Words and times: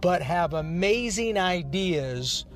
but 0.00 0.22
have 0.22 0.54
amazing 0.54 1.38
ideas. 1.38 2.46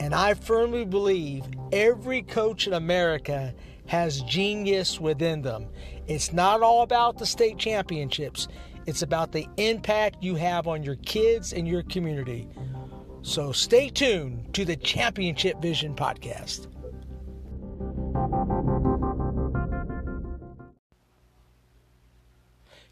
And 0.00 0.14
I 0.14 0.34
firmly 0.34 0.84
believe 0.84 1.44
every 1.72 2.22
coach 2.22 2.66
in 2.66 2.72
America 2.72 3.54
has 3.86 4.22
genius 4.22 5.00
within 5.00 5.42
them. 5.42 5.66
It's 6.06 6.32
not 6.32 6.62
all 6.62 6.82
about 6.82 7.18
the 7.18 7.26
state 7.26 7.58
championships, 7.58 8.48
it's 8.86 9.02
about 9.02 9.32
the 9.32 9.46
impact 9.56 10.22
you 10.22 10.34
have 10.36 10.66
on 10.66 10.82
your 10.82 10.96
kids 10.96 11.52
and 11.52 11.66
your 11.66 11.82
community. 11.82 12.48
So 13.22 13.52
stay 13.52 13.90
tuned 13.90 14.54
to 14.54 14.64
the 14.64 14.76
Championship 14.76 15.60
Vision 15.60 15.94
podcast. 15.94 16.68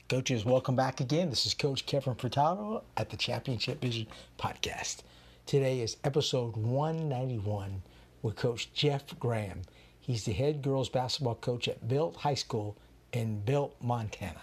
Coaches, 0.09 0.45
welcome 0.45 0.77
back 0.77 1.01
again. 1.01 1.31
This 1.31 1.47
is 1.47 1.55
Coach 1.55 1.85
Kevin 1.85 2.15
Furtado 2.15 2.85
at 2.97 3.11
the 3.11 3.17
Championship 3.17 3.81
Vision 3.81 4.07
podcast. 4.39 4.99
Today 5.47 5.81
is 5.81 5.97
episode 6.05 6.57
191 6.57 7.83
with 8.23 8.37
Coach 8.37 8.73
Jeff 8.73 9.03
Graham. 9.19 9.63
He's 9.99 10.25
the 10.25 10.33
head 10.33 10.63
girls 10.63 10.89
basketball 10.89 11.35
coach 11.35 11.67
at 11.67 11.89
Belt 11.89 12.15
High 12.19 12.37
School 12.37 12.77
in 13.13 13.41
Belt, 13.41 13.75
Montana. 13.83 14.43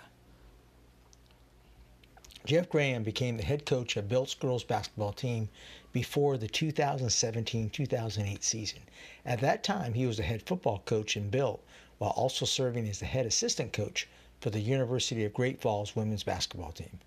Jeff 2.45 2.67
Graham 2.67 3.04
became 3.04 3.37
the 3.37 3.45
head 3.45 3.66
coach 3.66 3.95
of 3.95 4.10
Belt's 4.10 4.36
girls 4.36 4.66
basketball 4.66 5.14
team 5.14 5.48
before 5.93 6.36
the 6.36 6.49
2017 6.49 7.70
2008 7.70 8.43
season. 8.43 8.80
At 9.26 9.39
that 9.39 9.64
time, 9.64 9.93
he 9.93 10.05
was 10.08 10.17
the 10.17 10.23
head 10.23 10.42
football 10.42 10.80
coach 10.80 11.16
in 11.16 11.30
Belt 11.30 11.64
while 11.99 12.11
also 12.11 12.43
serving 12.43 12.86
as 12.89 12.99
the 12.99 13.05
head 13.05 13.26
assistant 13.26 13.71
coach 13.71 14.10
for 14.43 14.49
the 14.49 14.59
University 14.59 15.23
of 15.23 15.33
Great 15.33 15.61
Falls 15.61 15.95
women's 15.95 16.23
basketball 16.23 16.73
team. 16.73 16.99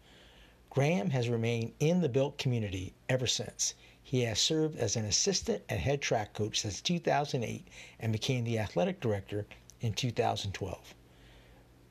Graham 0.70 1.10
has 1.10 1.28
remained 1.28 1.74
in 1.78 2.00
the 2.00 2.08
Belt 2.08 2.38
community 2.38 2.94
ever 3.10 3.26
since. 3.26 3.74
He 4.02 4.22
has 4.22 4.41
served 4.41 4.78
as 4.78 4.97
an 4.97 5.04
assistant 5.04 5.62
and 5.69 5.78
head 5.78 6.00
track 6.00 6.32
coach 6.32 6.60
since 6.60 6.80
2008 6.80 7.69
and 8.00 8.10
became 8.10 8.44
the 8.44 8.58
athletic 8.58 9.00
director 9.00 9.44
in 9.82 9.92
2012. 9.92 10.94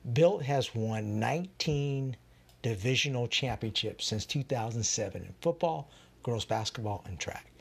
Belt 0.04 0.42
has 0.42 0.74
won 0.74 1.20
19 1.20 2.16
divisional 2.62 3.28
championships 3.28 4.04
since 4.04 4.26
2007 4.26 5.22
in 5.22 5.34
football, 5.40 5.88
girls 6.24 6.44
basketball, 6.44 7.04
and 7.06 7.20
track. 7.20 7.52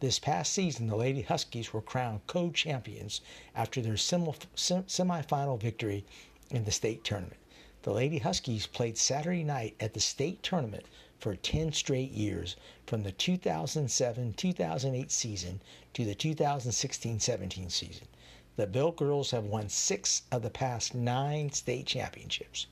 This 0.00 0.18
past 0.18 0.50
season, 0.50 0.86
the 0.86 0.96
Lady 0.96 1.20
Huskies 1.20 1.74
were 1.74 1.82
crowned 1.82 2.26
co 2.26 2.50
champions 2.50 3.20
after 3.54 3.82
their 3.82 3.94
semifinal 3.96 5.60
victory 5.60 6.06
in 6.54 6.64
the 6.64 6.70
state 6.70 7.02
tournament. 7.02 7.40
The 7.82 7.92
Lady 7.92 8.18
Huskies 8.18 8.66
played 8.66 8.96
Saturday 8.96 9.42
night 9.42 9.74
at 9.80 9.92
the 9.92 10.00
state 10.00 10.42
tournament 10.42 10.86
for 11.18 11.34
10 11.34 11.72
straight 11.72 12.12
years 12.12 12.54
from 12.86 13.02
the 13.02 13.12
2007 13.12 14.34
2008 14.34 15.10
season 15.10 15.60
to 15.92 16.04
the 16.04 16.14
2016 16.14 17.18
17 17.18 17.70
season. 17.70 18.06
The 18.56 18.68
Belt 18.68 18.96
girls 18.96 19.32
have 19.32 19.44
won 19.44 19.68
six 19.68 20.22
of 20.30 20.42
the 20.42 20.50
past 20.50 20.94
nine 20.94 21.50
state 21.50 21.86
championships. 21.86 22.68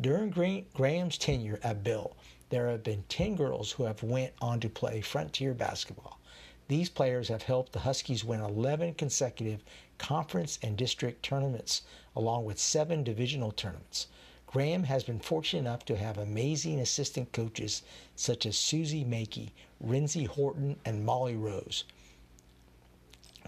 During 0.00 0.30
Graham's 0.74 1.18
tenure 1.18 1.60
at 1.62 1.84
Belt, 1.84 2.16
there 2.50 2.68
have 2.68 2.82
been 2.82 3.04
10 3.08 3.36
girls 3.36 3.72
who 3.72 3.84
have 3.84 4.02
went 4.02 4.32
on 4.40 4.58
to 4.58 4.68
play 4.68 5.00
Frontier 5.00 5.54
basketball. 5.54 6.18
These 6.66 6.90
players 6.90 7.28
have 7.28 7.44
helped 7.44 7.72
the 7.72 7.80
Huskies 7.80 8.24
win 8.24 8.40
11 8.40 8.94
consecutive 8.94 9.62
conference 9.98 10.58
and 10.62 10.76
district 10.76 11.22
tournaments, 11.22 11.82
along 12.16 12.44
with 12.44 12.58
seven 12.58 13.04
divisional 13.04 13.52
tournaments. 13.52 14.06
Graham 14.46 14.84
has 14.84 15.04
been 15.04 15.20
fortunate 15.20 15.60
enough 15.60 15.84
to 15.84 15.96
have 15.96 16.16
amazing 16.16 16.80
assistant 16.80 17.32
coaches 17.32 17.82
such 18.16 18.46
as 18.46 18.56
Suzy 18.56 19.04
Maki, 19.04 19.50
Renzi 19.84 20.26
Horton, 20.26 20.80
and 20.84 21.04
Mollie 21.04 21.36
Rose. 21.36 21.84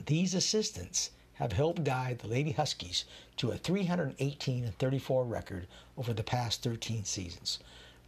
These 0.07 0.35
assistants 0.35 1.11
have 1.35 1.53
helped 1.53 1.85
guide 1.85 2.19
the 2.19 2.29
Lady 2.29 2.53
Huskies 2.53 3.07
to 3.39 3.51
a 3.51 3.57
318 3.57 4.65
and 4.65 4.79
34 4.79 5.25
record 5.25 5.67
over 5.97 6.13
the 6.13 6.23
past 6.23 6.63
13 6.63 7.05
seasons. 7.07 7.59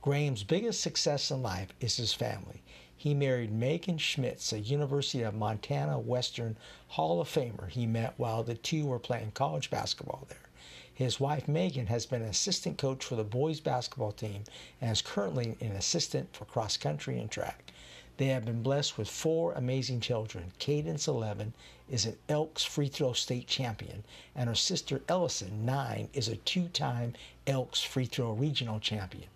Graham's 0.02 0.42
biggest 0.42 0.80
success 0.82 1.30
in 1.30 1.42
life 1.42 1.72
is 1.80 1.96
his 1.96 2.12
family. 2.12 2.62
He 3.02 3.14
married 3.14 3.50
Megan 3.50 3.98
Schmitz, 3.98 4.52
a 4.52 4.60
University 4.60 5.24
of 5.24 5.34
Montana 5.34 5.98
Western 5.98 6.56
Hall 6.86 7.20
of 7.20 7.28
Famer 7.28 7.68
he 7.68 7.84
met 7.84 8.14
while 8.16 8.44
the 8.44 8.54
two 8.54 8.86
were 8.86 9.00
playing 9.00 9.32
college 9.32 9.70
basketball 9.70 10.24
there. 10.28 10.48
His 10.94 11.18
wife 11.18 11.48
Megan 11.48 11.88
has 11.88 12.06
been 12.06 12.22
an 12.22 12.28
assistant 12.28 12.78
coach 12.78 13.04
for 13.04 13.16
the 13.16 13.24
boys 13.24 13.58
basketball 13.58 14.12
team 14.12 14.44
and 14.80 14.92
is 14.92 15.02
currently 15.02 15.56
an 15.60 15.72
assistant 15.72 16.28
for 16.32 16.44
cross 16.44 16.76
country 16.76 17.18
and 17.18 17.28
track. 17.28 17.72
They 18.18 18.26
have 18.26 18.44
been 18.44 18.62
blessed 18.62 18.96
with 18.96 19.08
four 19.08 19.52
amazing 19.54 19.98
children. 19.98 20.52
Cadence 20.60 21.08
11 21.08 21.54
is 21.90 22.06
an 22.06 22.18
Elks 22.28 22.62
free 22.62 22.86
throw 22.86 23.14
state 23.14 23.48
champion, 23.48 24.04
and 24.36 24.48
her 24.48 24.54
sister 24.54 25.02
Ellison 25.08 25.66
9 25.66 26.08
is 26.12 26.28
a 26.28 26.36
two 26.36 26.68
time 26.68 27.14
Elks 27.48 27.82
free 27.82 28.06
throw 28.06 28.30
regional 28.30 28.78
champion. 28.78 29.26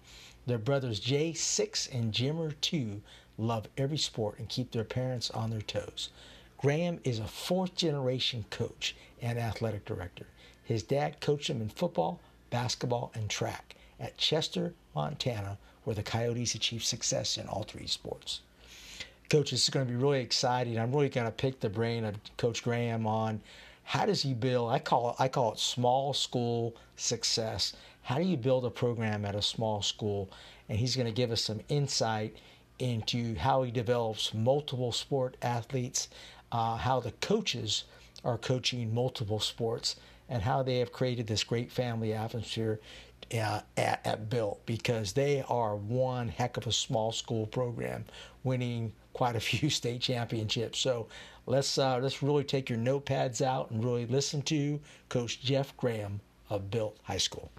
Their 0.47 0.59
brothers 0.59 1.01
Jay 1.01 1.33
6 1.33 1.89
and 1.89 2.13
Jimmer 2.13 2.55
2 2.61 3.03
love 3.39 3.69
every 3.77 3.99
sport 3.99 4.39
and 4.39 4.49
keep 4.49 4.73
their 4.73 4.85
parents 4.85 5.31
on 5.31 5.51
their 5.51 5.61
toes. 5.61 6.11
Graham 6.59 7.01
is 7.05 7.19
a 7.19 7.27
fourth 7.27 7.75
generation 7.77 8.45
coach 8.51 8.97
and 9.21 9.39
athletic 9.39 9.85
director. 9.85 10.27
His 10.65 10.83
dad 10.83 11.21
coached 11.21 11.51
him 11.51 11.61
in 11.61 11.69
football, 11.69 12.21
basketball, 12.51 13.13
and 13.15 13.29
track 13.29 13.77
at 14.01 14.17
Chester, 14.17 14.75
Montana, 14.95 15.59
where 15.85 15.95
the 15.95 16.03
Coyotes 16.03 16.55
achieved 16.55 16.85
success 16.85 17.39
in 17.39 17.47
all 17.47 17.63
three 17.63 17.87
sports. 17.87 18.41
Coach, 19.29 19.51
this 19.51 19.65
is 19.65 19.71
going 19.71 19.87
to 19.87 19.93
be 19.93 19.99
really 19.99 20.21
exciting. 20.21 20.79
I'm 20.79 20.93
really 20.93 21.09
going 21.09 21.27
to 21.27 21.33
pick 21.33 21.61
the 21.61 21.69
brain 21.69 22.05
of 22.05 22.17
Coach 22.37 22.63
Graham 22.63 23.07
on 23.07 23.41
how 23.83 24.05
does 24.05 24.23
he 24.23 24.35
build 24.35 24.71
I 24.71 24.81
call 24.81 25.11
it 25.11 25.17
I 25.21 25.29
call 25.29 25.53
it 25.53 25.59
small 25.61 26.13
school 26.13 26.75
success. 26.97 27.73
How 28.03 28.19
do 28.19 28.25
you 28.25 28.37
build 28.37 28.65
a 28.65 28.71
program 28.71 29.25
at 29.25 29.35
a 29.35 29.43
small 29.43 29.83
school? 29.83 30.29
And 30.69 30.79
he's 30.79 30.97
going 30.97 31.07
to 31.07 31.13
give 31.13 31.31
us 31.31 31.43
some 31.43 31.61
insight 31.69 32.37
into 32.79 33.35
how 33.37 33.63
he 33.63 33.71
develops 33.71 34.35
multiple 34.35 34.93
sport 34.93 35.37
athletes, 35.43 36.09
uh, 36.53 36.77
how 36.77 37.01
the 37.01 37.13
coaches 37.13 37.85
are 38.25 38.39
coaching 38.39 38.93
multiple 38.95 39.41
sports, 39.41 39.97
and 40.29 40.43
how 40.43 40.63
they 40.63 40.79
have 40.79 40.93
created 40.93 41.27
this 41.27 41.45
great 41.45 41.71
family 41.71 42.13
atmosphere 42.13 42.81
uh, 43.35 43.61
at, 43.77 44.01
at 44.05 44.31
Belt 44.31 44.61
because 44.67 45.13
they 45.13 45.43
are 45.49 45.77
one 45.77 46.29
heck 46.29 46.57
of 46.57 46.67
a 46.67 46.73
small 46.73 47.13
school 47.13 47.47
program, 47.47 48.05
winning 48.45 48.93
quite 49.13 49.37
a 49.37 49.41
few 49.51 49.71
state 49.71 50.01
championships. 50.01 50.79
So 50.79 51.09
let's 51.47 51.79
uh, 51.79 51.99
let's 51.99 52.23
really 52.23 52.45
take 52.45 52.69
your 52.69 52.79
notepads 52.79 53.41
out 53.41 53.71
and 53.71 53.85
really 53.85 54.07
listen 54.07 54.43
to 54.43 54.81
Coach 55.09 55.41
Jeff 55.41 55.77
Graham 55.77 56.21
of 56.51 56.71
Belt 56.71 56.97
High 57.03 57.19
School. 57.19 57.51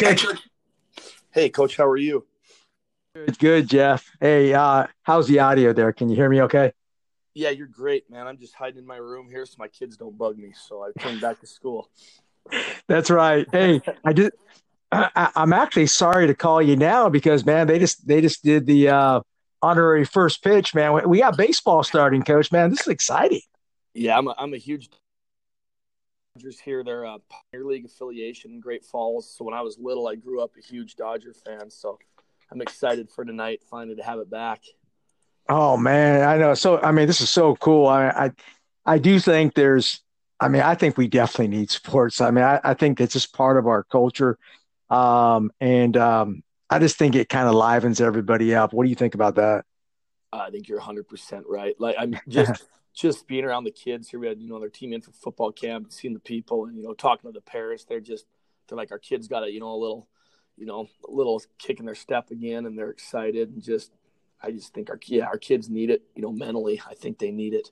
Coach. 0.00 0.26
Hey, 1.32 1.48
coach. 1.48 1.76
How 1.76 1.86
are 1.86 1.96
you? 1.96 2.26
Good, 3.14 3.38
good, 3.38 3.68
Jeff. 3.68 4.10
Hey, 4.20 4.54
uh, 4.54 4.86
how's 5.02 5.28
the 5.28 5.40
audio 5.40 5.72
there? 5.72 5.92
Can 5.92 6.08
you 6.08 6.16
hear 6.16 6.28
me? 6.28 6.42
Okay. 6.42 6.72
Yeah, 7.34 7.50
you're 7.50 7.66
great, 7.66 8.10
man. 8.10 8.26
I'm 8.26 8.38
just 8.38 8.54
hiding 8.54 8.78
in 8.78 8.86
my 8.86 8.96
room 8.96 9.28
here 9.28 9.46
so 9.46 9.56
my 9.58 9.68
kids 9.68 9.96
don't 9.96 10.16
bug 10.16 10.38
me. 10.38 10.52
So 10.54 10.82
I 10.84 10.90
turned 11.00 11.20
back 11.20 11.40
to 11.40 11.46
school. 11.46 11.88
That's 12.88 13.10
right. 13.10 13.46
Hey, 13.52 13.80
I 14.04 14.12
did. 14.12 14.32
I, 14.92 15.30
am 15.36 15.52
actually 15.52 15.86
sorry 15.86 16.26
to 16.26 16.34
call 16.34 16.60
you 16.60 16.74
now 16.74 17.08
because 17.08 17.46
man, 17.46 17.68
they 17.68 17.78
just 17.78 18.06
they 18.06 18.20
just 18.20 18.42
did 18.42 18.66
the 18.66 18.88
uh, 18.88 19.20
honorary 19.62 20.04
first 20.04 20.42
pitch. 20.42 20.74
Man, 20.74 21.08
we 21.08 21.18
got 21.18 21.36
baseball 21.36 21.84
starting, 21.84 22.22
coach. 22.22 22.50
Man, 22.50 22.70
this 22.70 22.80
is 22.80 22.88
exciting. 22.88 23.42
Yeah, 23.94 24.18
I'm 24.18 24.28
a, 24.28 24.34
I'm 24.38 24.54
a 24.54 24.56
huge 24.56 24.90
Dodgers 26.40 26.58
here. 26.58 26.82
They're 26.82 27.04
a 27.04 27.18
Pioneer 27.28 27.66
League 27.66 27.84
affiliation 27.84 28.52
in 28.52 28.60
Great 28.60 28.82
Falls. 28.82 29.30
So 29.30 29.44
when 29.44 29.52
I 29.52 29.60
was 29.60 29.78
little, 29.78 30.08
I 30.08 30.14
grew 30.14 30.42
up 30.42 30.52
a 30.56 30.66
huge 30.66 30.96
Dodger 30.96 31.34
fan. 31.34 31.70
So 31.70 31.98
I'm 32.50 32.62
excited 32.62 33.10
for 33.10 33.26
tonight, 33.26 33.60
finally 33.70 33.96
to 33.96 34.02
have 34.02 34.18
it 34.18 34.30
back. 34.30 34.62
Oh 35.50 35.76
man, 35.76 36.26
I 36.26 36.38
know. 36.38 36.54
So 36.54 36.80
I 36.80 36.92
mean, 36.92 37.06
this 37.06 37.20
is 37.20 37.28
so 37.28 37.56
cool. 37.56 37.86
I 37.86 38.08
I, 38.08 38.30
I 38.86 38.98
do 38.98 39.18
think 39.20 39.54
there's. 39.54 40.00
I 40.38 40.48
mean, 40.48 40.62
I 40.62 40.74
think 40.74 40.96
we 40.96 41.08
definitely 41.08 41.54
need 41.58 41.70
sports. 41.70 42.22
I 42.22 42.30
mean, 42.30 42.44
I, 42.44 42.58
I 42.64 42.72
think 42.72 43.00
it's 43.00 43.12
just 43.12 43.34
part 43.34 43.58
of 43.58 43.66
our 43.66 43.84
culture. 43.84 44.38
Um, 44.88 45.52
and 45.60 45.94
um, 45.98 46.42
I 46.70 46.78
just 46.78 46.96
think 46.96 47.14
it 47.14 47.28
kind 47.28 47.46
of 47.46 47.54
livens 47.54 48.00
everybody 48.00 48.54
up. 48.54 48.72
What 48.72 48.84
do 48.84 48.88
you 48.88 48.96
think 48.96 49.14
about 49.14 49.34
that? 49.34 49.66
I 50.32 50.48
think 50.48 50.66
you're 50.66 50.80
100% 50.80 51.42
right. 51.46 51.74
Like, 51.78 51.96
I'm 51.98 52.18
just 52.26 52.64
just 52.94 53.26
being 53.26 53.44
around 53.44 53.64
the 53.64 53.70
kids 53.70 54.08
here. 54.08 54.20
We 54.20 54.28
had, 54.28 54.40
you 54.40 54.48
know, 54.48 54.60
their 54.60 54.68
team 54.68 54.92
in 54.92 55.00
for 55.00 55.12
football 55.12 55.52
camp 55.52 55.92
seeing 55.92 56.14
the 56.14 56.20
people 56.20 56.66
and, 56.66 56.76
you 56.76 56.82
know, 56.82 56.94
talking 56.94 57.30
to 57.30 57.32
the 57.32 57.40
parents. 57.40 57.84
They're 57.84 58.00
just, 58.00 58.26
they're 58.68 58.78
like, 58.78 58.90
our 58.90 58.98
kids 58.98 59.28
got 59.28 59.44
a, 59.44 59.50
you 59.50 59.60
know, 59.60 59.72
a 59.72 59.76
little, 59.76 60.08
you 60.56 60.66
know, 60.66 60.88
a 61.08 61.10
little 61.10 61.40
kick 61.58 61.80
in 61.80 61.86
their 61.86 61.94
step 61.94 62.30
again 62.30 62.66
and 62.66 62.78
they're 62.78 62.90
excited 62.90 63.50
and 63.50 63.62
just, 63.62 63.92
I 64.42 64.50
just 64.50 64.72
think 64.72 64.90
our, 64.90 64.98
yeah, 65.06 65.26
our 65.26 65.38
kids 65.38 65.68
need 65.68 65.90
it, 65.90 66.02
you 66.14 66.22
know, 66.22 66.32
mentally. 66.32 66.80
I 66.88 66.94
think 66.94 67.18
they 67.18 67.30
need 67.30 67.54
it. 67.54 67.70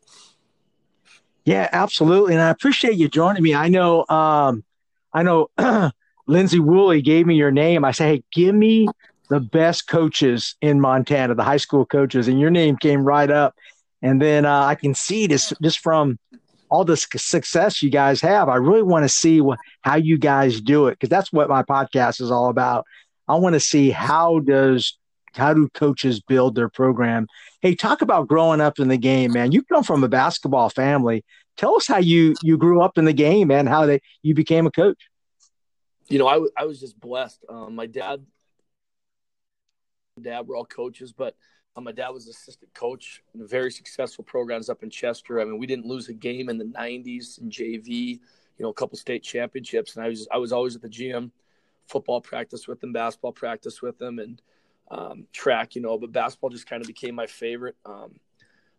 Yeah, 1.44 1.68
absolutely. 1.72 2.34
And 2.34 2.42
I 2.42 2.50
appreciate 2.50 2.96
you 2.96 3.08
joining 3.08 3.42
me. 3.42 3.54
I 3.54 3.68
know, 3.68 4.04
um, 4.08 4.64
I 5.12 5.22
know 5.22 5.50
Lindsay 6.26 6.60
Woolley 6.60 7.00
gave 7.00 7.26
me 7.26 7.36
your 7.36 7.50
name. 7.50 7.84
I 7.84 7.92
said, 7.92 8.08
hey, 8.08 8.22
give 8.32 8.54
me 8.54 8.86
the 9.30 9.40
best 9.40 9.88
coaches 9.88 10.56
in 10.60 10.80
Montana, 10.80 11.34
the 11.34 11.44
high 11.44 11.56
school 11.56 11.86
coaches, 11.86 12.28
and 12.28 12.38
your 12.38 12.50
name 12.50 12.76
came 12.76 13.02
right 13.02 13.30
up. 13.30 13.54
And 14.02 14.20
then 14.20 14.44
uh, 14.44 14.64
I 14.64 14.74
can 14.74 14.94
see 14.94 15.26
this 15.26 15.52
just 15.62 15.80
from 15.80 16.18
all 16.70 16.84
the 16.84 16.96
success 16.96 17.82
you 17.82 17.90
guys 17.90 18.20
have. 18.20 18.48
I 18.48 18.56
really 18.56 18.82
want 18.82 19.04
to 19.04 19.08
see 19.08 19.40
what, 19.40 19.58
how 19.82 19.96
you 19.96 20.18
guys 20.18 20.60
do 20.60 20.86
it 20.88 20.92
because 20.92 21.08
that's 21.08 21.32
what 21.32 21.48
my 21.48 21.62
podcast 21.62 22.20
is 22.20 22.30
all 22.30 22.48
about. 22.48 22.84
I 23.26 23.36
want 23.36 23.54
to 23.54 23.60
see 23.60 23.90
how 23.90 24.40
does 24.40 24.96
how 25.34 25.52
do 25.54 25.68
coaches 25.74 26.20
build 26.20 26.54
their 26.54 26.68
program. 26.68 27.26
Hey, 27.60 27.74
talk 27.74 28.02
about 28.02 28.28
growing 28.28 28.60
up 28.60 28.78
in 28.78 28.88
the 28.88 28.96
game, 28.96 29.32
man. 29.32 29.52
You 29.52 29.62
come 29.62 29.84
from 29.84 30.02
a 30.02 30.08
basketball 30.08 30.70
family. 30.70 31.24
Tell 31.56 31.76
us 31.76 31.86
how 31.86 31.98
you 31.98 32.34
you 32.42 32.56
grew 32.56 32.82
up 32.82 32.98
in 32.98 33.04
the 33.04 33.12
game 33.12 33.50
and 33.50 33.68
how 33.68 33.86
they 33.86 34.00
you 34.22 34.34
became 34.34 34.66
a 34.66 34.70
coach 34.70 34.98
you 36.08 36.18
know, 36.18 36.26
I, 36.26 36.34
w- 36.34 36.52
I 36.56 36.64
was 36.64 36.80
just 36.80 36.98
blessed. 36.98 37.44
Um, 37.48 37.74
my 37.74 37.86
dad, 37.86 38.24
dad 40.20 40.46
were 40.46 40.56
all 40.56 40.64
coaches, 40.64 41.12
but 41.12 41.34
um, 41.78 41.84
my 41.84 41.92
dad 41.92 42.08
was 42.10 42.26
assistant 42.26 42.74
coach 42.74 43.22
in 43.34 43.46
very 43.46 43.70
successful 43.70 44.24
programs 44.24 44.68
up 44.68 44.82
in 44.82 44.90
Chester. 44.90 45.40
I 45.40 45.44
mean, 45.44 45.58
we 45.58 45.66
didn't 45.66 45.86
lose 45.86 46.08
a 46.08 46.12
game 46.12 46.48
in 46.48 46.58
the 46.58 46.64
'90s 46.64 47.40
in 47.40 47.50
JV. 47.50 48.20
You 48.58 48.64
know, 48.64 48.70
a 48.70 48.74
couple 48.74 48.98
state 48.98 49.22
championships, 49.22 49.94
and 49.94 50.04
I 50.04 50.08
was 50.08 50.26
I 50.32 50.38
was 50.38 50.52
always 50.52 50.74
at 50.74 50.82
the 50.82 50.88
gym, 50.88 51.30
football 51.86 52.20
practice 52.20 52.66
with 52.66 52.80
them, 52.80 52.92
basketball 52.92 53.32
practice 53.32 53.80
with 53.80 53.96
them, 53.98 54.18
and 54.18 54.42
um, 54.90 55.26
track. 55.32 55.76
You 55.76 55.82
know, 55.82 55.96
but 55.98 56.10
basketball 56.10 56.50
just 56.50 56.68
kind 56.68 56.82
of 56.82 56.88
became 56.88 57.14
my 57.14 57.26
favorite. 57.26 57.76
Um, 57.86 58.18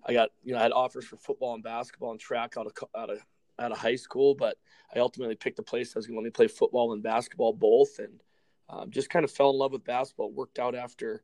I 0.06 0.12
got 0.14 0.30
you 0.44 0.54
know 0.54 0.60
I 0.60 0.64
had 0.64 0.74
offers 0.74 1.06
for 1.06 1.16
football 1.16 1.54
and 1.54 1.64
basketball 1.64 2.12
and 2.12 2.20
track 2.20 2.56
out 2.58 2.66
of 2.66 2.74
out 2.98 3.10
of 3.10 3.20
out 3.58 3.72
of 3.72 3.78
high 3.78 3.96
school, 3.96 4.36
but 4.36 4.58
I 4.94 5.00
ultimately 5.00 5.36
picked 5.36 5.60
a 5.60 5.64
place 5.64 5.94
that 5.94 6.00
was 6.00 6.08
going 6.08 6.16
to 6.16 6.22
let 6.22 6.26
me 6.26 6.32
play 6.32 6.48
football 6.48 6.92
and 6.92 7.02
basketball 7.02 7.54
both, 7.54 8.00
and 8.00 8.22
um, 8.70 8.92
just 8.92 9.10
kind 9.10 9.24
of 9.24 9.32
fell 9.32 9.52
in 9.52 9.58
love 9.58 9.72
with 9.72 9.86
basketball. 9.86 10.32
Worked 10.32 10.60
out 10.60 10.76
after 10.76 11.24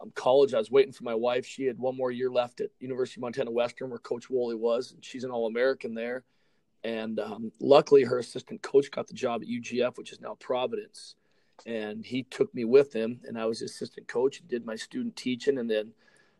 um, 0.00 0.12
college. 0.14 0.54
I 0.54 0.58
was 0.58 0.70
waiting 0.70 0.92
for 0.92 1.04
my 1.04 1.14
wife. 1.14 1.46
She 1.46 1.64
had 1.64 1.78
one 1.78 1.96
more 1.96 2.10
year 2.10 2.30
left 2.30 2.60
at 2.60 2.70
University 2.80 3.18
of 3.18 3.22
Montana 3.22 3.50
Western, 3.50 3.90
where 3.90 3.98
Coach 3.98 4.30
Woolley 4.30 4.54
was, 4.54 4.92
and 4.92 5.04
she's 5.04 5.24
an 5.24 5.30
All 5.30 5.46
American 5.46 5.94
there. 5.94 6.24
And 6.84 7.18
um, 7.18 7.52
luckily, 7.60 8.04
her 8.04 8.18
assistant 8.18 8.62
coach 8.62 8.90
got 8.90 9.08
the 9.08 9.14
job 9.14 9.42
at 9.42 9.48
UGF, 9.48 9.96
which 9.96 10.12
is 10.12 10.20
now 10.20 10.36
Providence. 10.38 11.16
And 11.64 12.04
he 12.04 12.22
took 12.24 12.54
me 12.54 12.64
with 12.64 12.92
him, 12.92 13.20
and 13.24 13.38
I 13.38 13.46
was 13.46 13.62
assistant 13.62 14.06
coach. 14.06 14.40
And 14.40 14.48
did 14.48 14.66
my 14.66 14.76
student 14.76 15.16
teaching, 15.16 15.58
and 15.58 15.70
then 15.70 15.92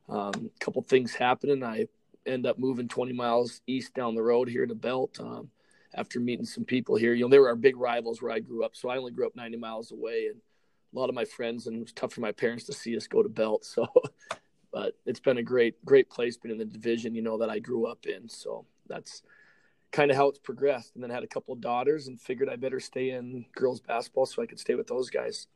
um, 0.08 0.50
a 0.54 0.64
couple 0.64 0.82
things 0.82 1.14
happened, 1.14 1.52
and 1.52 1.64
I 1.64 1.88
end 2.26 2.46
up 2.46 2.58
moving 2.58 2.88
20 2.88 3.12
miles 3.12 3.60
east 3.66 3.94
down 3.94 4.14
the 4.14 4.22
road 4.22 4.48
here 4.48 4.66
to 4.66 4.75
Belt 4.75 5.18
um, 5.20 5.48
after 5.94 6.20
meeting 6.20 6.44
some 6.44 6.64
people 6.64 6.96
here. 6.96 7.14
You 7.14 7.25
know, 7.25 7.28
they 7.28 7.38
were 7.38 7.48
our 7.48 7.56
big 7.56 7.76
rivals 7.76 8.20
where 8.20 8.32
I 8.32 8.40
grew 8.40 8.64
up. 8.64 8.76
So 8.76 8.88
I 8.88 8.98
only 8.98 9.12
grew 9.12 9.26
up 9.26 9.36
90 9.36 9.56
miles 9.56 9.92
away 9.92 10.26
and 10.26 10.40
a 10.95 10.99
lot 10.99 11.09
of 11.09 11.14
my 11.14 11.25
friends, 11.25 11.66
and 11.66 11.76
it 11.76 11.81
was 11.81 11.93
tough 11.93 12.12
for 12.12 12.21
my 12.21 12.33
parents 12.33 12.64
to 12.64 12.73
see 12.73 12.97
us 12.97 13.07
go 13.07 13.23
to 13.23 13.28
Belt. 13.28 13.64
So, 13.64 13.87
but 14.73 14.95
it's 15.05 15.21
been 15.21 15.38
a 15.38 15.43
great, 15.43 15.85
great 15.85 16.11
place, 16.11 16.37
been 16.37 16.50
in 16.50 16.59
the 16.59 16.64
division, 16.64 17.14
you 17.14 17.23
know, 17.23 17.38
that 17.38 17.50
I 17.50 17.59
grew 17.59 17.87
up 17.87 18.07
in. 18.07 18.28
So 18.28 18.66
that's 18.88 19.23
kind 19.93 20.11
of 20.11 20.16
how 20.16 20.28
it's 20.28 20.38
progressed. 20.38 20.93
And 20.95 21.02
then 21.02 21.11
had 21.11 21.23
a 21.25 21.28
couple 21.28 21.55
of 21.55 21.61
daughters 21.61 22.09
and 22.09 22.21
figured 22.21 22.49
I 22.49 22.57
better 22.57 22.81
stay 22.81 23.11
in 23.11 23.47
girls 23.55 23.81
basketball 23.81 24.26
so 24.26 24.43
I 24.43 24.47
could 24.47 24.61
stay 24.61 24.75
with 24.75 24.87
those 24.87 25.11
guys. 25.11 25.47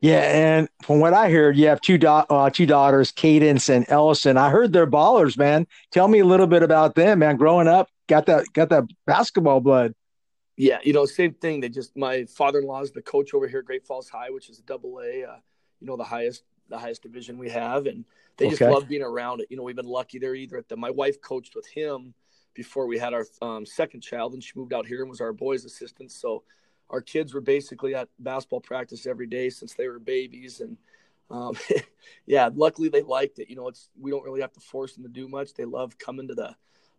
Yeah, 0.00 0.18
and 0.18 0.68
from 0.82 0.98
what 0.98 1.14
I 1.14 1.30
heard, 1.30 1.56
you 1.56 1.68
have 1.68 1.80
two 1.80 1.96
uh, 2.04 2.50
two 2.50 2.66
daughters, 2.66 3.12
Cadence 3.12 3.68
and 3.68 3.86
Ellison. 3.88 4.36
I 4.36 4.50
heard 4.50 4.72
they're 4.72 4.84
ballers, 4.84 5.38
man. 5.38 5.64
Tell 5.92 6.08
me 6.08 6.18
a 6.18 6.24
little 6.24 6.48
bit 6.48 6.64
about 6.64 6.96
them, 6.96 7.20
man. 7.20 7.36
Growing 7.36 7.68
up, 7.68 7.88
got 8.08 8.26
that 8.26 8.46
got 8.52 8.68
that 8.70 8.84
basketball 9.06 9.60
blood. 9.60 9.94
Yeah, 10.62 10.78
you 10.84 10.92
know, 10.92 11.06
same 11.06 11.34
thing. 11.34 11.58
They 11.58 11.68
just 11.68 11.96
my 11.96 12.24
father-in-law 12.24 12.82
is 12.82 12.92
the 12.92 13.02
coach 13.02 13.34
over 13.34 13.48
here 13.48 13.58
at 13.58 13.64
Great 13.64 13.84
Falls 13.84 14.08
High, 14.08 14.30
which 14.30 14.48
is 14.48 14.60
a 14.60 14.62
double 14.62 15.00
A, 15.00 15.24
uh, 15.24 15.36
you 15.80 15.88
know, 15.88 15.96
the 15.96 16.04
highest 16.04 16.44
the 16.68 16.78
highest 16.78 17.02
division 17.02 17.36
we 17.36 17.50
have, 17.50 17.86
and 17.86 18.04
they 18.36 18.48
just 18.48 18.60
love 18.62 18.86
being 18.86 19.02
around 19.02 19.40
it. 19.40 19.48
You 19.50 19.56
know, 19.56 19.64
we've 19.64 19.74
been 19.74 19.86
lucky. 19.86 20.20
They're 20.20 20.36
either 20.36 20.58
at 20.58 20.68
the 20.68 20.76
my 20.76 20.90
wife 20.90 21.20
coached 21.20 21.56
with 21.56 21.66
him 21.66 22.14
before 22.54 22.86
we 22.86 22.96
had 22.96 23.12
our 23.12 23.26
um, 23.42 23.66
second 23.66 24.02
child, 24.02 24.34
and 24.34 24.44
she 24.44 24.52
moved 24.54 24.72
out 24.72 24.86
here 24.86 25.00
and 25.00 25.10
was 25.10 25.20
our 25.20 25.32
boys' 25.32 25.64
assistant. 25.64 26.12
So 26.12 26.44
our 26.90 27.00
kids 27.00 27.34
were 27.34 27.40
basically 27.40 27.96
at 27.96 28.08
basketball 28.20 28.60
practice 28.60 29.04
every 29.04 29.26
day 29.26 29.50
since 29.50 29.74
they 29.74 29.88
were 29.88 29.98
babies 29.98 30.60
and 30.60 30.76
um, 31.28 31.56
yeah 32.26 32.50
luckily 32.54 32.88
they 32.88 33.02
liked 33.02 33.38
it 33.38 33.48
you 33.48 33.56
know 33.56 33.66
it's 33.66 33.88
we 33.98 34.10
don't 34.10 34.24
really 34.24 34.42
have 34.42 34.52
to 34.52 34.60
force 34.60 34.92
them 34.94 35.02
to 35.02 35.08
do 35.08 35.26
much 35.26 35.54
they 35.54 35.64
love 35.64 35.96
coming 35.98 36.28
to 36.28 36.34
the 36.34 36.54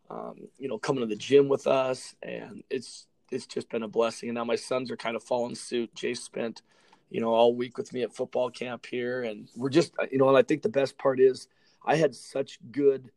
um, 0.10 0.36
you 0.58 0.68
know 0.68 0.80
coming 0.80 1.02
to 1.02 1.08
the 1.08 1.16
gym 1.16 1.48
with 1.48 1.68
us 1.68 2.16
and 2.24 2.64
it's 2.72 3.06
it's 3.32 3.48
just 3.48 3.70
been 3.70 3.84
a 3.84 3.88
blessing 3.88 4.30
and 4.30 4.36
now 4.36 4.44
my 4.44 4.56
sons 4.56 4.92
are 4.92 4.98
kind 4.98 5.16
of 5.16 5.24
following 5.24 5.56
suit 5.56 5.94
jay 5.96 6.14
spent 6.14 6.62
you 7.10 7.22
know 7.22 7.34
all 7.34 7.56
week 7.56 7.78
with 7.78 7.94
me 7.94 8.04
at 8.04 8.16
football 8.16 8.50
camp 8.50 8.86
here 8.86 9.24
and 9.24 9.50
we're 9.56 9.70
just 9.70 9.94
you 10.12 10.18
know 10.18 10.30
and 10.30 10.38
i 10.38 10.42
think 10.42 10.62
the 10.62 10.70
best 10.70 10.98
part 10.98 11.20
is 11.20 11.48
i 11.86 11.96
had 11.96 12.14
such 12.14 12.60
good 12.72 13.12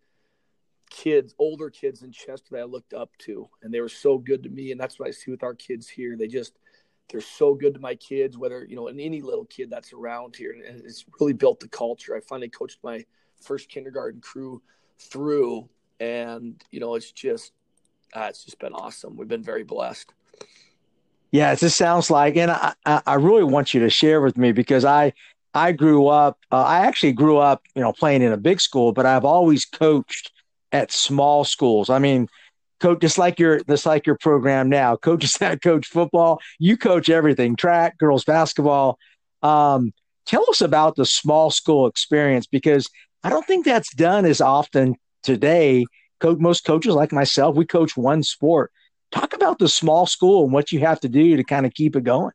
kids, 0.90 1.34
older 1.38 1.70
kids 1.70 2.02
in 2.02 2.12
Chester 2.12 2.48
that 2.52 2.60
I 2.60 2.64
looked 2.64 2.94
up 2.94 3.10
to, 3.18 3.48
and 3.62 3.72
they 3.72 3.80
were 3.80 3.88
so 3.88 4.18
good 4.18 4.42
to 4.44 4.48
me. 4.48 4.72
And 4.72 4.80
that's 4.80 4.98
what 4.98 5.08
I 5.08 5.10
see 5.10 5.30
with 5.30 5.42
our 5.42 5.54
kids 5.54 5.88
here. 5.88 6.16
They 6.16 6.28
just 6.28 6.58
they're 7.08 7.20
so 7.20 7.54
good 7.54 7.74
to 7.74 7.80
my 7.80 7.94
kids, 7.94 8.36
whether 8.36 8.64
you 8.64 8.76
know, 8.76 8.88
and 8.88 9.00
any 9.00 9.20
little 9.20 9.44
kid 9.44 9.70
that's 9.70 9.92
around 9.92 10.36
here, 10.36 10.52
and 10.52 10.82
it's 10.84 11.04
really 11.20 11.32
built 11.32 11.60
the 11.60 11.68
culture. 11.68 12.16
I 12.16 12.20
finally 12.20 12.48
coached 12.48 12.78
my 12.82 13.04
first 13.40 13.68
kindergarten 13.68 14.20
crew 14.20 14.62
through, 14.98 15.68
and 16.00 16.62
you 16.70 16.80
know, 16.80 16.94
it's 16.94 17.12
just 17.12 17.52
uh, 18.14 18.26
it's 18.28 18.44
just 18.44 18.58
been 18.58 18.72
awesome. 18.72 19.16
We've 19.16 19.28
been 19.28 19.42
very 19.42 19.64
blessed. 19.64 20.12
Yeah, 21.32 21.52
it 21.52 21.58
just 21.58 21.76
sounds 21.76 22.10
like, 22.10 22.36
and 22.36 22.50
I, 22.50 22.74
I 22.84 23.14
really 23.14 23.44
want 23.44 23.74
you 23.74 23.80
to 23.80 23.90
share 23.90 24.20
with 24.20 24.36
me 24.38 24.52
because 24.52 24.84
I 24.84 25.12
I 25.54 25.72
grew 25.72 26.06
up. 26.06 26.38
Uh, 26.52 26.62
I 26.62 26.86
actually 26.86 27.12
grew 27.12 27.38
up, 27.38 27.62
you 27.74 27.82
know, 27.82 27.92
playing 27.92 28.22
in 28.22 28.32
a 28.32 28.36
big 28.36 28.60
school, 28.60 28.92
but 28.92 29.06
I've 29.06 29.24
always 29.24 29.64
coached 29.64 30.32
at 30.72 30.92
small 30.92 31.44
schools. 31.44 31.90
I 31.90 31.98
mean, 31.98 32.28
coach 32.80 33.00
just 33.00 33.18
like 33.18 33.38
your 33.38 33.60
just 33.60 33.86
like 33.86 34.06
your 34.06 34.16
program 34.16 34.68
now 34.68 34.96
coaches 34.96 35.32
that 35.40 35.62
coach 35.62 35.86
football 35.86 36.40
you 36.58 36.76
coach 36.76 37.08
everything 37.08 37.56
track 37.56 37.98
girls 37.98 38.24
basketball 38.24 38.98
um, 39.42 39.92
tell 40.26 40.44
us 40.48 40.60
about 40.60 40.96
the 40.96 41.06
small 41.06 41.50
school 41.50 41.86
experience 41.86 42.46
because 42.46 42.88
i 43.24 43.30
don't 43.30 43.46
think 43.46 43.64
that's 43.64 43.94
done 43.94 44.24
as 44.24 44.40
often 44.40 44.94
today 45.22 45.86
coach 46.20 46.38
most 46.38 46.64
coaches 46.64 46.94
like 46.94 47.12
myself 47.12 47.56
we 47.56 47.64
coach 47.64 47.96
one 47.96 48.22
sport 48.22 48.72
talk 49.12 49.34
about 49.34 49.58
the 49.58 49.68
small 49.68 50.06
school 50.06 50.44
and 50.44 50.52
what 50.52 50.72
you 50.72 50.80
have 50.80 51.00
to 51.00 51.08
do 51.08 51.36
to 51.36 51.44
kind 51.44 51.66
of 51.66 51.74
keep 51.74 51.96
it 51.96 52.04
going 52.04 52.32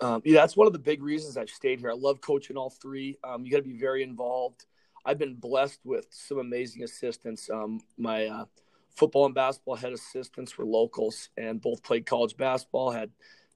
um, 0.00 0.20
yeah 0.24 0.40
that's 0.40 0.56
one 0.56 0.66
of 0.66 0.72
the 0.72 0.78
big 0.78 1.02
reasons 1.02 1.36
i've 1.36 1.50
stayed 1.50 1.80
here 1.80 1.90
i 1.90 1.94
love 1.94 2.20
coaching 2.20 2.56
all 2.56 2.70
three 2.70 3.16
um, 3.24 3.44
you 3.44 3.50
got 3.50 3.58
to 3.58 3.62
be 3.62 3.78
very 3.78 4.02
involved 4.02 4.66
i've 5.04 5.18
been 5.18 5.34
blessed 5.34 5.80
with 5.84 6.06
some 6.10 6.38
amazing 6.38 6.82
assistants 6.82 7.48
um, 7.50 7.80
my 7.96 8.26
uh, 8.26 8.44
football 8.96 9.26
and 9.26 9.34
basketball 9.34 9.76
head 9.76 9.92
assistants 9.92 10.56
were 10.56 10.64
locals 10.64 11.30
and 11.36 11.60
both 11.60 11.82
played 11.82 12.06
college 12.06 12.36
basketball, 12.36 12.90
had 12.90 13.10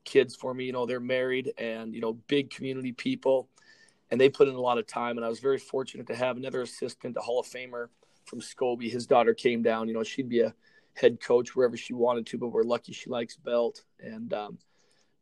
kids 0.05 0.35
for 0.35 0.55
me. 0.55 0.65
You 0.65 0.73
know, 0.73 0.87
they're 0.87 1.01
married 1.01 1.53
and 1.59 1.95
you 1.95 2.01
know 2.01 2.15
big 2.27 2.51
community 2.51 2.93
people, 2.93 3.49
and 4.11 4.21
they 4.21 4.29
put 4.29 4.49
in 4.49 4.55
a 4.55 4.61
lot 4.61 4.79
of 4.79 4.87
time. 4.87 5.17
And 5.17 5.25
I 5.25 5.29
was 5.29 5.41
very 5.41 5.59
fortunate 5.59 6.07
to 6.09 6.17
have 6.17 6.37
another 6.37 6.63
assistant, 6.63 7.17
a 7.17 7.21
Hall 7.21 7.41
of 7.41 7.47
Famer 7.47 7.89
from 8.27 8.41
Scobey. 8.41 8.91
His 8.91 9.07
daughter 9.07 9.35
came 9.35 9.63
down. 9.63 9.89
You 9.89 9.95
know, 9.95 10.03
she'd 10.03 10.29
be 10.29 10.41
a 10.41 10.55
head 10.95 11.21
coach 11.21 11.55
wherever 11.55 11.77
she 11.77 11.95
wanted 11.95 12.27
to, 12.27 12.39
but 12.39 12.49
we're 12.49 12.63
lucky 12.63 12.93
she 12.93 13.11
likes 13.11 13.37
Belt. 13.37 13.85
And 14.01 14.33
um, 14.33 14.59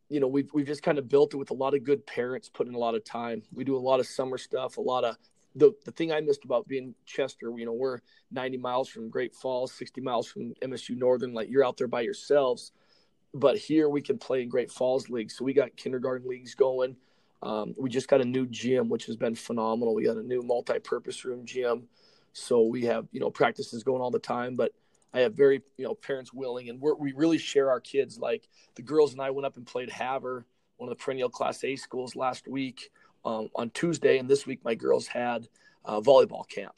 you 0.09 0.21
know, 0.21 0.29
we've 0.29 0.51
we've 0.53 0.67
just 0.67 0.83
kind 0.83 0.99
of 0.99 1.09
built 1.09 1.35
it 1.35 1.37
with 1.37 1.51
a 1.51 1.55
lot 1.55 1.75
of 1.75 1.85
good 1.85 2.07
parents 2.07 2.49
putting 2.49 2.75
a 2.75 2.79
lot 2.79 2.95
of 2.95 3.05
time. 3.05 3.43
We 3.53 3.65
do 3.65 3.77
a 3.77 3.79
lot 3.79 4.01
of 4.01 4.07
summer 4.07 4.39
stuff, 4.39 4.77
a 4.77 4.81
lot 4.81 5.05
of 5.05 5.17
the 5.55 5.73
the 5.85 5.93
thing 5.93 6.13
I 6.13 6.21
missed 6.21 6.45
about 6.45 6.67
being 6.67 6.95
Chester, 7.07 7.53
you 7.57 7.67
know, 7.67 7.73
we're 7.73 8.01
90 8.31 8.59
miles 8.59 8.89
from 8.89 9.09
Great 9.09 9.35
Falls, 9.35 9.73
60 9.73 10.01
miles 10.01 10.27
from 10.27 10.55
MSU 10.63 10.97
Northern. 10.97 11.33
Like 11.33 11.49
you're 11.49 11.65
out 11.65 11.77
there 11.77 11.89
by 11.89 12.01
yourselves, 12.03 12.73
but 13.33 13.57
here 13.57 13.89
we 13.89 14.03
can 14.03 14.19
play 14.19 14.43
in 14.43 14.49
Great 14.49 14.71
Falls 14.71 15.09
League. 15.09 15.31
So 15.31 15.45
we 15.45 15.53
got 15.53 15.77
kindergarten 15.77 16.29
leagues 16.29 16.55
going. 16.55 16.97
Um, 17.43 17.75
we 17.77 17.91
just 17.91 18.09
got 18.09 18.23
a 18.23 18.25
new 18.25 18.47
gym, 18.47 18.89
which 18.89 19.07
has 19.07 19.17
been 19.17 19.35
phenomenal. 19.35 19.95
We 19.95 20.05
got 20.05 20.17
a 20.17 20.23
new 20.23 20.43
multi-purpose 20.43 21.25
room 21.25 21.45
gym, 21.45 21.89
so 22.35 22.63
we 22.63 22.83
have 22.83 23.07
you 23.13 23.21
know 23.21 23.31
practices 23.31 23.83
going 23.83 24.03
all 24.03 24.11
the 24.11 24.19
time. 24.19 24.57
But 24.57 24.73
I 25.15 25.21
have 25.21 25.35
very 25.35 25.63
you 25.79 25.85
know 25.85 25.95
parents 25.95 26.35
willing, 26.35 26.69
and 26.69 26.81
we 26.81 27.13
really 27.13 27.39
share 27.39 27.71
our 27.71 27.81
kids. 27.81 28.19
Like 28.19 28.47
the 28.75 28.83
girls 28.83 29.13
and 29.13 29.23
I 29.23 29.31
went 29.31 29.47
up 29.47 29.57
and 29.57 29.67
played 29.67 29.91
Havre, 29.91 30.45
one 30.77 30.91
of 30.91 30.99
the 30.99 31.03
perennial 31.03 31.31
Class 31.31 31.65
A 31.65 31.77
schools 31.77 32.15
last 32.15 32.47
week 32.47 32.91
um, 33.25 33.49
on 33.55 33.71
Tuesday, 33.71 34.19
and 34.19 34.29
this 34.29 34.47
week 34.47 34.61
my 34.65 34.75
girls 34.75 35.07
had 35.07 35.49
uh, 35.85 36.01
volleyball 36.01 36.47
camp. 36.49 36.75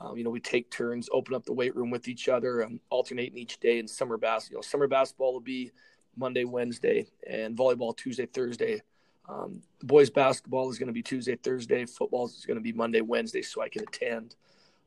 Um, 0.00 0.16
you 0.16 0.24
know, 0.24 0.30
we 0.30 0.40
take 0.40 0.70
turns, 0.70 1.08
open 1.12 1.34
up 1.34 1.44
the 1.44 1.52
weight 1.52 1.74
room 1.74 1.90
with 1.90 2.06
each 2.08 2.28
other, 2.28 2.64
um, 2.64 2.80
alternating 2.88 3.36
each 3.36 3.58
day. 3.58 3.80
And 3.80 3.90
summer 3.90 4.16
basketball, 4.16 4.58
you 4.58 4.58
know, 4.58 4.62
summer 4.62 4.86
basketball 4.86 5.32
will 5.32 5.40
be 5.40 5.72
Monday, 6.16 6.44
Wednesday, 6.44 7.06
and 7.28 7.56
volleyball 7.56 7.96
Tuesday, 7.96 8.26
Thursday. 8.26 8.80
Um, 9.28 9.60
boys 9.82 10.08
basketball 10.08 10.70
is 10.70 10.78
going 10.78 10.86
to 10.86 10.92
be 10.92 11.02
Tuesday, 11.02 11.36
Thursday. 11.36 11.84
Football 11.84 12.26
is 12.26 12.46
going 12.46 12.56
to 12.56 12.62
be 12.62 12.72
Monday, 12.72 13.00
Wednesday, 13.00 13.42
so 13.42 13.60
I 13.60 13.68
can 13.68 13.82
attend. 13.82 14.36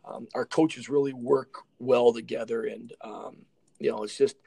Um, 0.06 0.28
our 0.34 0.46
coaches 0.46 0.90
really 0.90 1.14
work 1.14 1.56
well 1.80 2.14
together, 2.14 2.64
and 2.64 2.92
um, 3.02 3.38
you 3.80 3.92
know, 3.92 4.04
it's 4.04 4.18
just 4.18 4.38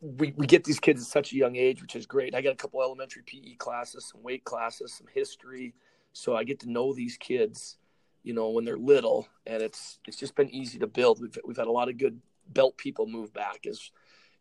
we, 0.00 0.32
we 0.36 0.46
get 0.46 0.64
these 0.64 0.80
kids 0.80 1.02
at 1.02 1.08
such 1.08 1.32
a 1.32 1.36
young 1.36 1.56
age, 1.56 1.82
which 1.82 1.94
is 1.94 2.06
great. 2.06 2.34
I 2.34 2.40
got 2.40 2.52
a 2.52 2.56
couple 2.56 2.82
elementary 2.82 3.22
PE 3.24 3.54
classes, 3.56 4.08
some 4.10 4.22
weight 4.22 4.44
classes, 4.44 4.94
some 4.94 5.06
history, 5.12 5.74
so 6.12 6.34
I 6.34 6.44
get 6.44 6.60
to 6.60 6.70
know 6.70 6.92
these 6.92 7.16
kids, 7.16 7.76
you 8.22 8.32
know, 8.32 8.50
when 8.50 8.64
they're 8.64 8.78
little, 8.78 9.28
and 9.46 9.62
it's 9.62 9.98
it's 10.06 10.16
just 10.16 10.34
been 10.34 10.50
easy 10.50 10.78
to 10.78 10.86
build. 10.86 11.20
We've 11.20 11.36
we've 11.44 11.56
had 11.56 11.66
a 11.66 11.72
lot 11.72 11.88
of 11.88 11.98
good 11.98 12.20
belt 12.48 12.76
people 12.76 13.06
move 13.06 13.32
back. 13.32 13.66
As 13.68 13.90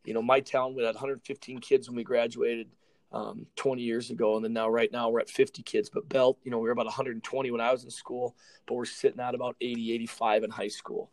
you 0.06 0.14
know, 0.14 0.22
my 0.22 0.40
town 0.40 0.76
we 0.76 0.84
had 0.84 0.96
115 0.96 1.60
kids 1.60 1.88
when 1.88 1.96
we 1.96 2.04
graduated 2.04 2.70
um, 3.12 3.46
20 3.56 3.82
years 3.82 4.12
ago, 4.12 4.36
and 4.36 4.46
then 4.46 4.54
now 4.54 4.70
right 4.70 4.92
now 4.92 5.10
we're 5.10 5.20
at 5.20 5.30
50 5.30 5.64
kids. 5.64 5.90
But 5.90 6.10
belt, 6.10 6.38
you 6.44 6.52
know, 6.52 6.60
we 6.60 6.68
were 6.68 6.74
about 6.74 6.86
120 6.86 7.52
when 7.52 7.62
I 7.62 7.72
was 7.72 7.84
in 7.84 7.90
school, 7.90 8.36
but 8.68 8.76
we're 8.76 8.86
sitting 8.86 9.20
at 9.20 9.36
about 9.36 9.56
80, 9.62 9.94
85 9.94 10.44
in 10.44 10.50
high 10.52 10.68
school. 10.68 11.10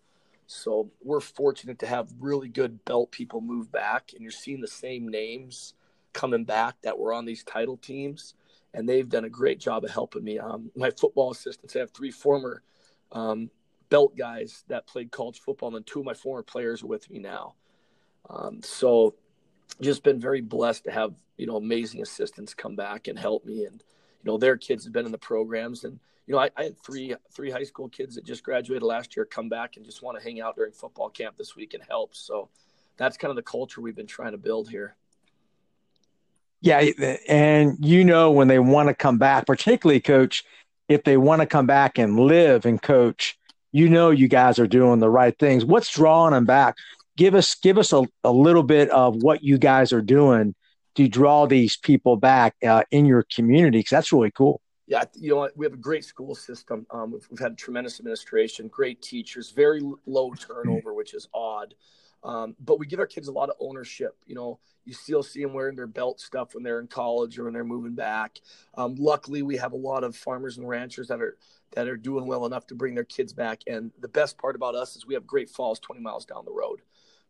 So 0.47 0.91
we're 1.03 1.21
fortunate 1.21 1.79
to 1.81 1.87
have 1.87 2.13
really 2.21 2.49
good 2.49 2.85
belt 2.85 3.11
people 3.11 3.41
move 3.41 3.73
back, 3.73 4.13
and 4.13 4.23
you're 4.23 4.31
seeing 4.31 4.61
the 4.61 4.69
same 4.69 5.09
names 5.09 5.75
coming 6.13 6.45
back 6.45 6.77
that 6.83 6.99
were 6.99 7.13
on 7.13 7.25
these 7.25 7.43
title 7.43 7.77
teams, 7.77 8.35
and 8.73 8.89
they've 8.89 9.09
done 9.09 9.25
a 9.25 9.31
great 9.31 9.59
job 9.59 9.85
of 9.85 9.91
helping 9.91 10.23
me. 10.23 10.39
Um, 10.39 10.71
my 10.77 10.91
football 10.91 11.33
assistants, 11.33 11.75
I 11.75 11.81
have 11.81 11.91
three 11.91 12.11
former 12.11 12.63
um, 13.13 13.51
belt 13.89 14.17
guys 14.17 14.65
that 14.69 14.87
played 14.87 15.11
college 15.11 15.41
football, 15.41 15.75
and 15.75 15.87
two 15.87 16.01
of 16.01 16.07
my 16.07 16.15
former 16.15 16.43
players 16.43 16.83
are 16.83 16.87
with 16.87 17.11
me 17.11 17.19
now. 17.19 17.55
Um, 18.29 18.61
so 18.63 19.15
just 19.81 20.03
been 20.03 20.21
very 20.21 20.41
blessed 20.41 20.85
to 20.85 20.91
have 20.91 21.15
you 21.37 21.47
know 21.47 21.57
amazing 21.57 22.03
assistants 22.03 22.55
come 22.55 22.77
back 22.77 23.09
and 23.09 23.19
help 23.19 23.45
me, 23.45 23.65
and 23.65 23.83
you 24.23 24.31
know 24.31 24.39
their 24.39 24.57
kids 24.57 24.85
have 24.85 24.93
been 24.93 25.07
in 25.07 25.13
the 25.13 25.19
programs 25.19 25.85
and 25.85 25.99
you 26.27 26.35
know, 26.35 26.41
I, 26.41 26.51
I, 26.57 26.65
had 26.65 26.79
three 26.81 27.15
three 27.33 27.51
high 27.51 27.63
school 27.63 27.89
kids 27.89 28.17
that 28.17 28.25
just 28.25 28.43
graduated 28.43 28.83
last 28.83 29.17
year 29.17 29.25
come 29.25 29.49
back 29.49 29.77
and 29.77 29.85
just 29.85 30.03
want 30.03 30.19
to 30.19 30.25
hang 30.25 30.41
out 30.41 30.57
during 30.57 30.73
football 30.73 31.09
camp 31.09 31.37
this 31.37 31.55
week 31.55 31.75
and 31.75 31.83
help. 31.89 32.15
So 32.15 32.49
that's 32.97 33.17
kind 33.17 33.31
of 33.31 33.37
the 33.37 33.43
culture 33.43 33.81
we've 33.81 33.97
been 33.97 34.07
trying 34.07 34.33
to 34.33 34.39
build 34.39 34.69
here. 34.69 34.97
Yeah, 36.61 36.85
and 37.29 37.77
you 37.85 38.05
know 38.05 38.33
when 38.33 38.49
they 38.49 38.59
want 38.59 38.89
to 38.89 38.95
come 38.95 39.19
back, 39.19 39.47
particularly 39.47 40.01
coach, 40.01 40.45
if 40.89 41.05
they 41.05 41.17
want 41.17 41.43
to 41.43 41.47
come 41.47 41.67
back 41.67 41.99
and 41.99 42.19
live 42.19 42.67
and 42.67 42.81
coach, 42.81 43.39
you 43.71 43.89
know 43.89 44.11
you 44.11 44.27
guys 44.27 44.59
are 44.59 44.67
doing 44.67 44.99
the 44.99 45.11
right 45.11 45.39
things. 45.39 45.65
What's 45.65 45.91
drawing 45.91 46.33
them 46.33 46.45
back? 46.45 46.77
Give 47.17 47.35
us 47.35 47.55
give 47.55 47.79
us 47.79 47.93
a, 47.93 48.07
a 48.25 48.33
little 48.33 48.63
bit 48.63 48.91
of 48.91 49.17
what 49.17 49.43
you 49.43 49.59
guys 49.59 49.93
are 49.93 50.03
doing 50.03 50.55
to 50.97 51.09
draw 51.09 51.47
these 51.47 51.77
people 51.77 52.17
back 52.17 52.55
uh, 52.67 52.83
in 52.91 53.07
your 53.07 53.25
community 53.35 53.79
because 53.79 53.91
that's 53.91 54.13
really 54.13 54.31
cool 54.31 54.61
yeah, 54.87 55.05
you 55.15 55.31
know, 55.31 55.49
we 55.57 55.67
have 55.67 55.73
a 55.73 55.79
great 55.79 56.05
school 56.05 56.35
system. 56.35 56.87
Um, 56.91 57.11
we've, 57.13 57.27
we've, 57.31 57.41
had 57.41 57.59
tremendous 57.59 57.99
administration, 57.99 58.69
great 58.69 59.03
teachers, 59.03 59.51
very 59.51 59.83
low 60.07 60.33
turnover, 60.35 60.95
which 60.95 61.13
is 61.13 61.29
odd. 61.35 61.75
Um, 62.23 62.55
but 62.61 62.79
we 62.79 62.87
give 62.87 63.01
our 63.01 63.07
kids 63.07 63.29
a 63.29 63.33
lot 63.33 63.51
of 63.51 63.57
ownership. 63.61 64.17
You 64.27 64.37
know, 64.37 64.61
you 64.85 64.95
still 64.95 65.23
see 65.23 65.43
them 65.43 65.53
wearing 65.53 65.77
their 65.77 65.89
belt 65.89 66.21
stuff 66.21 66.55
when 66.55 66.63
they're 66.63 66.81
in 66.81 66.87
college 66.87 67.39
or 67.39 67.45
when 67.45 67.53
they're 67.53 67.65
moving 67.65 67.95
back. 67.95 68.41
Um, 68.77 68.95
luckily, 68.97 69.43
we 69.43 69.57
have 69.57 69.73
a 69.73 69.77
lot 69.77 70.05
of 70.05 70.15
farmers 70.15 70.57
and 70.57 70.69
ranchers 70.69 71.09
that 71.09 71.21
are 71.21 71.37
that 71.73 71.89
are 71.89 71.97
doing 71.97 72.27
well 72.27 72.47
enough 72.47 72.67
to 72.69 72.77
bring 72.77 72.95
their 72.95 73.05
kids 73.05 73.33
back. 73.33 73.63
And 73.67 73.91
the 74.01 74.09
best 74.09 74.39
part 74.39 74.55
about 74.55 74.77
us 74.77 74.95
is 74.95 75.05
we 75.05 75.15
have 75.15 75.27
Great 75.27 75.51
Falls 75.51 75.81
20 75.81 76.01
miles 76.01 76.25
down 76.25 76.45
the 76.45 76.53
road. 76.53 76.81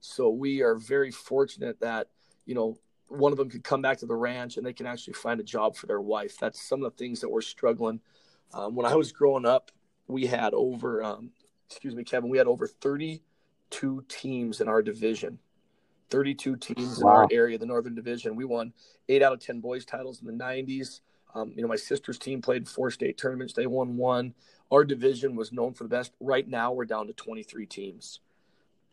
So 0.06 0.30
we 0.30 0.62
are 0.62 0.74
very 0.74 1.10
fortunate 1.10 1.80
that 1.80 2.08
you 2.44 2.54
know 2.54 2.78
one 3.08 3.32
of 3.32 3.38
them 3.38 3.50
could 3.50 3.64
come 3.64 3.82
back 3.82 3.98
to 3.98 4.06
the 4.06 4.14
ranch 4.14 4.56
and 4.56 4.66
they 4.66 4.72
can 4.72 4.86
actually 4.86 5.14
find 5.14 5.40
a 5.40 5.44
job 5.44 5.76
for 5.76 5.86
their 5.86 6.00
wife. 6.00 6.38
That's 6.38 6.60
some 6.60 6.82
of 6.82 6.92
the 6.92 6.98
things 6.98 7.20
that 7.20 7.28
we're 7.28 7.40
struggling. 7.40 8.00
Um, 8.52 8.74
when 8.74 8.86
I 8.86 8.94
was 8.94 9.12
growing 9.12 9.46
up, 9.46 9.70
we 10.08 10.26
had 10.26 10.54
over, 10.54 11.02
um, 11.02 11.30
excuse 11.68 11.94
me, 11.94 12.04
Kevin, 12.04 12.30
we 12.30 12.38
had 12.38 12.46
over 12.46 12.66
32 12.66 14.04
teams 14.08 14.60
in 14.60 14.68
our 14.68 14.82
division. 14.82 15.38
32 16.10 16.56
teams 16.56 16.98
wow. 17.02 17.10
in 17.10 17.16
our 17.16 17.28
area, 17.30 17.58
the 17.58 17.66
Northern 17.66 17.94
Division. 17.94 18.36
We 18.36 18.44
won 18.44 18.72
eight 19.08 19.22
out 19.22 19.32
of 19.32 19.40
10 19.40 19.60
boys 19.60 19.84
titles 19.84 20.20
in 20.20 20.26
the 20.26 20.44
90s. 20.44 21.00
Um, 21.34 21.52
you 21.54 21.62
know, 21.62 21.68
my 21.68 21.76
sister's 21.76 22.18
team 22.18 22.40
played 22.40 22.68
four 22.68 22.90
state 22.90 23.18
tournaments. 23.18 23.52
They 23.52 23.66
won 23.66 23.96
one. 23.96 24.34
Our 24.70 24.84
division 24.84 25.36
was 25.36 25.52
known 25.52 25.74
for 25.74 25.84
the 25.84 25.90
best. 25.90 26.12
Right 26.20 26.48
now, 26.48 26.72
we're 26.72 26.86
down 26.86 27.08
to 27.08 27.12
23 27.12 27.66
teams. 27.66 28.20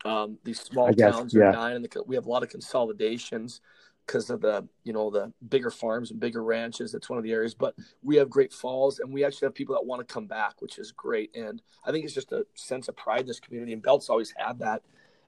Um, 0.04 0.38
these 0.44 0.60
small 0.60 0.92
guess, 0.92 1.14
towns 1.14 1.34
are 1.34 1.40
yeah. 1.40 1.52
dying, 1.52 1.76
and 1.76 1.84
the, 1.84 2.02
we 2.06 2.14
have 2.14 2.26
a 2.26 2.30
lot 2.30 2.42
of 2.42 2.50
consolidations 2.50 3.60
because 4.06 4.30
of 4.30 4.40
the 4.40 4.66
you 4.82 4.92
know 4.92 5.10
the 5.10 5.32
bigger 5.48 5.70
farms 5.70 6.10
and 6.10 6.20
bigger 6.20 6.42
ranches. 6.42 6.92
That's 6.92 7.08
one 7.08 7.18
of 7.18 7.24
the 7.24 7.32
areas 7.32 7.54
but 7.54 7.74
we 8.02 8.16
have 8.16 8.28
great 8.30 8.52
falls 8.52 9.00
and 9.00 9.12
we 9.12 9.24
actually 9.24 9.46
have 9.46 9.54
people 9.54 9.74
that 9.74 9.84
want 9.84 10.06
to 10.06 10.12
come 10.12 10.26
back 10.26 10.60
which 10.60 10.78
is 10.78 10.92
great. 10.92 11.34
And 11.34 11.62
i 11.84 11.90
think 11.90 12.04
it's 12.04 12.14
just 12.14 12.32
a 12.32 12.46
sense 12.54 12.88
of 12.88 12.96
pride 12.96 13.22
in 13.22 13.26
this 13.26 13.40
community 13.40 13.72
and 13.72 13.82
belts 13.82 14.08
always 14.08 14.32
had 14.36 14.58
that. 14.60 14.82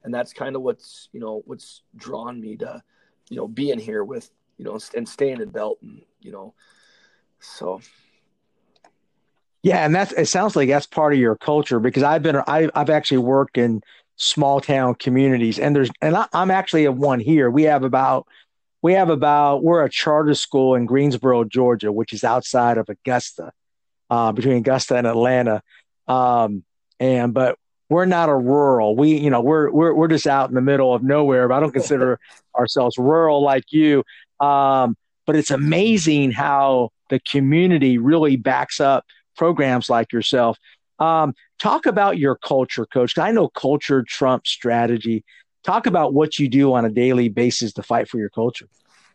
And 0.04 0.14
that's 0.14 0.32
kind 0.32 0.56
of 0.56 0.62
what's 0.62 1.08
you 1.12 1.20
know 1.20 1.42
what's 1.46 1.82
drawn 1.96 2.40
me 2.40 2.56
to 2.56 2.82
you 3.30 3.36
know 3.36 3.48
being 3.48 3.78
here 3.78 4.04
with 4.04 4.30
you 4.58 4.64
know 4.64 4.78
and 4.94 5.08
staying 5.08 5.40
in 5.40 5.50
belt 5.50 5.78
and 5.82 6.02
you 6.20 6.32
know 6.32 6.54
so. 7.40 7.80
Yeah 9.62 9.84
and 9.84 9.94
that's 9.94 10.12
it 10.12 10.26
sounds 10.26 10.54
like 10.54 10.68
that's 10.68 10.86
part 10.86 11.12
of 11.12 11.18
your 11.18 11.36
culture 11.36 11.80
because 11.80 12.04
i've 12.04 12.22
been 12.22 12.36
I, 12.36 12.68
i've 12.74 12.90
actually 12.90 13.18
worked 13.18 13.58
in 13.58 13.82
small 14.16 14.60
town 14.60 14.94
communities 14.94 15.58
and 15.58 15.76
there's 15.76 15.90
and 16.00 16.16
I, 16.16 16.26
i'm 16.32 16.50
actually 16.50 16.86
of 16.86 16.96
one 16.96 17.20
here 17.20 17.50
we 17.50 17.64
have 17.64 17.84
about 17.84 18.26
we 18.86 18.92
have 18.92 19.10
about 19.10 19.64
we're 19.64 19.84
a 19.84 19.90
charter 19.90 20.34
school 20.34 20.76
in 20.76 20.86
Greensboro, 20.86 21.42
Georgia, 21.42 21.90
which 21.90 22.12
is 22.12 22.22
outside 22.22 22.78
of 22.78 22.88
Augusta, 22.88 23.50
uh, 24.10 24.30
between 24.30 24.58
Augusta 24.58 24.96
and 24.96 25.08
Atlanta. 25.08 25.60
Um, 26.06 26.62
and 27.00 27.34
but 27.34 27.58
we're 27.90 28.04
not 28.04 28.28
a 28.28 28.34
rural. 28.36 28.94
We 28.94 29.18
you 29.18 29.28
know 29.28 29.40
we're 29.40 29.72
we're 29.72 29.92
we're 29.92 30.06
just 30.06 30.28
out 30.28 30.50
in 30.50 30.54
the 30.54 30.60
middle 30.60 30.94
of 30.94 31.02
nowhere. 31.02 31.48
But 31.48 31.56
I 31.56 31.60
don't 31.60 31.72
consider 31.72 32.20
ourselves 32.56 32.96
rural 32.96 33.42
like 33.42 33.72
you. 33.72 34.04
Um, 34.38 34.96
but 35.26 35.34
it's 35.34 35.50
amazing 35.50 36.30
how 36.30 36.90
the 37.10 37.18
community 37.18 37.98
really 37.98 38.36
backs 38.36 38.78
up 38.78 39.04
programs 39.36 39.90
like 39.90 40.12
yourself. 40.12 40.58
Um, 40.98 41.34
talk 41.58 41.86
about 41.86 42.18
your 42.18 42.36
culture, 42.36 42.86
coach. 42.86 43.18
I 43.18 43.30
know 43.30 43.48
culture 43.48 44.02
trumps 44.02 44.50
strategy 44.50 45.24
talk 45.66 45.86
about 45.86 46.14
what 46.14 46.38
you 46.38 46.48
do 46.48 46.72
on 46.72 46.84
a 46.84 46.88
daily 46.88 47.28
basis 47.28 47.72
to 47.74 47.82
fight 47.82 48.08
for 48.08 48.18
your 48.18 48.30
culture. 48.30 48.68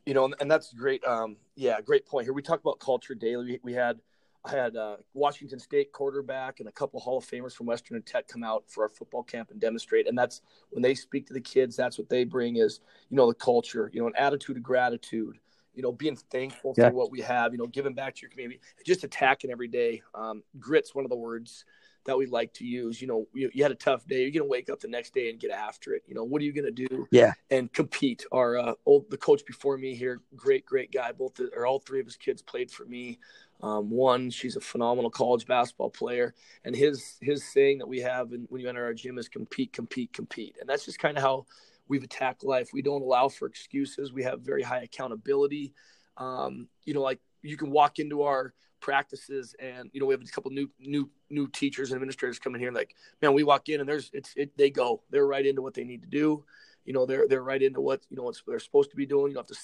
You 0.06 0.14
know, 0.14 0.34
and 0.40 0.52
that's 0.52 0.74
great. 0.74 1.04
Um, 1.06 1.38
yeah, 1.56 1.80
great 1.80 2.06
point 2.06 2.26
here. 2.26 2.34
We 2.34 2.42
talk 2.42 2.60
about 2.60 2.80
culture 2.80 3.16
daily. 3.16 3.46
We, 3.46 3.60
we 3.64 3.74
had 3.74 4.00
I 4.44 4.52
had 4.52 4.76
uh, 4.76 4.98
Washington 5.14 5.60
State 5.60 5.92
quarterback 5.92 6.60
and 6.60 6.68
a 6.68 6.72
couple 6.72 7.00
Hall 7.00 7.20
of 7.20 7.26
Famers 7.26 7.54
from 7.54 7.68
Western 7.68 7.96
and 7.96 8.06
Tech 8.06 8.28
come 8.28 8.44
out 8.44 8.64
for 8.68 8.84
our 8.84 8.90
football 8.90 9.22
camp 9.22 9.52
and 9.52 9.62
demonstrate. 9.62 10.08
And 10.08 10.18
that's 10.18 10.42
when 10.72 10.82
they 10.82 10.96
speak 10.96 11.28
to 11.28 11.34
the 11.34 11.42
kids. 11.42 11.76
That's 11.76 12.00
what 12.00 12.10
they 12.10 12.24
bring 12.24 12.58
is 12.58 12.80
you 13.10 13.18
know 13.18 13.28
the 13.28 13.36
culture, 13.36 13.90
you 13.94 14.02
know, 14.02 14.08
an 14.08 14.14
attitude 14.18 14.58
of 14.58 14.64
gratitude, 14.64 15.38
you 15.74 15.82
know, 15.82 15.92
being 15.92 16.16
thankful 16.16 16.74
yeah. 16.78 16.90
for 16.90 16.96
what 16.96 17.12
we 17.12 17.22
have, 17.22 17.52
you 17.52 17.58
know, 17.58 17.68
giving 17.68 17.94
back 17.94 18.16
to 18.16 18.22
your 18.22 18.30
community, 18.30 18.60
just 18.86 19.04
attacking 19.04 19.52
every 19.52 19.68
day. 19.68 20.02
Um, 20.14 20.44
grit's 20.60 20.94
one 20.94 21.06
of 21.06 21.10
the 21.10 21.18
words 21.18 21.66
that 22.06 22.18
we 22.18 22.26
like 22.26 22.54
to 22.54 22.66
use. 22.66 23.02
You 23.02 23.08
know, 23.08 23.28
you, 23.34 23.50
you, 23.54 23.64
had 23.64 23.72
a 23.72 23.76
tough 23.76 24.06
day. 24.08 24.22
You're 24.22 24.32
going 24.32 24.44
to 24.44 24.46
wake 24.46 24.70
up 24.70 24.80
the 24.80 24.88
next 24.88 25.14
day 25.14 25.30
and 25.30 25.40
get 25.40 25.52
after 25.52 25.94
it. 25.94 26.04
You 26.08 26.16
know, 26.16 26.24
what 26.24 26.42
are 26.42 26.46
you 26.46 26.54
going 26.54 26.66
to 26.66 26.88
do? 26.88 27.08
Yeah. 27.12 27.34
And 27.50 27.72
compete. 27.72 28.26
Our 28.32 28.58
uh, 28.58 28.74
old, 28.86 29.10
the 29.10 29.18
coach 29.18 29.46
before 29.46 29.78
me 29.78 29.96
here, 29.96 30.22
great, 30.36 30.66
great 30.66 30.92
guy. 30.92 31.12
Both 31.12 31.36
the, 31.36 31.50
or 31.56 31.66
all 31.66 31.80
three 31.80 32.00
of 32.00 32.06
his 32.06 32.16
kids 32.16 32.42
played 32.42 32.72
for 32.72 32.86
me. 32.86 33.20
Um, 33.62 33.92
one, 33.92 34.32
she's 34.32 34.56
a 34.56 34.62
phenomenal 34.62 35.12
college 35.12 35.46
basketball 35.46 35.92
player, 35.92 36.34
and 36.66 36.76
his 36.76 37.18
his 37.22 37.44
saying 37.44 37.78
that 37.78 37.88
we 37.88 38.00
have 38.00 38.34
in, 38.34 38.48
when 38.50 38.60
you 38.60 38.68
enter 38.68 38.84
our 38.84 38.94
gym 38.96 39.20
is 39.20 39.30
compete, 39.30 39.72
compete, 39.72 40.12
compete, 40.14 40.58
and 40.60 40.68
that's 40.68 40.86
just 40.86 40.98
kind 40.98 41.16
of 41.16 41.22
how 41.22 41.46
we've 41.88 42.04
attacked 42.04 42.44
life. 42.44 42.70
We 42.74 42.82
don't 42.82 43.02
allow 43.02 43.30
for 43.30 43.48
excuses. 43.48 44.14
We 44.14 44.24
have 44.24 44.42
very 44.42 44.64
high 44.64 44.82
accountability. 44.82 45.74
Um, 46.18 46.68
you 46.86 46.94
know, 46.94 47.02
like 47.02 47.20
you 47.42 47.58
can 47.58 47.72
walk 47.72 48.00
into 48.00 48.24
our 48.24 48.54
practices 48.82 49.56
and 49.60 49.90
you 49.94 50.00
know 50.00 50.08
we 50.08 50.14
have 50.14 50.22
a 50.22 50.26
couple 50.26 50.52
new 50.52 50.68
new 50.80 51.10
new 51.30 51.48
teachers 51.48 51.92
and 51.92 51.98
administrators 51.98 52.40
coming 52.40 52.60
here 52.60 52.72
like 52.72 52.96
man 53.22 53.32
we 53.32 53.44
walk 53.44 53.70
in 53.70 53.80
and 53.80 53.88
there's 53.88 54.10
it's 54.12 54.34
it, 54.36 54.58
they 54.58 54.72
go 54.72 55.04
they're 55.12 55.28
right 55.28 55.46
into 55.46 55.62
what 55.62 55.76
they 55.76 55.84
need 55.84 56.02
to 56.02 56.10
do 56.10 56.44
you 56.84 56.92
know 56.92 57.06
they're 57.06 57.28
they're 57.28 57.44
right 57.44 57.62
into 57.62 57.80
what 57.80 58.02
you 58.10 58.18
know 58.18 58.24
what 58.24 58.36
they're 58.48 58.60
supposed 58.60 58.90
to 58.90 58.98
be 58.98 59.06
doing 59.06 59.28
you 59.28 59.36
don't 59.36 59.48
have 59.48 59.58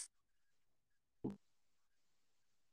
to 1.24 1.31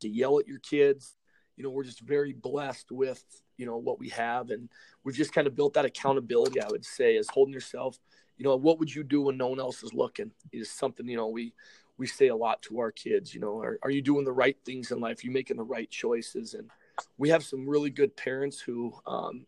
to 0.00 0.08
yell 0.08 0.38
at 0.38 0.46
your 0.46 0.58
kids 0.58 1.16
you 1.56 1.64
know 1.64 1.70
we're 1.70 1.82
just 1.82 2.00
very 2.00 2.34
blessed 2.34 2.92
with 2.92 3.24
you 3.56 3.64
know 3.64 3.78
what 3.78 3.98
we 3.98 4.10
have 4.10 4.50
and 4.50 4.68
we've 5.02 5.16
just 5.16 5.32
kind 5.32 5.46
of 5.46 5.56
built 5.56 5.72
that 5.74 5.86
accountability 5.86 6.60
i 6.60 6.68
would 6.68 6.84
say 6.84 7.16
is 7.16 7.28
holding 7.30 7.54
yourself 7.54 7.98
you 8.36 8.44
know 8.44 8.56
what 8.56 8.78
would 8.78 8.94
you 8.94 9.02
do 9.02 9.22
when 9.22 9.36
no 9.36 9.48
one 9.48 9.60
else 9.60 9.82
is 9.82 9.94
looking? 9.94 10.30
Is 10.52 10.70
something 10.70 11.06
you 11.06 11.16
know 11.16 11.28
we 11.28 11.52
we 11.96 12.06
say 12.06 12.28
a 12.28 12.36
lot 12.36 12.60
to 12.62 12.80
our 12.80 12.90
kids 12.90 13.34
you 13.34 13.40
know 13.40 13.60
are, 13.60 13.78
are 13.82 13.90
you 13.90 14.02
doing 14.02 14.24
the 14.24 14.32
right 14.32 14.56
things 14.64 14.90
in 14.90 15.00
life? 15.00 15.22
Are 15.22 15.26
you 15.26 15.32
making 15.32 15.56
the 15.56 15.64
right 15.64 15.90
choices. 15.90 16.54
And 16.54 16.70
we 17.18 17.28
have 17.28 17.44
some 17.44 17.68
really 17.68 17.90
good 17.90 18.16
parents 18.16 18.60
who 18.60 18.94
um, 19.06 19.46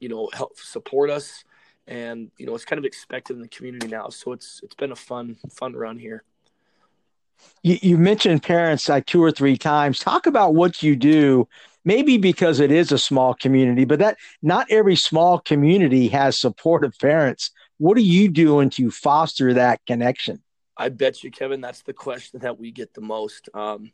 you 0.00 0.08
know 0.08 0.28
help 0.32 0.58
support 0.58 1.10
us 1.10 1.44
and 1.86 2.30
you 2.38 2.46
know 2.46 2.54
it's 2.54 2.64
kind 2.64 2.78
of 2.78 2.84
expected 2.84 3.36
in 3.36 3.42
the 3.42 3.48
community 3.48 3.88
now. 3.88 4.08
So 4.08 4.32
it's 4.32 4.60
it's 4.62 4.74
been 4.74 4.92
a 4.92 4.96
fun 4.96 5.36
fun 5.50 5.74
run 5.74 5.98
here. 5.98 6.24
You, 7.62 7.78
you 7.80 7.98
mentioned 7.98 8.42
parents 8.42 8.88
like 8.88 9.06
two 9.06 9.22
or 9.22 9.30
three 9.30 9.56
times. 9.56 10.00
Talk 10.00 10.26
about 10.26 10.54
what 10.54 10.82
you 10.82 10.96
do 10.96 11.48
maybe 11.84 12.18
because 12.18 12.60
it 12.60 12.70
is 12.70 12.92
a 12.92 12.98
small 12.98 13.34
community 13.34 13.84
but 13.84 13.98
that 13.98 14.18
not 14.42 14.66
every 14.70 14.96
small 14.96 15.38
community 15.38 16.08
has 16.08 16.38
supportive 16.38 16.92
parents 16.98 17.50
what 17.78 17.96
are 17.96 18.00
you 18.00 18.28
doing 18.28 18.70
to 18.70 18.90
foster 18.90 19.54
that 19.54 19.80
connection 19.86 20.42
I 20.78 20.88
bet 20.90 21.24
you, 21.24 21.30
Kevin, 21.32 21.60
that's 21.60 21.82
the 21.82 21.92
question 21.92 22.38
that 22.40 22.58
we 22.58 22.70
get 22.70 22.94
the 22.94 23.00
most. 23.00 23.48
Um, 23.52 23.90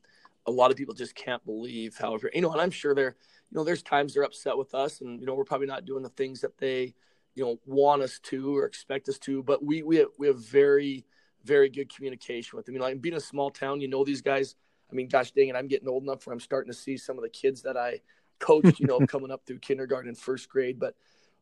a 0.46 0.50
lot 0.50 0.70
of 0.70 0.76
people 0.76 0.94
just 0.94 1.14
can't 1.14 1.44
believe, 1.46 1.96
however, 1.96 2.30
you 2.34 2.42
know, 2.42 2.52
and 2.52 2.60
I'm 2.60 2.70
sure 2.70 2.94
they're, 2.94 3.16
you 3.50 3.56
know, 3.56 3.64
there's 3.64 3.82
times 3.82 4.12
they're 4.12 4.22
upset 4.22 4.58
with 4.58 4.74
us, 4.74 5.00
and 5.00 5.18
you 5.18 5.26
know, 5.26 5.34
we're 5.34 5.44
probably 5.44 5.66
not 5.66 5.86
doing 5.86 6.02
the 6.02 6.10
things 6.10 6.42
that 6.42 6.58
they, 6.58 6.94
you 7.34 7.44
know, 7.44 7.58
want 7.64 8.02
us 8.02 8.18
to 8.24 8.54
or 8.58 8.66
expect 8.66 9.08
us 9.08 9.18
to. 9.20 9.42
But 9.42 9.64
we 9.64 9.82
we 9.82 9.96
have, 9.96 10.08
we 10.18 10.26
have 10.26 10.38
very 10.38 11.06
very 11.42 11.70
good 11.70 11.94
communication 11.94 12.56
with 12.56 12.66
them. 12.66 12.74
You 12.74 12.80
know, 12.80 12.86
like 12.86 13.00
being 13.00 13.14
a 13.14 13.20
small 13.20 13.50
town, 13.50 13.80
you 13.80 13.88
know 13.88 14.04
these 14.04 14.20
guys. 14.20 14.54
I 14.92 14.94
mean, 14.94 15.08
gosh 15.08 15.30
dang 15.30 15.48
it, 15.48 15.56
I'm 15.56 15.66
getting 15.66 15.88
old 15.88 16.02
enough 16.02 16.26
where 16.26 16.34
I'm 16.34 16.40
starting 16.40 16.70
to 16.70 16.78
see 16.78 16.98
some 16.98 17.16
of 17.16 17.22
the 17.22 17.30
kids 17.30 17.62
that 17.62 17.78
I 17.78 18.00
coached, 18.38 18.78
you 18.78 18.86
know, 18.86 19.00
coming 19.06 19.30
up 19.30 19.46
through 19.46 19.60
kindergarten 19.60 20.08
and 20.08 20.18
first 20.18 20.50
grade. 20.50 20.78
But 20.78 20.94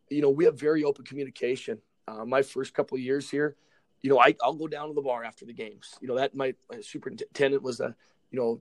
you 0.09 0.23
know, 0.23 0.31
we 0.31 0.45
have 0.45 0.59
very 0.59 0.85
open 0.85 1.05
communication. 1.05 1.81
Uh, 2.09 2.25
my 2.25 2.43
first 2.43 2.75
couple 2.75 2.99
years 2.99 3.31
here, 3.31 3.57
you 4.03 4.11
know, 4.11 4.21
I, 4.21 4.35
I'll 4.43 4.55
go 4.55 4.67
down 4.67 4.89
to 4.89 4.95
the 4.95 5.03
bar 5.03 5.25
after 5.25 5.45
the 5.45 5.53
games. 5.53 5.95
You 6.01 6.09
know, 6.09 6.17
that 6.17 6.35
my, 6.35 6.55
my 6.71 6.81
superintendent 6.81 7.63
was 7.63 7.81
a, 7.81 7.95
you 8.31 8.39
know, 8.39 8.61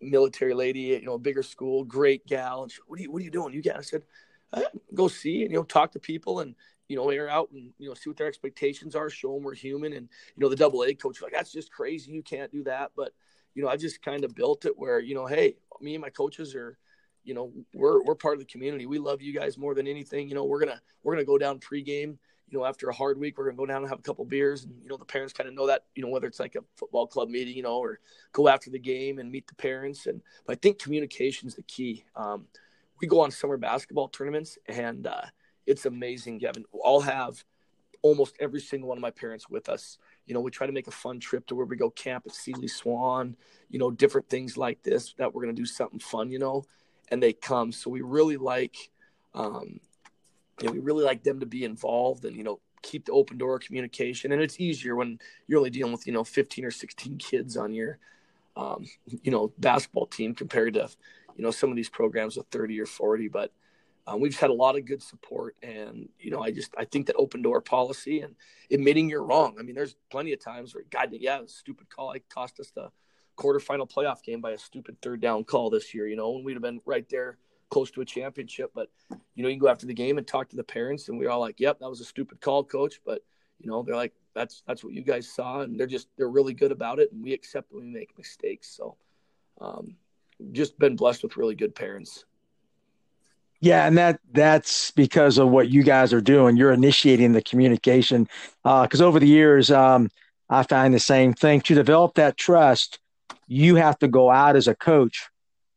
military 0.00 0.52
lady, 0.52 0.80
you 0.80 1.02
know, 1.02 1.14
a 1.14 1.18
bigger 1.18 1.42
school, 1.42 1.84
great 1.84 2.26
gal. 2.26 2.62
And 2.62 2.70
she, 2.70 2.80
what 2.86 2.98
are 2.98 3.02
you, 3.02 3.10
what 3.10 3.22
are 3.22 3.24
you 3.24 3.30
doing? 3.30 3.54
You 3.54 3.62
got, 3.62 3.78
I 3.78 3.80
said, 3.80 4.02
I 4.52 4.64
go 4.92 5.08
see 5.08 5.42
and, 5.42 5.50
you 5.50 5.56
know, 5.56 5.64
talk 5.64 5.92
to 5.92 5.98
people 5.98 6.40
and, 6.40 6.54
you 6.88 6.96
know, 6.96 7.08
air 7.08 7.30
out 7.30 7.50
and, 7.52 7.72
you 7.78 7.88
know, 7.88 7.94
see 7.94 8.10
what 8.10 8.18
their 8.18 8.26
expectations 8.26 8.94
are, 8.94 9.08
show 9.08 9.32
them 9.32 9.44
we're 9.44 9.54
human. 9.54 9.94
And, 9.94 10.08
you 10.36 10.42
know, 10.42 10.50
the 10.50 10.56
double 10.56 10.82
A 10.82 10.92
coach, 10.92 11.22
like, 11.22 11.32
that's 11.32 11.52
just 11.52 11.72
crazy. 11.72 12.12
You 12.12 12.22
can't 12.22 12.52
do 12.52 12.62
that. 12.64 12.92
But, 12.94 13.14
you 13.54 13.62
know, 13.62 13.70
I 13.70 13.78
just 13.78 14.02
kind 14.02 14.24
of 14.24 14.34
built 14.34 14.66
it 14.66 14.78
where, 14.78 15.00
you 15.00 15.14
know, 15.14 15.26
Hey, 15.26 15.56
me 15.80 15.94
and 15.94 16.02
my 16.02 16.10
coaches 16.10 16.54
are, 16.54 16.76
you 17.24 17.32
know, 17.32 17.50
we're, 17.72 18.02
we're 18.04 18.14
part 18.14 18.34
of 18.34 18.40
the 18.40 18.52
community. 18.52 18.84
We 18.84 18.98
love 18.98 19.22
you 19.22 19.32
guys 19.32 19.56
more 19.56 19.74
than 19.74 19.86
anything. 19.86 20.28
You 20.28 20.34
know, 20.34 20.44
we're 20.44 20.60
going 20.60 20.76
to, 20.76 20.80
we're 21.02 21.14
going 21.14 21.24
to 21.24 21.26
go 21.26 21.38
down 21.38 21.58
pregame 21.58 22.18
you 22.54 22.60
know, 22.60 22.66
after 22.66 22.88
a 22.88 22.94
hard 22.94 23.18
week, 23.18 23.36
we're 23.36 23.46
gonna 23.46 23.56
go 23.56 23.66
down 23.66 23.78
and 23.78 23.88
have 23.88 23.98
a 23.98 24.02
couple 24.02 24.24
beers, 24.24 24.62
and 24.62 24.72
you 24.80 24.88
know, 24.88 24.96
the 24.96 25.04
parents 25.04 25.32
kind 25.32 25.48
of 25.48 25.56
know 25.56 25.66
that, 25.66 25.86
you 25.96 26.04
know, 26.04 26.08
whether 26.08 26.28
it's 26.28 26.38
like 26.38 26.54
a 26.54 26.60
football 26.76 27.04
club 27.04 27.28
meeting, 27.28 27.56
you 27.56 27.64
know, 27.64 27.78
or 27.78 27.98
go 28.32 28.46
after 28.46 28.70
the 28.70 28.78
game 28.78 29.18
and 29.18 29.28
meet 29.28 29.48
the 29.48 29.56
parents. 29.56 30.06
And 30.06 30.22
but 30.46 30.52
I 30.52 30.58
think 30.62 30.78
communication 30.78 31.48
is 31.48 31.56
the 31.56 31.62
key. 31.62 32.04
Um, 32.14 32.46
we 33.00 33.08
go 33.08 33.20
on 33.20 33.32
summer 33.32 33.56
basketball 33.56 34.06
tournaments, 34.06 34.56
and 34.68 35.08
uh, 35.08 35.22
it's 35.66 35.84
amazing, 35.84 36.38
Kevin. 36.38 36.64
I'll 36.84 37.00
have 37.00 37.42
almost 38.02 38.36
every 38.38 38.60
single 38.60 38.88
one 38.88 38.98
of 38.98 39.02
my 39.02 39.10
parents 39.10 39.50
with 39.50 39.68
us. 39.68 39.98
You 40.26 40.34
know, 40.34 40.40
we 40.40 40.52
try 40.52 40.68
to 40.68 40.72
make 40.72 40.86
a 40.86 40.92
fun 40.92 41.18
trip 41.18 41.48
to 41.48 41.56
where 41.56 41.66
we 41.66 41.74
go 41.74 41.90
camp 41.90 42.22
at 42.24 42.34
Seeley 42.34 42.68
Swan, 42.68 43.36
you 43.68 43.80
know, 43.80 43.90
different 43.90 44.28
things 44.28 44.56
like 44.56 44.80
this 44.84 45.12
that 45.18 45.34
we're 45.34 45.44
to 45.46 45.52
do 45.52 45.66
something 45.66 45.98
fun, 45.98 46.30
you 46.30 46.38
know, 46.38 46.62
and 47.08 47.20
they 47.20 47.32
come. 47.32 47.72
So 47.72 47.90
we 47.90 48.02
really 48.02 48.36
like, 48.36 48.76
um, 49.34 49.80
you 50.60 50.68
know, 50.68 50.72
we 50.72 50.78
really 50.80 51.04
like 51.04 51.22
them 51.22 51.40
to 51.40 51.46
be 51.46 51.64
involved 51.64 52.24
and 52.24 52.36
you 52.36 52.44
know 52.44 52.60
keep 52.82 53.06
the 53.06 53.12
open 53.12 53.38
door 53.38 53.58
communication. 53.58 54.32
And 54.32 54.42
it's 54.42 54.60
easier 54.60 54.94
when 54.94 55.18
you're 55.46 55.58
only 55.58 55.70
dealing 55.70 55.92
with 55.92 56.06
you 56.06 56.12
know 56.12 56.24
15 56.24 56.64
or 56.64 56.70
16 56.70 57.18
kids 57.18 57.56
on 57.56 57.72
your 57.72 57.98
um, 58.56 58.84
you 59.22 59.30
know 59.30 59.52
basketball 59.58 60.06
team 60.06 60.34
compared 60.34 60.74
to 60.74 60.88
you 61.36 61.42
know 61.42 61.50
some 61.50 61.70
of 61.70 61.76
these 61.76 61.88
programs 61.88 62.36
with 62.36 62.46
30 62.48 62.80
or 62.80 62.86
40. 62.86 63.28
But 63.28 63.52
um, 64.06 64.20
we've 64.20 64.38
had 64.38 64.50
a 64.50 64.54
lot 64.54 64.76
of 64.76 64.84
good 64.84 65.02
support, 65.02 65.56
and 65.62 66.08
you 66.18 66.30
know 66.30 66.42
I 66.42 66.50
just 66.50 66.72
I 66.78 66.84
think 66.84 67.06
that 67.06 67.16
open 67.16 67.42
door 67.42 67.60
policy 67.60 68.20
and 68.20 68.34
admitting 68.70 69.08
you're 69.08 69.24
wrong. 69.24 69.56
I 69.58 69.62
mean, 69.62 69.74
there's 69.74 69.96
plenty 70.10 70.32
of 70.32 70.44
times 70.44 70.74
where 70.74 70.84
God, 70.90 71.08
yeah, 71.12 71.40
stupid 71.46 71.88
call. 71.88 72.12
It 72.12 72.28
cost 72.28 72.60
us 72.60 72.70
the 72.70 72.90
quarterfinal 73.36 73.90
playoff 73.90 74.22
game 74.22 74.40
by 74.40 74.52
a 74.52 74.58
stupid 74.58 74.96
third 75.02 75.20
down 75.20 75.44
call 75.44 75.70
this 75.70 75.94
year. 75.94 76.06
You 76.06 76.16
know, 76.16 76.36
and 76.36 76.44
we'd 76.44 76.52
have 76.52 76.62
been 76.62 76.80
right 76.84 77.08
there 77.08 77.38
close 77.70 77.90
to 77.92 78.00
a 78.00 78.04
championship. 78.04 78.70
But 78.74 78.90
you 79.34 79.42
know, 79.42 79.48
you 79.48 79.54
can 79.54 79.60
go 79.60 79.68
after 79.68 79.86
the 79.86 79.94
game 79.94 80.18
and 80.18 80.26
talk 80.26 80.48
to 80.50 80.56
the 80.56 80.64
parents, 80.64 81.08
and 81.08 81.18
we're 81.18 81.30
all 81.30 81.40
like, 81.40 81.60
"Yep, 81.60 81.80
that 81.80 81.88
was 81.88 82.00
a 82.00 82.04
stupid 82.04 82.40
call, 82.40 82.64
coach." 82.64 83.00
But 83.04 83.22
you 83.60 83.70
know, 83.70 83.82
they're 83.82 83.96
like, 83.96 84.14
"That's 84.34 84.62
that's 84.66 84.84
what 84.84 84.92
you 84.92 85.02
guys 85.02 85.28
saw," 85.28 85.60
and 85.60 85.78
they're 85.78 85.86
just 85.86 86.08
they're 86.16 86.28
really 86.28 86.54
good 86.54 86.72
about 86.72 86.98
it, 86.98 87.12
and 87.12 87.22
we 87.22 87.32
accept 87.32 87.72
when 87.72 87.84
we 87.84 87.90
make 87.90 88.16
mistakes. 88.18 88.68
So, 88.68 88.96
um, 89.60 89.96
just 90.52 90.78
been 90.78 90.96
blessed 90.96 91.22
with 91.22 91.36
really 91.36 91.54
good 91.54 91.74
parents. 91.74 92.24
Yeah, 93.60 93.86
and 93.86 93.96
that 93.96 94.20
that's 94.32 94.90
because 94.90 95.38
of 95.38 95.48
what 95.48 95.70
you 95.70 95.82
guys 95.82 96.12
are 96.12 96.20
doing. 96.20 96.56
You're 96.56 96.72
initiating 96.72 97.32
the 97.32 97.42
communication. 97.42 98.28
Because 98.62 99.00
uh, 99.00 99.06
over 99.06 99.18
the 99.18 99.26
years, 99.26 99.70
um, 99.70 100.10
I 100.50 100.64
find 100.64 100.92
the 100.92 101.00
same 101.00 101.32
thing. 101.32 101.62
To 101.62 101.74
develop 101.74 102.14
that 102.16 102.36
trust, 102.36 102.98
you 103.46 103.76
have 103.76 103.98
to 104.00 104.08
go 104.08 104.30
out 104.30 104.56
as 104.56 104.68
a 104.68 104.74
coach 104.74 105.28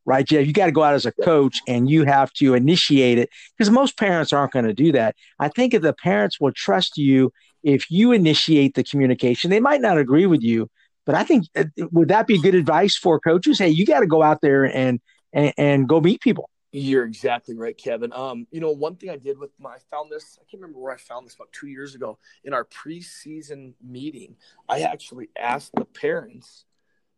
right, 0.08 0.26
Jeff? 0.26 0.48
You 0.48 0.54
got 0.54 0.66
to 0.66 0.72
go 0.72 0.82
out 0.82 0.96
as 0.96 1.06
a 1.06 1.12
coach 1.12 1.62
and 1.68 1.88
you 1.88 2.06
have 2.06 2.34
to 2.34 2.56
initiate 2.56 3.20
it 3.20 3.30
because 3.56 3.70
most 3.70 3.98
parents 3.98 4.34
aren't 4.34 4.54
going 4.54 4.66
to 4.66 4.74
do 4.74 4.92
that. 4.94 5.16
I 5.38 5.50
think 5.50 5.74
if 5.74 5.84
the 5.84 5.94
parents 5.94 6.40
will 6.40 6.54
trust 6.54 6.98
you 6.98 7.32
if 7.64 7.92
you 7.92 8.14
initiate 8.14 8.76
the 8.76 8.84
communication, 8.84 9.50
they 9.50 9.60
might 9.60 9.82
not 9.82 9.98
agree 9.98 10.26
with 10.26 10.42
you, 10.42 10.70
but 11.06 11.16
I 11.16 11.24
think 11.24 11.46
uh, 11.56 11.66
would 11.92 12.08
that 12.08 12.26
be 12.26 12.42
good 12.42 12.56
advice 12.56 12.96
for 12.96 13.20
coaches? 13.20 13.60
Hey, 13.60 13.70
you 13.70 13.86
got 13.86 14.00
to 14.00 14.08
go 14.08 14.24
out 14.24 14.42
there 14.42 14.64
and, 14.64 15.00
and 15.34 15.54
and 15.58 15.90
go 15.90 16.00
meet 16.00 16.22
people. 16.22 16.50
You're 16.72 17.06
exactly 17.06 17.56
right, 17.56 17.78
Kevin. 17.78 18.14
Um, 18.14 18.48
you 18.52 18.62
know, 18.62 18.72
one 18.72 18.96
thing 18.96 19.10
I 19.10 19.18
did 19.18 19.38
with 19.38 19.52
my 19.60 19.72
I 19.72 19.78
found 19.90 20.12
this, 20.12 20.38
I 20.40 20.44
can't 20.50 20.62
remember 20.62 20.80
where 20.80 20.94
I 20.94 20.98
found 20.98 21.26
this 21.26 21.36
about 21.36 21.52
two 21.52 21.68
years 21.68 21.96
ago 21.96 22.20
in 22.44 22.54
our 22.54 22.66
preseason 22.66 23.74
meeting. 23.84 24.36
I 24.70 24.82
actually 24.82 25.30
asked 25.38 25.72
the 25.76 25.86
parents 25.86 26.66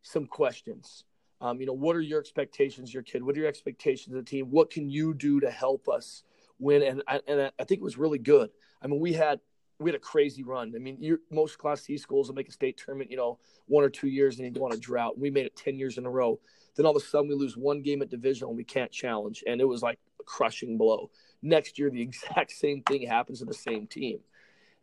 some 0.02 0.26
questions 0.26 1.04
um, 1.42 1.60
you 1.60 1.68
know, 1.68 1.74
what 1.74 1.96
are 1.96 2.02
your 2.02 2.20
expectations, 2.20 2.94
your 2.94 3.04
kid? 3.04 3.24
What 3.24 3.36
are 3.36 3.40
your 3.40 3.48
expectations 3.48 4.16
of 4.16 4.24
the 4.24 4.30
team? 4.30 4.48
What 4.48 4.70
can 4.70 4.90
you 4.90 5.14
do 5.14 5.40
to 5.40 5.50
help 5.50 5.88
us 5.88 6.24
win? 6.60 6.84
And 6.84 7.04
I, 7.08 7.22
and 7.28 7.52
I 7.60 7.64
think 7.64 7.80
it 7.80 7.84
was 7.84 7.98
really 7.98 8.20
good. 8.20 8.50
I 8.82 8.88
mean, 8.88 9.00
we 9.00 9.14
had 9.14 9.40
we 9.80 9.90
had 9.90 9.96
a 9.96 10.00
crazy 10.00 10.44
run. 10.44 10.74
I 10.76 10.80
mean, 10.80 11.18
most 11.32 11.58
Class 11.58 11.84
C 11.84 11.98
schools 11.98 12.28
will 12.28 12.36
make 12.36 12.50
a 12.50 12.52
state 12.52 12.78
tournament, 12.78 13.10
you 13.10 13.16
know, 13.16 13.40
one 13.68 13.86
or 13.86 13.90
two 13.90 14.10
years 14.10 14.38
and 14.38 14.46
you 14.46 14.52
go 14.52 14.66
on 14.66 14.74
a 14.74 14.78
drought. 14.78 15.18
We 15.18 15.30
made 15.30 15.46
it 15.46 15.56
ten 15.56 15.80
years 15.80 15.98
in 15.98 16.06
a 16.06 16.10
row. 16.10 16.40
Then 16.76 16.86
all 16.86 16.96
of 16.96 17.02
a 17.02 17.06
sudden 17.06 17.30
we 17.30 17.36
lose 17.36 17.56
one 17.56 17.82
game 17.82 18.02
at 18.02 18.10
divisional 18.10 18.50
and 18.50 18.58
we 18.58 18.66
can't 18.66 18.92
challenge, 18.92 19.44
and 19.48 19.62
it 19.62 19.66
was 19.66 19.82
like 19.82 20.00
a 20.20 20.24
crushing 20.24 20.78
blow. 20.78 21.10
Next 21.42 21.80
year, 21.80 21.90
the 21.90 22.02
exact 22.10 22.52
same 22.52 22.82
thing 22.84 23.08
happens 23.08 23.40
to 23.40 23.46
the 23.46 23.54
same 23.54 23.88
team, 23.88 24.20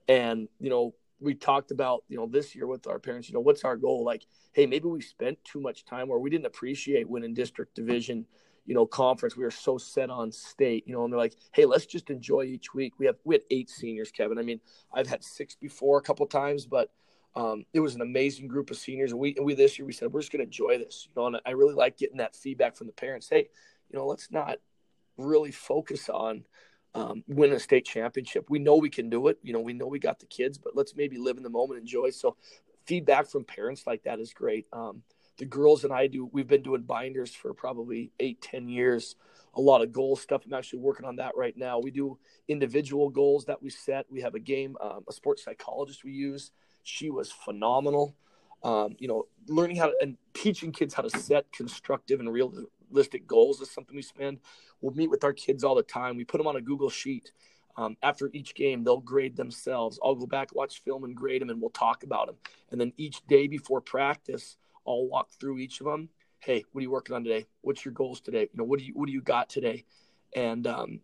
and 0.09 0.49
you 0.59 0.71
know, 0.71 0.95
we 1.21 1.35
talked 1.35 1.71
about 1.71 2.05
you 2.09 2.17
know 2.17 2.27
this 2.27 2.55
year 2.55 2.67
with 2.67 2.87
our 2.87 2.99
parents 2.99 3.29
you 3.29 3.35
know 3.35 3.41
what's 3.41 3.65
our 3.65 3.77
goal 3.77 4.05
like 4.05 4.27
hey 4.53 4.67
maybe 4.67 4.87
we 4.87 5.01
spent 5.01 5.39
too 5.45 5.61
much 5.61 5.85
time 5.85 6.11
or 6.11 6.19
we 6.19 6.31
didn't 6.31 6.47
appreciate 6.47 7.09
winning 7.09 7.35
district 7.35 7.75
division 7.75 8.27
you 8.67 8.75
know 8.75 8.87
conference 8.87 9.37
we 9.37 9.45
were 9.45 9.51
so 9.51 9.79
set 9.79 10.11
on 10.11 10.31
state 10.31 10.85
you 10.87 10.93
know 10.93 11.05
and 11.05 11.13
they're 11.13 11.19
like 11.19 11.37
hey 11.53 11.65
let's 11.65 11.87
just 11.87 12.11
enjoy 12.11 12.43
each 12.43 12.75
week 12.75 12.93
we 12.99 13.07
have 13.07 13.17
we 13.25 13.35
had 13.35 13.43
eight 13.51 13.71
seniors 13.71 14.11
kevin 14.11 14.39
i 14.39 14.43
mean 14.43 14.61
i've 14.93 15.07
had 15.07 15.23
six 15.25 15.55
before 15.55 15.99
a 15.99 16.03
couple 16.03 16.27
times 16.27 16.67
but 16.67 16.91
Um, 17.37 17.67
it 17.75 17.81
was 17.81 17.95
an 17.95 18.01
amazing 18.01 18.49
group 18.49 18.71
of 18.71 18.79
seniors, 18.79 19.13
and 19.13 19.21
we 19.21 19.35
and 19.37 19.45
we 19.45 19.55
this 19.55 19.79
year 19.79 19.85
we 19.85 19.93
said 19.93 20.11
we're 20.11 20.23
just 20.23 20.33
going 20.33 20.41
to 20.41 20.47
enjoy 20.47 20.79
this. 20.79 21.07
You 21.07 21.13
know, 21.21 21.27
and 21.27 21.37
I 21.45 21.51
really 21.51 21.75
like 21.75 21.99
getting 21.99 22.17
that 22.17 22.35
feedback 22.35 22.77
from 22.77 22.87
the 22.87 22.95
parents. 22.95 23.29
Hey, 23.29 23.51
you 23.91 23.99
know, 23.99 24.07
let's 24.07 24.31
not 24.31 24.57
really 25.19 25.53
focus 25.53 26.09
on 26.09 26.45
um, 26.97 27.23
win 27.29 27.53
a 27.53 27.61
state 27.61 27.85
championship. 27.85 28.47
We 28.49 28.59
know 28.59 28.77
we 28.77 28.89
can 28.89 29.11
do 29.11 29.29
it. 29.29 29.39
You 29.43 29.53
know, 29.53 29.61
we 29.61 29.75
know 29.75 29.87
we 29.87 29.99
got 29.99 30.19
the 30.19 30.27
kids, 30.27 30.57
but 30.57 30.75
let's 30.75 30.97
maybe 30.97 31.19
live 31.19 31.37
in 31.37 31.43
the 31.43 31.51
moment, 31.51 31.79
enjoy. 31.79 32.11
So, 32.11 32.37
feedback 32.87 33.29
from 33.29 33.45
parents 33.45 33.87
like 33.87 34.05
that 34.05 34.19
is 34.19 34.33
great. 34.33 34.67
Um, 34.73 35.03
the 35.37 35.45
girls 35.45 35.85
and 35.85 35.93
I 35.93 36.07
do. 36.07 36.31
We've 36.33 36.47
been 36.47 36.63
doing 36.63 36.83
binders 36.83 37.35
for 37.35 37.53
probably 37.53 38.13
eight, 38.19 38.41
ten 38.41 38.69
years. 38.69 39.17
A 39.55 39.61
lot 39.61 39.83
of 39.83 39.93
goal 39.93 40.17
stuff. 40.17 40.43
I'm 40.47 40.55
actually 40.55 40.79
working 40.81 41.07
on 41.07 41.17
that 41.17 41.37
right 41.37 41.57
now. 41.57 41.79
We 41.79 41.91
do 41.91 42.19
individual 42.49 43.11
goals 43.11 43.45
that 43.45 43.63
we 43.63 43.69
set. 43.69 44.07
We 44.11 44.23
have 44.23 44.35
a 44.35 44.41
game, 44.41 44.77
um, 44.81 45.05
a 45.09 45.13
sports 45.13 45.45
psychologist 45.45 46.05
we 46.05 46.13
use. 46.13 46.51
She 46.83 47.11
was 47.11 47.31
phenomenal. 47.31 48.17
Um, 48.63 48.97
you 48.99 49.07
know, 49.07 49.27
learning 49.49 49.77
how 49.77 49.87
to 49.87 49.95
and 50.01 50.17
teaching 50.33 50.73
kids 50.73 50.95
how 50.95 51.03
to 51.03 51.11
set 51.11 51.53
constructive 51.53 52.21
and 52.21 52.33
realistic 52.91 53.27
goals 53.27 53.61
is 53.61 53.71
something 53.71 53.97
we 53.97 54.03
spend 54.03 54.39
We'll 54.81 54.95
meet 54.95 55.11
with 55.11 55.25
our 55.25 55.33
kids 55.33 55.65
all 55.65 55.75
the 55.75 55.83
time. 55.83 56.17
We 56.17 56.25
put 56.25 56.39
them 56.39 56.47
on 56.47 56.57
a 56.57 56.61
Google 56.61 56.91
sheet. 56.91 57.33
Um, 57.77 57.97
after 58.03 58.31
each 58.33 58.55
game, 58.55 58.85
they'll 58.85 59.01
grade 59.01 59.37
themselves. 59.37 59.99
I'll 60.03 60.15
go 60.15 60.27
back, 60.27 60.55
watch 60.55 60.83
film, 60.83 61.05
and 61.05 61.15
grade 61.15 61.43
them, 61.43 61.51
and 61.51 61.61
we'll 61.61 61.71
talk 61.71 62.05
about 62.05 62.27
them. 62.27 62.37
And 62.71 62.81
then 62.81 62.93
each 62.97 63.27
day 63.27 63.47
before 63.47 63.81
practice, 63.81 64.57
I'll 64.87 65.07
walk 65.07 65.31
through 65.39 65.59
each 65.59 65.81
of 65.81 65.87
them. 65.87 66.09
Hey, 66.39 66.65
what 66.73 66.81
are 66.81 66.83
you 66.83 66.91
working 66.91 67.15
on 67.15 67.25
today? 67.25 67.47
What's 67.63 67.85
your 67.85 67.93
goals 67.93 68.21
today? 68.21 68.43
You 68.43 68.59
know, 68.59 68.65
what 68.65 68.79
do 68.79 68.85
you 68.85 68.93
what 68.95 69.07
do 69.07 69.13
you 69.13 69.21
got 69.21 69.49
today? 69.51 69.85
And 70.35 70.67
um, 70.67 71.01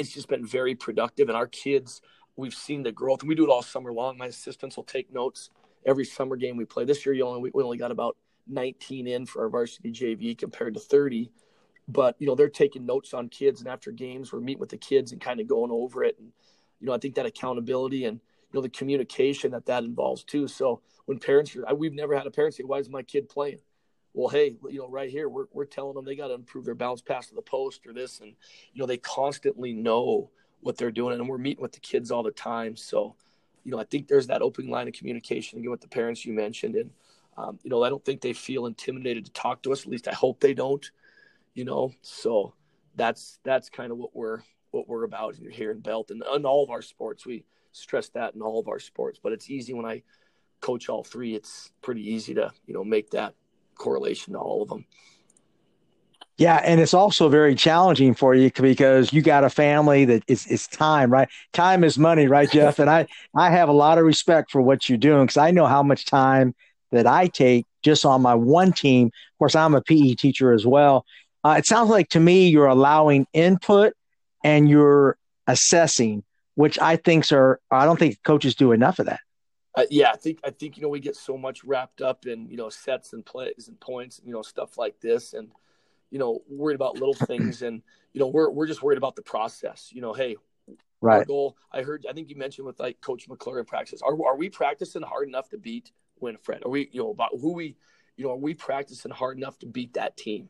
it's 0.00 0.12
just 0.12 0.28
been 0.28 0.44
very 0.44 0.74
productive. 0.74 1.28
And 1.28 1.36
our 1.36 1.46
kids, 1.46 2.02
we've 2.36 2.54
seen 2.54 2.82
the 2.82 2.92
growth, 2.92 3.20
and 3.20 3.28
we 3.28 3.34
do 3.34 3.44
it 3.44 3.50
all 3.50 3.62
summer 3.62 3.92
long. 3.92 4.18
My 4.18 4.26
assistants 4.26 4.76
will 4.76 4.84
take 4.84 5.12
notes 5.12 5.50
every 5.86 6.04
summer 6.04 6.36
game 6.36 6.56
we 6.56 6.64
play. 6.64 6.84
This 6.84 7.06
year, 7.06 7.14
you 7.14 7.26
only 7.26 7.50
we 7.54 7.62
only 7.62 7.78
got 7.78 7.90
about 7.90 8.16
19 8.48 9.06
in 9.06 9.26
for 9.26 9.42
our 9.42 9.48
varsity 9.48 9.92
JV 9.92 10.36
compared 10.36 10.74
to 10.74 10.80
30 10.80 11.30
but 11.88 12.16
you 12.18 12.26
know 12.26 12.34
they're 12.34 12.48
taking 12.48 12.86
notes 12.86 13.12
on 13.14 13.28
kids 13.28 13.60
and 13.60 13.68
after 13.68 13.90
games 13.90 14.32
we're 14.32 14.40
meeting 14.40 14.60
with 14.60 14.70
the 14.70 14.76
kids 14.76 15.12
and 15.12 15.20
kind 15.20 15.40
of 15.40 15.46
going 15.46 15.70
over 15.70 16.04
it. 16.04 16.16
And 16.18 16.32
you 16.80 16.86
know 16.86 16.92
i 16.92 16.98
think 16.98 17.14
that 17.16 17.26
accountability 17.26 18.04
and 18.04 18.18
you 18.18 18.58
know 18.58 18.62
the 18.62 18.68
communication 18.68 19.52
that 19.52 19.66
that 19.66 19.84
involves 19.84 20.24
too. 20.24 20.48
So 20.48 20.80
when 21.06 21.18
parents 21.18 21.56
are 21.56 21.74
we've 21.74 21.92
never 21.92 22.16
had 22.16 22.26
a 22.26 22.30
parent 22.30 22.54
say 22.54 22.64
why 22.64 22.78
is 22.78 22.88
my 22.88 23.02
kid 23.02 23.28
playing? 23.28 23.58
Well 24.14 24.28
hey 24.28 24.56
you 24.68 24.78
know 24.78 24.88
right 24.88 25.10
here 25.10 25.28
we're, 25.28 25.46
we're 25.52 25.64
telling 25.64 25.94
them 25.94 26.04
they 26.04 26.16
got 26.16 26.28
to 26.28 26.34
improve 26.34 26.64
their 26.64 26.74
bounce 26.74 27.02
pass 27.02 27.28
to 27.28 27.34
the 27.34 27.42
post 27.42 27.86
or 27.86 27.92
this. 27.92 28.20
And 28.20 28.34
you 28.72 28.80
know 28.80 28.86
they 28.86 28.98
constantly 28.98 29.72
know 29.72 30.30
what 30.60 30.76
they're 30.76 30.92
doing 30.92 31.18
and 31.18 31.28
we're 31.28 31.38
meeting 31.38 31.62
with 31.62 31.72
the 31.72 31.80
kids 31.80 32.10
all 32.10 32.22
the 32.22 32.30
time. 32.30 32.76
So 32.76 33.16
you 33.64 33.72
know 33.72 33.78
i 33.78 33.84
think 33.84 34.08
there's 34.08 34.26
that 34.28 34.42
open 34.42 34.68
line 34.68 34.88
of 34.88 34.94
communication 34.94 35.58
again 35.58 35.70
with 35.70 35.80
the 35.80 35.88
parents 35.88 36.24
you 36.24 36.32
mentioned. 36.32 36.76
And 36.76 36.90
um, 37.36 37.58
you 37.62 37.70
know 37.70 37.82
i 37.82 37.88
don't 37.88 38.04
think 38.04 38.20
they 38.20 38.32
feel 38.32 38.66
intimidated 38.66 39.24
to 39.24 39.32
talk 39.32 39.62
to 39.62 39.72
us 39.72 39.82
at 39.82 39.88
least 39.88 40.08
i 40.08 40.12
hope 40.12 40.40
they 40.40 40.54
don't 40.54 40.90
you 41.54 41.64
know. 41.64 41.92
So 42.02 42.54
that's 42.96 43.38
that's 43.44 43.68
kind 43.68 43.92
of 43.92 43.98
what 43.98 44.14
we're 44.14 44.40
what 44.70 44.88
we're 44.88 45.04
about 45.04 45.36
here 45.36 45.70
in 45.70 45.80
Belton 45.80 46.22
and 46.26 46.36
in 46.36 46.46
all 46.46 46.64
of 46.64 46.70
our 46.70 46.82
sports. 46.82 47.26
We 47.26 47.44
stress 47.72 48.08
that 48.10 48.34
in 48.34 48.42
all 48.42 48.58
of 48.58 48.68
our 48.68 48.78
sports, 48.78 49.18
but 49.22 49.32
it's 49.32 49.50
easy 49.50 49.72
when 49.72 49.86
I 49.86 50.02
coach 50.60 50.88
all 50.88 51.04
three. 51.04 51.34
It's 51.34 51.72
pretty 51.82 52.08
easy 52.08 52.34
to 52.34 52.52
you 52.66 52.74
know 52.74 52.84
make 52.84 53.10
that 53.10 53.34
correlation 53.74 54.34
to 54.34 54.38
all 54.38 54.62
of 54.62 54.68
them. 54.68 54.84
Yeah, 56.38 56.56
and 56.64 56.80
it's 56.80 56.94
also 56.94 57.28
very 57.28 57.54
challenging 57.54 58.14
for 58.14 58.34
you 58.34 58.50
because 58.50 59.12
you 59.12 59.20
got 59.20 59.44
a 59.44 59.50
family 59.50 60.06
that 60.06 60.24
it's 60.26 60.66
time, 60.66 61.12
right? 61.12 61.28
Time 61.52 61.84
is 61.84 61.98
money, 61.98 62.26
right, 62.26 62.50
Jeff? 62.50 62.78
and 62.78 62.88
I 62.88 63.06
I 63.34 63.50
have 63.50 63.68
a 63.68 63.72
lot 63.72 63.98
of 63.98 64.04
respect 64.04 64.50
for 64.50 64.62
what 64.62 64.88
you're 64.88 64.98
doing 64.98 65.24
because 65.24 65.36
I 65.36 65.50
know 65.50 65.66
how 65.66 65.82
much 65.82 66.06
time 66.06 66.54
that 66.92 67.06
I 67.06 67.26
take 67.26 67.66
just 67.82 68.06
on 68.06 68.22
my 68.22 68.34
one 68.34 68.72
team. 68.72 69.08
Of 69.08 69.38
course, 69.38 69.56
I'm 69.56 69.74
a 69.74 69.82
PE 69.82 70.14
teacher 70.14 70.52
as 70.52 70.64
well, 70.64 71.04
uh, 71.44 71.56
it 71.58 71.66
sounds 71.66 71.90
like 71.90 72.08
to 72.10 72.20
me 72.20 72.48
you're 72.48 72.66
allowing 72.66 73.26
input 73.32 73.94
and 74.44 74.68
you're 74.68 75.16
assessing, 75.46 76.22
which 76.54 76.78
I 76.78 76.96
think 76.96 77.30
are 77.32 77.60
I 77.70 77.84
don't 77.84 77.98
think 77.98 78.22
coaches 78.22 78.54
do 78.54 78.72
enough 78.72 78.98
of 78.98 79.06
that. 79.06 79.20
Uh, 79.74 79.84
yeah, 79.90 80.10
I 80.12 80.16
think 80.16 80.38
I 80.44 80.50
think 80.50 80.76
you 80.76 80.82
know 80.82 80.88
we 80.88 81.00
get 81.00 81.16
so 81.16 81.36
much 81.36 81.64
wrapped 81.64 82.02
up 82.02 82.26
in 82.26 82.46
you 82.48 82.56
know 82.56 82.68
sets 82.68 83.12
and 83.12 83.24
plays 83.24 83.68
and 83.68 83.80
points, 83.80 84.18
and, 84.18 84.28
you 84.28 84.34
know 84.34 84.42
stuff 84.42 84.78
like 84.78 85.00
this, 85.00 85.32
and 85.32 85.50
you 86.10 86.18
know 86.18 86.42
worried 86.48 86.74
about 86.74 86.94
little 86.94 87.14
things, 87.14 87.62
and 87.62 87.82
you 88.12 88.20
know 88.20 88.26
we're 88.28 88.50
we're 88.50 88.66
just 88.66 88.82
worried 88.82 88.98
about 88.98 89.16
the 89.16 89.22
process. 89.22 89.88
You 89.92 90.02
know, 90.02 90.12
hey, 90.12 90.36
right. 91.00 91.18
Our 91.18 91.24
goal. 91.24 91.56
I 91.72 91.82
heard. 91.82 92.06
I 92.08 92.12
think 92.12 92.28
you 92.28 92.36
mentioned 92.36 92.66
with 92.66 92.78
like 92.78 93.00
Coach 93.00 93.28
McClure 93.28 93.60
in 93.60 93.64
practice. 93.64 94.02
Are 94.02 94.12
are 94.26 94.36
we 94.36 94.50
practicing 94.50 95.02
hard 95.02 95.26
enough 95.26 95.48
to 95.48 95.58
beat 95.58 95.90
Winifred? 96.22 96.64
Are 96.64 96.70
we 96.70 96.88
you 96.92 97.02
know 97.02 97.10
about 97.10 97.30
who 97.40 97.52
we 97.52 97.76
you 98.16 98.24
know 98.24 98.32
are 98.32 98.36
we 98.36 98.54
practicing 98.54 99.10
hard 99.10 99.36
enough 99.36 99.58
to 99.58 99.66
beat 99.66 99.94
that 99.94 100.16
team? 100.16 100.48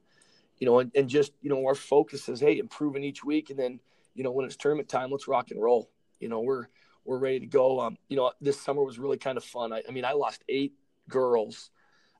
you 0.63 0.67
know, 0.67 0.79
and, 0.79 0.93
and 0.95 1.09
just, 1.09 1.33
you 1.43 1.51
know, 1.51 1.67
our 1.67 1.75
focus 1.75 2.29
is, 2.29 2.39
hey, 2.39 2.61
improving 2.61 3.03
each 3.03 3.25
week. 3.25 3.51
And 3.51 3.59
then, 3.59 3.81
you 4.15 4.23
know, 4.23 4.31
when 4.31 4.47
it's 4.47 4.55
tournament 4.55 4.89
time, 4.89 5.11
let's 5.11 5.27
rock 5.27 5.51
and 5.51 5.61
roll. 5.61 5.91
You 6.21 6.29
know, 6.29 6.39
we're, 6.39 6.67
we're 7.05 7.19
ready 7.19 7.41
to 7.41 7.47
go. 7.47 7.81
Um, 7.81 7.99
you 8.09 8.17
know, 8.17 8.31
this 8.41 8.61
summer 8.61 8.85
was 8.85 8.97
really 8.97 9.17
kind 9.17 9.37
of 9.37 9.43
fun. 9.43 9.73
I, 9.73 9.83
I 9.89 9.91
mean, 9.91 10.05
I 10.05 10.13
lost 10.13 10.45
eight 10.49 10.75
girls, 11.09 11.71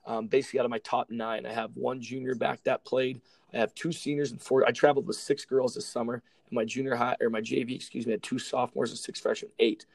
um, 0.05 0.27
basically 0.27 0.59
out 0.59 0.65
of 0.65 0.71
my 0.71 0.79
top 0.79 1.09
nine. 1.09 1.45
I 1.45 1.53
have 1.53 1.71
one 1.75 2.01
junior 2.01 2.35
back 2.35 2.61
that 2.65 2.83
played. 2.83 3.21
I 3.53 3.59
have 3.59 3.73
two 3.75 3.93
seniors 3.93 4.31
and 4.31 4.41
four. 4.41 4.67
I 4.67 4.71
traveled 4.71 5.07
with 5.07 5.15
six 5.15 5.45
girls 5.45 5.75
this 5.75 5.87
summer. 5.87 6.15
And 6.15 6.55
my 6.57 6.65
junior 6.65 6.97
high 6.97 7.15
or 7.21 7.29
my 7.29 7.39
JV, 7.39 7.73
excuse 7.75 8.05
me, 8.05 8.11
had 8.11 8.23
two 8.23 8.39
sophomores 8.39 8.89
and 8.89 8.99
six 8.99 9.21
freshmen, 9.21 9.51
eight. 9.59 9.85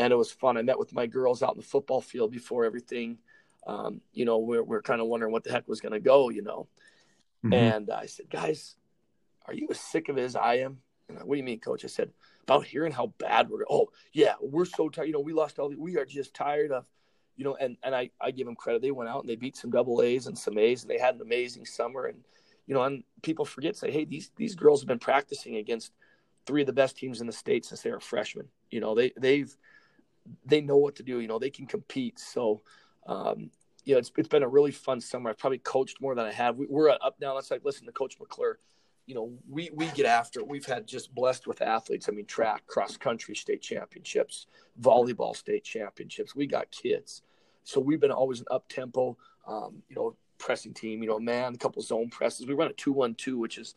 And 0.00 0.12
it 0.12 0.16
was 0.16 0.32
fun. 0.32 0.56
I 0.56 0.62
met 0.62 0.78
with 0.78 0.94
my 0.94 1.06
girls 1.06 1.42
out 1.42 1.52
in 1.52 1.60
the 1.60 1.66
football 1.66 2.00
field 2.00 2.30
before 2.30 2.64
everything. 2.64 3.18
Um, 3.66 4.00
you 4.12 4.24
know, 4.24 4.38
we're, 4.38 4.62
we're 4.62 4.82
kind 4.82 5.00
of 5.00 5.06
wondering 5.06 5.32
what 5.32 5.44
the 5.44 5.52
heck 5.52 5.68
was 5.68 5.80
going 5.80 5.92
to 5.92 6.00
go, 6.00 6.30
you 6.30 6.42
know. 6.42 6.68
Mm-hmm. 7.44 7.52
And 7.52 7.90
I 7.90 8.06
said, 8.06 8.30
guys, 8.30 8.76
are 9.46 9.54
you 9.54 9.68
as 9.70 9.78
sick 9.78 10.08
of 10.08 10.16
it 10.16 10.22
as 10.22 10.36
I 10.36 10.54
am? 10.54 10.78
And 11.08 11.18
I, 11.18 11.22
what 11.22 11.34
do 11.34 11.38
you 11.38 11.44
mean, 11.44 11.60
coach? 11.60 11.84
I 11.84 11.88
said, 11.88 12.10
about 12.44 12.64
hearing 12.64 12.92
how 12.92 13.12
bad 13.18 13.50
we're. 13.50 13.64
Oh, 13.68 13.88
yeah, 14.12 14.34
we're 14.40 14.64
so 14.64 14.88
tired. 14.88 15.06
You 15.06 15.12
know, 15.12 15.20
we 15.20 15.32
lost 15.32 15.58
all. 15.58 15.68
The, 15.68 15.76
we 15.76 15.96
are 15.98 16.04
just 16.04 16.34
tired 16.34 16.72
of, 16.72 16.84
you 17.36 17.44
know. 17.44 17.56
And 17.56 17.76
and 17.82 17.94
I 17.94 18.10
I 18.20 18.30
give 18.30 18.46
them 18.46 18.56
credit. 18.56 18.82
They 18.82 18.90
went 18.90 19.10
out 19.10 19.20
and 19.20 19.28
they 19.28 19.36
beat 19.36 19.56
some 19.56 19.70
double 19.70 20.02
A's 20.02 20.26
and 20.26 20.36
some 20.36 20.58
A's, 20.58 20.82
and 20.82 20.90
they 20.90 20.98
had 20.98 21.14
an 21.14 21.20
amazing 21.20 21.66
summer. 21.66 22.06
And 22.06 22.24
you 22.66 22.74
know, 22.74 22.82
and 22.82 23.04
people 23.22 23.44
forget 23.44 23.76
say, 23.76 23.90
hey, 23.90 24.04
these 24.04 24.30
these 24.36 24.54
girls 24.54 24.80
have 24.80 24.88
been 24.88 24.98
practicing 24.98 25.56
against 25.56 25.92
three 26.46 26.62
of 26.62 26.66
the 26.66 26.72
best 26.72 26.96
teams 26.96 27.20
in 27.20 27.26
the 27.26 27.32
state 27.32 27.64
since 27.64 27.82
they 27.82 27.90
were 27.90 28.00
freshmen. 28.00 28.48
You 28.70 28.80
know, 28.80 28.94
they 28.94 29.12
they've 29.16 29.54
they 30.44 30.60
know 30.60 30.76
what 30.76 30.96
to 30.96 31.02
do. 31.02 31.20
You 31.20 31.28
know, 31.28 31.38
they 31.38 31.50
can 31.50 31.66
compete. 31.66 32.18
So 32.18 32.62
um, 33.06 33.50
you 33.84 33.94
know, 33.94 33.98
it's, 33.98 34.12
it's 34.16 34.28
been 34.28 34.42
a 34.42 34.48
really 34.48 34.70
fun 34.70 35.00
summer. 35.00 35.30
I've 35.30 35.38
probably 35.38 35.58
coached 35.58 36.00
more 36.00 36.14
than 36.14 36.26
I 36.26 36.32
have. 36.32 36.56
We, 36.56 36.66
are 36.66 36.90
up 37.02 37.16
now. 37.20 37.34
Let's 37.34 37.50
like 37.50 37.64
listen 37.64 37.86
to 37.86 37.92
Coach 37.92 38.16
McClure. 38.20 38.58
You 39.06 39.14
know, 39.14 39.32
we 39.48 39.70
we 39.74 39.86
get 39.88 40.06
after. 40.06 40.40
It. 40.40 40.46
We've 40.46 40.66
had 40.66 40.86
just 40.86 41.14
blessed 41.14 41.46
with 41.46 41.62
athletes. 41.62 42.08
I 42.08 42.12
mean, 42.12 42.26
track, 42.26 42.66
cross 42.66 42.96
country 42.96 43.34
state 43.34 43.62
championships, 43.62 44.46
volleyball 44.80 45.34
state 45.34 45.64
championships. 45.64 46.36
We 46.36 46.46
got 46.46 46.70
kids, 46.70 47.22
so 47.64 47.80
we've 47.80 48.00
been 48.00 48.12
always 48.12 48.40
an 48.40 48.46
up 48.50 48.68
tempo. 48.68 49.16
Um, 49.48 49.82
you 49.88 49.96
know, 49.96 50.14
pressing 50.38 50.74
team. 50.74 51.02
You 51.02 51.08
know, 51.08 51.18
man, 51.18 51.54
a 51.54 51.58
couple 51.58 51.82
zone 51.82 52.10
presses. 52.10 52.46
We 52.46 52.54
run 52.54 52.70
a 52.70 52.74
two 52.74 52.92
one 52.92 53.14
two, 53.14 53.38
which 53.38 53.58
is 53.58 53.74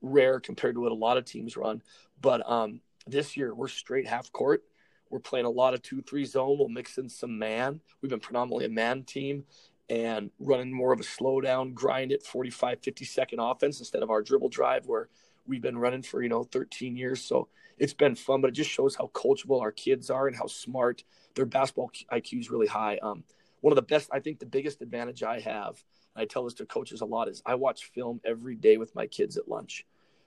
rare 0.00 0.40
compared 0.40 0.76
to 0.76 0.80
what 0.80 0.92
a 0.92 0.94
lot 0.94 1.18
of 1.18 1.24
teams 1.24 1.56
run. 1.56 1.82
But 2.22 2.48
um, 2.48 2.80
this 3.06 3.36
year 3.36 3.54
we're 3.54 3.68
straight 3.68 4.06
half 4.06 4.32
court 4.32 4.62
we're 5.10 5.20
playing 5.20 5.46
a 5.46 5.50
lot 5.50 5.74
of 5.74 5.82
2 5.82 6.02
3 6.02 6.24
zone. 6.24 6.58
We'll 6.58 6.68
mix 6.68 6.98
in 6.98 7.08
some 7.08 7.38
man. 7.38 7.80
We've 8.00 8.10
been 8.10 8.20
predominantly 8.20 8.66
a 8.66 8.70
man 8.70 9.04
team 9.04 9.44
and 9.88 10.30
running 10.40 10.72
more 10.72 10.92
of 10.92 11.00
a 11.00 11.04
slow 11.04 11.40
down, 11.40 11.72
grind 11.72 12.10
it 12.10 12.24
45, 12.24 12.80
50 12.82 13.04
second 13.04 13.38
offense 13.38 13.78
instead 13.78 14.02
of 14.02 14.10
our 14.10 14.22
dribble 14.22 14.48
drive 14.48 14.86
where 14.86 15.08
we've 15.46 15.62
been 15.62 15.78
running 15.78 16.02
for, 16.02 16.22
you 16.22 16.28
know, 16.28 16.42
13 16.42 16.96
years. 16.96 17.22
So 17.22 17.48
it's 17.78 17.94
been 17.94 18.16
fun, 18.16 18.40
but 18.40 18.48
it 18.48 18.54
just 18.54 18.70
shows 18.70 18.96
how 18.96 19.10
coachable 19.14 19.60
our 19.60 19.70
kids 19.70 20.10
are 20.10 20.26
and 20.26 20.36
how 20.36 20.46
smart 20.46 21.04
their 21.34 21.46
basketball 21.46 21.90
IQ 22.12 22.40
is 22.40 22.50
really 22.50 22.66
high. 22.66 22.98
Um, 22.98 23.22
one 23.60 23.72
of 23.72 23.76
the 23.76 23.82
best, 23.82 24.10
I 24.12 24.20
think 24.20 24.38
the 24.38 24.46
biggest 24.46 24.82
advantage 24.82 25.22
I 25.22 25.40
have, 25.40 25.82
and 26.14 26.22
I 26.22 26.24
tell 26.24 26.44
this 26.44 26.54
to 26.54 26.66
coaches 26.66 27.00
a 27.00 27.04
lot, 27.04 27.28
is 27.28 27.42
I 27.46 27.54
watch 27.54 27.90
film 27.94 28.20
every 28.24 28.56
day 28.56 28.76
with 28.78 28.94
my 28.94 29.06
kids 29.06 29.36
at 29.36 29.48
lunch 29.48 29.86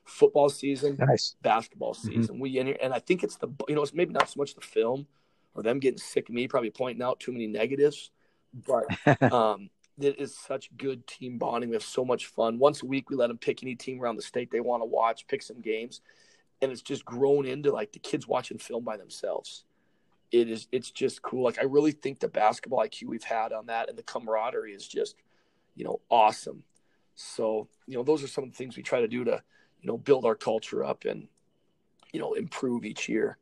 football 0.10 0.50
season, 0.50 0.98
nice. 1.00 1.36
basketball 1.41 1.93
mm-hmm. 1.93 2.08
season. 2.08 2.36
Mm-hmm. 2.36 2.41
We 2.41 2.78
and 2.82 2.93
I 2.93 3.00
think 3.00 3.24
it's 3.24 3.38
the 3.38 3.48
you 3.67 3.76
know 3.76 3.84
it's 3.84 3.93
maybe 3.93 4.13
not 4.13 4.30
so 4.30 4.39
much 4.39 4.56
the 4.56 4.62
film 4.62 5.08
or 5.56 5.63
them 5.63 5.80
getting 5.80 6.00
sick 6.00 6.30
of 6.30 6.36
me 6.36 6.48
probably 6.48 6.69
pointing 6.69 7.04
out 7.04 7.19
too 7.19 7.32
many 7.32 7.48
negatives, 7.48 8.12
but 8.54 8.86
um, 9.32 9.69
it 10.00 10.19
is 10.19 10.38
such 10.38 10.69
good 10.78 11.06
team 11.08 11.38
bonding. 11.38 11.69
We 11.69 11.76
have 11.76 11.84
so 11.84 12.06
much 12.06 12.28
fun. 12.28 12.60
Once 12.60 12.84
a 12.84 12.86
week, 12.86 13.10
we 13.10 13.15
let 13.15 13.28
them 13.28 13.38
pick 13.38 13.63
any 13.63 13.76
team 13.76 14.02
around 14.02 14.15
the 14.15 14.22
state 14.22 14.52
they 14.52 14.60
want 14.60 14.82
to 14.82 14.86
watch, 14.86 15.28
pick 15.28 15.41
some 15.41 15.62
games, 15.62 16.02
and 16.62 16.72
it's 16.72 16.82
just 16.82 17.06
grown 17.06 17.45
into 17.45 17.72
like 17.72 17.91
the 17.91 18.00
kids 18.00 18.28
watching 18.28 18.58
film 18.58 18.84
by 18.84 18.98
themselves. 18.98 19.65
It 20.32 20.50
is 20.50 20.67
it's 20.72 20.91
just 20.91 21.22
cool. 21.22 21.43
Like 21.43 21.60
I 21.60 21.63
really 21.63 21.91
think 21.91 22.19
the 22.19 22.28
basketball 22.28 22.80
IQ 22.80 23.06
we've 23.06 23.24
had 23.24 23.52
on 23.52 23.67
that 23.67 23.89
and 23.89 23.98
the 23.98 24.04
camaraderie 24.04 24.74
is 24.74 24.88
just 24.88 25.15
you 25.76 25.84
know 25.84 26.00
awesome. 26.10 26.63
So 27.15 27.67
you 27.88 27.98
know 27.98 28.04
those 28.04 28.24
are 28.24 28.28
some 28.28 28.43
of 28.43 28.52
the 28.52 28.56
things 28.56 28.78
we 28.78 28.84
try 28.84 29.02
to 29.02 29.08
do 29.08 29.24
to 29.24 29.41
you 29.82 29.88
know 29.88 29.98
build 29.98 30.26
our 30.26 30.36
culture 30.36 30.84
up 30.84 31.06
and 31.06 31.28
you 32.12 32.20
know 32.20 32.34
improve 32.34 32.86
each 32.86 33.08
year 33.08 33.38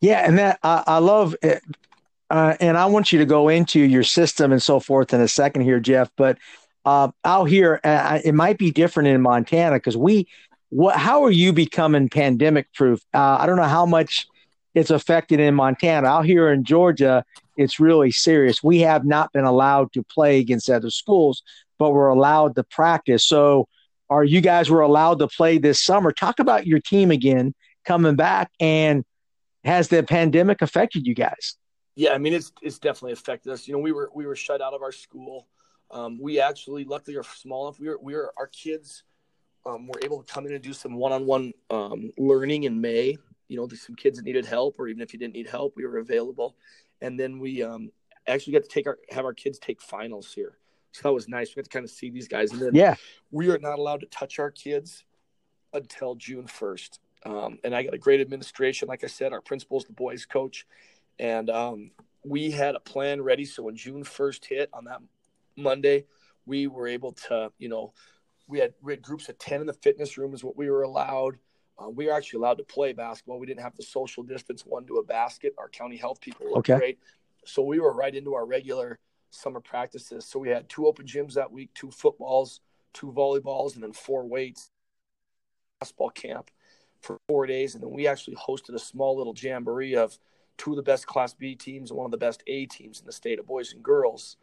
yeah 0.00 0.26
and 0.26 0.38
that 0.38 0.58
i, 0.62 0.82
I 0.86 0.98
love 0.98 1.36
it 1.42 1.62
uh, 2.30 2.56
and 2.60 2.78
I 2.78 2.86
want 2.86 3.12
you 3.12 3.18
to 3.18 3.26
go 3.26 3.48
into 3.48 3.80
your 3.80 4.04
system 4.04 4.52
and 4.52 4.62
so 4.62 4.78
forth 4.78 5.12
in 5.12 5.20
a 5.20 5.28
second 5.28 5.62
here, 5.62 5.80
Jeff. 5.80 6.10
But 6.16 6.38
uh, 6.84 7.10
out 7.24 7.46
here, 7.46 7.80
uh, 7.82 8.20
it 8.24 8.34
might 8.34 8.56
be 8.56 8.70
different 8.70 9.08
in 9.08 9.20
Montana 9.20 9.76
because 9.76 9.96
we. 9.96 10.28
What? 10.72 10.94
How 10.94 11.24
are 11.24 11.32
you 11.32 11.52
becoming 11.52 12.08
pandemic 12.08 12.72
proof? 12.72 13.00
Uh, 13.12 13.38
I 13.40 13.46
don't 13.46 13.56
know 13.56 13.64
how 13.64 13.84
much 13.84 14.28
it's 14.72 14.90
affected 14.90 15.40
in 15.40 15.56
Montana. 15.56 16.06
Out 16.06 16.26
here 16.26 16.48
in 16.52 16.62
Georgia, 16.62 17.24
it's 17.56 17.80
really 17.80 18.12
serious. 18.12 18.62
We 18.62 18.78
have 18.80 19.04
not 19.04 19.32
been 19.32 19.44
allowed 19.44 19.92
to 19.94 20.04
play 20.04 20.38
against 20.38 20.70
other 20.70 20.90
schools, 20.90 21.42
but 21.76 21.90
we're 21.90 22.06
allowed 22.06 22.54
to 22.54 22.62
practice. 22.62 23.26
So, 23.26 23.66
are 24.10 24.24
you 24.24 24.40
guys 24.40 24.68
were 24.68 24.80
allowed 24.80 25.20
to 25.20 25.28
play 25.28 25.58
this 25.58 25.82
summer? 25.82 26.12
Talk 26.12 26.40
about 26.40 26.66
your 26.66 26.80
team 26.80 27.10
again 27.10 27.54
coming 27.84 28.16
back, 28.16 28.50
and 28.58 29.04
has 29.64 29.88
the 29.88 30.02
pandemic 30.02 30.60
affected 30.62 31.06
you 31.06 31.14
guys? 31.14 31.56
Yeah, 31.94 32.12
I 32.12 32.18
mean 32.18 32.32
it's 32.32 32.52
it's 32.60 32.78
definitely 32.78 33.12
affected 33.12 33.52
us. 33.52 33.66
You 33.66 33.74
know, 33.74 33.80
we 33.80 33.92
were 33.92 34.10
we 34.14 34.26
were 34.26 34.36
shut 34.36 34.60
out 34.60 34.74
of 34.74 34.82
our 34.82 34.92
school. 34.92 35.46
Um, 35.92 36.18
we 36.20 36.40
actually, 36.40 36.84
luckily, 36.84 37.16
are 37.16 37.24
small 37.24 37.66
enough. 37.66 37.80
We 37.80 37.88
were 37.88 37.98
we 38.00 38.14
were 38.14 38.32
our 38.36 38.46
kids 38.48 39.04
um, 39.66 39.86
were 39.86 40.00
able 40.02 40.22
to 40.22 40.32
come 40.32 40.46
in 40.46 40.52
and 40.52 40.62
do 40.62 40.72
some 40.72 40.94
one-on-one 40.94 41.52
um, 41.70 42.10
learning 42.18 42.64
in 42.64 42.80
May. 42.80 43.16
You 43.48 43.56
know, 43.56 43.68
some 43.68 43.96
kids 43.96 44.18
that 44.18 44.24
needed 44.24 44.46
help, 44.46 44.78
or 44.78 44.88
even 44.88 45.02
if 45.02 45.12
you 45.12 45.18
didn't 45.18 45.34
need 45.34 45.48
help, 45.48 45.74
we 45.76 45.84
were 45.84 45.98
available. 45.98 46.56
And 47.00 47.18
then 47.18 47.40
we 47.40 47.62
um, 47.62 47.90
actually 48.26 48.52
got 48.54 48.62
to 48.62 48.68
take 48.68 48.86
our 48.86 48.98
have 49.10 49.24
our 49.24 49.34
kids 49.34 49.58
take 49.58 49.82
finals 49.82 50.32
here, 50.32 50.56
so 50.92 51.08
that 51.08 51.12
was 51.12 51.28
nice. 51.28 51.50
We 51.50 51.60
got 51.60 51.64
to 51.64 51.70
kind 51.70 51.84
of 51.84 51.90
see 51.90 52.10
these 52.10 52.28
guys. 52.28 52.52
And 52.52 52.60
then 52.60 52.74
yeah, 52.74 52.96
we 53.30 53.50
are 53.50 53.58
not 53.58 53.78
allowed 53.78 54.00
to 54.00 54.06
touch 54.06 54.38
our 54.38 54.50
kids 54.50 55.04
until 55.72 56.14
June 56.14 56.46
first. 56.46 57.00
Um, 57.24 57.58
and 57.64 57.74
I 57.74 57.82
got 57.82 57.94
a 57.94 57.98
great 57.98 58.20
administration. 58.20 58.88
Like 58.88 59.04
I 59.04 59.08
said, 59.08 59.32
our 59.32 59.40
principal's 59.40 59.84
the 59.84 59.92
boys' 59.92 60.24
coach, 60.24 60.66
and 61.18 61.50
um, 61.50 61.90
we 62.24 62.50
had 62.50 62.74
a 62.74 62.80
plan 62.80 63.22
ready. 63.22 63.44
So 63.44 63.64
when 63.64 63.76
June 63.76 64.04
first 64.04 64.44
hit 64.46 64.70
on 64.72 64.84
that 64.84 65.00
Monday, 65.56 66.06
we 66.46 66.66
were 66.66 66.88
able 66.88 67.12
to, 67.12 67.52
you 67.58 67.68
know, 67.68 67.92
we 68.48 68.58
had 68.58 68.72
we 68.82 68.92
had 68.92 69.02
groups 69.02 69.28
of 69.28 69.38
ten 69.38 69.60
in 69.60 69.66
the 69.66 69.74
fitness 69.74 70.16
room 70.18 70.34
is 70.34 70.42
what 70.42 70.56
we 70.56 70.70
were 70.70 70.82
allowed. 70.82 71.38
Uh, 71.78 71.88
we 71.88 72.06
were 72.06 72.12
actually 72.12 72.38
allowed 72.38 72.58
to 72.58 72.64
play 72.64 72.92
basketball. 72.92 73.38
We 73.38 73.46
didn't 73.46 73.62
have 73.62 73.74
to 73.74 73.82
social 73.82 74.22
distance 74.22 74.64
one 74.66 74.86
to 74.86 74.96
a 74.96 75.04
basket. 75.04 75.54
Our 75.58 75.68
county 75.68 75.96
health 75.96 76.20
people 76.20 76.46
looked 76.46 76.70
okay. 76.70 76.78
great, 76.78 76.98
so 77.44 77.62
we 77.62 77.80
were 77.80 77.92
right 77.92 78.14
into 78.14 78.34
our 78.34 78.46
regular 78.46 78.98
summer 79.30 79.60
practices. 79.60 80.26
So 80.26 80.38
we 80.38 80.48
had 80.48 80.68
two 80.68 80.86
open 80.86 81.06
gyms 81.06 81.34
that 81.34 81.50
week, 81.50 81.70
two 81.74 81.90
footballs, 81.90 82.60
two 82.92 83.12
volleyballs, 83.12 83.74
and 83.74 83.82
then 83.82 83.92
four 83.92 84.26
weights. 84.26 84.70
Basketball 85.80 86.10
camp 86.10 86.50
for 87.00 87.18
four 87.26 87.46
days, 87.46 87.74
and 87.74 87.82
then 87.82 87.90
we 87.90 88.06
actually 88.06 88.36
hosted 88.36 88.74
a 88.74 88.78
small 88.78 89.16
little 89.16 89.34
jamboree 89.34 89.96
of 89.96 90.18
two 90.58 90.70
of 90.72 90.76
the 90.76 90.82
best 90.82 91.06
Class 91.06 91.32
B 91.32 91.54
teams 91.54 91.90
and 91.90 91.96
one 91.96 92.04
of 92.04 92.10
the 92.10 92.18
best 92.18 92.42
A 92.46 92.66
teams 92.66 93.00
in 93.00 93.06
the 93.06 93.12
state 93.12 93.38
of 93.38 93.46
boys 93.46 93.72
and 93.72 93.82
girls. 93.82 94.36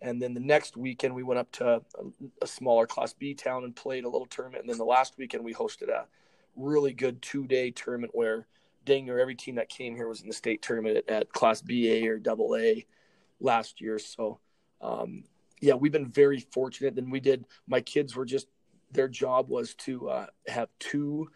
And 0.00 0.22
then 0.22 0.32
the 0.32 0.40
next 0.40 0.78
weekend, 0.78 1.14
we 1.14 1.22
went 1.22 1.40
up 1.40 1.52
to 1.52 1.68
a, 1.68 1.80
a, 2.40 2.46
smaller 2.46 2.86
Class 2.86 3.12
B 3.12 3.34
town 3.34 3.64
and 3.64 3.76
played 3.76 4.04
a 4.04 4.08
little 4.08 4.28
tournament. 4.28 4.62
And 4.62 4.70
then 4.70 4.78
the 4.78 4.84
last 4.84 5.18
weekend, 5.18 5.44
we 5.44 5.52
hosted 5.52 5.88
a 5.88 6.06
really 6.56 6.94
good 6.94 7.20
two 7.20 7.46
day 7.46 7.70
tournament 7.70 8.12
where 8.14 8.46
dang 8.84 9.04
near 9.04 9.18
every 9.18 9.34
team 9.34 9.56
that 9.56 9.68
came 9.68 9.94
here 9.94 10.08
was 10.08 10.22
in 10.22 10.28
the 10.28 10.32
state 10.32 10.62
tournament 10.62 10.96
at, 10.96 11.10
at 11.10 11.32
Class 11.32 11.60
BA 11.60 12.06
or 12.08 12.18
Double 12.18 12.56
A 12.56 12.86
last 13.40 13.80
year. 13.80 13.98
So, 13.98 14.40
um, 14.80 15.24
yeah, 15.60 15.74
we've 15.74 15.92
been 15.92 16.10
very 16.10 16.40
fortunate. 16.40 16.94
Then 16.94 17.10
we 17.10 17.20
did. 17.20 17.44
My 17.66 17.80
kids 17.80 18.14
were 18.14 18.24
just 18.24 18.48
their 18.90 19.08
job 19.08 19.48
was 19.48 19.74
to 19.74 20.08
uh, 20.08 20.26
have 20.46 20.68
two 20.78 21.30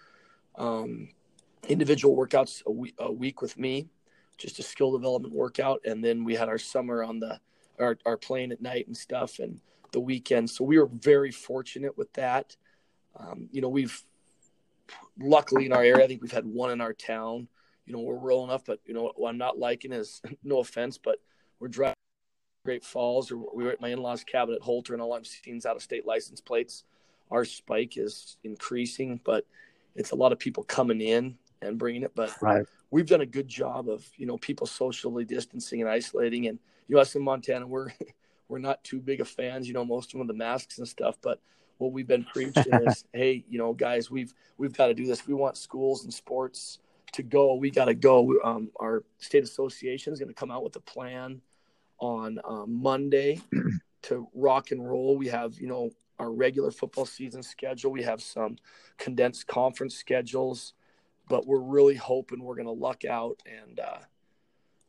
um, 0.56 1.08
individual 1.68 2.16
workouts 2.16 2.64
a 2.66 2.72
week, 2.72 2.94
a 2.98 3.12
week 3.12 3.42
with 3.42 3.58
me, 3.58 3.88
just 4.38 4.58
a 4.58 4.62
skill 4.62 4.92
development 4.92 5.34
workout, 5.34 5.80
and 5.84 6.04
then 6.04 6.24
we 6.24 6.34
had 6.34 6.48
our 6.48 6.58
summer 6.58 7.02
on 7.02 7.20
the 7.20 7.40
our, 7.78 7.98
our 8.06 8.16
playing 8.16 8.52
at 8.52 8.62
night 8.62 8.86
and 8.86 8.96
stuff, 8.96 9.38
and 9.38 9.60
the 9.92 10.00
weekend. 10.00 10.48
So 10.50 10.64
we 10.64 10.78
were 10.78 10.86
very 10.86 11.30
fortunate 11.30 11.96
with 11.96 12.12
that. 12.14 12.56
Um, 13.16 13.48
you 13.50 13.60
know, 13.60 13.68
we've 13.68 14.02
luckily 15.18 15.66
in 15.66 15.72
our 15.72 15.82
area, 15.82 16.04
I 16.04 16.08
think 16.08 16.22
we've 16.22 16.32
had 16.32 16.46
one 16.46 16.70
in 16.70 16.80
our 16.80 16.92
town. 16.92 17.48
You 17.86 17.92
know, 17.92 18.00
we're 18.00 18.18
rural 18.18 18.44
enough, 18.44 18.64
but 18.64 18.80
you 18.86 18.94
know 18.94 19.12
what 19.16 19.28
I'm 19.28 19.38
not 19.38 19.58
liking 19.58 19.92
is 19.92 20.20
no 20.44 20.60
offense, 20.60 20.98
but 20.98 21.18
we're 21.62 21.68
driving 21.68 21.94
Great 22.64 22.85
Falls, 22.85 23.31
or 23.31 23.37
we 23.37 23.62
were 23.62 23.70
at 23.70 23.81
my 23.81 23.90
in-laws' 23.90 24.25
cabin 24.25 24.57
at 24.57 24.61
Holter, 24.61 24.94
and 24.94 25.01
all 25.01 25.14
I'm 25.14 25.25
seeing 25.25 25.57
is 25.57 25.64
out-of-state 25.64 26.05
license 26.05 26.40
plates. 26.40 26.83
Our 27.31 27.44
spike 27.44 27.96
is 27.96 28.37
increasing, 28.42 29.20
but 29.25 29.46
it's 29.94 30.11
a 30.11 30.16
lot 30.16 30.33
of 30.33 30.40
people 30.40 30.64
coming 30.64 31.01
in 31.01 31.37
and 31.62 31.79
bringing 31.79 32.03
it. 32.03 32.12
But 32.16 32.35
right. 32.42 32.66
we've 32.90 33.07
done 33.07 33.20
a 33.20 33.27
good 33.27 33.46
job 33.46 33.88
of 33.88 34.05
you 34.16 34.27
know 34.27 34.38
people 34.38 34.66
socially 34.66 35.25
distancing 35.25 35.81
and 35.81 35.88
isolating. 35.88 36.48
And 36.48 36.59
us 36.96 37.14
in 37.14 37.22
Montana, 37.22 37.64
we're 37.66 37.90
we're 38.48 38.59
not 38.59 38.83
too 38.83 39.01
big 39.01 39.20
of 39.20 39.29
fans. 39.29 39.68
You 39.68 39.75
know, 39.75 39.85
most 39.85 40.09
of 40.09 40.12
them 40.12 40.27
with 40.27 40.29
the 40.29 40.35
masks 40.35 40.79
and 40.79 40.87
stuff, 40.87 41.16
but 41.22 41.40
what 41.79 41.92
we've 41.92 42.09
been 42.09 42.25
preaching 42.25 42.75
is, 42.87 43.05
hey, 43.12 43.44
you 43.48 43.59
know, 43.59 43.72
guys, 43.72 44.11
we've 44.11 44.35
we've 44.59 44.77
got 44.77 44.88
to 44.88 44.94
do 44.94 45.07
this. 45.07 45.29
We 45.29 45.35
want 45.35 45.57
schools 45.57 46.03
and 46.03 46.12
sports 46.12 46.81
to 47.12 47.22
go. 47.22 47.55
We 47.55 47.70
got 47.70 47.85
to 47.85 47.94
go. 47.94 48.35
Um, 48.42 48.70
our 48.81 49.05
state 49.18 49.44
association 49.44 50.12
is 50.12 50.18
going 50.18 50.29
to 50.29 50.35
come 50.35 50.51
out 50.51 50.64
with 50.64 50.75
a 50.75 50.81
plan 50.81 51.40
on 52.02 52.40
um, 52.44 52.82
Monday 52.82 53.40
to 54.02 54.26
rock 54.34 54.72
and 54.72 54.86
roll. 54.86 55.16
We 55.16 55.28
have, 55.28 55.58
you 55.60 55.68
know, 55.68 55.90
our 56.18 56.30
regular 56.30 56.72
football 56.72 57.06
season 57.06 57.42
schedule. 57.42 57.92
We 57.92 58.02
have 58.02 58.20
some 58.20 58.56
condensed 58.98 59.46
conference 59.46 59.94
schedules, 59.94 60.74
but 61.28 61.46
we're 61.46 61.60
really 61.60 61.94
hoping 61.94 62.42
we're 62.42 62.56
going 62.56 62.66
to 62.66 62.72
luck 62.72 63.04
out 63.04 63.40
and 63.46 63.78
uh, 63.78 63.98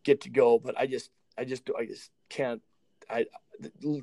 get 0.04 0.22
to 0.22 0.30
go. 0.30 0.58
But 0.58 0.78
I 0.78 0.88
just, 0.88 1.12
I 1.38 1.46
just, 1.46 1.70
I 1.78 1.86
just 1.86 2.10
can't. 2.30 2.62
I 3.10 3.26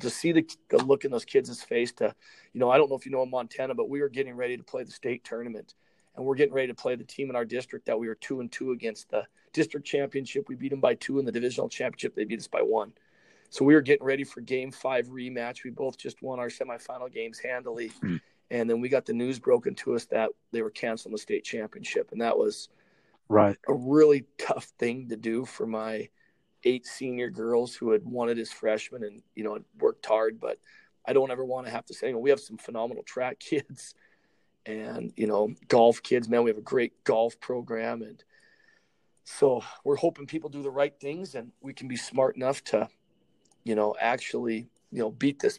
to 0.00 0.10
see 0.10 0.30
the, 0.30 0.48
the 0.68 0.78
look 0.78 1.04
in 1.04 1.10
those 1.10 1.24
kids' 1.24 1.62
face. 1.62 1.92
To, 1.94 2.14
you 2.52 2.60
know, 2.60 2.70
I 2.70 2.78
don't 2.78 2.88
know 2.88 2.96
if 2.96 3.04
you 3.04 3.12
know 3.12 3.22
in 3.22 3.30
Montana, 3.30 3.74
but 3.74 3.88
we 3.88 4.00
were 4.00 4.08
getting 4.08 4.36
ready 4.36 4.56
to 4.56 4.62
play 4.62 4.84
the 4.84 4.92
state 4.92 5.24
tournament, 5.24 5.74
and 6.16 6.24
we're 6.24 6.34
getting 6.34 6.54
ready 6.54 6.68
to 6.68 6.74
play 6.74 6.96
the 6.96 7.04
team 7.04 7.30
in 7.30 7.36
our 7.36 7.44
district 7.44 7.86
that 7.86 7.98
we 7.98 8.08
were 8.08 8.14
two 8.14 8.40
and 8.40 8.50
two 8.50 8.72
against 8.72 9.10
the 9.10 9.26
district 9.52 9.86
championship. 9.86 10.48
We 10.48 10.54
beat 10.54 10.70
them 10.70 10.80
by 10.80 10.94
two 10.94 11.18
in 11.18 11.24
the 11.24 11.32
divisional 11.32 11.68
championship. 11.68 12.14
They 12.14 12.24
beat 12.24 12.40
us 12.40 12.46
by 12.46 12.62
one. 12.62 12.92
So 13.50 13.64
we 13.64 13.74
were 13.74 13.80
getting 13.80 14.06
ready 14.06 14.24
for 14.24 14.40
game 14.40 14.70
five 14.70 15.08
rematch. 15.08 15.64
We 15.64 15.70
both 15.70 15.98
just 15.98 16.22
won 16.22 16.38
our 16.38 16.48
semifinal 16.48 17.12
games 17.12 17.38
handily. 17.38 17.90
Mm. 18.02 18.20
And 18.50 18.68
then 18.70 18.80
we 18.80 18.88
got 18.88 19.06
the 19.06 19.12
news 19.12 19.38
broken 19.38 19.74
to 19.76 19.94
us 19.94 20.06
that 20.06 20.30
they 20.52 20.62
were 20.62 20.70
canceling 20.70 21.12
the 21.12 21.18
state 21.18 21.44
championship. 21.44 22.10
And 22.12 22.20
that 22.20 22.36
was 22.36 22.68
right 23.28 23.56
a 23.68 23.74
really 23.74 24.24
tough 24.38 24.64
thing 24.78 25.08
to 25.08 25.16
do 25.16 25.44
for 25.44 25.66
my 25.66 26.08
eight 26.64 26.84
senior 26.86 27.30
girls 27.30 27.74
who 27.74 27.92
had 27.92 28.04
wanted 28.04 28.38
as 28.38 28.52
freshmen 28.52 29.04
and, 29.04 29.22
you 29.34 29.44
know, 29.44 29.58
worked 29.78 30.04
hard. 30.04 30.40
But 30.40 30.58
I 31.06 31.12
don't 31.12 31.30
ever 31.30 31.44
want 31.44 31.66
to 31.66 31.72
have 31.72 31.86
to 31.86 31.94
say, 31.94 32.12
we 32.12 32.30
have 32.30 32.40
some 32.40 32.56
phenomenal 32.56 33.02
track 33.04 33.38
kids 33.40 33.94
and, 34.66 35.12
you 35.16 35.26
know, 35.26 35.54
golf 35.68 36.02
kids, 36.02 36.28
man, 36.28 36.44
we 36.44 36.50
have 36.50 36.58
a 36.58 36.62
great 36.62 37.04
golf 37.04 37.38
program. 37.40 38.02
And 38.02 38.22
so 39.24 39.62
we're 39.84 39.96
hoping 39.96 40.26
people 40.26 40.50
do 40.50 40.62
the 40.62 40.70
right 40.70 40.94
things 41.00 41.34
and 41.34 41.52
we 41.60 41.72
can 41.72 41.88
be 41.88 41.96
smart 41.96 42.36
enough 42.36 42.62
to 42.64 42.88
you 43.64 43.74
know, 43.74 43.94
actually, 44.00 44.68
you 44.90 45.00
know, 45.00 45.10
beat 45.10 45.38
this 45.38 45.58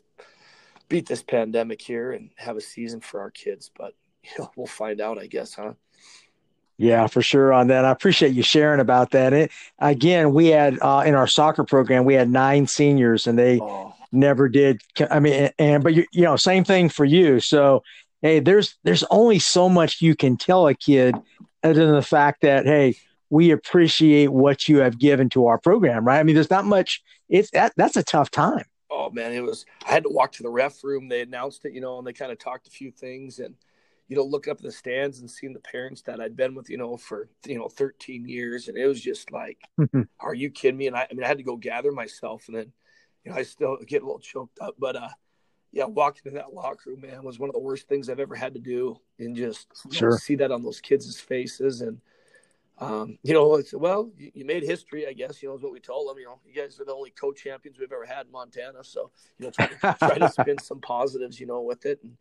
beat 0.89 1.07
this 1.07 1.23
pandemic 1.23 1.81
here 1.81 2.11
and 2.11 2.29
have 2.35 2.57
a 2.57 2.61
season 2.61 2.99
for 2.99 3.21
our 3.21 3.31
kids. 3.31 3.71
But 3.75 3.93
you 4.23 4.31
know, 4.39 4.51
we'll 4.55 4.67
find 4.67 5.01
out, 5.01 5.19
I 5.19 5.27
guess, 5.27 5.55
huh? 5.55 5.73
Yeah, 6.77 7.05
for 7.07 7.21
sure 7.21 7.53
on 7.53 7.67
that. 7.67 7.85
I 7.85 7.91
appreciate 7.91 8.33
you 8.33 8.41
sharing 8.41 8.79
about 8.79 9.11
that. 9.11 9.33
It, 9.33 9.51
again, 9.77 10.33
we 10.33 10.47
had 10.47 10.79
uh, 10.81 11.03
in 11.05 11.13
our 11.13 11.27
soccer 11.27 11.63
program, 11.63 12.05
we 12.05 12.15
had 12.15 12.27
nine 12.29 12.65
seniors, 12.65 13.27
and 13.27 13.37
they 13.37 13.59
oh. 13.59 13.93
never 14.11 14.49
did. 14.49 14.81
I 15.11 15.19
mean, 15.19 15.51
and 15.59 15.83
but 15.83 15.93
you, 15.93 16.05
you 16.11 16.23
know, 16.23 16.37
same 16.37 16.63
thing 16.63 16.89
for 16.89 17.05
you. 17.05 17.39
So, 17.39 17.83
hey, 18.21 18.39
there's 18.39 18.77
there's 18.83 19.03
only 19.05 19.39
so 19.39 19.69
much 19.69 20.01
you 20.01 20.15
can 20.15 20.37
tell 20.37 20.67
a 20.67 20.73
kid, 20.73 21.15
other 21.63 21.85
than 21.85 21.95
the 21.95 22.01
fact 22.01 22.41
that 22.41 22.65
hey, 22.65 22.95
we 23.29 23.51
appreciate 23.51 24.29
what 24.29 24.67
you 24.67 24.79
have 24.79 24.99
given 24.99 25.29
to 25.29 25.47
our 25.47 25.57
program, 25.57 26.05
right? 26.05 26.19
I 26.19 26.23
mean, 26.23 26.35
there's 26.35 26.49
not 26.49 26.65
much. 26.65 27.01
It's 27.29 27.51
that 27.51 27.73
that's 27.77 27.95
a 27.95 28.03
tough 28.03 28.31
time. 28.31 28.65
Oh 28.89 29.09
man, 29.09 29.31
it 29.31 29.41
was. 29.41 29.65
I 29.87 29.91
had 29.91 30.03
to 30.03 30.09
walk 30.09 30.33
to 30.33 30.43
the 30.43 30.49
ref 30.49 30.83
room. 30.83 31.07
They 31.07 31.21
announced 31.21 31.65
it, 31.65 31.73
you 31.73 31.81
know, 31.81 31.97
and 31.97 32.05
they 32.05 32.13
kind 32.13 32.31
of 32.31 32.39
talked 32.39 32.67
a 32.67 32.71
few 32.71 32.91
things, 32.91 33.39
and 33.39 33.55
you 34.09 34.17
know, 34.17 34.23
looking 34.23 34.51
up 34.51 34.59
in 34.59 34.65
the 34.65 34.71
stands 34.73 35.21
and 35.21 35.31
seeing 35.31 35.53
the 35.53 35.59
parents 35.61 36.01
that 36.01 36.19
I'd 36.19 36.35
been 36.35 36.53
with, 36.53 36.69
you 36.69 36.77
know, 36.77 36.97
for 36.97 37.29
you 37.45 37.57
know 37.57 37.69
13 37.69 38.27
years, 38.27 38.67
and 38.67 38.77
it 38.77 38.85
was 38.85 38.99
just 38.99 39.31
like, 39.31 39.57
are 40.19 40.33
you 40.33 40.49
kidding 40.49 40.77
me? 40.77 40.87
And 40.87 40.97
I, 40.97 41.07
I 41.09 41.13
mean, 41.13 41.23
I 41.23 41.27
had 41.27 41.37
to 41.37 41.43
go 41.43 41.55
gather 41.55 41.93
myself, 41.93 42.49
and 42.49 42.57
then, 42.57 42.73
you 43.23 43.31
know, 43.31 43.37
I 43.37 43.43
still 43.43 43.77
get 43.87 44.01
a 44.01 44.05
little 44.05 44.19
choked 44.19 44.59
up, 44.59 44.75
but 44.77 44.97
uh, 44.97 45.07
yeah, 45.71 45.85
walking 45.85 46.23
in 46.25 46.33
that 46.33 46.53
locker 46.53 46.89
room, 46.89 47.01
man, 47.01 47.23
was 47.23 47.39
one 47.39 47.49
of 47.49 47.53
the 47.53 47.59
worst 47.59 47.87
things 47.87 48.09
I've 48.09 48.19
ever 48.19 48.35
had 48.35 48.53
to 48.53 48.59
do, 48.59 48.97
and 49.19 49.35
just 49.35 49.67
sure. 49.91 50.11
know, 50.11 50.17
see 50.17 50.35
that 50.35 50.51
on 50.51 50.63
those 50.63 50.81
kids' 50.81 51.19
faces, 51.19 51.81
and 51.81 52.01
um, 52.81 53.19
you 53.21 53.33
know, 53.33 53.55
it's, 53.55 53.73
well, 53.73 54.11
you, 54.17 54.31
you, 54.33 54.43
made 54.43 54.63
history, 54.63 55.07
I 55.07 55.13
guess, 55.13 55.41
you 55.41 55.49
know, 55.49 55.55
is 55.55 55.61
what 55.61 55.71
we 55.71 55.79
told 55.79 56.09
them. 56.09 56.17
You 56.17 56.25
know, 56.25 56.39
you 56.43 56.59
guys 56.59 56.79
are 56.79 56.85
the 56.85 56.93
only 56.93 57.11
co 57.11 57.31
champions 57.31 57.77
we've 57.79 57.91
ever 57.91 58.05
had 58.05 58.25
in 58.25 58.31
Montana. 58.31 58.83
So, 58.83 59.11
you 59.37 59.45
know, 59.45 59.51
try 59.51 59.67
to, 59.67 59.97
try 59.99 60.17
to 60.17 60.29
spin 60.29 60.57
some 60.57 60.81
positives, 60.81 61.39
you 61.39 61.45
know, 61.45 61.61
with 61.61 61.85
it 61.85 61.99
and 62.03 62.17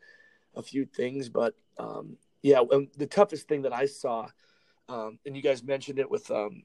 a 0.54 0.62
few 0.62 0.84
things. 0.84 1.30
But 1.30 1.54
um, 1.78 2.18
yeah, 2.42 2.60
the 2.98 3.06
toughest 3.06 3.48
thing 3.48 3.62
that 3.62 3.72
I 3.72 3.86
saw, 3.86 4.28
um, 4.90 5.18
and 5.24 5.34
you 5.34 5.42
guys 5.42 5.62
mentioned 5.62 5.98
it 5.98 6.10
with 6.10 6.30
um, 6.30 6.62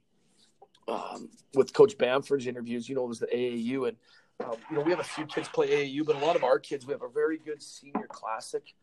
um, 0.89 1.29
with 1.53 1.73
Coach 1.73 1.97
Bamford's 1.97 2.47
interviews, 2.47 2.89
you 2.89 2.95
know, 2.95 3.05
it 3.05 3.09
was 3.09 3.19
the 3.19 3.27
AAU, 3.27 3.87
and 3.87 3.97
um, 4.43 4.57
you 4.69 4.75
know, 4.75 4.81
we 4.81 4.91
have 4.91 4.99
a 4.99 5.03
few 5.03 5.25
kids 5.25 5.47
play 5.47 5.69
AAU, 5.69 6.05
but 6.05 6.15
a 6.15 6.25
lot 6.25 6.35
of 6.35 6.43
our 6.43 6.59
kids, 6.59 6.85
we 6.85 6.93
have 6.93 7.03
a 7.03 7.09
very 7.09 7.37
good 7.37 7.61
senior 7.61 8.07
classic 8.09 8.73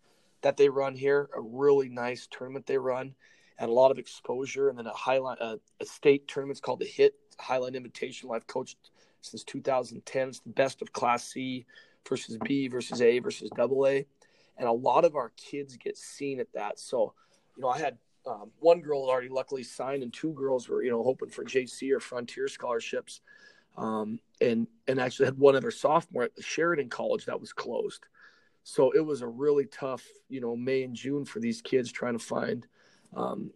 that 0.41 0.57
they 0.57 0.69
run 0.69 0.95
here, 0.95 1.29
a 1.37 1.41
really 1.41 1.89
nice 1.89 2.27
tournament 2.31 2.67
they 2.67 2.79
run, 2.79 3.15
and 3.59 3.71
a 3.71 3.73
lot 3.73 3.91
of 3.91 3.99
exposure, 3.99 4.69
and 4.69 4.79
then 4.79 4.87
a 4.87 4.93
highlight, 4.93 5.39
a, 5.41 5.61
a 5.81 5.85
state 5.85 6.27
tournament's 6.27 6.61
called 6.61 6.81
the 6.81 6.87
HIT 6.87 7.15
Hi-Line 7.39 7.75
Invitational. 7.75 8.35
I've 8.35 8.47
coached 8.47 8.79
since 9.21 9.45
2010. 9.45 10.29
It's 10.29 10.41
the 10.41 10.51
best 10.51 10.83
of 10.83 10.93
Class 10.93 11.29
C 11.29 11.67
versus 12.09 12.39
B 12.45 12.69
versus 12.69 13.01
A 13.01 13.19
versus 13.19 13.51
Double 13.55 13.87
A, 13.87 14.07
and 14.59 14.69
a 14.69 14.73
lot 14.73 15.05
of 15.05 15.17
our 15.17 15.33
kids 15.37 15.77
get 15.77 15.97
seen 15.97 16.41
at 16.41 16.53
that. 16.55 16.79
So, 16.79 17.15
you 17.57 17.63
know, 17.63 17.69
I 17.69 17.79
had 17.79 17.99
um, 18.27 18.51
one 18.59 18.81
girl 18.81 19.03
already 19.03 19.29
luckily 19.29 19.63
signed, 19.63 20.03
and 20.03 20.13
two 20.13 20.33
girls 20.33 20.69
were 20.69 20.83
you 20.83 20.91
know 20.91 21.03
hoping 21.03 21.29
for 21.29 21.45
JC 21.45 21.93
or 21.93 22.01
Frontier 22.01 22.49
scholarships, 22.49 23.21
um, 23.77 24.19
and 24.41 24.67
and 24.87 25.01
actually 25.01 25.27
had 25.27 25.39
one 25.39 25.57
other 25.57 25.71
sophomore 25.71 26.25
at 26.25 26.33
Sheridan 26.41 26.89
College 26.89 27.27
that 27.27 27.41
was 27.41 27.53
closed. 27.53 28.07
So 28.65 28.93
it 28.93 29.01
was 29.05 29.23
a 29.23 29.27
really 29.27 29.67
tough 29.67 30.05
you 30.29 30.41
know 30.41 30.57
May 30.57 30.83
and 30.83 30.95
June 30.95 31.25
for 31.25 31.41
these 31.41 31.63
kids 31.63 31.91
trying 31.91 32.19
to 32.19 32.25
find 32.25 32.67
um, 33.15 33.51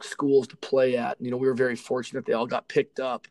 schools 0.00 0.46
to 0.48 0.56
play 0.56 0.96
at. 0.96 1.20
You 1.20 1.30
know, 1.30 1.36
we 1.36 1.46
were 1.46 1.54
very 1.54 1.76
fortunate 1.76 2.26
they 2.26 2.32
all 2.32 2.46
got 2.46 2.68
picked 2.68 3.00
up, 3.00 3.26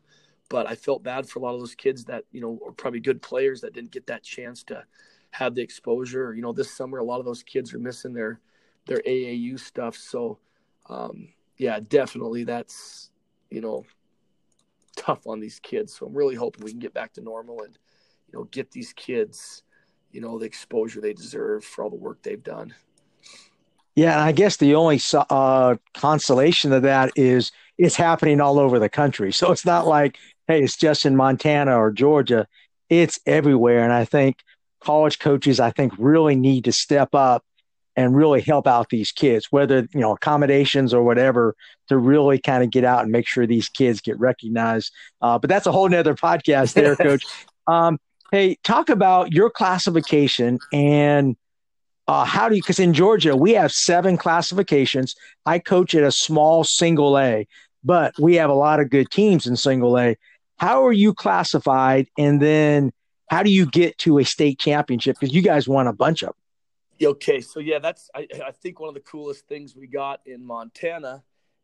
but 0.48 0.68
I 0.68 0.74
felt 0.74 1.02
bad 1.02 1.28
for 1.28 1.38
a 1.38 1.42
lot 1.42 1.54
of 1.54 1.60
those 1.60 1.74
kids 1.74 2.04
that 2.04 2.24
you 2.32 2.40
know 2.40 2.58
are 2.66 2.72
probably 2.72 3.00
good 3.00 3.22
players 3.22 3.60
that 3.60 3.74
didn't 3.74 3.90
get 3.90 4.06
that 4.06 4.22
chance 4.22 4.62
to 4.64 4.84
have 5.32 5.54
the 5.54 5.62
exposure. 5.62 6.34
You 6.34 6.42
know, 6.42 6.52
this 6.52 6.70
summer 6.70 6.98
a 6.98 7.04
lot 7.04 7.20
of 7.20 7.26
those 7.26 7.42
kids 7.42 7.74
are 7.74 7.78
missing 7.78 8.12
their 8.12 8.40
their 8.86 9.02
AAU 9.06 9.58
stuff, 9.58 9.96
so 9.96 10.38
um, 10.88 11.28
yeah, 11.56 11.80
definitely 11.80 12.44
that's 12.44 13.10
you 13.50 13.60
know 13.60 13.84
tough 15.00 15.26
on 15.26 15.40
these 15.40 15.58
kids. 15.60 15.96
So 15.96 16.06
I'm 16.06 16.14
really 16.14 16.34
hoping 16.34 16.64
we 16.64 16.70
can 16.70 16.80
get 16.80 16.94
back 16.94 17.12
to 17.14 17.20
normal 17.20 17.62
and 17.62 17.76
you 18.28 18.38
know 18.38 18.44
get 18.44 18.70
these 18.70 18.92
kids 18.92 19.62
you 20.12 20.20
know 20.20 20.38
the 20.38 20.46
exposure 20.46 21.00
they 21.00 21.12
deserve 21.12 21.64
for 21.64 21.84
all 21.84 21.90
the 21.90 21.96
work 21.96 22.22
they've 22.22 22.42
done. 22.42 22.74
Yeah, 23.94 24.12
and 24.12 24.20
I 24.20 24.32
guess 24.32 24.56
the 24.56 24.74
only 24.74 25.00
uh, 25.12 25.76
consolation 25.94 26.72
of 26.72 26.82
that 26.82 27.12
is 27.16 27.52
it's 27.76 27.96
happening 27.96 28.40
all 28.40 28.58
over 28.58 28.78
the 28.78 28.88
country. 28.88 29.32
So 29.32 29.52
it's 29.52 29.66
not 29.66 29.86
like 29.86 30.18
hey, 30.46 30.62
it's 30.62 30.76
just 30.76 31.06
in 31.06 31.16
Montana 31.16 31.76
or 31.78 31.90
Georgia. 31.92 32.46
It's 32.88 33.20
everywhere, 33.26 33.82
and 33.84 33.92
I 33.92 34.04
think 34.04 34.38
college 34.80 35.18
coaches 35.18 35.60
I 35.60 35.70
think 35.70 35.92
really 35.98 36.34
need 36.36 36.64
to 36.64 36.72
step 36.72 37.14
up 37.14 37.44
and 37.96 38.16
really 38.16 38.40
help 38.40 38.66
out 38.66 38.88
these 38.90 39.12
kids, 39.12 39.48
whether 39.50 39.88
you 39.92 40.00
know 40.00 40.12
accommodations 40.12 40.94
or 40.94 41.02
whatever, 41.02 41.54
to 41.88 41.98
really 41.98 42.38
kind 42.38 42.62
of 42.62 42.70
get 42.70 42.84
out 42.84 43.02
and 43.02 43.12
make 43.12 43.26
sure 43.26 43.46
these 43.46 43.68
kids 43.68 44.00
get 44.00 44.18
recognized. 44.18 44.92
Uh, 45.20 45.38
but 45.38 45.48
that's 45.48 45.66
a 45.66 45.72
whole 45.72 45.88
nother 45.88 46.14
podcast, 46.14 46.74
there, 46.74 46.96
Coach. 46.96 47.24
Um, 47.66 47.98
hey, 48.32 48.56
talk 48.64 48.88
about 48.88 49.32
your 49.32 49.50
classification 49.50 50.58
and 50.72 51.36
uh, 52.10 52.24
how 52.24 52.48
do 52.48 52.56
you? 52.56 52.62
Because 52.62 52.80
in 52.80 52.92
Georgia 52.92 53.36
we 53.36 53.52
have 53.52 53.70
seven 53.70 54.16
classifications. 54.16 55.14
I 55.46 55.60
coach 55.60 55.94
at 55.94 56.02
a 56.02 56.10
small 56.10 56.64
single 56.64 57.16
A, 57.16 57.46
but 57.84 58.14
we 58.18 58.34
have 58.34 58.50
a 58.50 58.54
lot 58.54 58.80
of 58.80 58.90
good 58.90 59.10
teams 59.10 59.46
in 59.46 59.54
single 59.54 59.96
A. 59.96 60.16
How 60.56 60.84
are 60.84 60.92
you 60.92 61.14
classified, 61.14 62.08
and 62.18 62.42
then 62.42 62.92
how 63.28 63.44
do 63.44 63.50
you 63.50 63.64
get 63.64 63.96
to 63.98 64.18
a 64.18 64.24
state 64.24 64.58
championship? 64.58 65.18
Because 65.20 65.32
you 65.32 65.40
guys 65.40 65.68
won 65.68 65.86
a 65.86 65.92
bunch 65.92 66.22
of 66.22 66.30
them. 66.30 66.39
Okay, 67.02 67.40
so 67.40 67.60
yeah, 67.60 67.78
that's 67.78 68.10
I, 68.14 68.26
I 68.46 68.50
think 68.50 68.78
one 68.78 68.88
of 68.88 68.94
the 68.94 69.00
coolest 69.00 69.46
things 69.48 69.74
we 69.74 69.86
got 69.86 70.20
in 70.26 70.44
Montana. 70.44 71.22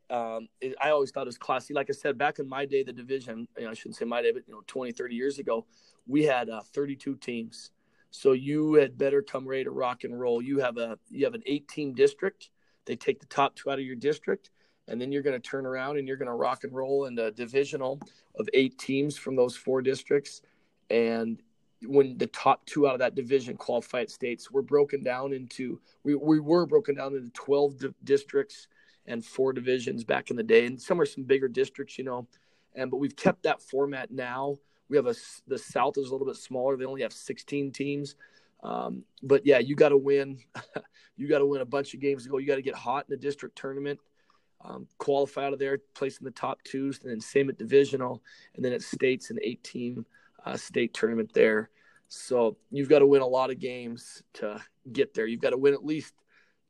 Um, 0.09 0.47
it, 0.61 0.75
I 0.81 0.89
always 0.89 1.11
thought 1.11 1.23
it 1.23 1.27
was 1.27 1.37
classy. 1.37 1.73
Like 1.73 1.89
I 1.89 1.93
said, 1.93 2.17
back 2.17 2.39
in 2.39 2.47
my 2.49 2.65
day, 2.65 2.81
the 2.81 2.93
division, 2.93 3.47
you 3.57 3.65
know, 3.65 3.71
I 3.71 3.73
shouldn't 3.73 3.97
say 3.97 4.05
my 4.05 4.21
day, 4.21 4.31
but 4.31 4.47
you 4.47 4.53
know, 4.53 4.61
20, 4.65 4.93
30 4.93 5.15
years 5.15 5.37
ago, 5.37 5.65
we 6.07 6.23
had 6.23 6.49
uh, 6.49 6.61
32 6.73 7.17
teams. 7.17 7.71
So 8.09 8.31
you 8.31 8.75
had 8.75 8.97
better 8.97 9.21
come 9.21 9.45
ready 9.47 9.65
to 9.65 9.69
rock 9.69 10.05
and 10.05 10.19
roll. 10.19 10.41
You 10.41 10.59
have 10.59 10.77
a 10.77 10.97
you 11.09 11.25
have 11.25 11.35
an 11.35 11.43
eight 11.45 11.67
team 11.67 11.93
district. 11.93 12.49
They 12.85 12.95
take 12.95 13.19
the 13.19 13.25
top 13.27 13.55
two 13.55 13.69
out 13.69 13.79
of 13.79 13.85
your 13.85 13.97
district, 13.97 14.49
and 14.87 14.99
then 14.99 15.11
you're 15.11 15.21
going 15.21 15.39
to 15.39 15.47
turn 15.49 15.67
around 15.67 15.99
and 15.99 16.07
you're 16.07 16.17
going 16.17 16.29
to 16.29 16.33
rock 16.33 16.63
and 16.63 16.73
roll 16.73 17.05
in 17.05 17.19
a 17.19 17.29
divisional 17.29 17.99
of 18.39 18.49
eight 18.53 18.79
teams 18.79 19.17
from 19.17 19.35
those 19.35 19.55
four 19.55 19.83
districts. 19.83 20.41
And 20.89 21.43
when 21.83 22.17
the 22.17 22.27
top 22.27 22.65
two 22.65 22.87
out 22.87 22.93
of 22.93 22.99
that 22.99 23.15
division 23.15 23.55
qualified 23.55 24.09
states, 24.09 24.49
we're 24.51 24.61
broken 24.61 25.03
down 25.03 25.33
into 25.33 25.79
we, 26.03 26.15
we 26.15 26.39
were 26.39 26.65
broken 26.65 26.95
down 26.95 27.15
into 27.15 27.29
12 27.31 27.77
di- 27.77 27.87
districts 28.03 28.67
and 29.05 29.23
four 29.23 29.53
divisions 29.53 30.03
back 30.03 30.29
in 30.29 30.35
the 30.35 30.43
day, 30.43 30.65
and 30.65 30.81
some 30.81 30.99
are 30.99 31.05
some 31.05 31.23
bigger 31.23 31.47
districts, 31.47 31.97
you 31.97 32.03
know. 32.03 32.27
And 32.75 32.91
but 32.91 32.97
we've 32.97 33.15
kept 33.15 33.43
that 33.43 33.61
format 33.61 34.11
now. 34.11 34.57
We 34.89 34.97
have 34.97 35.07
a 35.07 35.15
the 35.47 35.57
South 35.57 35.97
is 35.97 36.07
a 36.07 36.11
little 36.11 36.27
bit 36.27 36.35
smaller; 36.35 36.77
they 36.77 36.85
only 36.85 37.03
have 37.03 37.13
16 37.13 37.71
teams. 37.71 38.15
Um, 38.63 39.03
but 39.21 39.45
yeah, 39.45 39.59
you 39.59 39.75
got 39.75 39.89
to 39.89 39.97
win. 39.97 40.39
you 41.17 41.27
got 41.27 41.39
to 41.39 41.45
win 41.45 41.61
a 41.61 41.65
bunch 41.65 41.93
of 41.93 41.99
games 41.99 42.23
to 42.23 42.29
go. 42.29 42.37
You 42.37 42.47
got 42.47 42.55
to 42.55 42.61
get 42.61 42.75
hot 42.75 43.05
in 43.07 43.11
the 43.11 43.21
district 43.21 43.55
tournament, 43.55 43.99
um, 44.65 44.87
qualify 44.97 45.45
out 45.45 45.53
of 45.53 45.59
there, 45.59 45.77
place 45.93 46.17
in 46.17 46.25
the 46.25 46.31
top 46.31 46.61
twos, 46.63 46.99
and 47.01 47.11
then 47.11 47.21
same 47.21 47.49
at 47.49 47.57
divisional, 47.57 48.23
and 48.55 48.65
then 48.65 48.73
it 48.73 48.81
states 48.81 49.29
an 49.29 49.37
eight 49.43 49.63
team 49.63 50.05
uh, 50.45 50.57
state 50.57 50.93
tournament 50.93 51.31
there. 51.33 51.69
So 52.09 52.57
you've 52.71 52.89
got 52.89 52.99
to 52.99 53.07
win 53.07 53.21
a 53.21 53.27
lot 53.27 53.51
of 53.51 53.59
games 53.59 54.23
to 54.35 54.61
get 54.91 55.13
there. 55.13 55.27
You've 55.27 55.41
got 55.41 55.49
to 55.49 55.57
win 55.57 55.73
at 55.73 55.85
least 55.85 56.13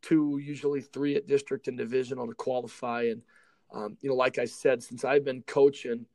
two, 0.01 0.39
usually 0.41 0.81
three 0.81 1.15
at 1.15 1.27
district 1.27 1.67
and 1.67 1.77
divisional 1.77 2.27
to 2.27 2.33
qualify. 2.33 3.03
And 3.03 3.21
um, 3.73 3.97
you 4.01 4.09
know, 4.09 4.15
like 4.15 4.39
I 4.39 4.45
said, 4.45 4.81
since 4.81 5.03
I've 5.03 5.25
been 5.25 5.43
coaching 5.43 6.05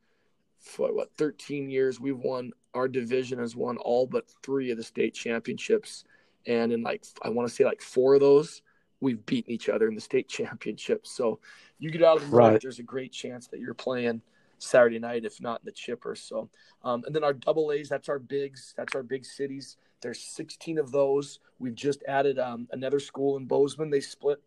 for 0.59 0.93
what 0.93 1.13
13 1.15 1.69
years, 1.69 1.99
we've 1.99 2.17
won 2.17 2.51
our 2.73 2.87
division 2.87 3.39
has 3.39 3.55
won 3.55 3.77
all 3.77 4.07
but 4.07 4.25
three 4.41 4.71
of 4.71 4.77
the 4.77 4.83
state 4.83 5.13
championships, 5.13 6.05
and 6.47 6.71
in 6.71 6.81
like 6.81 7.05
I 7.21 7.29
want 7.29 7.47
to 7.47 7.53
say 7.53 7.63
like 7.63 7.81
four 7.81 8.15
of 8.15 8.21
those, 8.21 8.61
we've 8.99 9.23
beaten 9.25 9.51
each 9.51 9.69
other 9.69 9.87
in 9.87 9.95
the 9.95 10.01
state 10.01 10.27
championships. 10.29 11.11
So 11.11 11.39
you 11.79 11.91
get 11.91 12.03
out 12.03 12.17
of 12.17 12.29
the 12.29 12.35
right. 12.35 12.61
there's 12.61 12.79
a 12.79 12.83
great 12.83 13.11
chance 13.11 13.47
that 13.47 13.59
you're 13.59 13.73
playing 13.73 14.21
Saturday 14.59 14.99
night, 14.99 15.25
if 15.25 15.41
not 15.41 15.61
in 15.61 15.65
the 15.65 15.71
chipper. 15.71 16.15
So, 16.15 16.49
um, 16.83 17.03
and 17.05 17.15
then 17.15 17.23
our 17.23 17.33
double 17.33 17.71
A's, 17.71 17.89
that's 17.89 18.09
our 18.09 18.19
bigs, 18.19 18.73
that's 18.77 18.95
our 18.95 19.03
big 19.03 19.25
cities. 19.25 19.77
There's 20.01 20.19
16 20.19 20.79
of 20.79 20.91
those. 20.91 21.39
We've 21.59 21.75
just 21.75 22.03
added 22.07 22.39
um, 22.39 22.67
another 22.71 22.99
school 22.99 23.37
in 23.37 23.45
Bozeman. 23.45 23.89
They 23.89 24.01
split, 24.01 24.41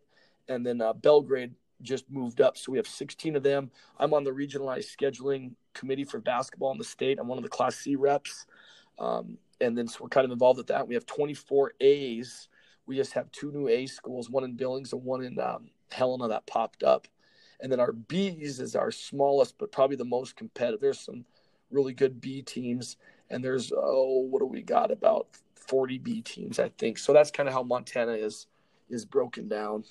and 0.47 0.65
then 0.65 0.81
uh, 0.81 0.93
Belgrade 0.93 1.53
just 1.81 2.09
moved 2.09 2.41
up. 2.41 2.57
So 2.57 2.71
we 2.71 2.77
have 2.77 2.87
16 2.87 3.35
of 3.35 3.43
them. 3.43 3.71
I'm 3.99 4.13
on 4.13 4.23
the 4.23 4.31
regionalized 4.31 4.95
scheduling 4.95 5.51
committee 5.73 6.03
for 6.03 6.19
basketball 6.19 6.71
in 6.71 6.77
the 6.77 6.83
state. 6.83 7.19
I'm 7.19 7.27
one 7.27 7.37
of 7.37 7.43
the 7.43 7.49
Class 7.49 7.75
C 7.75 7.95
reps. 7.95 8.45
Um, 8.99 9.37
and 9.61 9.77
then 9.77 9.87
so 9.87 9.99
we're 10.01 10.09
kind 10.09 10.25
of 10.25 10.31
involved 10.31 10.57
with 10.57 10.67
that. 10.67 10.87
We 10.87 10.95
have 10.95 11.05
24 11.05 11.73
A's. 11.81 12.47
We 12.85 12.95
just 12.95 13.13
have 13.13 13.31
two 13.31 13.51
new 13.51 13.67
A 13.67 13.85
schools, 13.85 14.29
one 14.29 14.43
in 14.43 14.53
Billings 14.53 14.93
and 14.93 15.03
one 15.03 15.23
in 15.23 15.39
um, 15.39 15.69
Helena 15.91 16.27
that 16.29 16.47
popped 16.47 16.83
up. 16.83 17.07
And 17.59 17.71
then 17.71 17.79
our 17.79 17.91
B's 17.91 18.59
is 18.59 18.75
our 18.75 18.91
smallest, 18.91 19.57
but 19.57 19.71
probably 19.71 19.95
the 19.95 20.05
most 20.05 20.35
competitive. 20.35 20.79
There's 20.79 20.99
some 20.99 21.25
really 21.71 21.93
good 21.93 22.21
B 22.21 22.41
teams, 22.41 22.97
and 23.29 23.43
there's 23.43 23.71
oh, 23.75 24.27
what 24.29 24.39
do 24.39 24.45
we 24.45 24.61
got? 24.61 24.91
About 24.91 25.27
40 25.55 25.97
B 25.97 26.21
teams, 26.21 26.59
I 26.59 26.69
think. 26.77 26.97
So 26.97 27.13
that's 27.13 27.31
kind 27.31 27.49
of 27.49 27.53
how 27.53 27.63
Montana 27.63 28.13
is 28.13 28.47
is 28.89 29.05
broken 29.05 29.47
down. 29.47 29.83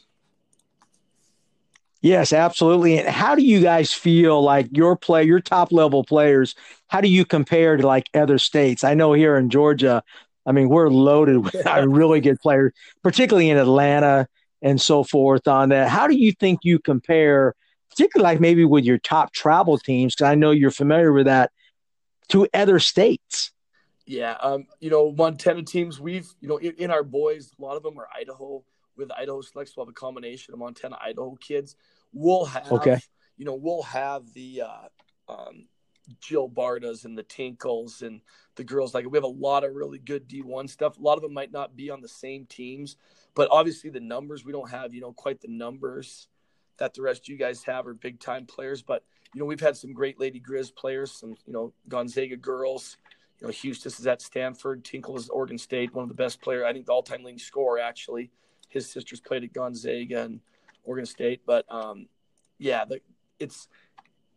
Yes, 2.03 2.33
absolutely. 2.33 2.99
And 2.99 3.09
how 3.09 3.35
do 3.35 3.43
you 3.43 3.61
guys 3.61 3.93
feel 3.93 4.43
like 4.43 4.69
your 4.71 4.97
play, 4.97 5.25
your 5.25 5.41
top 5.41 5.73
level 5.73 6.05
players? 6.05 6.55
How 6.89 7.01
do 7.01 7.09
you 7.09 7.25
compare 7.25 7.77
to 7.77 7.87
like 7.87 8.09
other 8.15 8.39
states? 8.39 8.85
I 8.85 8.95
know 8.95 9.13
here 9.13 9.37
in 9.37 9.51
Georgia, 9.51 10.03
I 10.47 10.53
mean, 10.53 10.69
we're 10.69 10.89
loaded 10.89 11.39
with 11.39 11.55
uh, 11.67 11.87
really 11.89 12.21
good 12.21 12.39
players, 12.41 12.73
particularly 13.03 13.51
in 13.51 13.57
Atlanta 13.57 14.29
and 14.63 14.81
so 14.81 15.05
forth 15.05 15.47
on 15.47 15.71
that. 15.71 15.89
How 15.89 16.07
do 16.07 16.17
you 16.17 16.33
think 16.33 16.61
you 16.63 16.79
compare, 16.79 17.55
particularly 17.91 18.35
like 18.35 18.41
maybe 18.41 18.65
with 18.65 18.85
your 18.85 18.99
top 18.99 19.33
travel 19.33 19.79
teams? 19.79 20.15
Because 20.15 20.31
I 20.31 20.35
know 20.35 20.51
you're 20.51 20.71
familiar 20.71 21.13
with 21.13 21.27
that 21.27 21.51
to 22.29 22.49
other 22.55 22.79
states. 22.79 23.53
Yeah, 24.07 24.37
um, 24.41 24.67
you 24.81 24.91
know, 24.91 25.13
Montana 25.13 25.63
teams. 25.63 26.01
We've 26.01 26.29
you 26.41 26.49
know 26.49 26.59
in, 26.59 26.75
in, 26.79 26.91
our 26.91 27.03
boys, 27.03 27.53
a 27.59 27.63
lot 27.63 27.77
of 27.77 27.83
them 27.83 27.99
are 27.99 28.09
Idaho. 28.15 28.65
With 28.97 29.11
Idaho 29.13 29.43
selects, 29.43 29.77
we'll 29.77 29.85
have 29.85 29.91
a 29.91 29.95
combination 29.95 30.55
of 30.55 30.61
Montana 30.61 30.97
Idaho 31.05 31.37
kids. 31.39 31.77
We'll 32.15 32.47
have, 32.47 32.73
okay. 32.73 32.99
you 33.37 33.45
know, 33.45 33.55
we'll 33.55 33.83
have 33.83 34.33
the 34.33 34.63
uh, 34.63 35.33
um, 35.33 35.69
Jill 36.21 36.49
Bartas 36.49 37.05
and 37.05 37.19
the 37.19 37.23
Tinkles 37.23 38.03
and 38.03 38.21
the 38.55 38.65
girls. 38.65 38.95
Like 38.95 39.05
we 39.05 39.17
have 39.17 39.25
a 39.25 39.29
lot 39.29 39.65
of 39.65 39.75
really 39.75 39.99
good 39.99 40.29
D1 40.29 40.71
stuff. 40.71 40.99
A 40.99 41.03
lot 41.03 41.17
of 41.17 41.23
them 41.23 41.35
might 41.35 41.53
not 41.53 41.77
be 41.77 41.91
on 41.91 42.01
the 42.01 42.09
same 42.09 42.47
teams, 42.47 42.97
but 43.37 43.49
obviously 43.53 43.91
the 43.91 44.01
numbers 44.01 44.45
we 44.45 44.51
don't 44.51 44.71
have, 44.71 44.93
you 44.95 45.01
know, 45.01 45.13
quite 45.13 45.41
the 45.41 45.49
numbers 45.49 46.27
that 46.79 46.95
the 46.95 47.03
rest 47.03 47.23
of 47.23 47.29
you 47.29 47.37
guys 47.37 47.63
have 47.63 47.87
are 47.87 47.95
big 47.95 48.19
time 48.19 48.47
players. 48.47 48.83
But 48.83 49.05
you 49.35 49.41
know, 49.41 49.45
we've 49.45 49.61
had 49.61 49.77
some 49.77 49.93
great 49.93 50.19
Lady 50.19 50.41
Grizz 50.41 50.75
players, 50.75 51.13
some 51.13 51.37
you 51.47 51.53
know 51.53 51.73
Gonzaga 51.89 52.37
girls. 52.37 52.97
You 53.39 53.47
know, 53.47 53.53
Houston 53.53 53.93
is 53.93 54.07
at 54.07 54.23
Stanford. 54.23 54.83
Tinkle 54.83 55.17
is 55.19 55.29
Oregon 55.29 55.59
State, 55.59 55.95
one 55.95 56.05
of 56.05 56.09
the 56.09 56.15
best 56.15 56.41
players. 56.41 56.65
I 56.67 56.73
think 56.73 56.87
the 56.87 56.93
all-time 56.93 57.23
leading 57.23 57.39
scorer 57.39 57.79
actually. 57.79 58.31
His 58.71 58.91
sisters 58.91 59.21
played 59.21 59.45
at 59.45 59.53
Gonzaga 59.53 60.23
and 60.23 60.41
Oregon 60.85 61.07
State, 61.07 61.43
but 61.47 61.71
um, 61.71 62.09
yeah, 62.59 62.87
the, 62.87 63.01
it's 63.39 63.69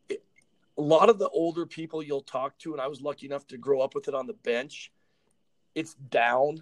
a 0.09 0.81
lot 0.81 1.09
of 1.09 1.17
the 1.17 1.29
older 1.29 1.65
people 1.65 2.03
you'll 2.03 2.21
talk 2.21 2.57
to, 2.59 2.73
and 2.73 2.81
I 2.81 2.87
was 2.87 3.01
lucky 3.01 3.25
enough 3.25 3.47
to 3.47 3.57
grow 3.57 3.79
up 3.79 3.95
with 3.95 4.09
it 4.09 4.13
on 4.13 4.27
the 4.27 4.33
bench. 4.33 4.91
It's 5.73 5.93
down. 5.93 6.61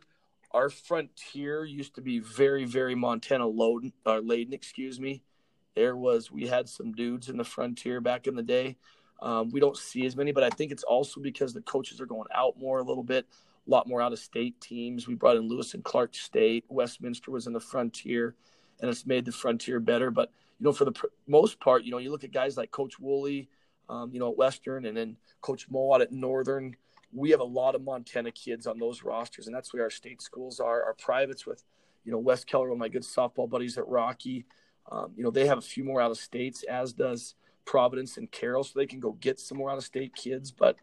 Our 0.52 0.70
frontier 0.70 1.66
used 1.66 1.96
to 1.96 2.02
be 2.02 2.20
very, 2.20 2.66
very 2.66 2.96
Montana 2.96 3.48
loaded, 3.48 3.94
or 4.06 4.22
laden, 4.22 4.54
excuse 4.54 5.00
me. 5.00 5.24
There 5.76 5.96
was 5.96 6.32
we 6.32 6.48
had 6.48 6.68
some 6.68 6.94
dudes 6.94 7.30
in 7.30 7.38
the 7.38 7.44
frontier 7.44 8.02
back 8.02 8.28
in 8.28 8.36
the 8.36 8.44
day. 8.44 8.78
Um, 9.22 9.50
we 9.52 9.60
don't 9.60 9.78
see 9.78 10.06
as 10.06 10.16
many, 10.16 10.32
but 10.32 10.44
I 10.44 10.50
think 10.50 10.72
it's 10.72 10.84
also 10.84 11.22
because 11.22 11.54
the 11.54 11.62
coaches 11.62 12.00
are 12.00 12.06
going 12.06 12.28
out 12.34 12.58
more 12.60 12.80
a 12.80 12.84
little 12.84 13.04
bit. 13.04 13.26
A 13.68 13.70
lot 13.70 13.88
more 13.88 14.02
out 14.02 14.14
of 14.14 14.20
state 14.20 14.60
teams. 14.62 15.08
We 15.08 15.16
brought 15.16 15.36
in 15.36 15.48
Lewis 15.48 15.74
and 15.74 15.84
Clark 15.84 16.16
State. 16.16 16.64
Westminster 16.70 17.32
was 17.32 17.48
in 17.48 17.54
the 17.54 17.60
frontier, 17.60 18.36
and 18.80 18.90
it's 18.90 19.06
made 19.06 19.26
the 19.26 19.32
frontier 19.32 19.80
better. 19.80 20.10
But 20.10 20.32
you 20.60 20.64
know, 20.64 20.72
for 20.72 20.86
the 20.86 20.94
pr- 20.94 21.08
most 21.28 21.60
part, 21.60 21.84
you 21.84 21.92
know, 21.92 21.98
you 21.98 22.10
look 22.10 22.24
at 22.24 22.32
guys 22.32 22.58
like 22.58 22.72
Coach 22.72 23.00
Woolley, 23.00 23.50
um, 23.90 24.12
you 24.14 24.20
know, 24.20 24.32
at 24.32 24.38
Western, 24.38 24.86
and 24.86 24.96
then 24.96 25.18
Coach 25.42 25.70
Mowat 25.70 26.02
at 26.02 26.12
Northern. 26.12 26.76
We 27.14 27.32
have 27.32 27.40
a 27.40 27.46
lot 27.46 27.76
of 27.76 27.84
Montana 27.84 28.32
kids 28.32 28.68
on 28.68 28.80
those 28.80 29.04
rosters, 29.04 29.48
and 29.48 29.56
that's 29.56 29.74
where 29.74 29.84
our 29.84 29.90
state 29.90 30.22
schools 30.22 30.60
are. 30.60 30.84
Our 30.84 30.94
privates 30.94 31.46
with, 31.46 31.64
you 32.04 32.12
know, 32.12 32.18
Wes 32.18 32.44
Keller, 32.44 32.70
one 32.70 32.78
of 32.78 32.80
my 32.80 32.90
good 32.90 33.04
softball 33.04 33.50
buddies 33.50 33.78
at 33.78 33.88
Rocky. 33.88 34.46
Um, 34.92 35.12
you 35.16 35.24
know, 35.24 35.32
they 35.32 35.48
have 35.48 35.58
a 35.58 35.62
few 35.62 35.84
more 35.84 36.02
out 36.02 36.12
of 36.12 36.18
states, 36.18 36.64
as 36.64 36.94
does 36.94 37.36
Providence 37.66 38.18
and 38.18 38.32
Carroll, 38.32 38.64
so 38.64 38.74
they 38.76 38.86
can 38.86 39.00
go 39.00 39.14
get 39.14 39.40
some 39.40 39.58
more 39.58 39.70
out 39.70 39.78
of 39.78 39.84
state 39.84 40.16
kids. 40.16 40.52
But 40.52 40.78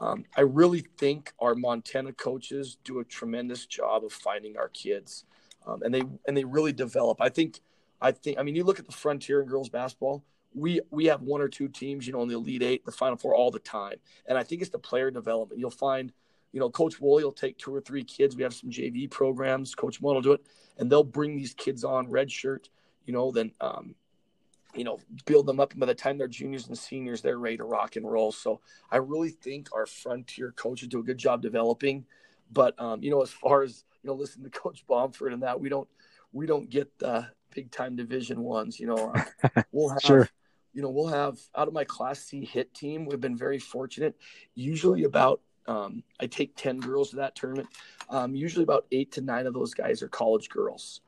um, 0.00 0.24
I 0.36 0.42
really 0.42 0.84
think 0.98 1.32
our 1.40 1.54
Montana 1.54 2.12
coaches 2.12 2.78
do 2.84 3.00
a 3.00 3.04
tremendous 3.04 3.66
job 3.66 4.04
of 4.04 4.12
finding 4.12 4.56
our 4.56 4.68
kids, 4.68 5.24
um, 5.66 5.82
and 5.82 5.94
they 5.94 6.02
and 6.26 6.36
they 6.36 6.44
really 6.44 6.72
develop. 6.72 7.20
I 7.20 7.28
think, 7.28 7.60
I 8.00 8.12
think. 8.12 8.38
I 8.38 8.42
mean, 8.42 8.56
you 8.56 8.64
look 8.64 8.78
at 8.78 8.86
the 8.86 8.92
frontier 8.92 9.42
in 9.42 9.48
girls 9.48 9.68
basketball 9.68 10.24
we 10.54 10.80
we 10.90 11.06
have 11.06 11.20
one 11.22 11.40
or 11.40 11.48
two 11.48 11.68
teams, 11.68 12.06
you 12.06 12.12
know, 12.12 12.22
in 12.22 12.28
the 12.28 12.36
Elite 12.36 12.62
Eight, 12.62 12.84
the 12.84 12.92
Final 12.92 13.16
Four 13.16 13.34
all 13.34 13.50
the 13.50 13.58
time, 13.58 13.96
and 14.26 14.38
I 14.38 14.44
think 14.44 14.62
it's 14.62 14.70
the 14.70 14.78
player 14.78 15.10
development. 15.10 15.60
You'll 15.60 15.70
find, 15.70 16.12
you 16.52 16.60
know, 16.60 16.70
Coach 16.70 17.00
Woolley 17.00 17.24
will 17.24 17.32
take 17.32 17.58
two 17.58 17.74
or 17.74 17.80
three 17.80 18.04
kids. 18.04 18.36
We 18.36 18.44
have 18.44 18.54
some 18.54 18.70
JV 18.70 19.10
programs. 19.10 19.74
Coach 19.74 20.00
Moore 20.00 20.14
will 20.14 20.22
do 20.22 20.32
it, 20.32 20.46
and 20.78 20.90
they'll 20.90 21.04
bring 21.04 21.36
these 21.36 21.54
kids 21.54 21.82
on 21.84 22.08
red 22.08 22.30
shirt, 22.30 22.68
you 23.04 23.12
know, 23.12 23.32
then 23.32 23.50
um, 23.60 23.96
you 24.74 24.84
know, 24.84 25.00
build 25.26 25.46
them 25.46 25.58
up. 25.58 25.72
And 25.72 25.80
by 25.80 25.86
the 25.86 25.94
time 25.94 26.18
they're 26.18 26.28
juniors 26.28 26.68
and 26.68 26.78
seniors, 26.78 27.20
they're 27.20 27.38
ready 27.38 27.56
to 27.56 27.64
rock 27.64 27.96
and 27.96 28.10
roll. 28.10 28.32
So 28.32 28.60
I 28.90 28.96
really 28.98 29.30
think 29.30 29.68
our 29.72 29.86
frontier 29.86 30.52
coaches 30.52 30.88
do 30.88 31.00
a 31.00 31.04
good 31.04 31.18
job 31.18 31.42
developing. 31.42 32.04
But 32.52 32.80
um, 32.80 33.02
you 33.02 33.10
know, 33.10 33.22
as 33.22 33.30
far 33.30 33.62
as 33.62 33.84
you 34.02 34.08
know, 34.08 34.14
listen 34.14 34.44
to 34.44 34.50
Coach 34.58 34.86
Bomford 34.86 35.32
and 35.32 35.42
that, 35.42 35.60
we 35.60 35.68
don't 35.68 35.88
we 36.32 36.46
don't 36.46 36.70
get 36.70 36.96
the 37.00 37.26
big 37.52 37.72
time 37.72 37.96
Division 37.96 38.40
ones. 38.40 38.78
You 38.78 38.86
know, 38.86 39.12
we'll 39.72 39.88
have. 39.88 40.00
sure 40.00 40.28
you 40.74 40.82
know, 40.82 40.90
we'll 40.90 41.08
have 41.08 41.38
out 41.56 41.68
of 41.68 41.74
my 41.74 41.84
Class 41.84 42.20
C 42.20 42.44
hit 42.44 42.74
team, 42.74 43.06
we've 43.06 43.20
been 43.20 43.36
very 43.36 43.58
fortunate. 43.58 44.16
Usually, 44.54 45.04
about 45.04 45.40
um, 45.66 46.02
I 46.20 46.26
take 46.26 46.56
10 46.56 46.80
girls 46.80 47.10
to 47.10 47.16
that 47.16 47.34
tournament. 47.34 47.68
Um, 48.10 48.34
usually, 48.34 48.64
about 48.64 48.86
eight 48.92 49.12
to 49.12 49.20
nine 49.20 49.46
of 49.46 49.54
those 49.54 49.72
guys 49.72 50.02
are 50.02 50.08
college 50.08 50.50
girls. 50.50 51.00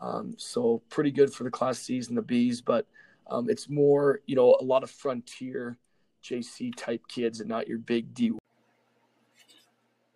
Um, 0.00 0.34
so, 0.36 0.82
pretty 0.90 1.10
good 1.10 1.32
for 1.32 1.44
the 1.44 1.50
Class 1.50 1.78
C's 1.78 2.08
and 2.08 2.16
the 2.16 2.22
B's, 2.22 2.60
but 2.60 2.86
um, 3.28 3.48
it's 3.50 3.68
more, 3.68 4.20
you 4.26 4.36
know, 4.36 4.56
a 4.60 4.64
lot 4.64 4.82
of 4.82 4.90
frontier 4.90 5.78
JC 6.22 6.74
type 6.76 7.08
kids 7.08 7.40
and 7.40 7.48
not 7.48 7.66
your 7.66 7.78
big 7.78 8.14
D. 8.14 8.32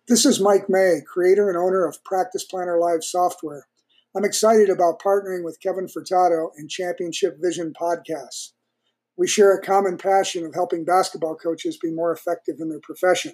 This 0.07 0.25
is 0.25 0.39
Mike 0.39 0.69
May, 0.69 0.99
creator 1.05 1.49
and 1.49 1.57
owner 1.57 1.85
of 1.85 2.03
Practice 2.03 2.43
Planner 2.43 2.79
Live 2.79 3.03
software. 3.03 3.67
I'm 4.15 4.25
excited 4.25 4.69
about 4.69 4.99
partnering 4.99 5.43
with 5.43 5.59
Kevin 5.61 5.87
Furtado 5.87 6.49
and 6.57 6.69
Championship 6.69 7.37
Vision 7.41 7.73
podcasts. 7.79 8.51
We 9.21 9.27
share 9.27 9.53
a 9.53 9.61
common 9.61 9.99
passion 9.99 10.47
of 10.47 10.55
helping 10.55 10.83
basketball 10.83 11.35
coaches 11.35 11.77
be 11.77 11.91
more 11.91 12.11
effective 12.11 12.55
in 12.59 12.69
their 12.69 12.79
profession. 12.79 13.33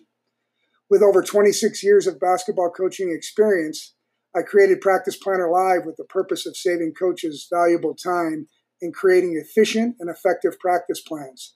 With 0.90 1.02
over 1.02 1.24
26 1.24 1.82
years 1.82 2.08
of 2.08 2.20
basketball 2.20 2.72
coaching 2.72 3.14
experience, 3.14 3.96
I 4.36 4.42
created 4.42 4.82
Practice 4.82 5.16
Planner 5.16 5.50
Live 5.50 5.86
with 5.86 5.96
the 5.96 6.04
purpose 6.04 6.46
of 6.46 6.58
saving 6.58 6.92
coaches 7.00 7.48
valuable 7.50 7.96
time 7.96 8.50
in 8.82 8.92
creating 8.92 9.42
efficient 9.42 9.96
and 10.02 10.10
effective 10.10 10.60
practice 10.60 11.00
plans. 11.00 11.56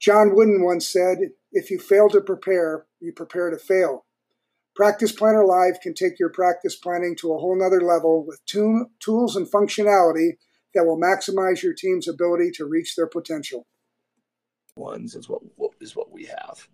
John 0.00 0.34
Wooden 0.34 0.64
once 0.64 0.88
said, 0.88 1.18
If 1.52 1.70
you 1.70 1.78
fail 1.78 2.08
to 2.08 2.20
prepare, 2.20 2.86
you 2.98 3.12
prepare 3.12 3.48
to 3.50 3.58
fail. 3.58 4.06
Practice 4.74 5.12
Planner 5.12 5.44
Live 5.44 5.78
can 5.80 5.94
take 5.94 6.18
your 6.18 6.30
practice 6.30 6.74
planning 6.74 7.14
to 7.20 7.32
a 7.32 7.38
whole 7.38 7.56
nother 7.56 7.80
level 7.80 8.26
with 8.26 8.44
tools 8.44 9.36
and 9.36 9.48
functionality 9.48 10.32
that 10.74 10.84
will 10.84 10.98
maximize 10.98 11.62
your 11.62 11.74
team's 11.74 12.08
ability 12.08 12.50
to 12.52 12.64
reach 12.64 12.96
their 12.96 13.06
potential. 13.06 13.66
Ones 14.76 15.14
is 15.14 15.28
what, 15.28 15.42
what 15.56 15.72
is 15.80 15.94
what 15.94 16.10
we 16.10 16.24
have. 16.24 16.66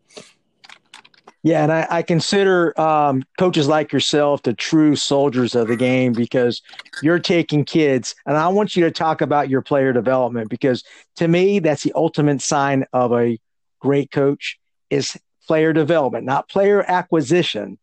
Yeah, 1.43 1.63
and 1.63 1.73
I, 1.73 1.87
I 1.89 2.03
consider 2.03 2.79
um, 2.81 3.23
coaches 3.39 3.69
like 3.69 3.93
yourself 3.93 4.43
the 4.43 4.55
true 4.55 4.97
soldiers 4.97 5.55
of 5.55 5.69
the 5.69 5.77
game 5.77 6.13
because 6.13 6.63
you're 7.01 7.21
taking 7.21 7.65
kids, 7.65 8.15
and 8.27 8.37
I 8.37 8.49
want 8.49 8.75
you 8.75 8.85
to 8.85 8.91
talk 8.91 9.21
about 9.21 9.49
your 9.49 9.63
player 9.63 9.93
development 9.93 10.51
because 10.51 10.83
to 11.17 11.29
me 11.29 11.61
that's 11.61 11.85
the 11.85 11.93
ultimate 11.95 12.43
sign 12.43 12.85
of 12.93 13.13
a 13.13 13.39
great 13.79 14.11
coach 14.11 14.59
is 14.91 15.17
player 15.47 15.73
development, 15.73 16.27
not 16.27 16.49
player 16.49 16.85
acquisition. 16.87 17.79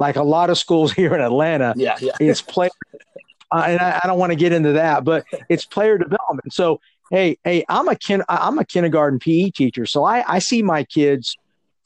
Like 0.00 0.16
a 0.16 0.22
lot 0.22 0.50
of 0.50 0.58
schools 0.58 0.92
here 1.00 1.14
in 1.14 1.20
Atlanta, 1.20 1.74
yeah, 1.76 1.96
yeah. 2.00 2.12
it's 2.20 2.42
player 2.42 2.70
uh, 3.50 3.64
and 3.66 3.80
I, 3.80 4.00
I 4.02 4.06
don't 4.06 4.18
want 4.18 4.30
to 4.30 4.36
get 4.36 4.52
into 4.52 4.72
that, 4.72 5.04
but 5.04 5.24
it's 5.48 5.64
player 5.64 5.98
development. 5.98 6.52
So, 6.52 6.80
hey, 7.10 7.38
hey, 7.44 7.64
I'm 7.68 7.88
a 7.88 7.96
kin- 7.96 8.24
I'm 8.28 8.58
a 8.58 8.64
kindergarten 8.64 9.18
PE 9.18 9.50
teacher, 9.50 9.86
so 9.86 10.04
I, 10.04 10.24
I 10.26 10.38
see 10.38 10.62
my 10.62 10.84
kids 10.84 11.36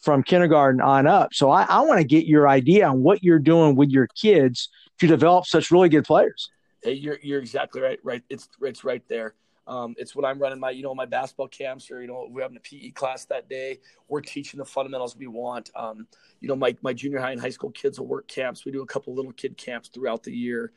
from 0.00 0.22
kindergarten 0.22 0.80
on 0.80 1.06
up. 1.06 1.32
So 1.32 1.50
I, 1.50 1.62
I 1.62 1.80
want 1.80 1.98
to 1.98 2.06
get 2.06 2.26
your 2.26 2.48
idea 2.48 2.88
on 2.88 3.02
what 3.02 3.22
you're 3.22 3.38
doing 3.38 3.76
with 3.76 3.90
your 3.90 4.08
kids 4.08 4.68
to 4.98 5.06
develop 5.06 5.46
such 5.46 5.70
really 5.70 5.88
good 5.88 6.04
players. 6.04 6.50
Hey, 6.82 6.94
you're 6.94 7.18
you're 7.22 7.40
exactly 7.40 7.80
right. 7.80 8.00
Right, 8.02 8.22
it's 8.28 8.48
it's 8.60 8.84
right 8.84 9.02
there. 9.08 9.34
Um, 9.66 9.94
it's 9.96 10.16
when 10.16 10.24
I'm 10.24 10.38
running 10.38 10.58
my, 10.58 10.70
you 10.70 10.82
know, 10.82 10.94
my 10.94 11.06
basketball 11.06 11.48
camps 11.48 11.90
or, 11.90 12.00
you 12.00 12.08
know, 12.08 12.26
we're 12.28 12.42
having 12.42 12.56
a 12.56 12.60
PE 12.60 12.90
class 12.90 13.24
that 13.26 13.48
day. 13.48 13.78
We're 14.08 14.20
teaching 14.20 14.58
the 14.58 14.64
fundamentals 14.64 15.16
we 15.16 15.28
want. 15.28 15.70
Um, 15.76 16.08
you 16.40 16.48
know, 16.48 16.56
my, 16.56 16.76
my 16.82 16.92
junior 16.92 17.20
high 17.20 17.30
and 17.32 17.40
high 17.40 17.50
school 17.50 17.70
kids 17.70 17.98
will 17.98 18.08
work 18.08 18.26
camps. 18.26 18.64
We 18.64 18.72
do 18.72 18.82
a 18.82 18.86
couple 18.86 19.14
little 19.14 19.32
kid 19.32 19.56
camps 19.56 19.88
throughout 19.88 20.24
the 20.24 20.32
year. 20.32 20.72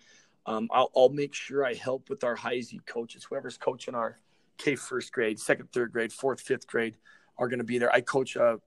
Um, 0.46 0.70
I'll, 0.72 0.92
I'll, 0.96 1.10
make 1.10 1.34
sure 1.34 1.66
I 1.66 1.74
help 1.74 2.10
with 2.10 2.24
our 2.24 2.36
high 2.36 2.62
Z 2.62 2.80
coaches, 2.86 3.24
whoever's 3.24 3.58
coaching 3.58 3.96
our 3.96 4.20
K 4.58 4.76
first 4.76 5.12
grade, 5.12 5.40
second, 5.40 5.72
third 5.72 5.92
grade, 5.92 6.14
fourth, 6.14 6.40
fifth 6.40 6.68
grade 6.68 6.98
are 7.38 7.48
going 7.48 7.60
to 7.60 7.66
be 7.66 7.78
there. 7.78 7.92
I 7.92 8.02
coach 8.02 8.36
a 8.36 8.60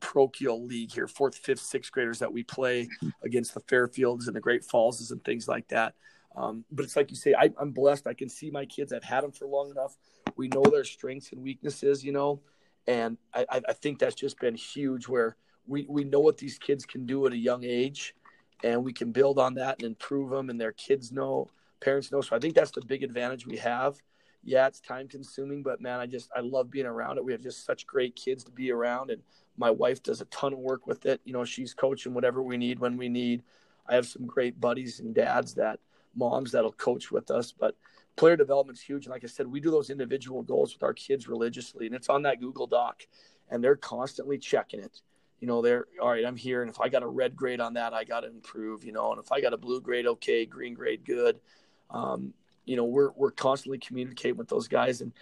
parochial 0.00 0.64
league 0.64 0.92
here, 0.92 1.06
fourth, 1.06 1.36
fifth, 1.36 1.60
sixth 1.60 1.92
graders 1.92 2.18
that 2.20 2.32
we 2.32 2.42
play 2.42 2.88
against 3.22 3.54
the 3.54 3.60
Fairfields 3.60 4.26
and 4.26 4.34
the 4.34 4.40
Great 4.40 4.66
Fallses 4.66 5.10
and 5.12 5.22
things 5.24 5.48
like 5.48 5.68
that. 5.68 5.94
Um, 6.36 6.64
but 6.70 6.84
it's 6.84 6.96
like 6.96 7.10
you 7.10 7.16
say, 7.16 7.34
I, 7.34 7.50
am 7.60 7.72
blessed. 7.72 8.06
I 8.06 8.14
can 8.14 8.28
see 8.28 8.50
my 8.50 8.64
kids. 8.64 8.92
I've 8.92 9.02
had 9.02 9.24
them 9.24 9.32
for 9.32 9.46
long 9.46 9.70
enough. 9.70 9.96
We 10.36 10.48
know 10.48 10.62
their 10.62 10.84
strengths 10.84 11.32
and 11.32 11.42
weaknesses, 11.42 12.04
you 12.04 12.12
know, 12.12 12.40
and 12.86 13.18
I, 13.34 13.46
I 13.68 13.72
think 13.72 13.98
that's 13.98 14.14
just 14.14 14.38
been 14.38 14.54
huge. 14.54 15.08
Where 15.08 15.36
we 15.66 15.84
we 15.88 16.04
know 16.04 16.20
what 16.20 16.38
these 16.38 16.58
kids 16.58 16.86
can 16.86 17.06
do 17.06 17.26
at 17.26 17.32
a 17.32 17.36
young 17.36 17.64
age, 17.64 18.14
and 18.64 18.84
we 18.84 18.92
can 18.92 19.12
build 19.12 19.38
on 19.38 19.54
that 19.54 19.76
and 19.78 19.86
improve 19.86 20.30
them 20.30 20.50
and 20.50 20.60
their 20.60 20.72
kids 20.72 21.12
know 21.12 21.48
parents 21.80 22.10
know. 22.10 22.20
So 22.20 22.36
i 22.36 22.38
think 22.38 22.54
that's 22.54 22.70
the 22.70 22.84
big 22.84 23.02
advantage 23.02 23.46
we 23.46 23.56
have. 23.58 23.96
Yeah 24.44 24.66
it's 24.66 24.80
time 24.80 25.08
consuming 25.08 25.62
but 25.62 25.80
man 25.80 26.00
i 26.00 26.06
just 26.06 26.30
i 26.36 26.40
love 26.40 26.70
being 26.70 26.86
around 26.86 27.18
it. 27.18 27.24
We 27.24 27.32
have 27.32 27.42
just 27.42 27.64
such 27.64 27.86
great 27.86 28.16
kids 28.16 28.44
to 28.44 28.50
be 28.50 28.70
around 28.70 29.10
and 29.10 29.22
my 29.56 29.70
wife 29.70 30.02
does 30.02 30.20
a 30.20 30.26
ton 30.26 30.52
of 30.52 30.58
work 30.60 30.86
with 30.86 31.06
it. 31.06 31.20
You 31.24 31.32
know 31.32 31.44
she's 31.44 31.74
coaching 31.74 32.14
whatever 32.14 32.42
we 32.42 32.56
need 32.56 32.78
when 32.78 32.96
we 32.96 33.08
need. 33.08 33.42
I 33.88 33.94
have 33.94 34.06
some 34.06 34.26
great 34.26 34.60
buddies 34.60 35.00
and 35.00 35.14
dads 35.14 35.54
that 35.54 35.80
moms 36.14 36.52
that'll 36.52 36.72
coach 36.72 37.10
with 37.10 37.30
us 37.30 37.52
but 37.52 37.76
player 38.16 38.36
development's 38.36 38.80
huge. 38.80 39.06
And 39.06 39.12
like 39.12 39.24
i 39.24 39.28
said 39.28 39.46
we 39.46 39.60
do 39.60 39.70
those 39.70 39.90
individual 39.90 40.42
goals 40.42 40.74
with 40.74 40.82
our 40.82 40.94
kids 40.94 41.28
religiously 41.28 41.86
and 41.86 41.94
it's 41.94 42.08
on 42.08 42.22
that 42.22 42.40
google 42.40 42.66
doc 42.66 43.02
and 43.50 43.62
they're 43.62 43.76
constantly 43.76 44.38
checking 44.38 44.80
it 44.80 45.00
you 45.40 45.46
know, 45.46 45.62
they're 45.62 45.86
all 46.00 46.10
right, 46.10 46.24
I'm 46.24 46.36
here. 46.36 46.62
And 46.62 46.70
if 46.70 46.80
I 46.80 46.88
got 46.88 47.02
a 47.02 47.06
red 47.06 47.36
grade 47.36 47.60
on 47.60 47.74
that, 47.74 47.94
I 47.94 48.04
got 48.04 48.20
to 48.20 48.28
improve, 48.28 48.84
you 48.84 48.92
know, 48.92 49.12
and 49.12 49.20
if 49.20 49.30
I 49.30 49.40
got 49.40 49.52
a 49.52 49.56
blue 49.58 49.80
grade, 49.80 50.06
okay, 50.06 50.44
green 50.44 50.74
grade, 50.74 51.04
good. 51.04 51.38
Um, 51.90 52.34
you 52.64 52.76
know, 52.76 52.84
we're, 52.84 53.10
we're 53.16 53.30
constantly 53.30 53.78
communicating 53.78 54.36
with 54.36 54.48
those 54.48 54.68
guys. 54.68 55.00
And, 55.00 55.12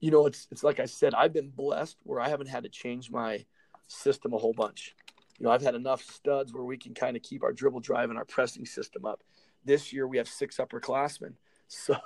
you 0.00 0.10
know, 0.10 0.26
it's, 0.26 0.48
it's 0.50 0.64
like 0.64 0.80
I 0.80 0.86
said, 0.86 1.14
I've 1.14 1.32
been 1.32 1.50
blessed 1.50 1.96
where 2.02 2.20
I 2.20 2.28
haven't 2.28 2.48
had 2.48 2.64
to 2.64 2.68
change 2.68 3.10
my 3.10 3.44
system 3.86 4.32
a 4.32 4.38
whole 4.38 4.54
bunch. 4.54 4.94
You 5.38 5.44
know, 5.44 5.52
I've 5.52 5.62
had 5.62 5.74
enough 5.74 6.02
studs 6.02 6.52
where 6.52 6.64
we 6.64 6.78
can 6.78 6.94
kind 6.94 7.16
of 7.16 7.22
keep 7.22 7.42
our 7.42 7.52
dribble 7.52 7.80
drive 7.80 8.08
and 8.08 8.18
our 8.18 8.24
pressing 8.24 8.64
system 8.64 9.04
up. 9.04 9.22
This 9.64 9.92
year 9.92 10.08
we 10.08 10.16
have 10.16 10.28
six 10.28 10.56
upperclassmen. 10.56 11.34
So, 11.68 11.96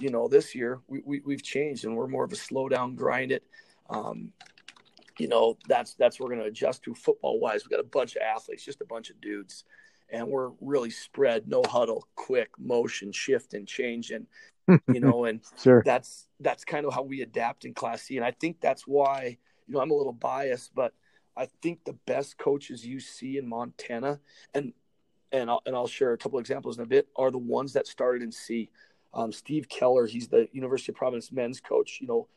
you 0.00 0.08
know, 0.08 0.26
this 0.26 0.54
year 0.54 0.80
we, 0.88 1.02
we, 1.04 1.20
we've 1.20 1.42
changed 1.42 1.84
and 1.84 1.94
we're 1.94 2.06
more 2.06 2.24
of 2.24 2.32
a 2.32 2.36
slow 2.36 2.66
down, 2.66 2.94
grind 2.94 3.30
it. 3.30 3.42
Um, 3.90 4.32
you 5.18 5.28
know, 5.28 5.56
that's 5.68 5.94
that's 5.94 6.20
we're 6.20 6.28
going 6.28 6.40
to 6.40 6.46
adjust 6.46 6.82
to 6.84 6.94
football 6.94 7.40
wise. 7.40 7.64
We 7.64 7.70
got 7.70 7.84
a 7.84 7.88
bunch 7.88 8.16
of 8.16 8.22
athletes, 8.22 8.64
just 8.64 8.80
a 8.80 8.86
bunch 8.86 9.10
of 9.10 9.20
dudes, 9.20 9.64
and 10.10 10.28
we're 10.28 10.50
really 10.60 10.90
spread, 10.90 11.48
no 11.48 11.62
huddle, 11.66 12.06
quick 12.14 12.50
motion, 12.58 13.12
shift 13.12 13.54
and 13.54 13.66
change, 13.66 14.10
and 14.10 14.26
you 14.92 15.00
know, 15.00 15.24
and 15.24 15.40
sure. 15.62 15.82
that's 15.84 16.28
that's 16.40 16.64
kind 16.64 16.86
of 16.86 16.94
how 16.94 17.02
we 17.02 17.22
adapt 17.22 17.64
in 17.64 17.74
Class 17.74 18.02
C, 18.02 18.16
and 18.16 18.24
I 18.24 18.32
think 18.32 18.60
that's 18.60 18.86
why 18.86 19.38
you 19.66 19.74
know, 19.74 19.80
I'm 19.80 19.90
a 19.90 19.94
little 19.94 20.12
biased, 20.12 20.74
but 20.74 20.92
I 21.36 21.48
think 21.62 21.84
the 21.84 21.92
best 22.06 22.38
coaches 22.38 22.86
you 22.86 23.00
see 23.00 23.36
in 23.38 23.48
Montana, 23.48 24.20
and 24.54 24.72
and 25.32 25.50
I'll, 25.50 25.60
and 25.66 25.74
I'll 25.74 25.88
share 25.88 26.12
a 26.12 26.18
couple 26.18 26.38
examples 26.38 26.78
in 26.78 26.84
a 26.84 26.86
bit, 26.86 27.08
are 27.16 27.30
the 27.30 27.38
ones 27.38 27.72
that 27.72 27.86
started 27.86 28.22
in 28.22 28.32
C. 28.32 28.70
Um, 29.12 29.32
Steve 29.32 29.68
Keller, 29.68 30.06
he's 30.06 30.28
the 30.28 30.48
University 30.52 30.92
of 30.92 30.96
Providence 30.96 31.32
men's 31.32 31.60
coach. 31.60 31.98
You 32.00 32.06
know, 32.06 32.28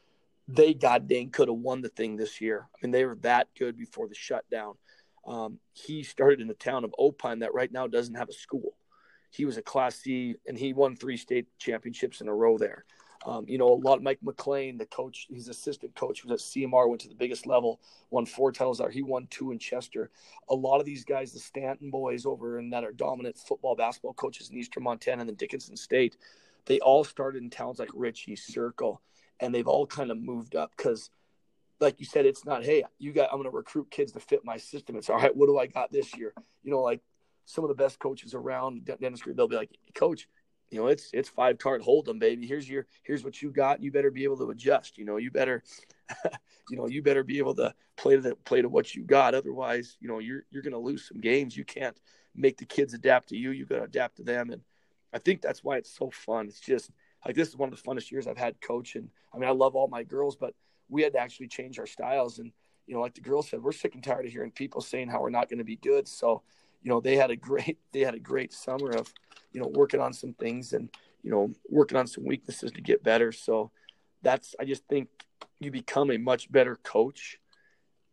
they 0.51 0.73
god 0.73 1.07
dang 1.07 1.29
could 1.29 1.47
have 1.47 1.57
won 1.57 1.81
the 1.81 1.89
thing 1.89 2.15
this 2.15 2.41
year. 2.41 2.67
I 2.73 2.77
mean, 2.81 2.91
they 2.91 3.05
were 3.05 3.17
that 3.21 3.47
good 3.57 3.77
before 3.77 4.07
the 4.07 4.15
shutdown. 4.15 4.75
Um, 5.27 5.59
he 5.73 6.01
started 6.03 6.41
in 6.41 6.47
the 6.47 6.55
town 6.55 6.83
of 6.83 6.93
Opheim 6.99 7.41
that 7.41 7.53
right 7.53 7.71
now 7.71 7.87
doesn't 7.87 8.15
have 8.15 8.29
a 8.29 8.33
school. 8.33 8.73
He 9.31 9.45
was 9.45 9.57
a 9.57 9.61
Class 9.61 9.97
C, 9.97 10.35
and 10.47 10.57
he 10.57 10.73
won 10.73 10.95
three 10.95 11.17
state 11.17 11.45
championships 11.59 12.21
in 12.21 12.27
a 12.27 12.33
row 12.33 12.57
there. 12.57 12.85
Um, 13.25 13.45
you 13.47 13.57
know, 13.57 13.67
a 13.67 13.75
lot. 13.75 13.97
of 13.97 14.03
Mike 14.03 14.19
McLean, 14.23 14.77
the 14.77 14.85
coach, 14.85 15.27
his 15.29 15.49
assistant 15.49 15.93
coach, 15.93 16.23
was 16.23 16.31
at 16.31 16.39
CMR, 16.39 16.89
went 16.89 17.01
to 17.01 17.09
the 17.09 17.15
biggest 17.15 17.45
level, 17.45 17.79
won 18.09 18.25
four 18.25 18.51
titles 18.51 18.79
there. 18.79 18.89
He 18.89 19.03
won 19.03 19.27
two 19.29 19.51
in 19.51 19.59
Chester. 19.59 20.09
A 20.49 20.55
lot 20.55 20.79
of 20.79 20.85
these 20.85 21.03
guys, 21.03 21.31
the 21.33 21.39
Stanton 21.39 21.91
boys 21.91 22.25
over 22.25 22.57
and 22.57 22.71
that 22.73 22.85
are 22.85 22.93
dominant 22.93 23.37
football, 23.37 23.75
basketball 23.75 24.13
coaches 24.13 24.49
in 24.49 24.57
Eastern 24.57 24.83
Montana 24.83 25.21
and 25.21 25.29
the 25.29 25.33
Dickinson 25.33 25.75
State, 25.75 26.15
they 26.65 26.79
all 26.79 27.03
started 27.03 27.43
in 27.43 27.49
towns 27.49 27.77
like 27.77 27.89
Richey, 27.93 28.37
Circle, 28.37 29.01
and 29.39 29.53
they've 29.53 29.67
all 29.67 29.85
kind 29.85 30.11
of 30.11 30.17
moved 30.17 30.55
up 30.55 30.71
because 30.75 31.09
like 31.79 31.99
you 31.99 32.05
said, 32.05 32.25
it's 32.25 32.45
not, 32.45 32.63
hey, 32.63 32.83
you 32.97 33.13
got, 33.13 33.29
I'm 33.31 33.37
going 33.37 33.49
to 33.49 33.55
recruit 33.55 33.89
kids 33.89 34.11
to 34.11 34.19
fit 34.19 34.43
my 34.43 34.57
system. 34.57 34.95
It's 34.97 35.09
all 35.09 35.17
right. 35.17 35.35
What 35.35 35.47
do 35.47 35.57
I 35.57 35.67
got 35.67 35.91
this 35.91 36.15
year? 36.17 36.33
You 36.61 36.71
know, 36.71 36.81
like 36.81 36.99
some 37.45 37.63
of 37.63 37.69
the 37.69 37.75
best 37.75 37.99
coaches 37.99 38.33
around 38.33 38.85
dentistry, 38.99 39.33
they'll 39.33 39.47
be 39.47 39.55
like, 39.55 39.71
coach, 39.95 40.27
you 40.69 40.79
know, 40.79 40.87
it's 40.87 41.09
it's 41.13 41.29
five 41.29 41.57
card 41.57 41.81
hold 41.81 42.05
them, 42.05 42.19
baby. 42.19 42.45
Here's 42.45 42.69
your 42.69 42.85
here's 43.01 43.23
what 43.23 43.41
you 43.41 43.51
got. 43.51 43.81
You 43.81 43.91
better 43.91 44.11
be 44.11 44.23
able 44.23 44.37
to 44.37 44.51
adjust. 44.51 44.99
You 44.99 45.05
know, 45.05 45.17
you 45.17 45.31
better, 45.31 45.63
you 46.69 46.77
know, 46.77 46.87
you 46.87 47.01
better 47.01 47.23
be 47.23 47.39
able 47.39 47.55
to 47.55 47.73
play 47.97 48.15
to 48.15 48.21
the 48.21 48.35
play 48.35 48.61
to 48.61 48.69
what 48.69 48.93
you 48.93 49.03
got. 49.03 49.33
Otherwise, 49.33 49.97
you 49.99 50.07
know, 50.07 50.19
you're 50.19 50.43
you're 50.51 50.61
gonna 50.61 50.77
lose 50.77 51.07
some 51.07 51.19
games. 51.19 51.57
You 51.57 51.65
can't 51.65 51.99
make 52.35 52.57
the 52.57 52.65
kids 52.65 52.93
adapt 52.93 53.29
to 53.29 53.37
you. 53.37 53.49
You 53.49 53.65
gotta 53.65 53.83
adapt 53.83 54.17
to 54.17 54.23
them. 54.23 54.51
And 54.51 54.61
I 55.11 55.17
think 55.17 55.41
that's 55.41 55.63
why 55.63 55.77
it's 55.77 55.91
so 55.91 56.11
fun. 56.11 56.47
It's 56.47 56.59
just 56.59 56.91
like 57.25 57.35
this 57.35 57.49
is 57.49 57.57
one 57.57 57.71
of 57.71 57.75
the 57.75 57.89
funnest 57.89 58.11
years 58.11 58.27
I've 58.27 58.37
had 58.37 58.59
coaching. 58.61 59.09
I 59.33 59.37
mean, 59.37 59.49
I 59.49 59.51
love 59.51 59.75
all 59.75 59.87
my 59.87 60.03
girls, 60.03 60.35
but 60.35 60.53
we 60.87 61.01
had 61.01 61.13
to 61.13 61.19
actually 61.19 61.47
change 61.47 61.79
our 61.79 61.85
styles. 61.85 62.39
And, 62.39 62.51
you 62.87 62.95
know, 62.95 63.01
like 63.01 63.13
the 63.13 63.21
girls 63.21 63.49
said, 63.49 63.61
we're 63.61 63.71
sick 63.71 63.93
and 63.95 64.03
tired 64.03 64.25
of 64.25 64.31
hearing 64.31 64.51
people 64.51 64.81
saying 64.81 65.09
how 65.09 65.21
we're 65.21 65.29
not 65.29 65.49
going 65.49 65.59
to 65.59 65.65
be 65.65 65.75
good. 65.75 66.07
So, 66.07 66.41
you 66.81 66.89
know, 66.89 67.01
they 67.01 67.15
had 67.15 67.31
a 67.31 67.35
great, 67.35 67.77
they 67.91 68.01
had 68.01 68.15
a 68.15 68.19
great 68.19 68.53
summer 68.53 68.91
of, 68.91 69.13
you 69.51 69.61
know, 69.61 69.67
working 69.67 69.99
on 69.99 70.13
some 70.13 70.33
things 70.33 70.73
and, 70.73 70.89
you 71.23 71.31
know, 71.31 71.51
working 71.67 71.97
on 71.97 72.07
some 72.07 72.25
weaknesses 72.25 72.71
to 72.71 72.81
get 72.81 73.03
better. 73.03 73.31
So 73.31 73.71
that's, 74.21 74.55
I 74.59 74.65
just 74.65 74.85
think 74.87 75.09
you 75.59 75.71
become 75.71 76.11
a 76.11 76.17
much 76.17 76.51
better 76.51 76.77
coach 76.83 77.39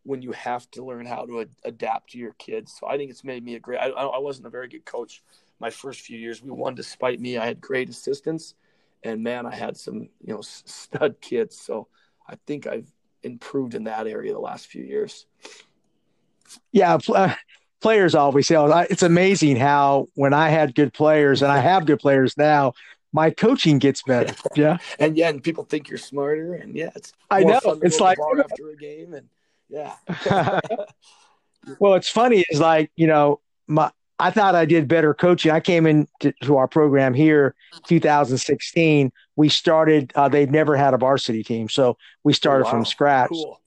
when 0.03 0.21
you 0.21 0.31
have 0.33 0.69
to 0.71 0.85
learn 0.85 1.05
how 1.05 1.25
to 1.25 1.41
ad- 1.41 1.49
adapt 1.63 2.11
to 2.11 2.17
your 2.17 2.33
kids. 2.33 2.75
So 2.77 2.87
I 2.87 2.97
think 2.97 3.09
it's 3.09 3.23
made 3.23 3.43
me 3.43 3.55
a 3.55 3.59
great, 3.59 3.79
I, 3.79 3.87
I 3.87 4.19
wasn't 4.19 4.47
a 4.47 4.49
very 4.49 4.67
good 4.67 4.85
coach 4.85 5.23
my 5.59 5.69
first 5.69 6.01
few 6.01 6.17
years. 6.17 6.43
We 6.43 6.51
won 6.51 6.75
despite 6.75 7.19
me. 7.19 7.37
I 7.37 7.45
had 7.45 7.59
great 7.59 7.89
assistants 7.89 8.53
and 9.03 9.23
man, 9.23 9.45
I 9.45 9.55
had 9.55 9.77
some, 9.77 10.09
you 10.21 10.33
know, 10.33 10.41
stud 10.41 11.21
kids. 11.21 11.57
So 11.57 11.87
I 12.27 12.35
think 12.45 12.67
I've 12.67 12.91
improved 13.23 13.75
in 13.75 13.85
that 13.85 14.07
area 14.07 14.33
the 14.33 14.39
last 14.39 14.67
few 14.67 14.83
years. 14.83 15.25
Yeah, 16.71 16.97
uh, 17.13 17.33
players 17.81 18.15
always 18.15 18.47
say 18.47 18.55
oh, 18.55 18.67
it's 18.89 19.03
amazing 19.03 19.57
how 19.57 20.07
when 20.15 20.33
I 20.33 20.49
had 20.49 20.75
good 20.75 20.93
players 20.93 21.41
and 21.41 21.51
I 21.51 21.59
have 21.59 21.85
good 21.85 21.99
players 21.99 22.37
now, 22.37 22.73
my 23.13 23.29
coaching 23.31 23.79
gets 23.79 24.01
better. 24.03 24.33
Yeah, 24.55 24.77
and 24.99 25.17
yeah, 25.17 25.29
and 25.29 25.43
people 25.43 25.63
think 25.65 25.89
you're 25.89 25.97
smarter, 25.97 26.53
and 26.53 26.75
yeah, 26.75 26.89
it's 26.95 27.13
I 27.29 27.43
know 27.43 27.59
it's 27.81 27.99
like 27.99 28.17
after 28.39 28.69
a 28.69 28.75
game, 28.75 29.13
and 29.13 29.27
yeah. 29.69 29.95
well, 31.79 31.95
it's 31.95 32.09
funny 32.09 32.45
is 32.49 32.59
like 32.59 32.91
you 32.95 33.07
know 33.07 33.41
my 33.67 33.91
I 34.19 34.31
thought 34.31 34.55
I 34.55 34.65
did 34.65 34.87
better 34.87 35.13
coaching. 35.13 35.51
I 35.51 35.59
came 35.59 35.85
into 35.85 36.33
to 36.43 36.57
our 36.57 36.67
program 36.67 37.13
here 37.13 37.55
2016. 37.87 39.11
We 39.35 39.49
started, 39.49 40.11
uh, 40.15 40.27
they'd 40.27 40.51
never 40.51 40.75
had 40.75 40.93
a 40.93 40.97
varsity 40.97 41.43
team. 41.43 41.69
So 41.69 41.97
we 42.23 42.33
started 42.33 42.63
oh, 42.63 42.65
wow. 42.65 42.71
from 42.71 42.85
scratch. 42.85 43.29
Cool. 43.29 43.61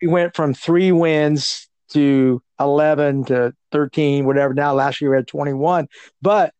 We 0.00 0.08
went 0.08 0.34
from 0.34 0.54
three 0.54 0.92
wins 0.92 1.68
to 1.90 2.42
11 2.58 3.26
to 3.26 3.54
13, 3.72 4.24
whatever. 4.24 4.54
Now, 4.54 4.72
last 4.72 5.00
year 5.00 5.10
we 5.10 5.16
had 5.16 5.26
21. 5.26 5.88
But 6.22 6.54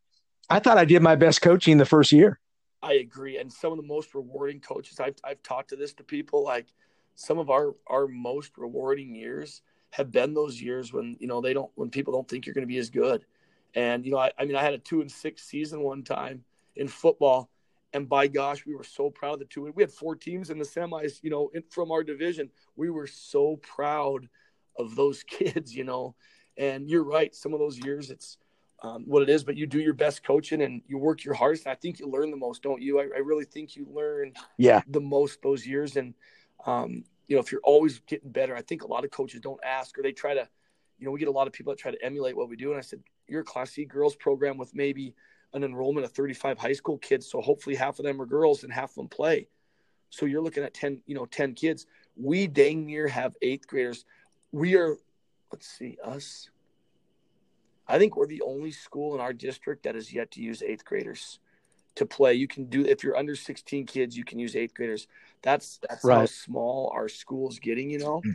I 0.49 0.59
thought 0.59 0.77
I 0.77 0.85
did 0.85 1.01
my 1.01 1.15
best 1.15 1.41
coaching 1.41 1.77
the 1.77 1.85
first 1.85 2.11
year. 2.11 2.39
I 2.83 2.93
agree. 2.93 3.37
And 3.39 3.51
some 3.51 3.71
of 3.71 3.77
the 3.77 3.83
most 3.83 4.13
rewarding 4.13 4.59
coaches, 4.59 4.99
I've, 4.99 5.15
I've 5.23 5.41
talked 5.41 5.69
to 5.69 5.75
this 5.75 5.93
to 5.93 6.03
people 6.03 6.43
like 6.43 6.67
some 7.15 7.39
of 7.39 7.49
our, 7.49 7.73
our 7.87 8.07
most 8.07 8.57
rewarding 8.57 9.15
years 9.15 9.61
have 9.91 10.11
been 10.11 10.33
those 10.33 10.61
years 10.61 10.91
when 10.93 11.17
you 11.19 11.27
know 11.27 11.41
they 11.41 11.53
don't 11.53 11.71
when 11.75 11.89
people 11.89 12.13
don't 12.13 12.27
think 12.27 12.45
you're 12.45 12.53
going 12.53 12.67
to 12.67 12.73
be 12.73 12.77
as 12.77 12.89
good. 12.89 13.25
And 13.75 14.05
you 14.05 14.11
know, 14.11 14.19
I, 14.19 14.31
I 14.37 14.45
mean, 14.45 14.55
I 14.55 14.63
had 14.63 14.73
a 14.73 14.79
two 14.79 15.01
and 15.01 15.11
six 15.11 15.43
season 15.43 15.81
one 15.81 16.03
time 16.03 16.43
in 16.75 16.87
football, 16.87 17.49
and 17.93 18.07
by 18.07 18.27
gosh, 18.27 18.65
we 18.65 18.75
were 18.75 18.83
so 18.83 19.09
proud 19.09 19.33
of 19.33 19.39
the 19.39 19.45
two. 19.45 19.71
We 19.75 19.83
had 19.83 19.91
four 19.91 20.15
teams 20.15 20.49
in 20.49 20.57
the 20.57 20.65
semis, 20.65 21.19
you 21.23 21.29
know, 21.29 21.49
in, 21.53 21.63
from 21.69 21.91
our 21.91 22.03
division. 22.03 22.49
We 22.75 22.89
were 22.89 23.07
so 23.07 23.57
proud 23.57 24.29
of 24.77 24.95
those 24.95 25.23
kids, 25.27 25.75
you 25.75 25.83
know. 25.83 26.15
And 26.57 26.89
you're 26.89 27.03
right, 27.03 27.35
some 27.35 27.53
of 27.53 27.59
those 27.59 27.77
years, 27.77 28.09
it's 28.09 28.37
um, 28.83 29.03
what 29.05 29.23
it 29.23 29.29
is, 29.29 29.43
but 29.43 29.57
you 29.57 29.65
do 29.65 29.79
your 29.79 29.93
best 29.93 30.23
coaching 30.23 30.61
and 30.61 30.81
you 30.87 30.97
work 30.97 31.23
your 31.23 31.33
hardest. 31.33 31.65
And 31.65 31.71
I 31.71 31.75
think 31.75 31.99
you 31.99 32.07
learn 32.07 32.31
the 32.31 32.37
most, 32.37 32.61
don't 32.61 32.81
you? 32.81 32.99
I, 32.99 33.03
I 33.03 33.19
really 33.19 33.45
think 33.45 33.75
you 33.75 33.87
learn 33.91 34.33
yeah 34.57 34.81
the 34.87 35.01
most 35.01 35.41
those 35.41 35.65
years. 35.65 35.97
And 35.97 36.13
um, 36.65 37.03
you 37.27 37.35
know, 37.35 37.41
if 37.41 37.51
you're 37.51 37.61
always 37.63 37.99
getting 38.07 38.31
better, 38.31 38.55
I 38.55 38.61
think 38.61 38.83
a 38.83 38.87
lot 38.87 39.03
of 39.03 39.11
coaches 39.11 39.41
don't 39.41 39.59
ask 39.63 39.97
or 39.97 40.03
they 40.03 40.11
try 40.11 40.33
to, 40.33 40.47
you 40.97 41.05
know, 41.05 41.11
we 41.11 41.19
get 41.19 41.27
a 41.27 41.31
lot 41.31 41.47
of 41.47 41.53
people 41.53 41.73
that 41.73 41.79
try 41.79 41.91
to 41.91 42.03
emulate 42.03 42.35
what 42.35 42.49
we 42.49 42.55
do. 42.55 42.71
And 42.71 42.77
I 42.77 42.81
said, 42.81 43.01
you're 43.27 43.41
a 43.41 43.45
Class 43.45 43.71
C 43.71 43.85
girls 43.85 44.15
program 44.15 44.57
with 44.57 44.73
maybe 44.73 45.13
an 45.53 45.63
enrollment 45.63 46.05
of 46.05 46.11
35 46.11 46.57
high 46.57 46.73
school 46.73 46.97
kids. 46.97 47.29
So 47.29 47.41
hopefully 47.41 47.75
half 47.75 47.99
of 47.99 48.05
them 48.05 48.21
are 48.21 48.25
girls 48.25 48.63
and 48.63 48.71
half 48.71 48.91
of 48.91 48.95
them 48.95 49.07
play. 49.09 49.47
So 50.09 50.25
you're 50.25 50.41
looking 50.41 50.63
at 50.63 50.73
10, 50.73 51.01
you 51.05 51.15
know, 51.15 51.25
10 51.25 51.53
kids. 51.53 51.85
We 52.15 52.47
dang 52.47 52.85
near 52.85 53.07
have 53.07 53.35
eighth 53.41 53.67
graders. 53.67 54.05
We 54.51 54.75
are, 54.75 54.95
let's 55.51 55.67
see, 55.67 55.97
us. 56.03 56.49
I 57.87 57.99
think 57.99 58.15
we're 58.15 58.27
the 58.27 58.41
only 58.41 58.71
school 58.71 59.15
in 59.15 59.21
our 59.21 59.33
district 59.33 59.83
that 59.83 59.95
has 59.95 60.13
yet 60.13 60.31
to 60.31 60.41
use 60.41 60.61
eighth 60.61 60.85
graders 60.85 61.39
to 61.97 62.05
play. 62.05 62.33
You 62.33 62.47
can 62.47 62.65
do 62.65 62.85
if 62.85 63.03
you're 63.03 63.17
under 63.17 63.35
16 63.35 63.85
kids, 63.85 64.17
you 64.17 64.23
can 64.23 64.39
use 64.39 64.55
eighth 64.55 64.73
graders. 64.73 65.07
That's 65.41 65.79
that's 65.87 66.03
right. 66.03 66.19
how 66.19 66.25
small 66.25 66.91
our 66.93 67.09
school's 67.09 67.59
getting, 67.59 67.89
you 67.89 67.99
know. 67.99 68.17
Mm-hmm. 68.19 68.31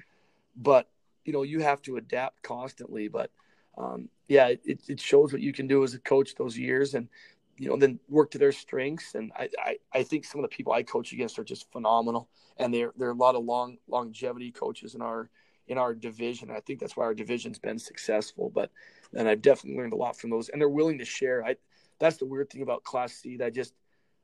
But 0.57 0.89
you 1.25 1.33
know, 1.33 1.43
you 1.43 1.61
have 1.61 1.81
to 1.83 1.97
adapt 1.97 2.43
constantly. 2.43 3.09
But 3.09 3.31
um, 3.79 4.09
yeah, 4.29 4.49
it, 4.49 4.83
it 4.89 5.01
shows 5.01 5.33
what 5.33 5.43
you 5.43 5.53
can 5.53 5.67
do 5.67 5.83
as 5.85 5.95
a 5.95 5.99
coach 5.99 6.35
those 6.35 6.59
years, 6.59 6.95
and 6.95 7.09
you 7.57 7.69
know, 7.69 7.77
then 7.77 7.99
work 8.09 8.31
to 8.33 8.39
their 8.39 8.53
strengths. 8.53 9.15
And 9.15 9.33
I, 9.37 9.49
I, 9.59 9.77
I 9.93 10.03
think 10.03 10.25
some 10.25 10.43
of 10.43 10.51
the 10.51 10.55
people 10.55 10.73
I 10.73 10.83
coach 10.83 11.13
against 11.13 11.39
are 11.39 11.45
just 11.45 11.71
phenomenal, 11.73 12.29
and 12.57 12.75
there 12.75 12.93
there 12.97 13.09
are 13.09 13.13
a 13.13 13.17
lot 13.17 13.37
of 13.37 13.45
long 13.45 13.79
longevity 13.89 14.51
coaches 14.51 14.95
in 14.95 15.03
our 15.03 15.31
in 15.69 15.79
our 15.79 15.95
division. 15.95 16.51
I 16.51 16.61
think 16.61 16.81
that's 16.81 16.97
why 16.97 17.05
our 17.05 17.15
division's 17.15 17.59
been 17.59 17.79
successful. 17.79 18.51
But 18.51 18.71
and 19.15 19.29
I've 19.29 19.43
definitely 19.43 19.79
learned 19.79 19.93
a 19.93 19.97
lot 19.97 20.17
from 20.17 20.31
those, 20.31 20.49
and 20.49 20.61
they're 20.61 20.69
willing 20.69 20.99
to 20.99 21.05
share. 21.05 21.45
I 21.45 21.57
that's 22.03 22.17
the 22.17 22.27
weird 22.27 22.51
thing 22.51 22.63
about 22.63 22.85
Class 22.85 23.13
C. 23.15 23.37
That 23.37 23.47
I 23.47 23.51
just, 23.51 23.75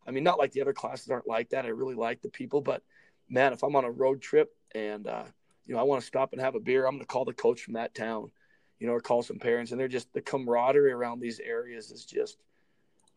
I 0.07 0.11
mean, 0.11 0.25
not 0.25 0.39
like 0.39 0.53
the 0.53 0.61
other 0.61 0.73
classes 0.73 1.11
aren't 1.11 1.29
like 1.29 1.51
that. 1.51 1.65
I 1.65 1.69
really 1.69 1.95
like 1.95 2.23
the 2.23 2.29
people, 2.29 2.61
but 2.61 2.83
man, 3.29 3.53
if 3.53 3.63
I'm 3.63 3.77
on 3.77 3.85
a 3.85 3.91
road 3.91 4.21
trip 4.21 4.55
and 4.75 5.07
uh, 5.07 5.25
you 5.67 5.75
know 5.75 5.81
I 5.81 5.85
want 5.85 6.01
to 6.01 6.07
stop 6.07 6.33
and 6.33 6.41
have 6.41 6.55
a 6.55 6.61
beer, 6.61 6.87
I'm 6.87 6.95
going 6.95 7.01
to 7.01 7.07
call 7.07 7.25
the 7.25 7.33
coach 7.33 7.63
from 7.63 7.75
that 7.75 7.95
town, 7.95 8.31
you 8.79 8.87
know, 8.87 8.95
or 8.95 9.01
call 9.01 9.23
some 9.23 9.39
parents, 9.39 9.71
and 9.71 9.81
they're 9.81 9.89
just 9.89 10.13
the 10.13 10.21
camaraderie 10.21 10.93
around 10.93 11.21
these 11.21 11.41
areas 11.41 11.91
is 11.91 12.05
just. 12.05 12.39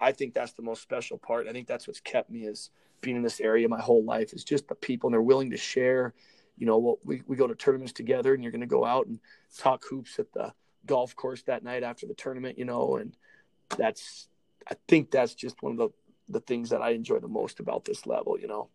I 0.03 0.11
think 0.11 0.33
that's 0.33 0.53
the 0.53 0.63
most 0.63 0.81
special 0.81 1.19
part. 1.19 1.47
I 1.47 1.51
think 1.51 1.67
that's 1.67 1.87
what's 1.87 1.99
kept 1.99 2.31
me 2.31 2.47
as 2.47 2.71
being 3.01 3.17
in 3.17 3.21
this 3.21 3.39
area 3.39 3.67
my 3.67 3.79
whole 3.79 4.03
life 4.03 4.33
is 4.33 4.43
just 4.43 4.67
the 4.67 4.75
people 4.75 5.07
and 5.07 5.13
they're 5.13 5.21
willing 5.21 5.51
to 5.51 5.57
share. 5.57 6.13
You 6.57 6.65
know, 6.65 6.97
we, 7.03 7.21
we 7.27 7.35
go 7.35 7.47
to 7.47 7.53
tournaments 7.53 7.93
together 7.93 8.33
and 8.33 8.41
you're 8.43 8.51
going 8.51 8.61
to 8.61 8.67
go 8.67 8.85
out 8.85 9.07
and 9.07 9.19
talk 9.57 9.83
hoops 9.87 10.17
at 10.19 10.31
the 10.33 10.53
golf 10.85 11.15
course 11.15 11.43
that 11.43 11.63
night 11.63 11.83
after 11.83 12.07
the 12.07 12.13
tournament, 12.13 12.57
you 12.57 12.65
know, 12.65 12.97
and 12.97 13.15
that's 13.77 14.27
I 14.69 14.75
think 14.87 15.11
that's 15.11 15.33
just 15.33 15.61
one 15.61 15.73
of 15.73 15.77
the 15.77 15.89
the 16.29 16.39
things 16.39 16.69
that 16.69 16.81
I 16.81 16.91
enjoy 16.91 17.19
the 17.19 17.27
most 17.27 17.59
about 17.59 17.83
this 17.85 18.05
level, 18.05 18.39
you 18.39 18.47
know. 18.47 18.69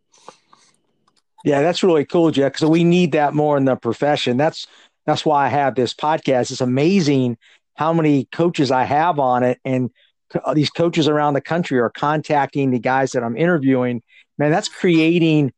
Yeah, 1.45 1.63
that's 1.63 1.83
really 1.83 2.05
cool, 2.05 2.31
Jack. 2.31 2.55
Because 2.55 2.69
we 2.69 2.85
need 2.85 3.13
that 3.13 3.35
more 3.35 3.57
in 3.57 3.65
the 3.65 3.77
profession. 3.77 4.37
That's 4.37 4.67
that's 5.07 5.25
why 5.25 5.47
I 5.47 5.49
have 5.49 5.75
this 5.75 5.95
podcast. 5.95 6.51
It's 6.51 6.61
amazing 6.61 7.39
how 7.77 7.93
many 7.93 8.27
coaches 8.33 8.71
I 8.71 8.85
have 8.85 9.19
on 9.19 9.43
it, 9.43 9.59
and 9.65 9.91
uh, 10.45 10.55
these 10.55 10.71
coaches 10.71 11.09
around 11.09 11.35
the 11.35 11.41
country 11.41 11.79
are 11.79 11.91
contacting 11.91 12.71
the 12.71 12.79
guys 12.79 13.13
that 13.13 13.23
I'm 13.23 13.37
interviewing. 13.37 14.03
Man, 14.39 14.51
that's 14.51 14.69
creating 14.69 15.53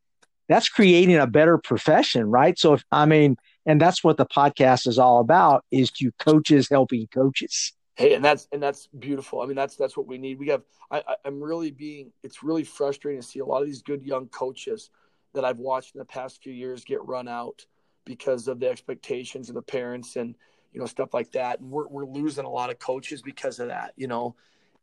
that's 0.49 0.68
creating 0.68 1.16
a 1.16 1.26
better 1.26 1.59
profession, 1.59 2.31
right? 2.31 2.59
So, 2.59 2.74
if 2.74 2.85
I 2.93 3.07
mean, 3.07 3.37
and 3.66 3.81
that's 3.81 4.03
what 4.05 4.16
the 4.16 4.26
podcast 4.26 4.87
is 4.87 4.99
all 4.99 5.20
about: 5.20 5.64
is 5.70 5.91
to 5.93 6.12
coaches 6.18 6.68
helping 6.70 7.07
coaches. 7.09 7.72
Hey, 7.99 8.14
and 8.14 8.24
that's 8.24 8.46
and 8.53 8.62
that's 8.62 8.86
beautiful. 8.86 9.40
I 9.40 9.46
mean, 9.46 9.57
that's 9.57 9.74
that's 9.74 9.96
what 9.96 10.07
we 10.07 10.18
need. 10.18 10.38
We 10.38 10.46
have. 10.49 10.62
I, 10.88 11.03
I'm 11.24 11.42
really 11.42 11.72
being. 11.72 12.12
It's 12.22 12.44
really 12.44 12.62
frustrating 12.62 13.20
to 13.20 13.26
see 13.26 13.40
a 13.40 13.44
lot 13.44 13.61
of 13.61 13.66
these 13.66 13.82
good 13.82 14.05
young 14.05 14.28
coaches 14.28 14.90
that 15.34 15.44
I've 15.44 15.59
watched 15.59 15.96
in 15.96 15.99
the 15.99 16.05
past 16.05 16.40
few 16.40 16.53
years 16.53 16.84
get 16.84 17.05
run 17.05 17.26
out 17.26 17.66
because 18.05 18.46
of 18.46 18.61
the 18.61 18.68
expectations 18.68 19.49
of 19.49 19.57
the 19.57 19.62
parents 19.62 20.14
and 20.14 20.36
you 20.72 20.78
know 20.78 20.86
stuff 20.86 21.12
like 21.12 21.32
that. 21.32 21.59
And 21.59 21.72
we're 21.72 21.88
we're 21.88 22.07
losing 22.07 22.44
a 22.44 22.49
lot 22.49 22.70
of 22.70 22.78
coaches 22.78 23.20
because 23.20 23.59
of 23.59 23.66
that, 23.66 23.94
you 23.96 24.07
know. 24.07 24.36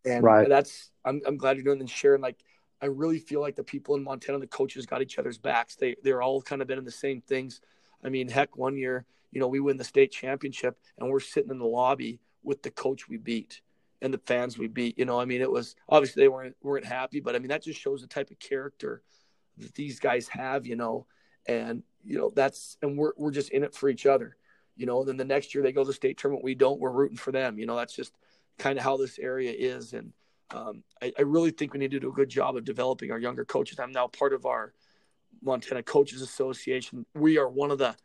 And 0.03 0.22
right. 0.22 0.49
that's 0.49 0.91
I'm 1.05 1.22
I'm 1.26 1.38
glad 1.38 1.55
you're 1.55 1.63
doing 1.63 1.80
and 1.80 1.89
sharing. 1.89 2.22
Like 2.22 2.43
I 2.82 2.88
really 2.88 3.20
feel 3.20 3.39
like 3.39 3.55
the 3.55 3.63
people 3.63 3.95
in 3.95 4.03
Montana, 4.03 4.39
the 4.39 4.47
coaches 4.47 4.86
got 4.86 5.01
each 5.01 5.18
other's 5.20 5.38
backs. 5.38 5.78
They 5.78 5.95
they're 6.03 6.22
all 6.22 6.41
kind 6.41 6.61
of 6.61 6.68
been 6.68 6.80
in 6.80 6.84
the 6.84 6.91
same 6.91 7.22
things. 7.22 7.61
I 8.03 8.09
mean, 8.09 8.28
heck, 8.28 8.57
one 8.57 8.76
year, 8.76 9.05
you 9.32 9.39
know, 9.39 9.47
we 9.47 9.61
win 9.61 9.78
the 9.78 9.86
state 9.86 10.11
championship 10.11 10.78
and 10.97 11.09
we're 11.09 11.22
sitting 11.22 11.51
in 11.51 11.59
the 11.59 11.66
lobby 11.66 12.20
with 12.46 12.62
the 12.64 12.72
coach 12.72 13.10
we 13.10 13.18
beat 13.18 13.62
and 14.02 14.14
the 14.14 14.22
fans 14.26 14.58
we 14.58 14.68
beat. 14.68 14.98
You 14.98 15.06
know, 15.06 15.20
I 15.20 15.26
mean, 15.26 15.41
it 15.41 15.52
was 15.52 15.76
obviously 15.89 16.24
they 16.24 16.28
weren't 16.28 16.56
weren't 16.62 16.86
happy, 16.86 17.20
but 17.20 17.36
I 17.36 17.39
mean 17.39 17.50
that 17.50 17.64
just 17.64 17.80
shows 17.80 18.02
the 18.02 18.08
type 18.08 18.32
of 18.32 18.39
character 18.39 19.02
that 19.58 19.74
these 19.76 20.00
guys 20.00 20.28
have. 20.30 20.66
You 20.66 20.76
know, 20.76 21.08
and 21.48 21.84
you 22.04 22.18
know 22.18 22.32
that's 22.34 22.78
and 22.82 22.98
we're 22.98 23.14
we're 23.18 23.32
just 23.32 23.50
in 23.50 23.64
it 23.64 23.74
for 23.74 23.89
each 23.89 24.06
other. 24.06 24.38
You 24.78 24.86
know, 24.86 25.00
and 25.00 25.08
then 25.08 25.18
the 25.18 25.26
next 25.26 25.56
year 25.56 25.64
they 25.64 25.72
go 25.72 25.84
to 25.84 25.88
the 25.88 25.93
state 25.93 26.18
tournament, 26.18 26.43
we 26.43 26.56
don't. 26.56 26.80
We're 26.80 26.91
rooting 26.91 27.18
for 27.18 27.32
them. 27.32 27.58
You 27.58 27.66
know, 27.66 27.76
that's 27.76 27.96
just 27.96 28.14
kind 28.58 28.78
of 28.78 28.84
how 28.84 28.98
this 28.98 29.18
area 29.20 29.54
is, 29.58 29.93
and 29.93 30.12
um, 30.52 30.84
I, 31.02 31.12
I 31.18 31.22
really 31.24 31.52
think 31.52 31.74
we 31.74 31.80
need 31.80 31.91
to 31.91 32.00
do 32.00 32.10
a 32.10 32.14
good 32.14 32.30
job 32.30 32.56
of 32.56 32.66
developing 32.66 33.12
our 33.12 33.20
younger 33.20 33.46
coaches. 33.46 33.80
I'm 33.80 33.91
now 33.91 34.08
part 34.08 34.34
of 34.34 34.46
our 34.46 34.74
Montana 35.41 35.84
Coaches 35.84 36.22
Association. 36.22 37.06
We 37.16 37.38
are 37.38 37.50
one 37.50 37.72
of 37.72 37.78
the, 37.78 37.96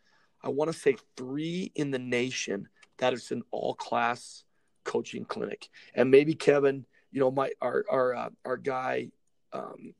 I 0.43 0.49
want 0.49 0.71
to 0.71 0.77
say, 0.77 0.95
three 1.15 1.71
in 1.75 1.91
the 1.91 1.99
nation 1.99 2.67
that 3.01 3.13
is 3.13 3.31
an 3.31 3.43
all 3.51 3.73
class 3.73 4.45
coaching 4.83 5.25
clinic. 5.25 5.69
And 5.93 6.09
maybe 6.09 6.33
Kevin, 6.35 6.85
you 7.11 7.19
know, 7.19 7.31
my 7.31 7.51
our 7.61 7.83
our 7.91 8.15
uh, 8.15 8.29
our 8.45 8.57
guy 8.57 9.09
um, 9.51 9.93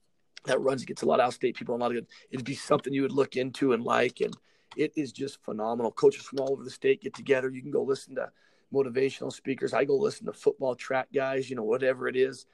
that 0.46 0.62
runs 0.62 0.86
gets 0.86 1.02
a 1.02 1.06
lot 1.06 1.20
of 1.20 1.26
out 1.26 1.34
state 1.34 1.56
people, 1.56 1.76
a 1.76 1.78
lot 1.78 1.92
of 1.92 1.94
good. 1.94 2.08
It'd 2.30 2.46
be 2.46 2.56
something 2.56 2.94
you 2.94 3.02
would 3.02 3.12
look 3.12 3.36
into 3.36 3.74
and 3.74 3.84
like, 3.84 4.22
and 4.22 4.34
it 4.78 4.94
is 4.96 5.12
just 5.12 5.44
phenomenal. 5.44 5.92
Coaches 5.92 6.24
from 6.24 6.40
all 6.40 6.54
over 6.54 6.64
the 6.64 6.70
state 6.70 7.02
get 7.02 7.14
together. 7.14 7.50
You 7.50 7.62
can 7.62 7.72
go 7.72 7.84
listen 7.84 8.16
to 8.16 8.32
motivational 8.74 9.34
speakers. 9.34 9.74
I 9.74 9.84
go 9.84 9.98
listen 9.98 10.28
to 10.28 10.34
football 10.34 10.76
track 10.76 11.10
guys, 11.14 11.50
you 11.50 11.56
know, 11.56 11.64
whatever 11.64 12.08
it 12.08 12.16
is. 12.16 12.46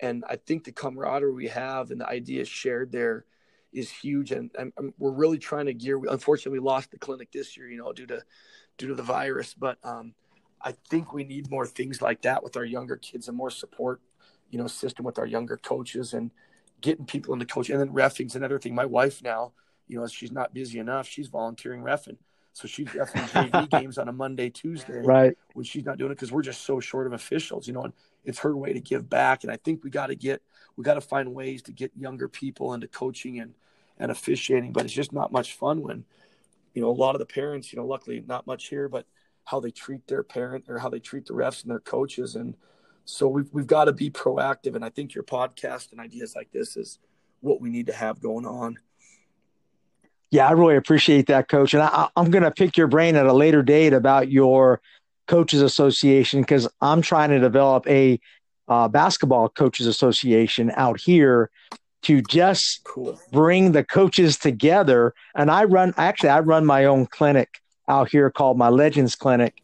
And 0.00 0.24
I 0.28 0.36
think 0.36 0.64
the 0.64 0.72
camaraderie 0.72 1.32
we 1.32 1.48
have 1.48 1.90
and 1.90 2.00
the 2.00 2.08
ideas 2.08 2.48
shared 2.48 2.92
there 2.92 3.24
is 3.72 3.90
huge. 3.90 4.30
And, 4.30 4.50
and, 4.58 4.72
and 4.76 4.94
we're 4.98 5.10
really 5.10 5.38
trying 5.38 5.66
to 5.66 5.74
gear. 5.74 6.00
Unfortunately, 6.08 6.58
we 6.58 6.64
lost 6.64 6.90
the 6.90 6.98
clinic 6.98 7.30
this 7.32 7.56
year, 7.56 7.68
you 7.68 7.78
know, 7.78 7.92
due 7.92 8.06
to 8.06 8.22
due 8.78 8.88
to 8.88 8.94
the 8.94 9.02
virus. 9.02 9.54
But 9.54 9.78
um, 9.84 10.14
I 10.60 10.72
think 10.88 11.12
we 11.12 11.24
need 11.24 11.50
more 11.50 11.66
things 11.66 12.02
like 12.02 12.22
that 12.22 12.42
with 12.42 12.56
our 12.56 12.64
younger 12.64 12.96
kids 12.96 13.28
and 13.28 13.36
more 13.36 13.50
support, 13.50 14.00
you 14.50 14.58
know, 14.58 14.66
system 14.66 15.04
with 15.04 15.18
our 15.18 15.26
younger 15.26 15.56
coaches 15.56 16.12
and 16.12 16.30
getting 16.80 17.06
people 17.06 17.32
into 17.34 17.46
coaching. 17.46 17.74
And 17.74 17.82
then 17.82 17.94
refing's 17.94 18.36
another 18.36 18.58
thing. 18.58 18.74
My 18.74 18.84
wife 18.84 19.22
now, 19.22 19.52
you 19.88 19.98
know, 19.98 20.06
she's 20.06 20.32
not 20.32 20.54
busy 20.54 20.78
enough. 20.78 21.06
She's 21.08 21.28
volunteering 21.28 21.82
refing. 21.82 22.16
So 22.52 22.66
she's 22.66 22.88
refing 22.88 23.50
JV 23.50 23.70
games 23.70 23.98
on 23.98 24.08
a 24.08 24.12
Monday, 24.12 24.48
Tuesday, 24.48 25.02
right? 25.04 25.36
When 25.52 25.64
she's 25.64 25.84
not 25.84 25.98
doing 25.98 26.10
it 26.10 26.14
because 26.14 26.32
we're 26.32 26.42
just 26.42 26.62
so 26.62 26.80
short 26.80 27.06
of 27.06 27.12
officials, 27.12 27.66
you 27.66 27.74
know. 27.74 27.84
And 27.84 27.92
it's 28.24 28.38
her 28.40 28.56
way 28.56 28.72
to 28.72 28.80
give 28.80 29.08
back. 29.08 29.44
And 29.44 29.52
I 29.52 29.56
think 29.56 29.84
we 29.84 29.90
got 29.90 30.06
to 30.06 30.16
get, 30.16 30.42
we 30.76 30.82
got 30.82 30.94
to 30.94 31.00
find 31.00 31.34
ways 31.34 31.62
to 31.62 31.72
get 31.72 31.92
younger 31.96 32.28
people 32.28 32.72
into 32.72 32.88
coaching 32.88 33.40
and 33.40 33.54
and 33.98 34.10
officiating. 34.10 34.72
But 34.72 34.84
it's 34.84 34.94
just 34.94 35.12
not 35.12 35.32
much 35.32 35.54
fun 35.54 35.82
when, 35.82 36.04
you 36.76 36.82
know, 36.82 36.90
a 36.90 36.92
lot 36.92 37.14
of 37.14 37.18
the 37.18 37.26
parents, 37.26 37.72
you 37.72 37.78
know, 37.78 37.86
luckily 37.86 38.22
not 38.28 38.46
much 38.46 38.68
here, 38.68 38.86
but 38.86 39.06
how 39.44 39.58
they 39.60 39.70
treat 39.70 40.06
their 40.06 40.22
parent 40.22 40.66
or 40.68 40.78
how 40.78 40.90
they 40.90 40.98
treat 41.00 41.24
the 41.24 41.32
refs 41.32 41.62
and 41.62 41.70
their 41.70 41.80
coaches. 41.80 42.36
And 42.36 42.54
so 43.06 43.26
we've 43.28 43.48
we've 43.50 43.66
got 43.66 43.86
to 43.86 43.92
be 43.92 44.10
proactive. 44.10 44.76
And 44.76 44.84
I 44.84 44.90
think 44.90 45.14
your 45.14 45.24
podcast 45.24 45.90
and 45.90 46.00
ideas 46.00 46.36
like 46.36 46.52
this 46.52 46.76
is 46.76 46.98
what 47.40 47.62
we 47.62 47.70
need 47.70 47.86
to 47.86 47.94
have 47.94 48.20
going 48.20 48.44
on. 48.44 48.76
Yeah, 50.30 50.48
I 50.48 50.52
really 50.52 50.76
appreciate 50.76 51.28
that, 51.28 51.48
Coach. 51.48 51.72
And 51.72 51.82
I, 51.82 52.08
am 52.14 52.30
going 52.30 52.44
to 52.44 52.50
pick 52.50 52.76
your 52.76 52.88
brain 52.88 53.16
at 53.16 53.24
a 53.24 53.32
later 53.32 53.62
date 53.62 53.94
about 53.94 54.30
your 54.30 54.82
coaches 55.26 55.62
association 55.62 56.42
because 56.42 56.68
I'm 56.82 57.00
trying 57.00 57.30
to 57.30 57.38
develop 57.38 57.88
a 57.88 58.20
uh, 58.68 58.88
basketball 58.88 59.48
coaches 59.48 59.86
association 59.86 60.72
out 60.74 61.00
here 61.00 61.50
to 62.06 62.22
just 62.22 62.84
cool. 62.84 63.20
bring 63.32 63.72
the 63.72 63.82
coaches 63.82 64.38
together. 64.38 65.12
And 65.34 65.50
I 65.50 65.64
run 65.64 65.92
actually 65.96 66.28
I 66.28 66.40
run 66.40 66.64
my 66.64 66.84
own 66.84 67.06
clinic 67.06 67.60
out 67.88 68.08
here 68.10 68.30
called 68.30 68.56
my 68.56 68.68
Legends 68.68 69.16
Clinic, 69.16 69.54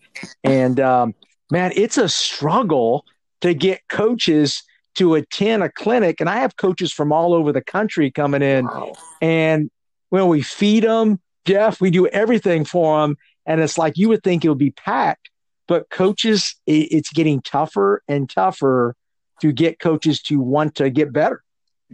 and 0.44 0.78
um, 0.80 1.14
man, 1.50 1.72
it's 1.74 1.98
a 1.98 2.08
struggle 2.08 3.04
to 3.40 3.54
get 3.54 3.80
coaches 3.88 4.62
to 4.94 5.14
attend 5.14 5.62
a 5.62 5.68
clinic. 5.68 6.20
And 6.20 6.28
I 6.28 6.38
have 6.38 6.56
coaches 6.56 6.92
from 6.92 7.12
all 7.12 7.32
over 7.32 7.52
the 7.52 7.62
country 7.62 8.10
coming 8.10 8.42
in, 8.42 8.66
wow. 8.66 8.92
and 9.20 9.70
when 10.10 10.26
we 10.26 10.42
feed 10.42 10.82
them, 10.82 11.20
Jeff, 11.44 11.80
we 11.80 11.90
do 11.90 12.06
everything 12.08 12.64
for 12.64 13.00
them. 13.00 13.16
And 13.46 13.60
it's 13.60 13.78
like 13.78 13.96
you 13.96 14.08
would 14.08 14.22
think 14.22 14.44
it 14.44 14.48
would 14.48 14.58
be 14.58 14.72
packed, 14.72 15.30
but 15.68 15.90
coaches, 15.90 16.56
it's 16.66 17.12
getting 17.12 17.40
tougher 17.40 18.02
and 18.08 18.28
tougher 18.28 18.94
to 19.40 19.52
get 19.52 19.78
coaches 19.78 20.20
to 20.22 20.38
want 20.38 20.76
to 20.76 20.90
get 20.90 21.12
better. 21.12 21.42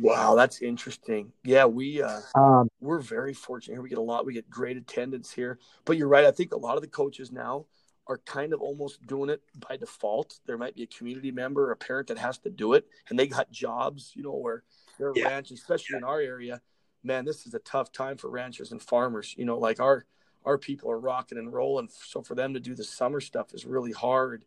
Wow, 0.01 0.35
that's 0.35 0.63
interesting. 0.63 1.33
Yeah, 1.45 1.65
we 1.65 2.03
uh, 2.03 2.21
um, 2.35 2.69
we're 2.81 3.01
very 3.01 3.35
fortunate 3.35 3.75
here. 3.75 3.83
We 3.83 3.89
get 3.89 3.99
a 3.99 4.03
lot. 4.03 4.27
We 4.27 4.35
get 4.35 4.49
great 4.51 4.77
attendance 4.77 5.33
here. 5.33 5.59
But 5.85 5.97
you're 5.97 6.09
right. 6.09 6.25
I 6.25 6.31
think 6.31 6.53
a 6.53 6.59
lot 6.59 6.77
of 6.77 6.83
the 6.83 6.89
coaches 6.89 7.33
now 7.33 7.67
are 8.07 8.19
kind 8.19 8.53
of 8.53 8.61
almost 8.61 9.07
doing 9.07 9.29
it 9.31 9.43
by 9.69 9.77
default. 9.77 10.39
There 10.47 10.57
might 10.57 10.75
be 10.75 10.83
a 10.83 10.87
community 10.87 11.31
member 11.31 11.69
or 11.69 11.73
a 11.73 11.77
parent 11.77 12.09
that 12.09 12.19
has 12.19 12.39
to 12.39 12.51
do 12.51 12.75
it, 12.75 12.87
and 13.09 13.19
they 13.19 13.27
got 13.27 13.51
jobs, 13.51 14.13
you 14.15 14.23
know, 14.23 14.35
where 14.35 14.63
they're 14.99 15.13
yeah. 15.15 15.29
ranch, 15.29 15.51
especially 15.51 15.97
in 15.97 16.05
our 16.05 16.21
area 16.21 16.61
man, 17.03 17.25
this 17.25 17.47
is 17.47 17.55
a 17.55 17.59
tough 17.61 17.93
time 17.93 18.17
for 18.17 18.31
ranchers 18.31 18.73
and 18.73 18.83
farmers. 18.83 19.35
You 19.37 19.45
know, 19.45 19.59
like 19.59 19.81
our 19.81 20.05
our 20.45 20.59
people 20.59 20.91
are 20.91 20.99
rocking 21.01 21.39
and 21.39 21.53
rolling, 21.53 21.89
so 21.91 22.23
for 22.23 22.35
them 22.35 22.55
to 22.55 22.61
do 22.61 22.75
the 22.75 22.85
summer 22.85 23.21
stuff 23.21 23.53
is 23.53 23.65
really 23.65 23.93
hard. 23.93 24.45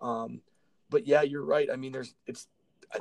Um, 0.00 0.40
but 0.90 1.06
yeah, 1.06 1.22
you're 1.22 1.44
right. 1.44 1.68
I 1.72 1.76
mean, 1.76 1.92
there's 1.92 2.14
it's 2.26 2.46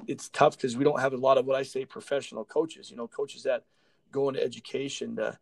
it's 0.07 0.29
tough 0.29 0.57
because 0.57 0.77
we 0.77 0.83
don't 0.83 0.99
have 0.99 1.13
a 1.13 1.17
lot 1.17 1.37
of 1.37 1.45
what 1.45 1.55
I 1.55 1.63
say 1.63 1.85
professional 1.85 2.45
coaches. 2.45 2.89
You 2.89 2.97
know, 2.97 3.07
coaches 3.07 3.43
that 3.43 3.63
go 4.11 4.29
into 4.29 4.43
education 4.43 5.15
to 5.17 5.37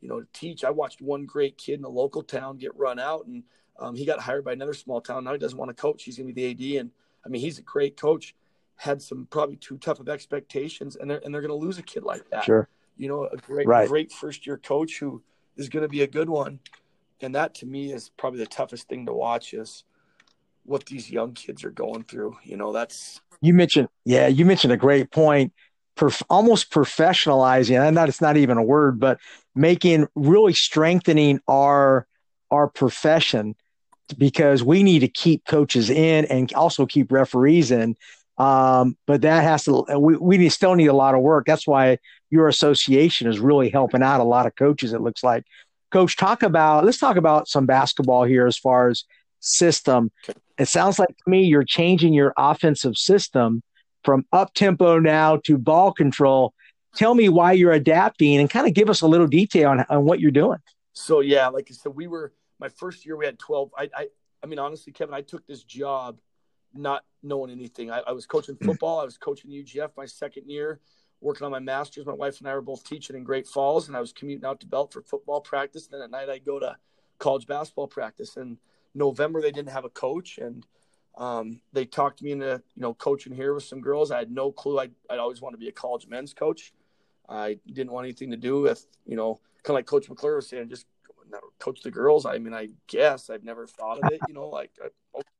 you 0.00 0.08
know 0.08 0.20
to 0.20 0.26
teach. 0.32 0.64
I 0.64 0.70
watched 0.70 1.00
one 1.00 1.24
great 1.24 1.58
kid 1.58 1.78
in 1.78 1.84
a 1.84 1.88
local 1.88 2.22
town 2.22 2.58
get 2.58 2.76
run 2.76 2.98
out, 2.98 3.26
and 3.26 3.42
um, 3.78 3.94
he 3.94 4.04
got 4.04 4.20
hired 4.20 4.44
by 4.44 4.52
another 4.52 4.74
small 4.74 5.00
town. 5.00 5.24
Now 5.24 5.32
he 5.32 5.38
doesn't 5.38 5.58
want 5.58 5.68
to 5.68 5.80
coach. 5.80 6.04
He's 6.04 6.16
going 6.16 6.28
to 6.28 6.32
be 6.34 6.54
the 6.54 6.76
AD, 6.76 6.80
and 6.80 6.90
I 7.24 7.28
mean, 7.28 7.40
he's 7.40 7.58
a 7.58 7.62
great 7.62 7.96
coach. 7.96 8.34
Had 8.76 9.00
some 9.00 9.26
probably 9.30 9.56
too 9.56 9.78
tough 9.78 10.00
of 10.00 10.08
expectations, 10.08 10.96
and 10.96 11.10
they're 11.10 11.20
and 11.24 11.32
they're 11.32 11.42
going 11.42 11.58
to 11.58 11.66
lose 11.66 11.78
a 11.78 11.82
kid 11.82 12.02
like 12.02 12.28
that. 12.30 12.44
Sure 12.44 12.68
you 12.96 13.08
know, 13.08 13.24
a 13.24 13.36
great, 13.36 13.66
right. 13.66 13.88
great 13.88 14.12
first 14.12 14.46
year 14.46 14.56
coach 14.56 14.98
who 14.98 15.22
is 15.56 15.68
going 15.68 15.82
to 15.82 15.88
be 15.88 16.02
a 16.02 16.06
good 16.06 16.28
one. 16.28 16.60
And 17.20 17.34
that 17.34 17.54
to 17.56 17.66
me 17.66 17.92
is 17.92 18.10
probably 18.16 18.40
the 18.40 18.46
toughest 18.46 18.88
thing 18.88 19.06
to 19.06 19.12
watch 19.12 19.54
is 19.54 19.84
what 20.64 20.86
these 20.86 21.10
young 21.10 21.32
kids 21.32 21.64
are 21.64 21.70
going 21.70 22.04
through. 22.04 22.36
You 22.42 22.56
know, 22.56 22.72
that's 22.72 23.20
you 23.40 23.54
mentioned, 23.54 23.88
yeah, 24.04 24.26
you 24.26 24.44
mentioned 24.44 24.72
a 24.72 24.76
great 24.76 25.10
point. 25.10 25.52
Perf- 25.96 26.22
almost 26.28 26.70
professionalizing, 26.70 27.80
and 27.80 27.94
not 27.94 28.08
it's 28.08 28.20
not 28.20 28.36
even 28.36 28.58
a 28.58 28.62
word, 28.62 29.00
but 29.00 29.18
making 29.54 30.06
really 30.14 30.52
strengthening 30.52 31.40
our 31.48 32.06
our 32.50 32.68
profession 32.68 33.54
because 34.18 34.62
we 34.62 34.82
need 34.82 35.00
to 35.00 35.08
keep 35.08 35.44
coaches 35.46 35.90
in 35.90 36.24
and 36.26 36.52
also 36.54 36.86
keep 36.86 37.10
referees 37.10 37.70
in. 37.70 37.96
Um, 38.38 38.96
but 39.06 39.22
that 39.22 39.42
has 39.42 39.64
to 39.64 39.84
we, 39.98 40.16
we 40.16 40.48
still 40.50 40.74
need 40.74 40.88
a 40.88 40.92
lot 40.92 41.14
of 41.14 41.22
work. 41.22 41.46
That's 41.46 41.66
why 41.66 41.98
your 42.30 42.48
association 42.48 43.28
is 43.28 43.38
really 43.38 43.70
helping 43.70 44.02
out 44.02 44.20
a 44.20 44.24
lot 44.24 44.46
of 44.46 44.54
coaches, 44.54 44.92
it 44.92 45.00
looks 45.00 45.24
like. 45.24 45.44
Coach, 45.90 46.16
talk 46.16 46.42
about 46.42 46.84
let's 46.84 46.98
talk 46.98 47.16
about 47.16 47.48
some 47.48 47.64
basketball 47.64 48.24
here 48.24 48.46
as 48.46 48.58
far 48.58 48.88
as 48.88 49.04
system. 49.40 50.10
It 50.58 50.68
sounds 50.68 50.98
like 50.98 51.08
to 51.08 51.30
me 51.30 51.42
you're 51.42 51.64
changing 51.64 52.14
your 52.14 52.32
offensive 52.36 52.96
system 52.96 53.62
from 54.04 54.24
up 54.32 54.54
tempo 54.54 54.98
now 54.98 55.38
to 55.44 55.58
ball 55.58 55.92
control. 55.92 56.54
Tell 56.94 57.14
me 57.14 57.28
why 57.28 57.52
you're 57.52 57.72
adapting 57.72 58.38
and 58.38 58.48
kind 58.48 58.66
of 58.66 58.72
give 58.72 58.88
us 58.88 59.02
a 59.02 59.06
little 59.06 59.26
detail 59.26 59.70
on, 59.70 59.84
on 59.88 60.04
what 60.04 60.20
you're 60.20 60.30
doing. 60.30 60.58
So 60.92 61.20
yeah, 61.20 61.48
like 61.48 61.68
I 61.70 61.74
said, 61.74 61.92
we 61.94 62.06
were 62.06 62.32
my 62.58 62.68
first 62.68 63.04
year 63.04 63.16
we 63.16 63.26
had 63.26 63.38
12. 63.38 63.70
I 63.76 63.90
I, 63.94 64.06
I 64.42 64.46
mean 64.46 64.58
honestly, 64.58 64.92
Kevin, 64.92 65.14
I 65.14 65.20
took 65.20 65.46
this 65.46 65.62
job 65.62 66.18
not 66.74 67.04
knowing 67.22 67.50
anything. 67.50 67.90
I, 67.90 68.00
I 68.06 68.12
was 68.12 68.26
coaching 68.26 68.56
football. 68.56 69.00
I 69.00 69.04
was 69.04 69.18
coaching 69.18 69.50
UGF 69.50 69.90
my 69.96 70.06
second 70.06 70.48
year 70.48 70.80
working 71.20 71.44
on 71.44 71.50
my 71.50 71.58
master's. 71.58 72.06
My 72.06 72.12
wife 72.12 72.38
and 72.38 72.48
I 72.48 72.54
were 72.54 72.62
both 72.62 72.84
teaching 72.84 73.16
in 73.16 73.24
Great 73.24 73.46
Falls, 73.46 73.88
and 73.88 73.96
I 73.96 74.00
was 74.00 74.12
commuting 74.12 74.44
out 74.44 74.60
to 74.60 74.66
Belt 74.66 74.92
for 74.92 75.02
football 75.02 75.40
practice. 75.40 75.86
Then 75.86 76.02
at 76.02 76.10
night, 76.10 76.28
I'd 76.28 76.44
go 76.44 76.58
to 76.58 76.76
college 77.18 77.46
basketball 77.46 77.88
practice. 77.88 78.36
In 78.36 78.58
November, 78.96 79.40
they 79.40 79.52
didn't 79.52 79.70
have 79.70 79.84
a 79.84 79.90
coach, 79.90 80.38
and 80.38 80.66
um, 81.16 81.60
they 81.72 81.84
talked 81.84 82.22
me 82.22 82.32
into 82.32 82.62
you 82.74 82.82
know 82.82 82.94
coaching 82.94 83.34
here 83.34 83.54
with 83.54 83.64
some 83.64 83.80
girls. 83.80 84.10
I 84.10 84.18
had 84.18 84.30
no 84.30 84.50
clue. 84.52 84.78
I'd, 84.78 84.92
I'd 85.08 85.18
always 85.18 85.40
want 85.40 85.54
to 85.54 85.58
be 85.58 85.68
a 85.68 85.72
college 85.72 86.06
men's 86.08 86.34
coach. 86.34 86.72
I 87.28 87.58
didn't 87.66 87.92
want 87.92 88.06
anything 88.06 88.30
to 88.30 88.36
do 88.36 88.60
with 88.60 88.86
you 89.04 89.16
know 89.16 89.40
kind 89.62 89.74
of 89.74 89.78
like 89.78 89.86
Coach 89.86 90.08
McClure 90.08 90.36
was 90.36 90.48
saying, 90.48 90.68
just 90.68 90.86
coach 91.58 91.82
the 91.82 91.90
girls. 91.90 92.24
I 92.24 92.38
mean, 92.38 92.54
I 92.54 92.68
guess 92.86 93.30
I've 93.30 93.42
never 93.42 93.66
thought 93.66 93.98
of 93.98 94.12
it. 94.12 94.20
You 94.28 94.34
know, 94.34 94.48
like 94.48 94.70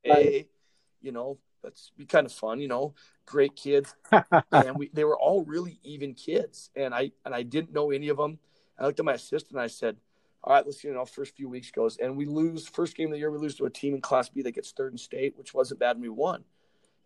okay, 0.05 0.47
you 1.01 1.11
know, 1.11 1.37
that's 1.63 1.91
be 1.97 2.05
kind 2.05 2.25
of 2.25 2.31
fun, 2.31 2.59
you 2.59 2.67
know, 2.67 2.93
great 3.25 3.55
kids. 3.55 3.95
and 4.51 4.77
we, 4.77 4.89
they 4.93 5.03
were 5.03 5.17
all 5.17 5.43
really 5.43 5.79
even 5.83 6.13
kids. 6.13 6.69
And 6.75 6.93
I, 6.93 7.11
and 7.25 7.33
I 7.33 7.43
didn't 7.43 7.73
know 7.73 7.91
any 7.91 8.09
of 8.09 8.17
them. 8.17 8.39
I 8.79 8.85
looked 8.85 8.99
at 8.99 9.05
my 9.05 9.13
assistant 9.13 9.53
and 9.53 9.61
I 9.61 9.67
said, 9.67 9.97
all 10.43 10.53
right, 10.53 10.65
let's 10.65 10.83
you 10.83 10.93
know, 10.93 11.05
first 11.05 11.35
few 11.35 11.49
weeks 11.49 11.71
goes, 11.71 11.97
and 11.97 12.15
we 12.15 12.25
lose 12.25 12.67
first 12.67 12.95
game 12.95 13.07
of 13.07 13.13
the 13.13 13.19
year. 13.19 13.31
We 13.31 13.39
lose 13.39 13.55
to 13.55 13.65
a 13.65 13.69
team 13.69 13.95
in 13.95 14.01
Class 14.01 14.29
B 14.29 14.41
that 14.43 14.53
gets 14.53 14.71
third 14.71 14.91
in 14.91 14.97
state, 14.97 15.37
which 15.37 15.53
wasn't 15.53 15.79
bad, 15.79 15.95
and 15.95 16.03
we 16.03 16.09
won. 16.09 16.43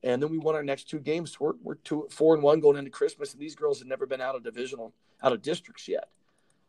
And 0.03 0.21
then 0.21 0.29
we 0.29 0.37
won 0.37 0.55
our 0.55 0.63
next 0.63 0.89
two 0.89 0.99
games. 0.99 1.39
We're 1.39 1.53
we're 1.61 1.75
two 1.75 2.07
four 2.09 2.33
and 2.33 2.43
one 2.43 2.59
going 2.59 2.77
into 2.77 2.91
Christmas, 2.91 3.33
and 3.33 3.41
these 3.41 3.55
girls 3.55 3.79
had 3.79 3.87
never 3.87 4.05
been 4.05 4.21
out 4.21 4.35
of 4.35 4.43
divisional, 4.43 4.93
out 5.23 5.31
of 5.31 5.41
districts 5.41 5.87
yet, 5.87 6.09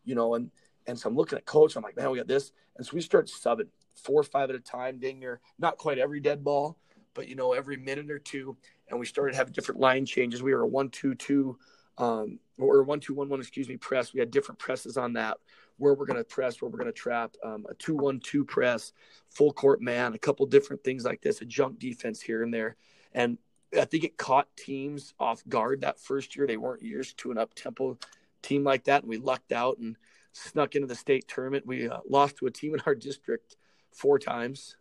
you 0.05 0.15
know. 0.15 0.35
And 0.35 0.51
and 0.87 0.99
so 0.99 1.09
I'm 1.09 1.17
looking 1.17 1.39
at 1.39 1.47
coach. 1.47 1.77
I'm 1.77 1.83
like, 1.83 1.97
man, 1.97 2.11
we 2.11 2.19
got 2.19 2.29
this, 2.29 2.53
and 2.77 2.87
so 2.87 2.93
we 2.95 3.01
start 3.01 3.27
subbing 3.27 3.69
four 3.95 4.21
or 4.21 4.25
five 4.25 4.51
at 4.51 4.57
a 4.57 4.61
time, 4.61 4.99
dang 4.99 5.19
near 5.19 5.41
not 5.59 5.79
quite 5.79 5.99
every 5.99 6.21
dead 6.21 6.45
ball, 6.45 6.77
but 7.15 7.29
you 7.29 7.35
know 7.35 7.53
every 7.53 7.77
minute 7.77 8.11
or 8.11 8.19
two. 8.19 8.57
And 8.89 9.01
we 9.01 9.07
started 9.07 9.35
having 9.35 9.53
different 9.53 9.81
line 9.81 10.05
changes. 10.05 10.43
We 10.43 10.55
were 10.55 10.63
a 10.63 10.67
one 10.67 10.91
two 10.91 11.15
two, 11.15 11.59
um, 12.03 12.39
or 12.59 12.83
one 12.83 13.01
two 13.01 13.15
one 13.15 13.29
one, 13.29 13.41
excuse 13.41 13.69
me, 13.69 13.77
press. 13.77 14.13
We 14.13 14.21
had 14.21 14.31
different 14.31 14.59
presses 14.59 14.97
on 14.97 15.13
that 15.15 15.37
where 15.79 15.95
we're 15.95 16.07
going 16.07 16.19
to 16.19 16.35
press, 16.37 16.61
where 16.61 16.71
we're 16.71 16.79
going 16.79 16.95
to 16.95 17.03
trap, 17.07 17.31
um, 17.43 17.67
a 17.69 17.75
two-one-two 17.75 18.45
press, 18.45 18.93
full 19.31 19.53
court 19.53 19.81
man, 19.81 20.15
a 20.15 20.19
couple 20.19 20.45
different 20.47 20.85
things 20.85 21.05
like 21.05 21.21
this, 21.23 21.41
a 21.41 21.45
junk 21.45 21.79
defense 21.79 22.21
here 22.21 22.43
and 22.45 22.53
there, 22.53 22.77
and 23.13 23.39
I 23.75 23.87
think 23.87 24.05
it 24.05 24.19
caught 24.19 24.55
teams 24.55 25.15
off 25.19 25.43
guard 25.49 25.81
that 25.81 25.99
first 25.99 26.37
year. 26.37 26.47
They 26.47 26.59
weren't 26.59 26.83
used 26.83 27.17
to 27.21 27.31
an 27.31 27.39
up-tempo 27.39 27.99
team 28.43 28.65
like 28.65 28.85
that, 28.85 29.03
and 29.03 29.09
we 29.09 29.17
lucked 29.17 29.53
out 29.53 29.79
and 29.79 29.97
snuck 30.33 30.75
into 30.75 30.87
the 30.87 30.95
state 30.95 31.27
tournament. 31.27 31.67
We 31.67 31.89
uh, 31.89 32.01
lost 32.09 32.37
to 32.37 32.47
a 32.47 32.51
team 32.51 32.75
in 32.75 32.81
our 32.87 32.95
district 32.95 33.57
four 33.91 34.19
times. 34.19 34.77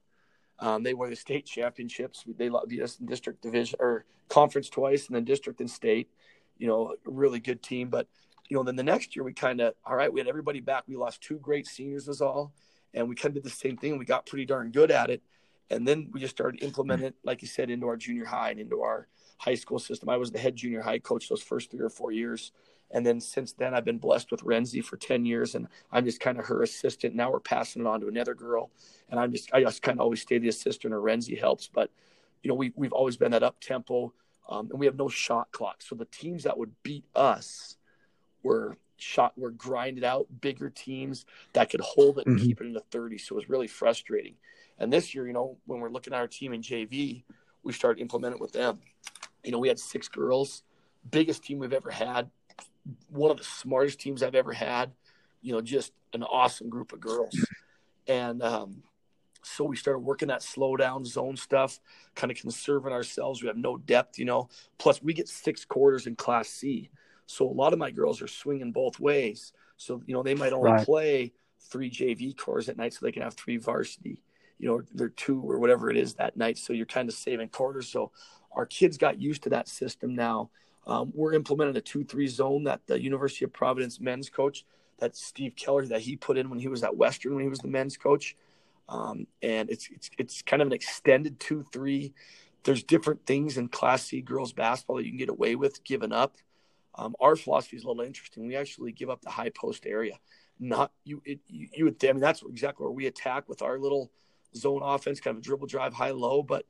Um, 0.59 0.84
they 0.84 0.93
won 0.93 1.09
the 1.09 1.15
state 1.15 1.45
championships. 1.45 2.26
They 2.38 2.49
beat 2.67 2.82
us 2.82 2.99
in 2.99 3.05
district 3.05 3.41
division 3.41 3.78
or 3.80 4.05
conference 4.28 4.69
twice, 4.69 5.07
and 5.07 5.15
then 5.15 5.24
district 5.24 5.61
and 5.61 5.72
state. 5.72 6.09
You 6.62 6.68
know, 6.68 6.95
a 7.07 7.12
really 7.12 7.39
good 7.39 7.62
team, 7.64 7.89
but 7.89 8.07
you 8.51 8.57
know, 8.57 8.64
then 8.64 8.76
the 8.76 8.84
next 8.84 9.16
year 9.16 9.24
we 9.24 9.32
kind 9.32 9.62
of, 9.62 9.74
all 9.86 9.95
right, 9.95 10.12
we 10.12 10.20
had 10.20 10.28
everybody 10.28 10.59
back. 10.59 10.84
We 10.86 10.97
lost 10.97 11.22
two 11.22 11.39
great 11.39 11.66
seniors, 11.66 12.07
was 12.07 12.22
all. 12.22 12.51
And 12.93 13.07
we 13.07 13.16
kind 13.16 13.28
of 13.28 13.36
did 13.36 13.49
the 13.49 13.55
same 13.55 13.78
thing. 13.78 13.97
We 13.97 14.03
got 14.03 14.26
pretty 14.26 14.45
darn 14.45 14.72
good 14.72 14.91
at 14.91 15.09
it. 15.09 15.22
And 15.70 15.88
then 15.88 16.09
we 16.12 16.20
just 16.20 16.36
started 16.36 16.62
implementing 16.62 17.07
it, 17.07 17.16
like 17.24 17.41
you 17.41 17.47
said, 17.47 17.70
into 17.70 17.88
our 17.88 17.95
junior 17.95 18.26
high 18.26 18.51
and 18.51 18.59
into 18.59 18.82
our 18.82 19.07
high 19.38 19.55
school 19.55 19.80
system. 19.80 20.09
I 20.09 20.18
was 20.18 20.32
the 20.32 20.38
head 20.38 20.57
junior 20.57 20.82
high 20.82 20.99
coach 20.99 21.30
those 21.30 21.41
first 21.41 21.72
three 21.72 21.80
or 21.80 21.89
four 21.89 22.12
years. 22.12 22.51
And 22.91 23.05
then 23.05 23.22
since 23.22 23.53
then, 23.53 23.74
I've 23.74 23.86
been 23.86 23.97
blessed 23.97 24.32
with 24.32 24.41
Renzi 24.41 24.84
for 24.84 24.97
10 24.97 25.26
years, 25.26 25.55
and 25.55 25.70
I'm 25.89 26.03
just 26.03 26.20
kind 26.20 26.38
of 26.38 26.43
her 26.47 26.62
assistant. 26.62 27.16
Now 27.16 27.32
we're 27.32 27.39
passing 27.39 27.84
it 27.84 27.88
on 27.88 28.01
to 28.01 28.07
another 28.07 28.36
girl. 28.36 28.70
And 29.09 29.18
I'm 29.18 29.32
just, 29.32 29.49
I 29.53 29.64
just 29.64 29.82
kind 29.82 29.97
of 29.97 30.01
always 30.01 30.22
stay 30.22 30.39
the 30.39 30.49
assistant, 30.49 30.93
or 30.93 30.99
Renzi 30.99 31.39
helps. 31.39 31.70
But, 31.74 31.89
you 32.43 32.49
know, 32.49 32.55
we, 32.55 32.74
we've 32.76 32.91
always 32.91 33.16
been 33.16 33.32
that 33.32 33.43
up 33.43 33.62
tempo, 33.62 34.12
um, 34.50 34.70
and 34.70 34.80
we 34.80 34.86
have 34.86 34.98
no 34.98 35.10
shot 35.10 35.52
clock. 35.52 35.82
So 35.82 35.96
the 35.96 36.06
teams 36.06 36.44
that 36.44 36.58
would 36.58 36.72
beat 36.84 37.06
us, 37.16 37.78
were 38.44 38.78
shot 38.98 39.34
were 39.38 39.52
grinded 39.52 40.04
out 40.04 40.28
bigger 40.42 40.70
teams 40.70 41.26
that 41.54 41.70
could 41.70 41.82
hold 41.82 42.20
it 42.20 42.28
and 42.28 42.38
mm-hmm. 42.38 42.46
keep 42.46 42.62
it 42.62 42.68
in 42.68 42.74
the 42.74 42.84
30 42.92 43.18
so 43.18 43.34
it 43.34 43.38
was 43.38 43.50
really 43.50 43.68
frustrating 43.68 44.36
and 44.78 44.94
this 44.94 45.16
year 45.16 45.26
you 45.26 45.34
know 45.34 45.58
when 45.66 45.80
we're 45.80 45.89
looking 45.89 46.14
at 46.14 46.20
our 46.20 46.28
team 46.28 46.54
in 46.54 46.62
jv 46.62 47.24
we 47.64 47.74
started 47.74 48.00
implementing 48.00 48.39
with 48.39 48.52
them 48.52 48.80
you 49.44 49.52
know 49.52 49.58
we 49.58 49.68
had 49.68 49.80
six 49.80 50.08
girls 50.08 50.64
biggest 51.10 51.44
team 51.44 51.58
we've 51.58 51.74
ever 51.74 51.89
had 51.89 52.30
one 53.10 53.32
of 53.32 53.38
the 53.38 53.44
smartest 53.44 54.00
teams 54.00 54.22
i've 54.22 54.36
ever 54.36 54.54
had 54.54 54.92
you 55.42 55.52
know 55.52 55.62
just 55.62 55.94
an 56.14 56.24
awesome 56.24 56.70
group 56.70 56.94
of 56.94 57.00
girls 57.00 57.36
and 58.08 58.44
um, 58.44 58.84
so 59.44 59.64
we 59.64 59.76
started 59.76 60.00
working 60.00 60.28
that 60.28 60.44
slow 60.44 60.76
down 60.76 61.04
zone 61.04 61.36
stuff 61.36 61.80
kind 62.16 62.32
of 62.32 62.38
conserving 62.38 62.94
ourselves 62.94 63.42
we 63.42 63.48
have 63.48 63.58
no 63.58 63.78
depth 63.78 64.20
you 64.20 64.26
know 64.26 64.48
plus 64.78 65.02
we 65.02 65.14
get 65.14 65.28
six 65.28 65.66
quarters 65.66 66.08
in 66.08 66.16
class 66.16 66.48
c 66.48 66.89
so 67.32 67.50
a 67.50 67.50
lot 67.50 67.72
of 67.72 67.80
my 67.80 67.92
girls 67.92 68.22
are 68.22 68.28
swinging 68.28 68.74
both 68.74 69.00
ways. 69.00 69.54
So 69.78 70.04
you 70.06 70.14
know 70.14 70.22
they 70.22 70.36
might 70.36 70.52
only 70.52 70.72
right. 70.72 70.86
play 70.86 71.32
three 71.62 71.89
JV 71.89 72.38
cores 72.38 72.68
at 72.68 72.76
night, 72.78 72.94
so 72.94 73.06
they 73.06 73.12
can 73.12 73.22
have 73.22 73.36
three 73.36 73.58
varsity. 73.58 74.22
You 74.60 74.68
know, 74.68 74.82
they're 74.94 75.10
two 75.10 75.42
or 75.42 75.58
whatever 75.58 75.89
it 75.89 75.98
is 75.98 76.16
that 76.16 76.36
night. 76.36 76.58
So 76.58 76.74
you're 76.74 76.86
kind 76.86 77.08
of 77.08 77.16
saving 77.16 77.50
quarters. 77.50 77.88
So 77.88 78.12
our 78.52 78.66
kids 78.66 78.98
got 78.98 79.20
used 79.20 79.44
to 79.44 79.50
that 79.52 79.70
system 79.70 80.14
now. 80.14 80.50
Um, 80.86 81.12
we're 81.16 81.34
implementing 81.34 81.78
a 81.78 81.82
two-three 81.82 82.28
zone 82.28 82.66
that 82.66 82.82
the 82.86 83.02
University 83.02 83.46
of 83.46 83.54
Providence 83.54 84.00
men's 84.00 84.30
coach, 84.30 84.66
that 85.00 85.16
Steve 85.16 85.56
Keller, 85.56 85.86
that 85.86 86.02
he 86.02 86.16
put 86.16 86.38
in 86.38 86.50
when 86.50 86.60
he 86.60 86.68
was 86.68 86.84
at 86.84 86.98
Western 86.98 87.36
when 87.36 87.44
he 87.44 87.50
was 87.50 87.60
the 87.60 87.68
men's 87.68 87.98
coach. 87.98 88.36
Um, 88.92 89.26
and 89.42 89.70
it's, 89.70 89.88
it's 89.89 90.10
it's 90.18 90.42
kind 90.42 90.62
of 90.62 90.68
an 90.68 90.74
extended 90.74 91.39
two-three. 91.39 92.14
There's 92.64 92.84
different 92.84 93.26
things 93.26 93.58
in 93.58 93.70
Class 93.70 94.04
C 94.04 94.22
girls 94.22 94.52
basketball 94.52 94.98
that 94.98 95.06
you 95.06 95.12
can 95.12 95.18
get 95.18 95.30
away 95.30 95.56
with 95.56 95.82
giving 95.86 96.12
up. 96.12 96.36
Um, 96.96 97.16
our 97.22 97.38
philosophy 97.38 97.78
is 97.78 97.86
a 97.86 97.88
little 97.88 98.04
interesting. 98.04 98.46
We 98.46 98.58
actually 98.58 98.92
give 98.92 99.10
up 99.10 99.22
the 99.22 99.30
high 99.30 99.50
post 99.50 99.86
area. 99.86 100.20
Not 100.60 100.92
you. 101.06 101.22
It, 101.24 101.39
you, 101.48 101.70
you 101.74 101.86
would. 101.86 102.04
I 102.04 102.12
mean, 102.12 102.20
that's 102.20 102.44
exactly 102.44 102.84
where 102.84 102.92
we 102.92 103.08
attack 103.08 103.48
with 103.48 103.62
our 103.62 103.80
little 103.80 104.12
zone 104.58 104.82
offense, 104.84 105.22
kind 105.22 105.38
of 105.38 105.42
a 105.42 105.44
dribble 105.44 105.68
drive, 105.68 105.94
high 105.94 106.12
low. 106.12 106.44
But 106.44 106.66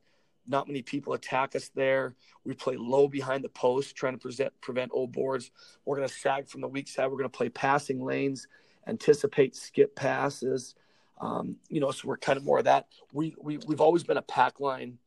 not 0.46 0.68
many 0.68 0.82
people 0.82 1.14
attack 1.14 1.56
us 1.56 1.70
there. 1.74 2.14
We 2.44 2.54
play 2.54 2.76
low 2.76 3.08
behind 3.08 3.42
the 3.42 3.48
post, 3.48 3.96
trying 3.96 4.14
to 4.14 4.18
present, 4.18 4.52
prevent 4.60 4.92
old 4.94 5.12
boards. 5.12 5.50
We're 5.84 5.96
going 5.96 6.08
to 6.08 6.14
sag 6.14 6.48
from 6.48 6.60
the 6.60 6.68
weak 6.68 6.86
side. 6.86 7.06
We're 7.06 7.18
going 7.18 7.30
to 7.30 7.36
play 7.36 7.48
passing 7.48 8.00
lanes, 8.00 8.46
anticipate 8.86 9.56
skip 9.56 9.96
passes. 9.96 10.76
Um, 11.22 11.56
you 11.68 11.80
know, 11.80 11.90
so 11.90 12.08
we're 12.08 12.18
kind 12.18 12.36
of 12.36 12.44
more 12.44 12.58
of 12.58 12.64
that. 12.64 12.88
We, 13.12 13.34
we 13.40 13.56
we've 13.58 13.80
always 13.80 14.02
been 14.02 14.18
a 14.18 14.22
pack 14.22 14.60
line 14.60 14.98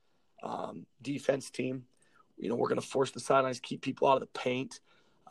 um, 0.41 0.88
defense 1.01 1.51
team. 1.51 1.84
You 2.38 2.49
know, 2.49 2.55
we're 2.55 2.70
going 2.70 2.82
to 2.82 2.88
force 2.88 3.11
the 3.11 3.20
sidelines, 3.20 3.59
keep 3.59 3.82
people 3.82 4.07
out 4.07 4.16
of 4.16 4.22
the 4.22 4.39
paint 4.39 4.80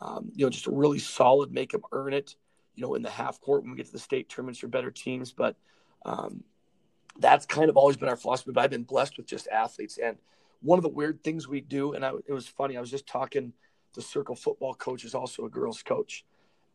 um, 0.01 0.31
you 0.35 0.45
know, 0.45 0.49
just 0.49 0.67
a 0.67 0.71
really 0.71 0.99
solid, 0.99 1.51
make 1.51 1.71
them 1.71 1.83
earn 1.91 2.13
it, 2.13 2.35
you 2.75 2.83
know, 2.83 2.95
in 2.95 3.01
the 3.01 3.09
half 3.09 3.39
court 3.39 3.61
when 3.61 3.71
we 3.71 3.77
get 3.77 3.85
to 3.87 3.91
the 3.91 3.99
state 3.99 4.29
tournaments 4.29 4.59
for 4.59 4.67
better 4.67 4.91
teams. 4.91 5.31
But 5.31 5.55
um, 6.05 6.43
that's 7.19 7.45
kind 7.45 7.69
of 7.69 7.77
always 7.77 7.97
been 7.97 8.09
our 8.09 8.17
philosophy. 8.17 8.51
But 8.53 8.63
I've 8.63 8.69
been 8.69 8.83
blessed 8.83 9.17
with 9.17 9.27
just 9.27 9.47
athletes. 9.47 9.97
And 9.97 10.17
one 10.61 10.77
of 10.77 10.83
the 10.83 10.89
weird 10.89 11.23
things 11.23 11.47
we 11.47 11.61
do, 11.61 11.93
and 11.93 12.05
I, 12.05 12.11
it 12.27 12.33
was 12.33 12.47
funny, 12.47 12.75
I 12.75 12.81
was 12.81 12.91
just 12.91 13.07
talking, 13.07 13.53
the 13.93 14.01
circle 14.01 14.35
football 14.35 14.73
coach 14.73 15.05
is 15.05 15.15
also 15.15 15.45
a 15.45 15.49
girls 15.49 15.81
coach. 15.81 16.25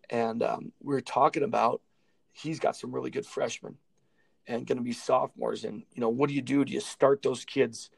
And 0.08 0.42
um, 0.42 0.72
we 0.82 0.94
were 0.94 1.02
talking 1.02 1.42
about 1.42 1.82
he's 2.32 2.58
got 2.58 2.76
some 2.76 2.92
really 2.92 3.10
good 3.10 3.26
freshmen 3.26 3.76
and 4.50 4.66
going 4.66 4.78
to 4.78 4.84
be 4.84 4.92
sophomores. 4.92 5.64
And, 5.64 5.84
you 5.94 6.00
know, 6.00 6.08
what 6.08 6.28
do 6.28 6.34
you 6.34 6.42
do? 6.42 6.64
Do 6.64 6.72
you 6.72 6.80
start 6.80 7.22
those 7.22 7.44
kids 7.44 7.90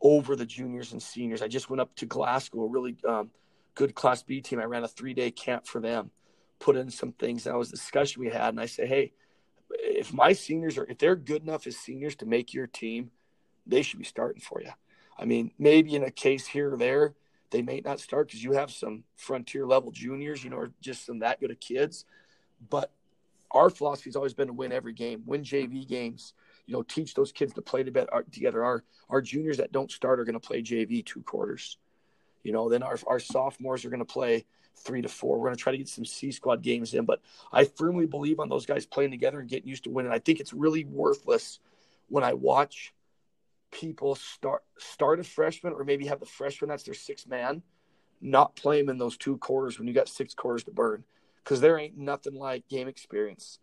over 0.00 0.34
the 0.34 0.46
juniors 0.46 0.92
and 0.92 1.02
seniors? 1.02 1.42
I 1.42 1.48
just 1.48 1.68
went 1.68 1.80
up 1.80 1.94
to 1.96 2.06
Glasgow, 2.06 2.62
a 2.62 2.66
really 2.66 2.96
um, 3.06 3.30
good 3.74 3.94
Class 3.94 4.22
B 4.22 4.40
team. 4.40 4.58
I 4.58 4.64
ran 4.64 4.82
a 4.82 4.88
three 4.88 5.14
day 5.14 5.30
camp 5.30 5.66
for 5.66 5.80
them, 5.80 6.10
put 6.58 6.76
in 6.76 6.90
some 6.90 7.12
things. 7.12 7.44
That 7.44 7.56
was 7.56 7.68
a 7.68 7.72
discussion 7.72 8.22
we 8.22 8.30
had. 8.30 8.48
And 8.48 8.60
I 8.60 8.66
say, 8.66 8.86
hey, 8.86 9.12
if 9.70 10.12
my 10.12 10.32
seniors 10.32 10.78
are, 10.78 10.86
if 10.86 10.98
they're 10.98 11.16
good 11.16 11.42
enough 11.42 11.66
as 11.66 11.76
seniors 11.76 12.16
to 12.16 12.26
make 12.26 12.54
your 12.54 12.66
team, 12.66 13.10
they 13.66 13.82
should 13.82 13.98
be 13.98 14.04
starting 14.04 14.40
for 14.40 14.60
you. 14.62 14.70
I 15.18 15.26
mean, 15.26 15.50
maybe 15.58 15.94
in 15.94 16.02
a 16.02 16.10
case 16.10 16.46
here 16.46 16.72
or 16.72 16.78
there, 16.78 17.14
they 17.50 17.60
may 17.60 17.82
not 17.84 18.00
start 18.00 18.28
because 18.28 18.42
you 18.42 18.52
have 18.52 18.70
some 18.70 19.04
frontier 19.16 19.66
level 19.66 19.90
juniors, 19.90 20.42
you 20.42 20.50
know, 20.50 20.56
or 20.56 20.70
just 20.80 21.04
some 21.04 21.18
that 21.18 21.40
good 21.40 21.50
of 21.50 21.60
kids. 21.60 22.06
But 22.70 22.90
our 23.52 23.70
philosophy 23.70 24.10
has 24.10 24.16
always 24.16 24.34
been 24.34 24.48
to 24.48 24.52
win 24.52 24.72
every 24.72 24.92
game, 24.92 25.22
win 25.26 25.42
JV 25.42 25.86
games, 25.86 26.34
you 26.66 26.74
know, 26.74 26.82
teach 26.82 27.14
those 27.14 27.32
kids 27.32 27.52
to 27.54 27.62
play 27.62 27.82
uh, 27.82 28.20
together. 28.30 28.64
Our, 28.64 28.84
our 29.08 29.20
juniors 29.20 29.56
that 29.56 29.72
don't 29.72 29.90
start 29.90 30.20
are 30.20 30.24
going 30.24 30.38
to 30.38 30.46
play 30.46 30.62
JV 30.62 31.04
two 31.04 31.22
quarters. 31.22 31.78
You 32.42 32.52
know, 32.52 32.68
then 32.68 32.82
our, 32.82 32.98
our 33.06 33.20
sophomores 33.20 33.84
are 33.84 33.90
going 33.90 33.98
to 33.98 34.04
play 34.04 34.46
three 34.76 35.02
to 35.02 35.08
four. 35.08 35.38
We're 35.38 35.48
going 35.48 35.56
to 35.56 35.62
try 35.62 35.72
to 35.72 35.78
get 35.78 35.88
some 35.88 36.04
C 36.04 36.32
squad 36.32 36.62
games 36.62 36.94
in, 36.94 37.04
but 37.04 37.20
I 37.52 37.64
firmly 37.64 38.06
believe 38.06 38.40
on 38.40 38.48
those 38.48 38.66
guys 38.66 38.86
playing 38.86 39.10
together 39.10 39.40
and 39.40 39.48
getting 39.48 39.68
used 39.68 39.84
to 39.84 39.90
winning. 39.90 40.12
I 40.12 40.18
think 40.18 40.40
it's 40.40 40.52
really 40.52 40.84
worthless 40.84 41.58
when 42.08 42.24
I 42.24 42.34
watch 42.34 42.94
people 43.70 44.14
start 44.16 44.62
start 44.78 45.20
a 45.20 45.24
freshman 45.24 45.72
or 45.72 45.84
maybe 45.84 46.06
have 46.06 46.20
the 46.20 46.26
freshman 46.26 46.70
that's 46.70 46.82
their 46.82 46.94
sixth 46.94 47.26
man, 47.26 47.62
not 48.20 48.56
play 48.56 48.80
them 48.80 48.90
in 48.90 48.98
those 48.98 49.16
two 49.16 49.36
quarters 49.38 49.78
when 49.78 49.86
you 49.86 49.94
got 49.94 50.08
six 50.08 50.34
quarters 50.34 50.64
to 50.64 50.70
burn, 50.70 51.04
because 51.44 51.60
there 51.60 51.78
ain't 51.78 51.96
nothing 51.96 52.34
like 52.34 52.68
game 52.68 52.88
experience. 52.88 53.58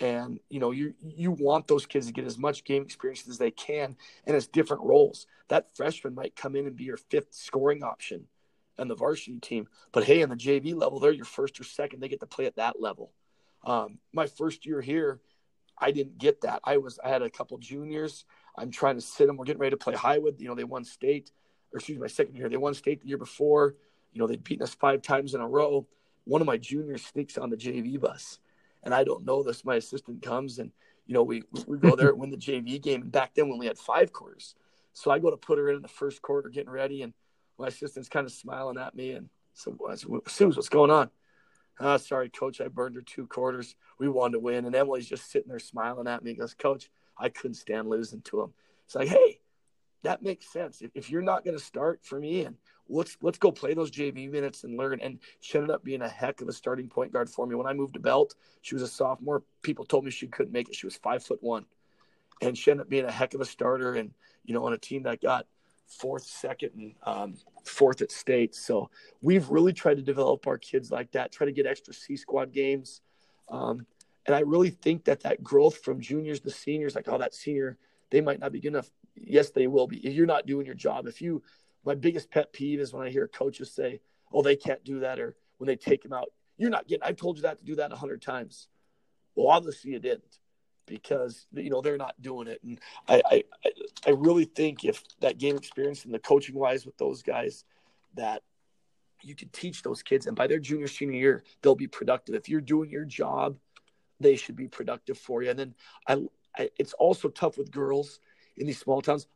And 0.00 0.40
you 0.48 0.58
know 0.58 0.70
you 0.70 0.94
you 1.00 1.30
want 1.30 1.68
those 1.68 1.86
kids 1.86 2.06
to 2.06 2.12
get 2.12 2.24
as 2.24 2.38
much 2.38 2.64
game 2.64 2.82
experience 2.82 3.28
as 3.28 3.38
they 3.38 3.50
can 3.50 3.96
and 4.26 4.34
as 4.34 4.46
different 4.46 4.82
roles. 4.82 5.26
That 5.48 5.76
freshman 5.76 6.14
might 6.14 6.34
come 6.34 6.56
in 6.56 6.66
and 6.66 6.76
be 6.76 6.84
your 6.84 6.96
fifth 6.96 7.34
scoring 7.34 7.82
option 7.82 8.26
on 8.78 8.88
the 8.88 8.94
varsity 8.94 9.38
team. 9.38 9.68
But 9.92 10.04
hey 10.04 10.22
on 10.22 10.30
the 10.30 10.36
jv 10.36 10.74
level 10.74 10.98
they're 10.98 11.12
your 11.12 11.26
first 11.26 11.60
or 11.60 11.64
second. 11.64 12.00
They 12.00 12.08
get 12.08 12.20
to 12.20 12.26
play 12.26 12.46
at 12.46 12.56
that 12.56 12.80
level. 12.80 13.12
Um, 13.64 13.98
my 14.12 14.26
first 14.26 14.66
year 14.66 14.80
here 14.80 15.20
i 15.78 15.90
didn't 15.90 16.18
get 16.18 16.40
that. 16.40 16.60
I 16.64 16.78
was 16.78 16.98
i 17.04 17.08
had 17.08 17.22
a 17.22 17.30
couple 17.30 17.58
juniors. 17.58 18.24
I'm 18.56 18.70
trying 18.70 18.96
to 18.96 19.02
sit 19.02 19.26
them 19.26 19.36
we're 19.36 19.44
getting 19.44 19.60
ready 19.60 19.76
to 19.76 19.84
play 19.84 19.94
highwood. 19.94 20.40
You 20.40 20.48
know 20.48 20.54
they 20.54 20.64
won 20.64 20.84
state 20.84 21.30
or 21.72 21.78
excuse 21.78 21.96
me 21.96 22.02
my 22.02 22.08
second 22.08 22.34
year. 22.34 22.48
They 22.48 22.56
won 22.56 22.74
state 22.74 23.02
the 23.02 23.08
year 23.08 23.18
before. 23.18 23.76
You 24.12 24.20
know 24.20 24.26
they'd 24.26 24.42
beaten 24.42 24.62
us 24.62 24.74
five 24.74 25.02
times 25.02 25.34
in 25.34 25.42
a 25.42 25.48
row 25.48 25.86
one 26.24 26.40
of 26.40 26.46
my 26.46 26.56
juniors 26.56 27.04
sneaks 27.04 27.36
on 27.38 27.50
the 27.50 27.56
jv 27.56 28.00
bus 28.00 28.38
and 28.82 28.94
I 28.94 29.04
don't 29.04 29.24
know 29.24 29.42
this. 29.42 29.64
My 29.64 29.76
assistant 29.76 30.22
comes 30.22 30.58
and 30.58 30.70
you 31.06 31.14
know 31.14 31.22
we 31.22 31.42
we 31.66 31.78
go 31.78 31.96
there 31.96 32.10
and 32.10 32.18
win 32.18 32.30
the 32.30 32.36
JV 32.36 32.80
game. 32.80 33.02
And 33.02 33.12
back 33.12 33.34
then 33.34 33.48
when 33.48 33.58
we 33.58 33.66
had 33.66 33.78
five 33.78 34.12
quarters, 34.12 34.54
so 34.92 35.10
I 35.10 35.18
go 35.18 35.30
to 35.30 35.36
put 35.36 35.58
her 35.58 35.70
in, 35.70 35.76
in 35.76 35.82
the 35.82 35.88
first 35.88 36.22
quarter, 36.22 36.48
getting 36.48 36.70
ready, 36.70 37.02
and 37.02 37.12
my 37.58 37.68
assistant's 37.68 38.08
kind 38.08 38.26
of 38.26 38.32
smiling 38.32 38.78
at 38.78 38.94
me. 38.94 39.12
And 39.12 39.28
so 39.54 39.76
Suze, 40.26 40.56
what's 40.56 40.68
going 40.68 40.90
on? 40.90 41.10
oh, 41.80 41.96
sorry, 41.96 42.28
coach, 42.28 42.60
I 42.60 42.68
burned 42.68 42.94
her 42.94 43.02
two 43.02 43.26
quarters. 43.26 43.74
We 43.98 44.08
wanted 44.08 44.34
to 44.34 44.38
win. 44.40 44.66
And 44.66 44.74
Emily's 44.74 45.08
just 45.08 45.30
sitting 45.30 45.48
there 45.48 45.58
smiling 45.58 46.06
at 46.06 46.22
me 46.22 46.34
goes, 46.34 46.54
Coach, 46.54 46.90
I 47.18 47.28
couldn't 47.28 47.54
stand 47.54 47.88
losing 47.88 48.20
to 48.22 48.42
him. 48.42 48.52
It's 48.84 48.94
like, 48.94 49.08
hey, 49.08 49.40
that 50.02 50.22
makes 50.22 50.52
sense. 50.52 50.82
If, 50.82 50.90
if 50.94 51.10
you're 51.10 51.22
not 51.22 51.44
going 51.44 51.56
to 51.56 51.62
start 51.62 52.00
for 52.02 52.18
me 52.18 52.44
and 52.44 52.56
let's 52.88 53.16
let's 53.22 53.38
go 53.38 53.50
play 53.50 53.74
those 53.74 53.90
JV 53.90 54.30
minutes 54.30 54.64
and 54.64 54.76
learn. 54.76 55.00
And 55.00 55.18
she 55.40 55.58
ended 55.58 55.70
up 55.70 55.84
being 55.84 56.02
a 56.02 56.08
heck 56.08 56.40
of 56.40 56.48
a 56.48 56.52
starting 56.52 56.88
point 56.88 57.12
guard 57.12 57.30
for 57.30 57.46
me. 57.46 57.54
When 57.54 57.66
I 57.66 57.72
moved 57.72 57.94
to 57.94 58.00
Belt, 58.00 58.34
she 58.62 58.74
was 58.74 58.82
a 58.82 58.88
sophomore. 58.88 59.42
People 59.62 59.84
told 59.84 60.04
me 60.04 60.10
she 60.10 60.26
couldn't 60.26 60.52
make 60.52 60.68
it. 60.68 60.74
She 60.74 60.86
was 60.86 60.96
five 60.96 61.22
foot 61.22 61.42
one, 61.42 61.64
and 62.40 62.56
she 62.56 62.70
ended 62.70 62.86
up 62.86 62.90
being 62.90 63.04
a 63.04 63.12
heck 63.12 63.34
of 63.34 63.40
a 63.40 63.44
starter. 63.44 63.94
And 63.94 64.12
you 64.44 64.54
know, 64.54 64.64
on 64.66 64.72
a 64.72 64.78
team 64.78 65.04
that 65.04 65.22
got 65.22 65.46
fourth, 65.86 66.24
second, 66.24 66.70
and 66.74 66.94
um, 67.04 67.34
fourth 67.64 68.02
at 68.02 68.10
state. 68.10 68.54
So 68.54 68.90
we've 69.20 69.48
really 69.48 69.72
tried 69.72 69.96
to 69.96 70.02
develop 70.02 70.46
our 70.46 70.58
kids 70.58 70.90
like 70.90 71.12
that. 71.12 71.32
Try 71.32 71.46
to 71.46 71.52
get 71.52 71.66
extra 71.66 71.94
C 71.94 72.16
squad 72.16 72.52
games. 72.52 73.00
Um, 73.48 73.86
and 74.26 74.34
I 74.34 74.40
really 74.40 74.70
think 74.70 75.04
that 75.04 75.20
that 75.20 75.42
growth 75.42 75.78
from 75.78 76.00
juniors 76.00 76.40
to 76.40 76.50
seniors, 76.50 76.94
like, 76.94 77.08
oh, 77.08 77.18
that 77.18 77.34
senior, 77.34 77.76
they 78.10 78.20
might 78.20 78.38
not 78.38 78.52
be 78.52 78.60
good 78.60 78.68
enough. 78.68 78.90
Yes, 79.14 79.50
they 79.50 79.66
will 79.66 79.86
be. 79.86 79.98
You're 79.98 80.26
not 80.26 80.46
doing 80.46 80.66
your 80.66 80.74
job, 80.74 81.06
if 81.06 81.20
you 81.20 81.42
my 81.84 81.94
biggest 81.94 82.30
pet 82.30 82.52
peeve 82.52 82.80
is 82.80 82.92
when 82.92 83.06
I 83.06 83.10
hear 83.10 83.28
coaches 83.28 83.72
say, 83.72 84.00
"Oh, 84.32 84.42
they 84.42 84.56
can't 84.56 84.82
do 84.84 85.00
that," 85.00 85.18
or 85.18 85.36
when 85.58 85.66
they 85.66 85.76
take 85.76 86.02
them 86.02 86.12
out. 86.12 86.32
You're 86.56 86.70
not 86.70 86.86
getting. 86.86 87.02
I've 87.02 87.16
told 87.16 87.36
you 87.36 87.42
that 87.42 87.58
to 87.58 87.64
do 87.64 87.76
that 87.76 87.92
a 87.92 87.96
hundred 87.96 88.22
times. 88.22 88.68
Well, 89.34 89.48
obviously 89.48 89.92
you 89.92 89.98
didn't, 89.98 90.38
because 90.86 91.46
you 91.52 91.70
know 91.70 91.80
they're 91.80 91.96
not 91.96 92.20
doing 92.20 92.46
it. 92.48 92.62
And 92.62 92.80
I, 93.08 93.22
I, 93.30 93.44
I 94.06 94.10
really 94.10 94.44
think 94.44 94.84
if 94.84 95.02
that 95.20 95.38
game 95.38 95.56
experience 95.56 96.04
and 96.04 96.14
the 96.14 96.18
coaching 96.18 96.54
wise 96.54 96.86
with 96.86 96.96
those 96.98 97.22
guys, 97.22 97.64
that 98.14 98.42
you 99.22 99.34
can 99.34 99.48
teach 99.48 99.82
those 99.82 100.02
kids, 100.02 100.26
and 100.26 100.36
by 100.36 100.46
their 100.46 100.58
junior 100.58 100.88
senior 100.88 101.18
year, 101.18 101.44
they'll 101.62 101.74
be 101.74 101.88
productive. 101.88 102.34
If 102.34 102.48
you're 102.48 102.60
doing 102.60 102.90
your 102.90 103.04
job, 103.04 103.56
they 104.20 104.36
should 104.36 104.56
be 104.56 104.68
productive 104.68 105.18
for 105.18 105.42
you. 105.42 105.50
And 105.50 105.58
then 105.58 105.74
I, 106.06 106.22
I 106.56 106.70
it's 106.78 106.92
also 106.94 107.28
tough 107.28 107.58
with 107.58 107.70
girls 107.70 108.20
in 108.56 108.66
these 108.66 108.78
small 108.78 109.02
towns. 109.02 109.26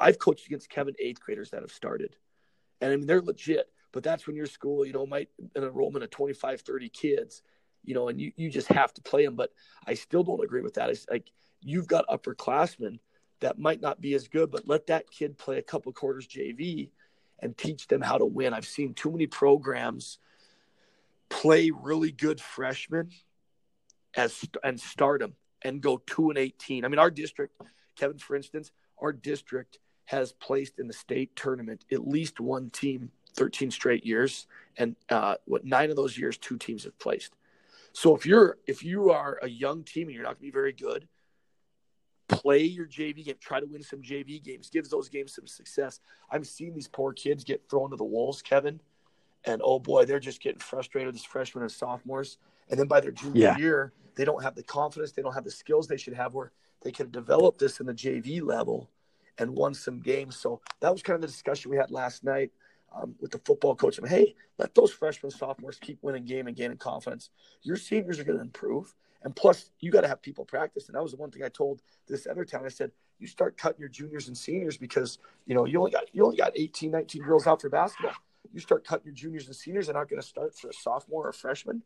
I've 0.00 0.18
coached 0.18 0.46
against 0.46 0.70
Kevin 0.70 0.94
eighth 0.98 1.20
graders 1.20 1.50
that 1.50 1.60
have 1.60 1.72
started, 1.72 2.16
and 2.80 2.92
I 2.92 2.96
mean 2.96 3.06
they're 3.06 3.20
legit. 3.20 3.70
But 3.92 4.02
that's 4.02 4.26
when 4.26 4.36
your 4.36 4.46
school, 4.46 4.84
you 4.84 4.92
know, 4.92 5.06
might 5.06 5.30
an 5.54 5.64
enrollment 5.64 6.04
of 6.04 6.10
25, 6.10 6.60
30 6.60 6.88
kids, 6.90 7.42
you 7.82 7.94
know, 7.94 8.08
and 8.08 8.20
you, 8.20 8.30
you 8.36 8.50
just 8.50 8.68
have 8.68 8.92
to 8.94 9.02
play 9.02 9.24
them. 9.24 9.36
But 9.36 9.52
I 9.86 9.94
still 9.94 10.22
don't 10.22 10.44
agree 10.44 10.60
with 10.60 10.74
that. 10.74 10.90
It's 10.90 11.06
like 11.10 11.30
you've 11.62 11.86
got 11.86 12.06
upperclassmen 12.08 12.98
that 13.40 13.58
might 13.58 13.80
not 13.80 14.00
be 14.00 14.14
as 14.14 14.28
good, 14.28 14.50
but 14.50 14.68
let 14.68 14.88
that 14.88 15.10
kid 15.10 15.38
play 15.38 15.58
a 15.58 15.62
couple 15.62 15.92
quarters 15.92 16.26
JV 16.26 16.90
and 17.40 17.56
teach 17.56 17.86
them 17.86 18.00
how 18.00 18.18
to 18.18 18.24
win. 18.24 18.54
I've 18.54 18.66
seen 18.66 18.94
too 18.94 19.10
many 19.10 19.26
programs 19.26 20.18
play 21.28 21.70
really 21.70 22.12
good 22.12 22.40
freshmen 22.40 23.10
as 24.16 24.44
and 24.62 24.80
start 24.80 25.20
them 25.20 25.34
and 25.62 25.80
go 25.80 25.98
two 26.06 26.30
and 26.30 26.38
eighteen. 26.38 26.84
I 26.84 26.88
mean, 26.88 26.98
our 26.98 27.10
district, 27.10 27.60
Kevin, 27.96 28.18
for 28.18 28.36
instance, 28.36 28.72
our 29.00 29.12
district 29.12 29.78
has 30.06 30.32
placed 30.32 30.78
in 30.78 30.86
the 30.86 30.92
state 30.92 31.34
tournament 31.34 31.84
at 31.90 32.06
least 32.06 32.40
one 32.40 32.70
team 32.70 33.10
13 33.34 33.70
straight 33.70 34.06
years 34.06 34.46
and 34.78 34.96
uh, 35.10 35.34
what 35.44 35.64
nine 35.64 35.90
of 35.90 35.96
those 35.96 36.16
years 36.16 36.36
two 36.38 36.56
teams 36.56 36.84
have 36.84 36.98
placed. 36.98 37.34
So 37.92 38.14
if 38.14 38.26
you're 38.26 38.58
if 38.66 38.84
you 38.84 39.10
are 39.10 39.38
a 39.42 39.48
young 39.48 39.82
team 39.82 40.08
and 40.08 40.14
you're 40.14 40.24
not 40.24 40.30
going 40.30 40.36
to 40.36 40.42
be 40.42 40.50
very 40.50 40.72
good 40.72 41.08
play 42.28 42.62
your 42.62 42.86
jv 42.86 43.24
game 43.24 43.36
try 43.40 43.60
to 43.60 43.66
win 43.66 43.82
some 43.82 44.02
jv 44.02 44.42
games 44.42 44.68
gives 44.68 44.88
those 44.88 45.08
games 45.08 45.34
some 45.34 45.46
success. 45.46 46.00
I'm 46.30 46.44
seeing 46.44 46.74
these 46.74 46.88
poor 46.88 47.12
kids 47.12 47.44
get 47.44 47.68
thrown 47.70 47.90
to 47.90 47.96
the 47.96 48.04
wolves 48.04 48.42
kevin 48.42 48.80
and 49.44 49.60
oh 49.64 49.78
boy 49.78 50.04
they're 50.04 50.20
just 50.20 50.42
getting 50.42 50.58
frustrated 50.58 51.14
as 51.14 51.24
freshmen 51.24 51.62
and 51.62 51.70
sophomores. 51.70 52.38
And 52.68 52.78
then 52.78 52.88
by 52.88 53.00
their 53.00 53.12
junior 53.12 53.40
yeah. 53.40 53.56
year 53.56 53.92
they 54.16 54.24
don't 54.24 54.42
have 54.42 54.54
the 54.54 54.62
confidence 54.62 55.12
they 55.12 55.22
don't 55.22 55.34
have 55.34 55.44
the 55.44 55.50
skills 55.50 55.86
they 55.86 55.96
should 55.96 56.14
have 56.14 56.34
where 56.34 56.52
they 56.86 56.92
can 56.92 57.10
develop 57.10 57.58
this 57.58 57.80
in 57.80 57.86
the 57.86 57.92
JV 57.92 58.40
level 58.40 58.88
and 59.38 59.50
won 59.50 59.74
some 59.74 59.98
games. 59.98 60.36
So 60.36 60.60
that 60.78 60.92
was 60.92 61.02
kind 61.02 61.16
of 61.16 61.20
the 61.20 61.26
discussion 61.26 61.68
we 61.68 61.76
had 61.76 61.90
last 61.90 62.22
night 62.22 62.52
um, 62.94 63.16
with 63.20 63.32
the 63.32 63.38
football 63.38 63.74
coach. 63.74 63.98
I 63.98 64.02
mean, 64.02 64.12
hey, 64.12 64.36
let 64.56 64.72
those 64.72 64.92
freshmen, 64.92 65.32
sophomores 65.32 65.78
keep 65.80 65.98
winning 66.00 66.24
game 66.24 66.46
and 66.46 66.56
gaining 66.56 66.76
confidence. 66.76 67.30
Your 67.62 67.76
seniors 67.76 68.20
are 68.20 68.24
going 68.24 68.38
to 68.38 68.44
improve. 68.44 68.94
And 69.24 69.34
plus, 69.34 69.72
you 69.80 69.90
got 69.90 70.02
to 70.02 70.08
have 70.08 70.22
people 70.22 70.44
practice. 70.44 70.86
And 70.86 70.94
that 70.94 71.02
was 71.02 71.10
the 71.10 71.16
one 71.16 71.32
thing 71.32 71.42
I 71.42 71.48
told 71.48 71.82
this 72.06 72.28
other 72.30 72.44
town. 72.44 72.64
I 72.64 72.68
said, 72.68 72.92
you 73.18 73.26
start 73.26 73.56
cutting 73.56 73.80
your 73.80 73.88
juniors 73.88 74.28
and 74.28 74.38
seniors 74.38 74.76
because, 74.76 75.18
you 75.44 75.56
know, 75.56 75.64
you 75.64 75.80
only 75.80 75.90
got 75.90 76.04
you 76.14 76.24
only 76.24 76.36
got 76.36 76.52
18, 76.54 76.92
19 76.92 77.20
girls 77.20 77.48
out 77.48 77.62
for 77.62 77.68
basketball. 77.68 78.14
You 78.54 78.60
start 78.60 78.84
cutting 78.84 79.06
your 79.06 79.14
juniors 79.14 79.48
and 79.48 79.56
seniors, 79.56 79.86
they're 79.86 79.94
not 79.94 80.08
going 80.08 80.22
to 80.22 80.28
start 80.28 80.54
for 80.54 80.68
a 80.68 80.72
sophomore 80.72 81.26
or 81.26 81.30
a 81.30 81.34
freshman. 81.34 81.82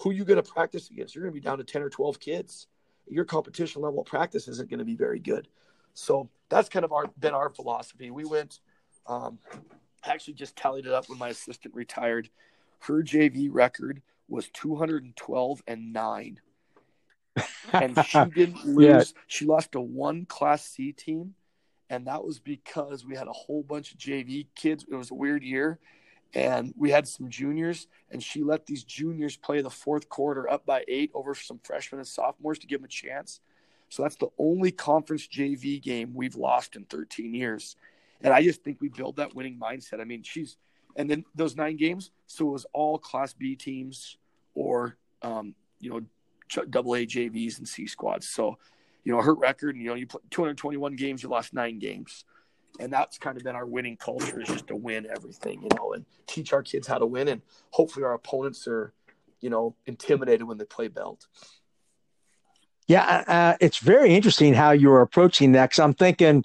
Who 0.00 0.10
are 0.10 0.14
you 0.14 0.24
going 0.24 0.42
to 0.42 0.50
practice 0.50 0.88
against? 0.88 1.14
You're 1.14 1.24
going 1.24 1.34
to 1.34 1.38
be 1.38 1.44
down 1.44 1.58
to 1.58 1.64
10 1.64 1.82
or 1.82 1.90
12 1.90 2.18
kids 2.18 2.68
your 3.10 3.24
competition 3.24 3.82
level 3.82 4.00
of 4.00 4.06
practice 4.06 4.48
isn't 4.48 4.70
going 4.70 4.78
to 4.78 4.84
be 4.84 4.96
very 4.96 5.18
good. 5.18 5.48
So 5.94 6.28
that's 6.48 6.68
kind 6.68 6.84
of 6.84 6.92
our 6.92 7.06
been 7.18 7.34
our 7.34 7.50
philosophy. 7.50 8.10
We 8.10 8.24
went, 8.24 8.60
um, 9.06 9.38
actually 10.04 10.34
just 10.34 10.56
tallied 10.56 10.86
it 10.86 10.92
up 10.92 11.08
when 11.08 11.18
my 11.18 11.28
assistant 11.28 11.74
retired. 11.74 12.30
Her 12.80 13.02
JV 13.02 13.48
record 13.50 14.00
was 14.28 14.48
212 14.54 15.62
and 15.66 15.92
nine, 15.92 16.40
and 17.72 18.02
she 18.06 18.24
didn't 18.34 18.64
lose. 18.64 19.12
Yeah. 19.14 19.22
She 19.26 19.44
lost 19.44 19.72
to 19.72 19.80
one 19.80 20.24
Class 20.24 20.64
C 20.64 20.92
team, 20.92 21.34
and 21.90 22.06
that 22.06 22.24
was 22.24 22.38
because 22.38 23.04
we 23.04 23.16
had 23.16 23.26
a 23.26 23.32
whole 23.32 23.62
bunch 23.62 23.92
of 23.92 23.98
JV 23.98 24.46
kids. 24.54 24.86
It 24.90 24.94
was 24.94 25.10
a 25.10 25.14
weird 25.14 25.42
year, 25.42 25.78
and 26.34 26.72
we 26.76 26.90
had 26.90 27.08
some 27.08 27.28
juniors 27.28 27.88
and 28.10 28.22
she 28.22 28.42
let 28.42 28.66
these 28.66 28.84
juniors 28.84 29.36
play 29.36 29.60
the 29.60 29.70
fourth 29.70 30.08
quarter 30.08 30.50
up 30.50 30.64
by 30.64 30.84
eight 30.86 31.10
over 31.14 31.34
some 31.34 31.60
freshmen 31.62 31.98
and 31.98 32.06
sophomores 32.06 32.58
to 32.60 32.66
give 32.66 32.80
them 32.80 32.84
a 32.84 32.88
chance. 32.88 33.40
So 33.88 34.02
that's 34.02 34.16
the 34.16 34.28
only 34.38 34.70
conference 34.70 35.26
jv 35.26 35.82
game 35.82 36.12
we've 36.14 36.36
lost 36.36 36.76
in 36.76 36.84
13 36.84 37.34
years. 37.34 37.76
And 38.22 38.32
i 38.32 38.42
just 38.42 38.62
think 38.62 38.80
we 38.80 38.88
build 38.88 39.16
that 39.16 39.34
winning 39.34 39.58
mindset. 39.58 40.00
I 40.00 40.04
mean 40.04 40.22
she's 40.22 40.56
and 40.96 41.10
then 41.10 41.24
those 41.34 41.56
nine 41.56 41.76
games 41.76 42.10
so 42.26 42.48
it 42.48 42.52
was 42.52 42.66
all 42.72 42.98
class 42.98 43.32
b 43.32 43.56
teams 43.56 44.16
or 44.54 44.96
um, 45.22 45.54
you 45.80 45.90
know 45.90 46.00
double 46.68 46.94
a 46.94 47.06
jvs 47.06 47.58
and 47.58 47.68
c 47.68 47.86
squads. 47.86 48.28
So 48.28 48.56
you 49.02 49.12
know 49.12 49.20
her 49.20 49.34
record 49.34 49.76
you 49.76 49.88
know 49.88 49.94
you 49.94 50.06
put 50.06 50.30
221 50.30 50.94
games 50.94 51.22
you 51.22 51.28
lost 51.28 51.54
nine 51.54 51.78
games 51.78 52.24
and 52.78 52.92
that's 52.92 53.18
kind 53.18 53.36
of 53.36 53.42
been 53.42 53.56
our 53.56 53.66
winning 53.66 53.96
culture 53.96 54.40
is 54.40 54.48
just 54.48 54.68
to 54.68 54.76
win 54.76 55.06
everything, 55.14 55.62
you 55.62 55.68
know, 55.76 55.92
and 55.92 56.04
teach 56.26 56.52
our 56.52 56.62
kids 56.62 56.86
how 56.86 56.98
to 56.98 57.06
win, 57.06 57.28
and 57.28 57.42
hopefully 57.70 58.04
our 58.04 58.14
opponents 58.14 58.66
are, 58.68 58.92
you 59.40 59.50
know, 59.50 59.74
intimidated 59.86 60.46
when 60.46 60.58
they 60.58 60.64
play 60.64 60.88
belt. 60.88 61.26
Yeah, 62.86 63.24
uh, 63.26 63.30
uh 63.30 63.56
it's 63.60 63.78
very 63.78 64.14
interesting 64.14 64.54
how 64.54 64.70
you're 64.72 65.00
approaching 65.00 65.52
that. 65.52 65.70
Because 65.70 65.80
I'm 65.80 65.94
thinking, 65.94 66.44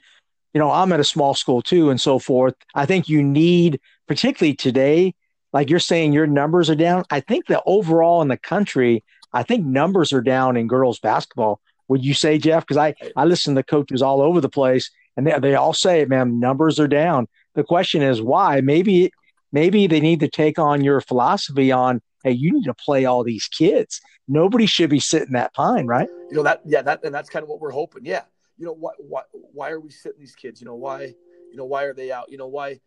you 0.54 0.60
know, 0.60 0.72
I'm 0.72 0.92
at 0.94 1.00
a 1.00 1.04
small 1.04 1.34
school 1.34 1.62
too, 1.62 1.90
and 1.90 2.00
so 2.00 2.20
forth. 2.20 2.56
I 2.74 2.86
think 2.86 3.10
you 3.10 3.22
need, 3.22 3.80
particularly 4.08 4.56
today, 4.56 5.14
like 5.54 5.70
you're 5.70 5.80
saying, 5.80 6.14
your 6.14 6.28
numbers 6.28 6.70
are 6.70 6.76
down. 6.76 7.06
I 7.10 7.22
think 7.22 7.48
that 7.48 7.64
overall 7.66 8.22
in 8.22 8.28
the 8.28 8.38
country, 8.38 9.04
I 9.32 9.44
think 9.44 9.66
numbers 9.66 10.12
are 10.14 10.22
down 10.22 10.58
in 10.58 10.68
girls 10.68 11.00
basketball. 11.00 11.62
Would 11.88 12.04
you 12.04 12.14
say, 12.14 12.38
Jeff? 12.38 12.64
Because 12.64 12.78
I 12.78 12.96
I 13.16 13.26
listen 13.26 13.56
to 13.56 13.64
coaches 13.64 14.02
all 14.02 14.22
over 14.22 14.42
the 14.42 14.50
place, 14.50 14.92
and 15.18 15.26
they, 15.26 15.38
they 15.40 15.56
all 15.56 15.74
say, 15.74 16.06
man, 16.06 16.40
numbers 16.40 16.80
are 16.80 16.88
down. 16.88 17.28
The 17.54 17.64
question 17.64 18.02
is 18.02 18.22
why? 18.22 18.62
Maybe 18.62 19.12
maybe 19.52 19.88
they 19.88 20.00
need 20.00 20.20
to 20.20 20.30
take 20.30 20.60
on 20.60 20.84
your 20.84 21.02
philosophy 21.02 21.72
on, 21.72 22.02
hey, 22.24 22.32
you 22.32 22.52
need 22.52 22.66
to 22.66 22.74
play 22.74 23.06
all 23.06 23.24
these 23.24 23.48
kids. 23.48 24.02
Nobody 24.28 24.66
should 24.66 24.90
be 24.90 25.00
sitting 25.00 25.34
that 25.34 25.54
pine, 25.54 25.88
right? 25.88 26.10
You 26.30 26.38
know 26.38 26.44
that, 26.44 26.62
yeah, 26.66 26.82
that, 26.82 27.04
and 27.06 27.16
that's 27.16 27.30
kind 27.30 27.44
of 27.44 27.50
what 27.50 27.62
we're 27.62 27.72
hoping. 27.72 28.06
Yeah, 28.06 28.24
you 28.58 28.66
know, 28.66 28.74
why, 28.74 28.92
why, 28.98 29.22
why 29.32 29.70
are 29.70 29.80
we 29.80 29.92
sitting 29.92 30.20
these 30.20 30.36
kids? 30.36 30.60
You 30.60 30.66
know, 30.66 30.76
why, 30.76 31.14
you 31.52 31.58
know, 31.58 31.66
why 31.66 31.84
are 31.84 31.94
they 31.94 32.12
out? 32.12 32.30
You 32.30 32.38
know, 32.38 32.48
why, 32.48 32.80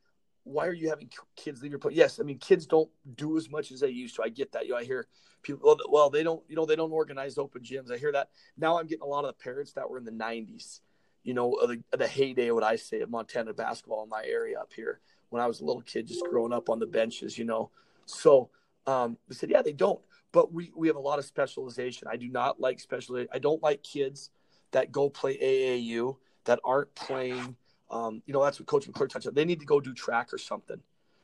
why 0.45 0.67
are 0.67 0.73
you 0.73 0.89
having 0.89 1.11
kids 1.37 1.63
leave 1.63 1.73
your 1.73 1.79
place? 1.79 1.97
Yes, 1.97 2.21
I 2.21 2.23
mean, 2.23 2.39
kids 2.39 2.67
don't 2.67 2.91
do 3.15 3.37
as 3.37 3.51
much 3.51 3.71
as 3.71 3.81
they 3.81 3.89
used 3.89 4.17
to. 4.17 4.23
I 4.23 4.29
get 4.29 4.53
that. 4.53 4.65
You 4.65 4.73
know, 4.73 4.79
I 4.79 4.85
hear 4.85 5.07
people, 5.43 5.79
well, 5.89 6.11
they 6.11 6.23
don't, 6.23 6.43
you 6.49 6.57
know, 6.57 6.67
they 6.67 6.77
don't 6.77 6.93
organize 6.93 7.39
open 7.39 7.63
gyms. 7.63 7.93
I 7.93 7.97
hear 7.97 8.13
that. 8.13 8.31
Now 8.57 8.79
I'm 8.79 8.87
getting 8.87 9.03
a 9.03 9.07
lot 9.07 9.25
of 9.25 9.29
the 9.29 9.43
parents 9.43 9.73
that 9.75 9.89
were 9.89 9.99
in 9.99 10.05
the 10.05 10.11
90s 10.11 10.81
you 11.25 11.35
know, 11.35 11.59
the, 11.67 11.83
the 11.97 12.07
heyday, 12.07 12.51
what 12.51 12.65
I 12.65 12.77
say, 12.77 13.01
of 13.01 13.11
Montana 13.11 13.53
basketball 13.53 14.03
in 14.03 14.09
my 14.09 14.23
area 14.25 14.59
up 14.59 14.73
here 14.75 15.01
when 15.31 15.43
I 15.43 15.47
was 15.47 15.61
a 15.61 15.65
little 15.65 15.83
kid, 15.83 16.07
just 16.07 16.25
growing 16.25 16.53
up 16.53 16.71
on 16.71 16.79
the 16.79 16.87
benches, 16.87 17.37
you 17.37 17.45
know. 17.45 17.71
So 18.07 18.51
um, 18.87 19.19
we 19.29 19.35
said, 19.35 19.51
yeah, 19.51 19.63
they 19.63 19.73
don't. 19.73 20.01
But 20.33 20.53
we, 20.53 20.73
we 20.77 20.89
have 20.89 20.97
a 20.97 21.01
lot 21.01 21.19
of 21.19 21.25
specialization. 21.25 22.09
I 22.11 22.17
do 22.17 22.29
not 22.29 22.61
like 22.61 22.81
special. 22.81 23.25
I 23.33 23.39
don't 23.39 23.63
like 23.63 23.83
kids 23.83 24.31
that 24.73 24.93
go 24.93 25.09
play 25.09 25.39
AAU 25.39 26.17
that 26.45 26.61
aren't 26.65 26.95
playing. 26.95 27.57
Um, 27.91 28.23
you 28.27 28.35
know, 28.35 28.43
that's 28.43 28.61
what 28.61 28.67
Coach 28.67 28.87
McClure 28.87 29.09
touched 29.09 29.27
on. 29.27 29.35
They 29.35 29.45
need 29.45 29.61
to 29.61 29.67
go 29.67 29.81
do 29.81 29.95
track 29.95 30.33
or 30.33 30.39
something. 30.39 30.81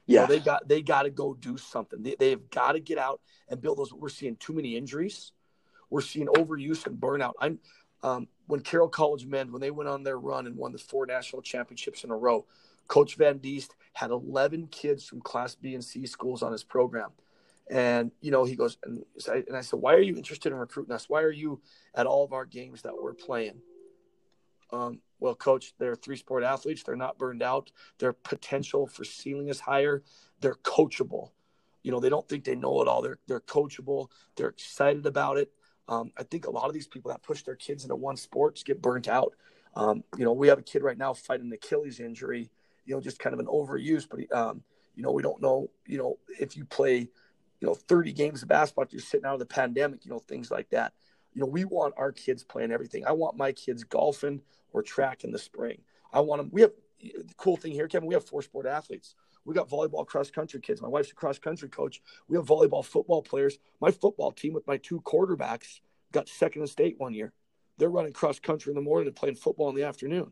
Yeah, 0.07 0.23
you 0.23 0.29
know, 0.29 0.35
they 0.35 0.41
got 0.41 0.69
they 0.69 0.83
got 0.83 1.03
to 1.03 1.11
go 1.11 1.35
do 1.35 1.57
something. 1.57 2.03
They 2.03 2.17
they've 2.19 2.51
got 2.51 2.73
to 2.73 2.81
get 2.81 2.99
out 2.99 3.21
and 3.49 3.61
build 3.61 3.79
those. 3.79 3.93
We're 3.93 4.09
seeing 4.11 4.37
too 4.37 4.53
many 4.53 4.77
injuries. 4.77 5.33
We're 5.91 6.03
seeing 6.03 6.27
overuse 6.29 6.87
and 6.87 6.99
burnout. 6.99 7.33
I'm 7.41 7.59
um, 8.03 8.29
when 8.47 8.61
Carroll 8.61 8.89
College 8.89 9.27
men, 9.27 9.53
when 9.53 9.61
they 9.61 9.71
went 9.71 9.89
on 9.89 10.03
their 10.03 10.19
run 10.19 10.47
and 10.47 10.57
won 10.57 10.73
the 10.73 10.79
four 10.79 11.07
national 11.07 11.43
championships 11.43 12.05
in 12.05 12.11
a 12.11 12.17
row, 12.17 12.47
Coach 12.89 13.17
Van 13.17 13.39
Diest 13.39 13.75
had 13.95 14.11
11 14.11 14.69
kids 14.69 15.05
from 15.05 15.21
Class 15.21 15.55
B 15.55 15.75
and 15.75 15.85
C 15.85 16.07
schools 16.07 16.43
on 16.43 16.53
his 16.53 16.65
program. 16.65 17.11
And 17.71 18.11
you 18.21 18.31
know, 18.31 18.45
he 18.45 18.57
goes, 18.57 18.77
and 18.85 19.05
I 19.27 19.63
said, 19.63 19.81
"Why 19.81 19.95
are 19.95 20.01
you 20.01 20.17
interested 20.17 20.53
in 20.53 20.59
recruiting 20.59 20.95
us? 20.95 21.09
Why 21.09 21.23
are 21.23 21.31
you 21.31 21.63
at 21.95 22.07
all 22.07 22.23
of 22.23 22.35
our 22.35 22.45
games 22.45 22.83
that 22.83 22.93
we're 22.95 23.15
playing?" 23.15 23.63
Um, 24.71 25.01
well, 25.19 25.35
coach, 25.35 25.73
they're 25.79 25.95
three 25.95 26.17
sport 26.17 26.45
athletes. 26.45 26.83
They're 26.83 26.97
not 26.97 27.17
burned 27.17 27.43
out. 27.43 27.71
Their 27.99 28.13
potential 28.13 28.87
for 28.87 29.05
ceiling 29.05 29.49
is 29.49 29.61
higher. 29.61 30.03
They're 30.41 30.57
coachable. 30.57 31.31
You 31.83 31.93
know, 31.93 32.01
they 32.01 32.11
don't 32.11 32.29
think 32.29 32.45
they 32.45 32.55
know 32.55 32.83
it 32.83 32.89
all. 32.89 33.01
They're 33.01 33.19
they're 33.27 33.41
coachable. 33.41 34.09
They're 34.37 34.49
excited 34.49 35.07
about 35.07 35.39
it. 35.39 35.51
Um, 35.89 36.13
I 36.19 36.23
think 36.23 36.47
a 36.47 36.51
lot 36.51 36.67
of 36.67 36.75
these 36.75 36.87
people 36.87 37.11
that 37.11 37.23
push 37.23 37.43
their 37.43 37.57
kids 37.57 37.85
into 37.85 37.97
one 37.97 38.17
sport 38.17 38.63
get 38.65 38.81
burnt 38.81 39.09
out. 39.09 39.35
Um, 39.75 40.05
you 40.17 40.25
know, 40.25 40.33
we 40.33 40.49
have 40.49 40.59
a 40.59 40.63
kid 40.63 40.83
right 40.83 40.97
now 40.97 41.13
fighting 41.13 41.47
an 41.47 41.53
Achilles 41.53 42.01
injury. 42.01 42.51
You 42.87 42.95
know, 42.95 43.01
just 43.01 43.19
kind 43.19 43.35
of 43.35 43.41
an 43.41 43.47
overuse, 43.47 44.07
but 44.09 44.37
um, 44.37 44.63
you 44.95 45.03
know, 45.03 45.11
we 45.11 45.23
don't 45.23 45.41
know. 45.41 45.71
You 45.87 45.99
know, 45.99 46.19
if 46.39 46.57
you 46.57 46.65
play 46.65 47.09
you 47.65 47.71
know 47.71 47.75
30 47.75 48.13
games 48.13 48.43
of 48.43 48.49
basketball 48.49 48.85
you're 48.91 49.01
sitting 49.01 49.25
out 49.25 49.33
of 49.33 49.39
the 49.39 49.47
pandemic 49.47 50.05
you 50.05 50.11
know 50.11 50.19
things 50.19 50.51
like 50.51 50.69
that 50.69 50.93
you 51.33 51.41
know 51.41 51.47
we 51.47 51.65
want 51.65 51.95
our 51.97 52.13
kids 52.13 52.45
playing 52.45 52.71
everything 52.71 53.07
i 53.07 53.13
want 53.13 53.39
my 53.39 53.53
kids 53.53 53.85
golfing 53.85 54.43
or 54.75 54.83
track 54.83 55.25
in 55.25 55.33
the 55.33 55.39
spring 55.39 55.81
i 56.13 56.21
want 56.21 56.41
them 56.41 56.51
we 56.53 56.61
have 56.61 56.73
the 57.01 57.35
cool 57.39 57.57
thing 57.57 57.73
here 57.73 57.89
kevin 57.89 58.07
we 58.07 58.13
have 58.13 58.27
four 58.27 58.43
sport 58.43 58.67
athletes 58.67 59.15
we 59.45 59.55
got 59.55 59.69
volleyball 59.69 60.07
cross 60.07 60.31
country 60.31 60.61
kids 60.61 60.81
my 60.81 60.89
wife's 60.89 61.11
a 61.11 61.15
cross 61.15 61.39
country 61.39 61.69
coach 61.69 62.01
we 62.29 62.37
have 62.37 62.47
volleyball 62.47 62.85
football 62.85 63.23
players 63.23 63.59
my 63.81 63.91
football 63.91 64.33
team 64.33 64.53
with 64.53 64.67
my 64.67 64.77
two 64.77 65.01
quarterbacks 65.03 65.81
got 66.13 66.29
second 66.29 66.63
in 66.63 66.69
state 66.69 66.95
one 66.99 67.15
year 67.15 67.33
they're 67.79 67.91
running 67.91 68.13
cross 68.13 68.39
country 68.39 68.71
in 68.71 68.77
the 68.77 68.83
morning 68.83 69.07
and 69.07 69.17
playing 69.17 69.35
football 69.35 69.69
in 69.69 69.75
the 69.75 69.85
afternoon 69.85 70.31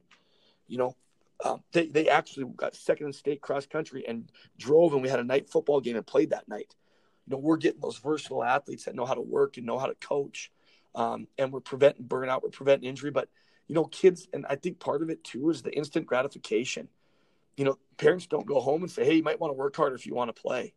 you 0.66 0.78
know 0.78 0.96
um, 1.44 1.60
they, 1.72 1.88
they 1.88 2.08
actually 2.08 2.46
got 2.56 2.76
second 2.76 3.06
in 3.06 3.12
state 3.12 3.40
cross 3.40 3.66
country 3.66 4.04
and 4.06 4.30
drove 4.58 4.92
and 4.92 5.02
we 5.02 5.08
had 5.08 5.18
a 5.18 5.24
night 5.24 5.50
football 5.50 5.80
game 5.80 5.96
and 5.96 6.06
played 6.06 6.30
that 6.30 6.48
night 6.48 6.74
you 7.26 7.32
know, 7.32 7.38
we're 7.38 7.56
getting 7.56 7.80
those 7.80 7.98
versatile 7.98 8.42
athletes 8.42 8.84
that 8.84 8.94
know 8.94 9.06
how 9.06 9.14
to 9.14 9.20
work 9.20 9.56
and 9.56 9.66
know 9.66 9.78
how 9.78 9.86
to 9.86 9.94
coach. 9.94 10.50
Um, 10.94 11.28
and 11.38 11.52
we're 11.52 11.60
preventing 11.60 12.04
burnout, 12.04 12.42
we're 12.42 12.50
preventing 12.50 12.88
injury. 12.88 13.10
But, 13.10 13.28
you 13.68 13.74
know, 13.74 13.84
kids, 13.84 14.28
and 14.32 14.44
I 14.48 14.56
think 14.56 14.80
part 14.80 15.02
of 15.02 15.10
it 15.10 15.22
too 15.24 15.50
is 15.50 15.62
the 15.62 15.74
instant 15.74 16.06
gratification. 16.06 16.88
You 17.57 17.64
know, 17.64 17.78
parents 17.96 18.26
don't 18.26 18.46
go 18.46 18.61
home 18.61 18.82
and 18.82 18.90
say, 18.90 19.05
hey, 19.05 19.14
you 19.14 19.22
might 19.22 19.40
want 19.40 19.50
to 19.50 19.57
work 19.57 19.76
harder 19.76 19.94
if 19.94 20.07
you 20.07 20.14
want 20.14 20.34
to 20.34 20.40
play. 20.40 20.74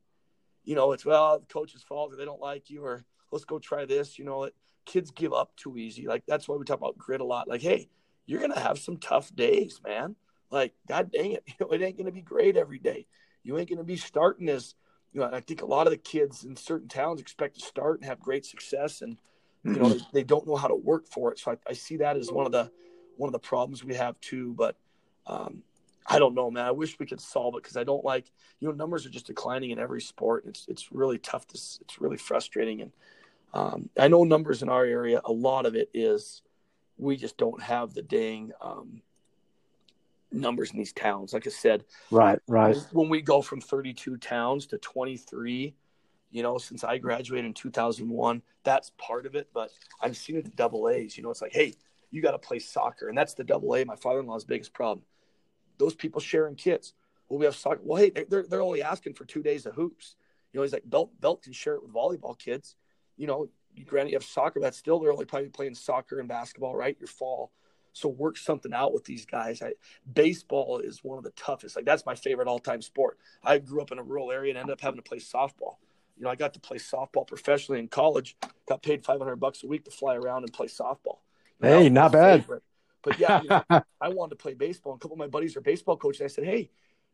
You 0.64 0.76
know, 0.76 0.92
it's, 0.92 1.06
well, 1.06 1.40
the 1.40 1.46
coach's 1.46 1.84
fault 1.84 2.12
or 2.14 2.18
they 2.18 2.26
don't 2.26 2.42
like 2.42 2.70
you 2.70 2.84
or 2.84 3.06
let's 3.32 3.46
go 3.46 3.60
try 3.60 3.86
this. 3.86 4.20
You 4.20 4.26
know, 4.26 4.44
it, 4.44 4.56
kids 4.86 5.12
give 5.12 5.34
up 5.34 5.56
too 5.56 5.78
easy. 5.78 6.08
Like, 6.08 6.24
that's 6.28 6.48
why 6.48 6.56
we 6.56 6.66
talk 6.66 6.80
about 6.80 6.98
grit 6.98 7.22
a 7.22 7.26
lot. 7.26 7.48
Like, 7.48 7.62
hey, 7.62 7.90
you're 8.26 8.40
going 8.40 8.54
to 8.54 8.60
have 8.60 8.80
some 8.80 8.98
tough 8.98 9.34
days, 9.36 9.80
man. 9.86 10.16
Like, 10.52 10.74
God 10.88 11.12
dang 11.12 11.34
it. 11.34 11.44
You 11.60 11.66
know, 11.66 11.72
it 11.72 11.82
ain't 11.82 11.98
going 11.98 12.08
to 12.08 12.12
be 12.12 12.22
great 12.22 12.58
every 12.58 12.80
day. 12.80 13.08
You 13.44 13.58
ain't 13.58 13.70
going 13.70 13.78
to 13.78 13.84
be 13.84 13.98
starting 13.98 14.50
as 14.50 14.76
you 15.16 15.22
know, 15.22 15.30
I 15.32 15.40
think 15.40 15.62
a 15.62 15.66
lot 15.66 15.88
of 15.88 15.92
the 15.92 15.98
kids 15.98 16.44
in 16.44 16.58
certain 16.58 16.90
towns 16.90 17.22
expect 17.22 17.56
to 17.56 17.66
start 17.66 18.00
and 18.00 18.06
have 18.06 18.20
great 18.20 18.46
success, 18.46 19.02
and 19.02 19.16
you 19.64 19.72
know, 19.72 19.98
they, 20.14 20.26
don't 20.26 20.46
know 20.46 20.58
how 20.58 20.68
to 20.68 20.76
work 20.76 21.08
for 21.08 21.32
it. 21.32 21.40
So 21.40 21.52
I, 21.52 21.58
I, 21.70 21.74
see 21.74 21.96
that 21.98 22.18
as 22.18 22.34
one 22.34 22.46
of 22.46 22.52
the 22.52 22.70
one 23.16 23.30
of 23.30 23.32
the 23.32 23.40
problems 23.40 23.82
we 23.82 23.96
have 23.96 24.20
too. 24.20 24.54
But 24.58 24.76
um, 25.26 25.64
I 26.08 26.20
don't 26.20 26.36
know, 26.36 26.52
man. 26.52 26.66
I 26.66 26.72
wish 26.72 27.00
we 27.00 27.06
could 27.06 27.20
solve 27.20 27.56
it 27.56 27.64
because 27.64 27.78
I 27.78 27.84
don't 27.84 28.06
like, 28.06 28.32
you 28.60 28.68
know, 28.68 28.74
numbers 28.74 29.06
are 29.06 29.10
just 29.10 29.28
declining 29.28 29.72
in 29.72 29.80
every 29.80 30.02
sport. 30.02 30.44
It's 30.46 30.66
it's 30.68 30.92
really 30.92 31.18
tough. 31.18 31.48
To, 31.48 31.56
it's 31.56 32.00
really 32.00 32.18
frustrating, 32.18 32.82
and 32.82 32.92
um, 33.54 33.90
I 33.98 34.08
know 34.08 34.24
numbers 34.24 34.62
in 34.62 34.70
our 34.70 34.86
area. 34.86 35.22
A 35.26 35.32
lot 35.32 35.66
of 35.66 35.76
it 35.76 35.90
is 35.94 36.44
we 36.98 37.18
just 37.18 37.38
don't 37.38 37.62
have 37.62 37.94
the 37.94 38.04
dang 38.04 38.52
um, 38.62 39.02
numbers 40.32 40.72
in 40.72 40.78
these 40.78 40.94
towns. 40.94 41.34
Like 41.34 41.48
I 41.48 41.50
said, 41.50 41.86
right, 42.12 42.40
right. 42.48 42.78
When 42.92 43.10
we 43.10 43.22
go 43.22 43.42
from 43.42 43.60
32 43.60 44.18
towns 44.18 44.68
to 44.68 44.78
23, 44.78 45.74
you 46.32 46.44
know, 46.44 46.58
since 46.58 46.84
I 46.84 46.98
graduated 46.98 47.46
in 47.46 47.54
2001, 47.54 48.42
that's 48.64 48.92
part 48.98 49.26
of 49.26 49.36
it. 49.36 49.50
But 49.54 49.72
I'm 50.02 50.14
seeing 50.14 50.38
it 50.38 50.46
at 50.46 50.56
double 50.56 50.88
A's. 50.90 51.18
You 51.18 51.24
know, 51.24 51.32
it's 51.32 51.42
like, 51.42 51.54
hey, 51.54 51.74
you 52.12 52.22
got 52.22 52.32
to 52.32 52.40
play 52.40 52.60
soccer, 52.60 53.10
and 53.10 53.18
that's 53.18 53.34
the 53.34 53.44
double 53.44 53.76
A. 53.76 53.84
My 53.86 53.96
father-in-law's 53.96 54.46
biggest 54.46 54.74
problem. 54.74 55.04
Those 55.78 55.96
people 55.96 56.22
sharing 56.22 56.56
kids. 56.56 56.94
Well, 57.28 57.40
we 57.40 57.46
have 57.46 57.56
soccer. 57.56 57.82
Well, 57.84 58.02
hey, 58.02 58.12
they're 58.30 58.46
they're 58.48 58.62
only 58.62 58.84
asking 58.84 59.14
for 59.14 59.26
two 59.26 59.42
days 59.42 59.66
of 59.66 59.74
hoops. 59.74 60.16
You 60.52 60.60
know, 60.60 60.64
he's 60.64 60.74
like 60.74 60.84
Belt 60.86 61.12
Belt 61.20 61.42
can 61.42 61.54
share 61.54 61.76
it 61.76 61.84
with 61.84 61.94
volleyball 61.94 62.38
kids. 62.38 62.76
You 63.18 63.28
know, 63.28 63.50
granted 63.86 64.12
you 64.12 64.16
have 64.16 64.24
soccer, 64.24 64.60
but 64.60 64.76
still 64.76 65.00
they're 65.00 65.12
only 65.12 65.26
probably 65.26 65.50
playing 65.50 65.76
soccer 65.76 66.20
and 66.20 66.28
basketball, 66.28 66.76
right? 66.76 66.96
Your 67.00 67.08
fall. 67.08 67.52
So 67.94 68.10
work 68.10 68.38
something 68.38 68.74
out 68.74 68.94
with 68.94 69.06
these 69.06 69.26
guys. 69.26 69.62
I, 69.62 69.72
baseball 70.14 70.80
is 70.80 71.02
one 71.02 71.18
of 71.18 71.24
the 71.24 71.32
toughest. 71.32 71.78
Like 71.78 71.86
that's 71.86 72.06
my 72.06 72.14
favorite 72.14 72.48
all-time 72.48 72.82
sport. 72.82 73.18
I 73.42 73.58
grew 73.58 73.82
up 73.82 73.92
in 73.92 74.00
a 74.00 74.04
rural 74.04 74.34
area 74.34 74.52
and 74.52 74.60
ended 74.60 74.74
up 74.74 74.82
having 74.82 74.98
to 74.98 75.02
play 75.02 75.20
softball. 75.20 75.78
You 76.18 76.24
know, 76.24 76.30
I 76.30 76.36
got 76.36 76.54
to 76.54 76.60
play 76.60 76.78
softball 76.78 77.26
professionally 77.26 77.80
in 77.80 77.88
college. 77.88 78.36
Got 78.68 78.82
paid 78.82 79.06
500 79.06 79.38
bucks 79.38 79.64
a 79.64 79.68
week 79.68 79.86
to 79.86 79.92
fly 79.92 80.16
around 80.16 80.44
and 80.44 80.52
play 80.52 80.68
softball. 80.68 81.20
Hey, 81.62 81.90
not 81.90 82.12
bad. 82.12 82.42
Favorite. 82.42 82.64
But 83.06 83.20
yeah, 83.20 83.42
you 83.42 83.48
know, 83.50 83.64
I 84.02 84.10
wanted 84.10 84.32
to 84.32 84.44
play 84.44 84.54
baseball. 84.54 84.92
And 84.92 85.00
a 85.00 85.02
couple 85.02 85.16
of 85.16 85.20
my 85.20 85.28
buddies 85.28 85.56
are 85.56 85.62
baseball 85.62 85.96
coaches. 85.96 86.22
I 86.22 86.28
said, 86.28 86.44
hey, 86.44 86.70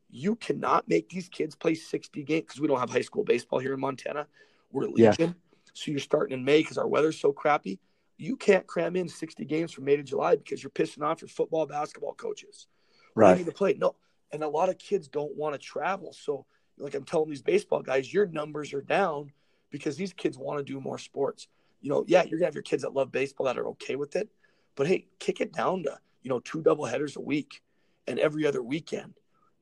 you 0.09 0.35
cannot 0.35 0.89
make 0.89 1.09
these 1.09 1.29
kids 1.29 1.53
play 1.53 1.75
60 1.75 2.23
games 2.23 2.45
because 2.47 2.59
we 2.59 2.67
don't 2.67 2.79
have 2.79 2.89
high 2.89 3.01
school 3.01 3.23
baseball 3.23 3.59
here 3.59 3.73
in 3.73 3.79
Montana. 3.79 4.25
We're 4.71 4.85
legion. 4.85 5.15
Yeah. 5.19 5.33
So 5.73 5.91
you're 5.91 5.99
starting 5.99 6.39
in 6.39 6.43
May 6.43 6.61
because 6.61 6.79
our 6.79 6.87
weather's 6.87 7.19
so 7.19 7.31
crappy 7.31 7.79
you 8.21 8.35
can't 8.35 8.67
cram 8.67 8.95
in 8.95 9.09
60 9.09 9.43
games 9.45 9.71
from 9.71 9.85
May 9.85 9.95
to 9.95 10.03
July 10.03 10.35
because 10.35 10.61
you're 10.61 10.69
pissing 10.69 11.01
off 11.01 11.21
your 11.21 11.27
football, 11.27 11.65
basketball 11.65 12.13
coaches. 12.13 12.67
Right. 13.15 13.31
You 13.31 13.37
need 13.37 13.45
to 13.47 13.51
play. 13.51 13.73
No. 13.73 13.95
And 14.31 14.43
a 14.43 14.47
lot 14.47 14.69
of 14.69 14.77
kids 14.77 15.07
don't 15.07 15.35
want 15.35 15.55
to 15.55 15.59
travel. 15.59 16.13
So, 16.13 16.45
like 16.77 16.93
I'm 16.93 17.03
telling 17.03 17.29
these 17.29 17.41
baseball 17.41 17.81
guys, 17.81 18.13
your 18.13 18.27
numbers 18.27 18.73
are 18.73 18.81
down 18.81 19.31
because 19.71 19.97
these 19.97 20.13
kids 20.13 20.37
want 20.37 20.59
to 20.59 20.63
do 20.63 20.79
more 20.79 20.99
sports. 20.99 21.47
You 21.81 21.89
know, 21.89 22.05
yeah, 22.07 22.21
you're 22.23 22.37
gonna 22.37 22.45
have 22.45 22.53
your 22.53 22.61
kids 22.61 22.83
that 22.83 22.93
love 22.93 23.11
baseball 23.11 23.47
that 23.47 23.57
are 23.57 23.67
okay 23.69 23.95
with 23.95 24.15
it, 24.15 24.29
but 24.75 24.87
hey, 24.87 25.07
kick 25.19 25.41
it 25.41 25.53
down 25.53 25.83
to 25.83 25.97
you 26.21 26.29
know 26.29 26.39
two 26.39 26.61
double 26.61 26.85
headers 26.85 27.15
a 27.15 27.21
week 27.21 27.61
and 28.07 28.19
every 28.19 28.45
other 28.45 28.61
weekend. 28.61 29.13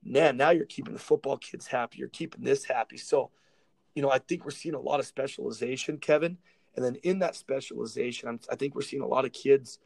Man, 0.03 0.37
now 0.37 0.51
you're 0.51 0.65
keeping 0.65 0.93
the 0.93 0.99
football 0.99 1.37
kids 1.37 1.67
happy. 1.67 1.97
You're 1.97 2.07
keeping 2.07 2.43
this 2.43 2.63
happy. 2.63 2.97
So, 2.97 3.31
you 3.95 4.01
know, 4.01 4.09
I 4.09 4.19
think 4.19 4.45
we're 4.45 4.51
seeing 4.51 4.75
a 4.75 4.79
lot 4.79 5.01
of 5.01 5.05
specialization, 5.05 5.97
Kevin, 5.97 6.37
and 6.75 6.85
then 6.85 6.95
in 7.03 7.19
that 7.19 7.35
specialization, 7.35 8.29
I'm, 8.29 8.39
I 8.49 8.55
think 8.55 8.75
we're 8.75 8.81
seeing 8.81 9.01
a 9.01 9.07
lot 9.07 9.25
of 9.25 9.33
kids 9.33 9.79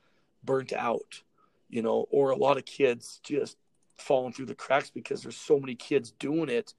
burnt 0.43 0.73
out, 0.73 1.23
you 1.69 1.81
know, 1.81 2.05
or 2.11 2.29
a 2.29 2.35
lot 2.35 2.57
of 2.57 2.65
kids 2.65 3.19
just 3.23 3.57
falling 3.97 4.33
through 4.33 4.45
the 4.45 4.55
cracks 4.55 4.91
because 4.91 5.23
there's 5.23 5.37
so 5.37 5.59
many 5.59 5.73
kids 5.75 6.11
doing 6.11 6.49
it 6.49 6.73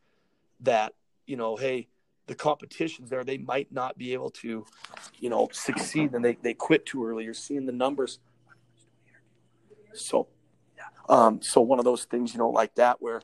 that, 0.60 0.94
you 1.26 1.36
know, 1.36 1.56
hey, 1.56 1.88
the 2.26 2.34
competition's 2.34 3.10
there. 3.10 3.24
They 3.24 3.38
might 3.38 3.72
not 3.72 3.98
be 3.98 4.12
able 4.12 4.30
to, 4.30 4.64
you 5.18 5.30
know, 5.30 5.48
succeed 5.52 6.12
and 6.14 6.24
they, 6.24 6.36
they 6.42 6.54
quit 6.54 6.86
too 6.86 7.04
early. 7.04 7.24
You're 7.24 7.34
seeing 7.34 7.66
the 7.66 7.72
numbers. 7.72 8.18
So, 9.94 10.28
um, 11.08 11.40
so 11.42 11.60
one 11.60 11.78
of 11.78 11.84
those 11.84 12.04
things, 12.04 12.32
you 12.32 12.38
know, 12.38 12.50
like 12.50 12.74
that 12.76 13.00
where, 13.00 13.22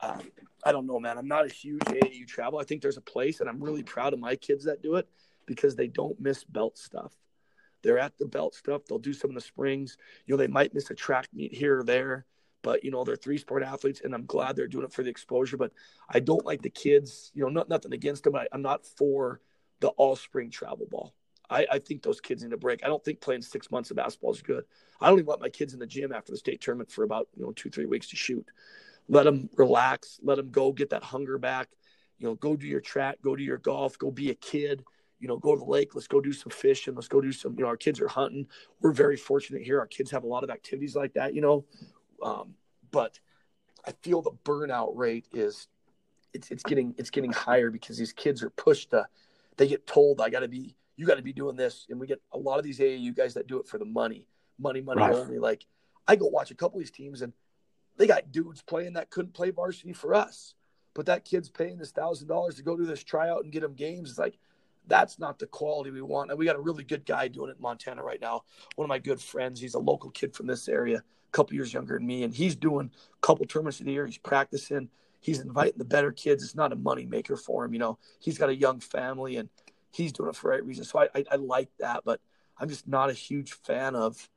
um, 0.00 0.20
I 0.64 0.72
don't 0.72 0.86
know, 0.86 1.00
man. 1.00 1.18
I'm 1.18 1.28
not 1.28 1.46
a 1.46 1.52
huge 1.52 1.82
AAU 1.82 2.26
travel. 2.26 2.58
I 2.58 2.64
think 2.64 2.82
there's 2.82 2.96
a 2.96 3.02
place, 3.02 3.40
and 3.40 3.48
I'm 3.48 3.62
really 3.62 3.82
proud 3.82 4.12
of 4.12 4.20
my 4.20 4.36
kids 4.36 4.64
that 4.64 4.82
do 4.82 4.96
it 4.96 5.08
because 5.46 5.76
they 5.76 5.88
don't 5.88 6.20
miss 6.20 6.44
Belt 6.44 6.78
stuff. 6.78 7.12
They're 7.82 7.98
at 7.98 8.18
the 8.18 8.26
Belt 8.26 8.54
stuff. 8.54 8.82
They'll 8.84 8.98
do 8.98 9.12
some 9.12 9.30
of 9.30 9.34
the 9.34 9.40
springs. 9.40 9.96
You 10.26 10.34
know, 10.34 10.38
they 10.38 10.46
might 10.46 10.74
miss 10.74 10.90
a 10.90 10.94
track 10.94 11.28
meet 11.32 11.54
here 11.54 11.80
or 11.80 11.84
there, 11.84 12.26
but 12.62 12.84
you 12.84 12.90
know, 12.90 13.04
they're 13.04 13.16
three 13.16 13.38
sport 13.38 13.62
athletes, 13.62 14.02
and 14.04 14.14
I'm 14.14 14.26
glad 14.26 14.56
they're 14.56 14.68
doing 14.68 14.84
it 14.84 14.92
for 14.92 15.02
the 15.02 15.10
exposure. 15.10 15.56
But 15.56 15.72
I 16.08 16.20
don't 16.20 16.44
like 16.44 16.62
the 16.62 16.70
kids. 16.70 17.30
You 17.34 17.44
know, 17.44 17.48
not 17.48 17.68
nothing 17.68 17.92
against 17.92 18.24
them. 18.24 18.36
I, 18.36 18.46
I'm 18.52 18.62
not 18.62 18.84
for 18.84 19.40
the 19.80 19.88
all 19.88 20.16
spring 20.16 20.50
travel 20.50 20.86
ball. 20.90 21.14
I, 21.50 21.66
I, 21.72 21.78
think 21.80 22.02
those 22.02 22.20
kids 22.20 22.42
need 22.42 22.52
a 22.52 22.56
break. 22.56 22.84
I 22.84 22.86
don't 22.86 23.04
think 23.04 23.20
playing 23.20 23.42
six 23.42 23.70
months 23.70 23.90
of 23.90 23.96
basketball 23.96 24.32
is 24.32 24.40
good. 24.40 24.64
I 25.00 25.12
even 25.12 25.26
let 25.26 25.40
my 25.40 25.48
kids 25.48 25.72
in 25.72 25.80
the 25.80 25.86
gym 25.86 26.12
after 26.12 26.32
the 26.32 26.38
state 26.38 26.60
tournament 26.60 26.90
for 26.90 27.02
about 27.04 27.28
you 27.36 27.42
know 27.42 27.52
two 27.52 27.70
three 27.70 27.86
weeks 27.86 28.08
to 28.10 28.16
shoot. 28.16 28.46
Let 29.08 29.24
them 29.24 29.50
relax. 29.56 30.20
Let 30.22 30.36
them 30.36 30.50
go 30.50 30.72
get 30.72 30.90
that 30.90 31.02
hunger 31.02 31.38
back. 31.38 31.68
You 32.18 32.28
know, 32.28 32.34
go 32.34 32.56
do 32.56 32.66
your 32.66 32.80
track. 32.80 33.18
Go 33.22 33.34
do 33.34 33.42
your 33.42 33.58
golf. 33.58 33.98
Go 33.98 34.10
be 34.10 34.30
a 34.30 34.34
kid 34.34 34.84
you 35.20 35.28
know, 35.28 35.36
go 35.36 35.54
to 35.54 35.58
the 35.58 35.70
lake, 35.70 35.94
let's 35.94 36.06
go 36.06 36.20
do 36.20 36.32
some 36.32 36.50
fishing, 36.50 36.94
let's 36.94 37.06
go 37.06 37.20
do 37.20 37.30
some, 37.30 37.54
you 37.56 37.62
know, 37.62 37.68
our 37.68 37.76
kids 37.76 38.00
are 38.00 38.08
hunting. 38.08 38.46
We're 38.80 38.92
very 38.92 39.18
fortunate 39.18 39.62
here. 39.62 39.78
Our 39.78 39.86
kids 39.86 40.10
have 40.10 40.24
a 40.24 40.26
lot 40.26 40.42
of 40.42 40.50
activities 40.50 40.96
like 40.96 41.12
that, 41.12 41.34
you 41.34 41.42
know. 41.42 41.66
Um, 42.22 42.54
but 42.90 43.20
I 43.86 43.92
feel 44.02 44.22
the 44.22 44.32
burnout 44.44 44.92
rate 44.96 45.26
is 45.32 45.68
it's 46.32 46.50
it's 46.50 46.62
getting 46.62 46.94
it's 46.96 47.10
getting 47.10 47.32
higher 47.32 47.70
because 47.70 47.98
these 47.98 48.12
kids 48.12 48.42
are 48.42 48.50
pushed 48.50 48.90
to 48.90 49.06
they 49.56 49.68
get 49.68 49.86
told 49.86 50.20
I 50.20 50.30
gotta 50.30 50.48
be 50.48 50.76
you 51.00 51.06
gotta 51.06 51.22
be 51.22 51.32
doing 51.32 51.56
this. 51.56 51.86
And 51.88 51.98
we 51.98 52.06
get 52.06 52.20
a 52.30 52.38
lot 52.38 52.58
of 52.58 52.64
these 52.64 52.78
AAU 52.78 53.16
guys 53.16 53.32
that 53.32 53.46
do 53.46 53.58
it 53.58 53.66
for 53.66 53.78
the 53.78 53.86
money. 53.86 54.26
Money, 54.58 54.82
money 54.82 55.00
right. 55.00 55.14
only. 55.14 55.38
Like 55.38 55.64
I 56.06 56.14
go 56.14 56.26
watch 56.26 56.50
a 56.50 56.54
couple 56.54 56.78
of 56.78 56.84
these 56.84 56.90
teams 56.90 57.22
and 57.22 57.32
they 57.96 58.06
got 58.06 58.30
dudes 58.30 58.60
playing 58.60 58.92
that 58.92 59.08
couldn't 59.08 59.32
play 59.32 59.50
varsity 59.50 59.94
for 59.94 60.14
us. 60.14 60.52
But 60.92 61.06
that 61.06 61.24
kid's 61.24 61.48
paying 61.48 61.78
this 61.78 61.90
thousand 61.90 62.28
dollars 62.28 62.56
to 62.56 62.62
go 62.62 62.76
do 62.76 62.84
this 62.84 63.02
tryout 63.02 63.44
and 63.44 63.50
get 63.50 63.62
them 63.62 63.72
games. 63.72 64.10
It's 64.10 64.18
like 64.18 64.36
that's 64.86 65.18
not 65.18 65.38
the 65.38 65.46
quality 65.46 65.90
we 65.90 66.02
want. 66.02 66.28
And 66.28 66.38
we 66.38 66.44
got 66.44 66.56
a 66.56 66.60
really 66.60 66.84
good 66.84 67.06
guy 67.06 67.28
doing 67.28 67.48
it 67.48 67.56
in 67.56 67.62
Montana 67.62 68.02
right 68.02 68.20
now. 68.20 68.42
One 68.76 68.84
of 68.84 68.90
my 68.90 68.98
good 68.98 69.22
friends. 69.22 69.58
He's 69.58 69.74
a 69.74 69.78
local 69.78 70.10
kid 70.10 70.34
from 70.34 70.48
this 70.48 70.68
area, 70.68 70.98
a 70.98 71.32
couple 71.32 71.54
years 71.54 71.72
younger 71.72 71.94
than 71.94 72.06
me, 72.06 72.24
and 72.24 72.34
he's 72.34 72.56
doing 72.56 72.90
a 73.14 73.26
couple 73.26 73.46
tournaments 73.46 73.80
of 73.80 73.86
the 73.86 73.92
year. 73.92 74.04
He's 74.04 74.18
practicing. 74.18 74.90
he's 75.20 75.40
inviting 75.40 75.78
the 75.78 75.84
better 75.86 76.12
kids. 76.12 76.44
It's 76.44 76.54
not 76.54 76.72
a 76.74 76.76
money 76.76 77.06
maker 77.06 77.38
for 77.38 77.64
him. 77.64 77.72
You 77.72 77.78
know, 77.78 77.98
he's 78.18 78.36
got 78.36 78.50
a 78.50 78.54
young 78.54 78.80
family 78.80 79.36
and 79.36 79.48
he's 79.92 80.12
doing 80.12 80.28
it 80.28 80.36
for 80.36 80.48
the 80.48 80.50
right 80.50 80.64
reason. 80.64 80.84
So 80.84 81.00
I, 81.00 81.08
I, 81.14 81.24
I 81.32 81.36
like 81.36 81.68
that, 81.78 82.02
but 82.04 82.20
I'm 82.58 82.68
just 82.68 82.86
not 82.86 83.10
a 83.10 83.14
huge 83.14 83.52
fan 83.52 83.94
of 83.94 84.28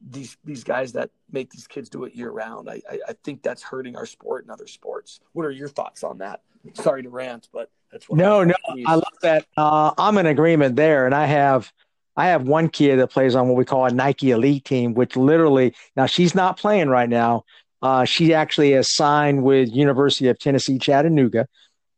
these 0.00 0.36
these 0.44 0.64
guys 0.64 0.92
that 0.92 1.10
make 1.30 1.50
these 1.50 1.66
kids 1.66 1.88
do 1.88 2.04
it 2.04 2.14
year 2.14 2.30
round. 2.30 2.70
I, 2.70 2.80
I, 2.90 2.98
I 3.08 3.12
think 3.24 3.42
that's 3.42 3.62
hurting 3.62 3.96
our 3.96 4.06
sport 4.06 4.44
and 4.44 4.50
other 4.50 4.66
sports. 4.66 5.20
What 5.32 5.44
are 5.44 5.50
your 5.50 5.68
thoughts 5.68 6.02
on 6.02 6.18
that? 6.18 6.40
Sorry 6.74 7.02
to 7.02 7.10
rant, 7.10 7.48
but 7.52 7.70
that's 7.92 8.08
what 8.08 8.18
no, 8.18 8.44
no. 8.44 8.54
I 8.86 8.94
love 8.94 9.04
that. 9.22 9.46
Uh, 9.56 9.92
I'm 9.98 10.16
in 10.18 10.26
agreement 10.26 10.76
there, 10.76 11.06
and 11.06 11.14
I 11.14 11.26
have 11.26 11.72
I 12.16 12.26
have 12.26 12.46
one 12.46 12.68
kid 12.68 12.98
that 12.98 13.08
plays 13.08 13.34
on 13.34 13.48
what 13.48 13.56
we 13.56 13.64
call 13.64 13.84
a 13.86 13.90
Nike 13.90 14.30
Elite 14.30 14.64
team, 14.64 14.94
which 14.94 15.16
literally 15.16 15.74
now 15.96 16.06
she's 16.06 16.34
not 16.34 16.58
playing 16.58 16.88
right 16.88 17.08
now. 17.08 17.44
Uh, 17.82 18.04
she 18.04 18.34
actually 18.34 18.72
has 18.72 18.92
signed 18.92 19.42
with 19.42 19.70
University 19.72 20.28
of 20.28 20.38
Tennessee 20.38 20.78
Chattanooga, 20.78 21.46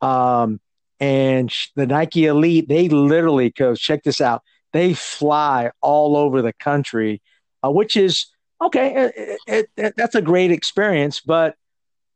um, 0.01 0.61
and 1.03 1.53
the 1.75 1.85
Nike 1.85 2.27
Elite 2.27 2.69
they 2.69 2.89
literally, 2.89 3.51
coach, 3.51 3.81
check 3.81 4.05
this 4.05 4.21
out. 4.21 4.43
They 4.73 4.95
fly 4.95 5.73
all 5.81 6.17
over 6.17 6.41
the 6.43 6.53
country, 6.53 7.21
uh, 7.65 7.73
which 7.73 7.97
is 7.97 8.27
okay. 8.63 9.11
It, 9.17 9.41
it, 9.49 9.71
it, 9.77 9.95
that's 9.97 10.15
a 10.15 10.23
great 10.23 10.53
experience, 10.53 11.21
but 11.21 11.57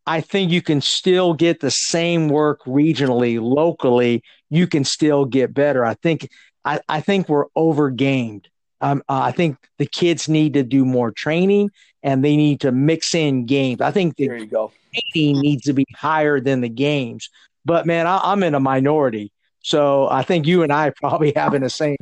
I 0.06 0.20
think 0.20 0.52
you 0.52 0.62
can 0.62 0.80
still 0.80 1.34
get 1.34 1.58
the 1.58 1.70
same 1.72 2.28
work 2.28 2.62
regionally, 2.64 3.40
locally. 3.42 4.22
You 4.50 4.68
can 4.68 4.84
still 4.84 5.24
get 5.24 5.52
better. 5.52 5.84
I 5.84 5.94
think 5.94 6.30
I, 6.64 6.78
I 6.88 7.00
think 7.00 7.28
we're 7.28 7.46
over 7.56 7.90
gamed. 7.90 8.48
Um, 8.80 9.02
uh, 9.08 9.20
I 9.20 9.32
think 9.32 9.56
the 9.78 9.86
kids 9.86 10.28
need 10.28 10.54
to 10.54 10.62
do 10.62 10.84
more 10.84 11.10
training 11.10 11.70
and 12.04 12.24
they 12.24 12.36
need 12.36 12.60
to 12.60 12.70
mix 12.70 13.16
in 13.16 13.46
games. 13.46 13.80
I 13.80 13.90
think 13.90 14.14
the 14.14 14.28
there 14.28 14.36
you 14.36 14.46
go. 14.46 14.70
training 15.12 15.40
needs 15.40 15.64
to 15.64 15.72
be 15.72 15.86
higher 15.96 16.38
than 16.38 16.60
the 16.60 16.68
games. 16.68 17.30
But 17.66 17.84
man, 17.84 18.06
I, 18.06 18.20
I'm 18.22 18.42
in 18.44 18.54
a 18.54 18.60
minority, 18.60 19.32
so 19.60 20.08
I 20.08 20.22
think 20.22 20.46
you 20.46 20.62
and 20.62 20.72
I 20.72 20.90
probably 20.96 21.32
having 21.34 21.62
the 21.62 21.70
same 21.70 21.96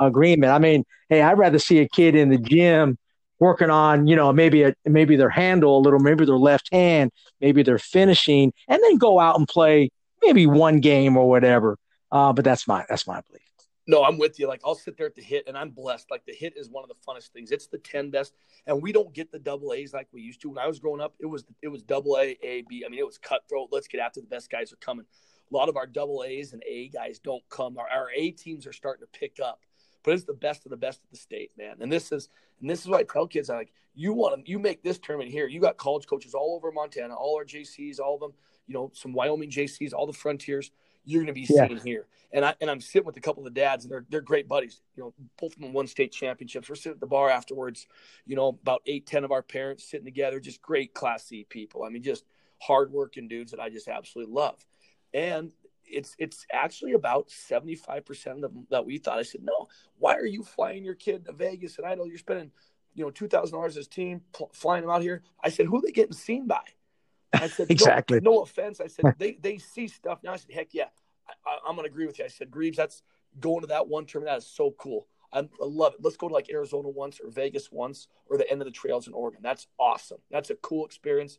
agreement. 0.00 0.52
I 0.52 0.58
mean, 0.58 0.84
hey, 1.10 1.20
I'd 1.22 1.38
rather 1.38 1.58
see 1.58 1.78
a 1.80 1.88
kid 1.88 2.14
in 2.14 2.30
the 2.30 2.38
gym 2.38 2.96
working 3.38 3.70
on, 3.70 4.06
you 4.06 4.16
know, 4.16 4.32
maybe 4.32 4.62
a, 4.62 4.74
maybe 4.86 5.16
their 5.16 5.30
handle 5.30 5.78
a 5.78 5.80
little, 5.80 6.00
maybe 6.00 6.24
their 6.24 6.36
left 6.36 6.70
hand, 6.72 7.10
maybe 7.40 7.62
they're 7.62 7.78
finishing, 7.78 8.52
and 8.66 8.82
then 8.82 8.96
go 8.96 9.20
out 9.20 9.38
and 9.38 9.46
play 9.46 9.90
maybe 10.22 10.46
one 10.46 10.80
game 10.80 11.16
or 11.16 11.28
whatever. 11.28 11.76
Uh, 12.10 12.32
but 12.32 12.44
that's 12.44 12.66
my 12.66 12.84
that's 12.88 13.06
my 13.06 13.20
belief. 13.28 13.49
No, 13.86 14.04
I'm 14.04 14.18
with 14.18 14.38
you. 14.38 14.46
Like 14.46 14.60
I'll 14.64 14.74
sit 14.74 14.96
there 14.96 15.06
at 15.06 15.14
the 15.14 15.22
hit, 15.22 15.44
and 15.46 15.56
I'm 15.56 15.70
blessed. 15.70 16.10
Like 16.10 16.24
the 16.26 16.34
hit 16.34 16.54
is 16.56 16.68
one 16.70 16.84
of 16.84 16.88
the 16.88 16.94
funnest 17.06 17.28
things. 17.30 17.50
It's 17.50 17.66
the 17.66 17.78
ten 17.78 18.10
best, 18.10 18.34
and 18.66 18.82
we 18.82 18.92
don't 18.92 19.12
get 19.12 19.32
the 19.32 19.38
double 19.38 19.72
A's 19.72 19.92
like 19.92 20.08
we 20.12 20.20
used 20.20 20.40
to. 20.42 20.50
When 20.50 20.58
I 20.58 20.66
was 20.66 20.78
growing 20.78 21.00
up, 21.00 21.14
it 21.18 21.26
was 21.26 21.44
it 21.62 21.68
was 21.68 21.82
double 21.82 22.16
A, 22.18 22.36
A, 22.42 22.62
B. 22.68 22.84
I 22.84 22.88
mean, 22.88 23.00
it 23.00 23.06
was 23.06 23.18
cutthroat. 23.18 23.68
Let's 23.72 23.88
get 23.88 24.00
after 24.00 24.20
the 24.20 24.26
best 24.26 24.50
guys 24.50 24.72
are 24.72 24.76
coming. 24.76 25.06
A 25.50 25.56
lot 25.56 25.68
of 25.68 25.76
our 25.76 25.86
double 25.86 26.22
A's 26.24 26.52
and 26.52 26.62
A 26.68 26.88
guys 26.88 27.18
don't 27.18 27.42
come. 27.48 27.78
Our, 27.78 27.88
our 27.88 28.08
A 28.14 28.30
teams 28.30 28.66
are 28.66 28.72
starting 28.72 29.04
to 29.04 29.18
pick 29.18 29.40
up, 29.42 29.60
but 30.04 30.14
it's 30.14 30.24
the 30.24 30.34
best 30.34 30.66
of 30.66 30.70
the 30.70 30.76
best 30.76 31.02
of 31.02 31.10
the 31.10 31.16
state, 31.16 31.50
man. 31.58 31.76
And 31.80 31.90
this 31.90 32.12
is 32.12 32.28
and 32.60 32.68
this 32.68 32.80
is 32.80 32.86
what 32.86 33.00
I 33.00 33.04
tell 33.04 33.26
kids. 33.26 33.50
I 33.50 33.56
like 33.56 33.72
you 33.94 34.12
want 34.12 34.44
to 34.44 34.50
you 34.50 34.58
make 34.58 34.82
this 34.82 34.98
tournament 34.98 35.30
here. 35.30 35.48
You 35.48 35.60
got 35.60 35.78
college 35.78 36.06
coaches 36.06 36.34
all 36.34 36.54
over 36.54 36.70
Montana, 36.70 37.14
all 37.14 37.36
our 37.36 37.44
JCs, 37.44 37.98
all 37.98 38.14
of 38.14 38.20
them. 38.20 38.32
You 38.66 38.74
know, 38.74 38.92
some 38.94 39.12
Wyoming 39.12 39.50
JCs, 39.50 39.92
all 39.92 40.06
the 40.06 40.12
frontiers. 40.12 40.70
You're 41.04 41.22
going 41.22 41.26
to 41.28 41.32
be 41.32 41.46
yeah. 41.48 41.66
seen 41.66 41.78
here. 41.78 42.06
And 42.32 42.44
I 42.44 42.54
and 42.60 42.70
I'm 42.70 42.80
sitting 42.80 43.06
with 43.06 43.16
a 43.16 43.20
couple 43.20 43.44
of 43.46 43.52
the 43.52 43.60
dads, 43.60 43.84
and 43.84 43.92
they're 43.92 44.06
they're 44.08 44.20
great 44.20 44.48
buddies. 44.48 44.82
You 44.96 45.02
know, 45.02 45.14
both 45.40 45.54
of 45.56 45.60
them 45.60 45.72
won 45.72 45.86
state 45.86 46.12
championships. 46.12 46.68
We're 46.68 46.76
sitting 46.76 46.92
at 46.92 47.00
the 47.00 47.06
bar 47.06 47.28
afterwards. 47.28 47.86
You 48.24 48.36
know, 48.36 48.48
about 48.48 48.82
eight, 48.86 49.06
ten 49.06 49.24
of 49.24 49.32
our 49.32 49.42
parents 49.42 49.90
sitting 49.90 50.04
together, 50.04 50.38
just 50.38 50.62
great 50.62 50.94
class 50.94 51.24
C 51.24 51.44
people. 51.48 51.82
I 51.82 51.88
mean, 51.88 52.02
just 52.02 52.24
hardworking 52.60 53.26
dudes 53.26 53.50
that 53.50 53.60
I 53.60 53.68
just 53.68 53.88
absolutely 53.88 54.32
love. 54.32 54.64
And 55.12 55.52
it's 55.84 56.14
it's 56.18 56.46
actually 56.52 56.92
about 56.92 57.28
75% 57.28 58.26
of 58.26 58.40
them 58.40 58.66
that 58.70 58.86
we 58.86 58.98
thought. 58.98 59.18
I 59.18 59.22
said, 59.22 59.42
no, 59.42 59.68
why 59.98 60.14
are 60.14 60.26
you 60.26 60.42
flying 60.42 60.84
your 60.84 60.94
kid 60.94 61.24
to 61.26 61.32
Vegas? 61.32 61.78
And 61.78 61.86
I 61.86 61.94
know 61.94 62.04
you're 62.04 62.18
spending, 62.18 62.50
you 62.94 63.04
know, 63.04 63.10
$2,000 63.10 63.76
as 63.76 63.88
team 63.88 64.22
pl- 64.32 64.50
flying 64.52 64.82
them 64.82 64.90
out 64.90 65.02
here. 65.02 65.22
I 65.42 65.50
said, 65.50 65.66
who 65.66 65.78
are 65.78 65.82
they 65.82 65.92
getting 65.92 66.12
seen 66.12 66.46
by? 66.46 66.62
I 67.32 67.48
said, 67.48 67.70
exactly. 67.70 68.20
No, 68.20 68.32
no 68.32 68.42
offense. 68.42 68.80
I 68.80 68.86
said, 68.86 69.14
they, 69.18 69.38
they 69.40 69.58
see 69.58 69.88
stuff. 69.88 70.20
Now 70.22 70.32
I 70.32 70.36
said, 70.36 70.52
heck 70.52 70.68
yeah, 70.72 70.86
I, 71.46 71.68
am 71.68 71.76
going 71.76 71.86
to 71.86 71.92
agree 71.92 72.06
with 72.06 72.18
you. 72.18 72.24
I 72.24 72.28
said, 72.28 72.50
Greaves, 72.50 72.76
that's 72.76 73.02
going 73.38 73.60
to 73.60 73.66
that 73.68 73.88
one 73.88 74.06
term. 74.06 74.24
That 74.24 74.38
is 74.38 74.46
so 74.46 74.74
cool. 74.78 75.06
I, 75.32 75.40
I 75.40 75.46
love 75.60 75.94
it. 75.94 76.00
Let's 76.02 76.16
go 76.16 76.28
to 76.28 76.34
like 76.34 76.50
Arizona 76.50 76.88
once 76.88 77.20
or 77.20 77.30
Vegas 77.30 77.70
once 77.70 78.08
or 78.28 78.36
the 78.36 78.50
end 78.50 78.60
of 78.60 78.66
the 78.66 78.72
trails 78.72 79.06
in 79.06 79.14
Oregon. 79.14 79.40
That's 79.42 79.66
awesome. 79.78 80.18
That's 80.30 80.50
a 80.50 80.56
cool 80.56 80.84
experience. 80.84 81.38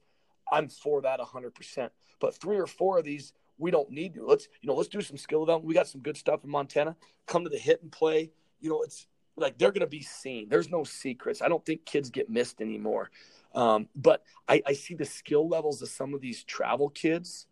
I'm 0.52 0.70
for 0.70 1.02
that 1.02 1.20
100%. 1.20 1.90
But 2.20 2.36
three 2.36 2.58
or 2.58 2.68
four 2.68 3.00
of 3.00 3.06
these, 3.06 3.34
we 3.58 3.72
don't 3.72 3.90
need 3.90 4.14
to. 4.16 4.26
Let's, 4.26 4.48
you 4.62 4.68
know, 4.68 4.76
let's 4.76 4.90
do 4.90 5.02
some 5.02 5.18
skill 5.18 5.42
development. 5.42 5.68
We 5.68 5.74
got 5.74 5.88
some 5.88 6.02
good 6.02 6.18
stuff 6.18 6.44
in 6.44 6.50
Montana. 6.50 6.96
Come 7.28 7.44
to 7.44 7.50
the 7.50 7.58
hit 7.58 7.82
and 7.82 7.92
play. 7.92 8.32
You 8.60 8.70
know, 8.70 8.82
it's 8.82 9.08
like 9.38 9.58
they're 9.58 9.72
going 9.72 9.82
to 9.82 9.88
be 9.88 10.02
seen. 10.02 10.50
There's 10.50 10.70
no 10.70 10.84
secrets. 10.84 11.42
I 11.42 11.48
don't 11.48 11.66
think 11.66 11.86
kids 11.86 12.10
get 12.10 12.30
missed 12.30 12.62
anymore. 12.62 13.12
Um, 13.54 13.90
but 13.96 14.24
I, 14.48 14.62
I 14.66 14.74
see 14.74 14.96
the 14.96 15.06
skill 15.06 15.48
levels 15.48 15.82
of 15.82 15.90
some 15.90 16.14
of 16.14 16.22
these 16.22 16.44
travel 16.44 16.90
kids 16.90 17.48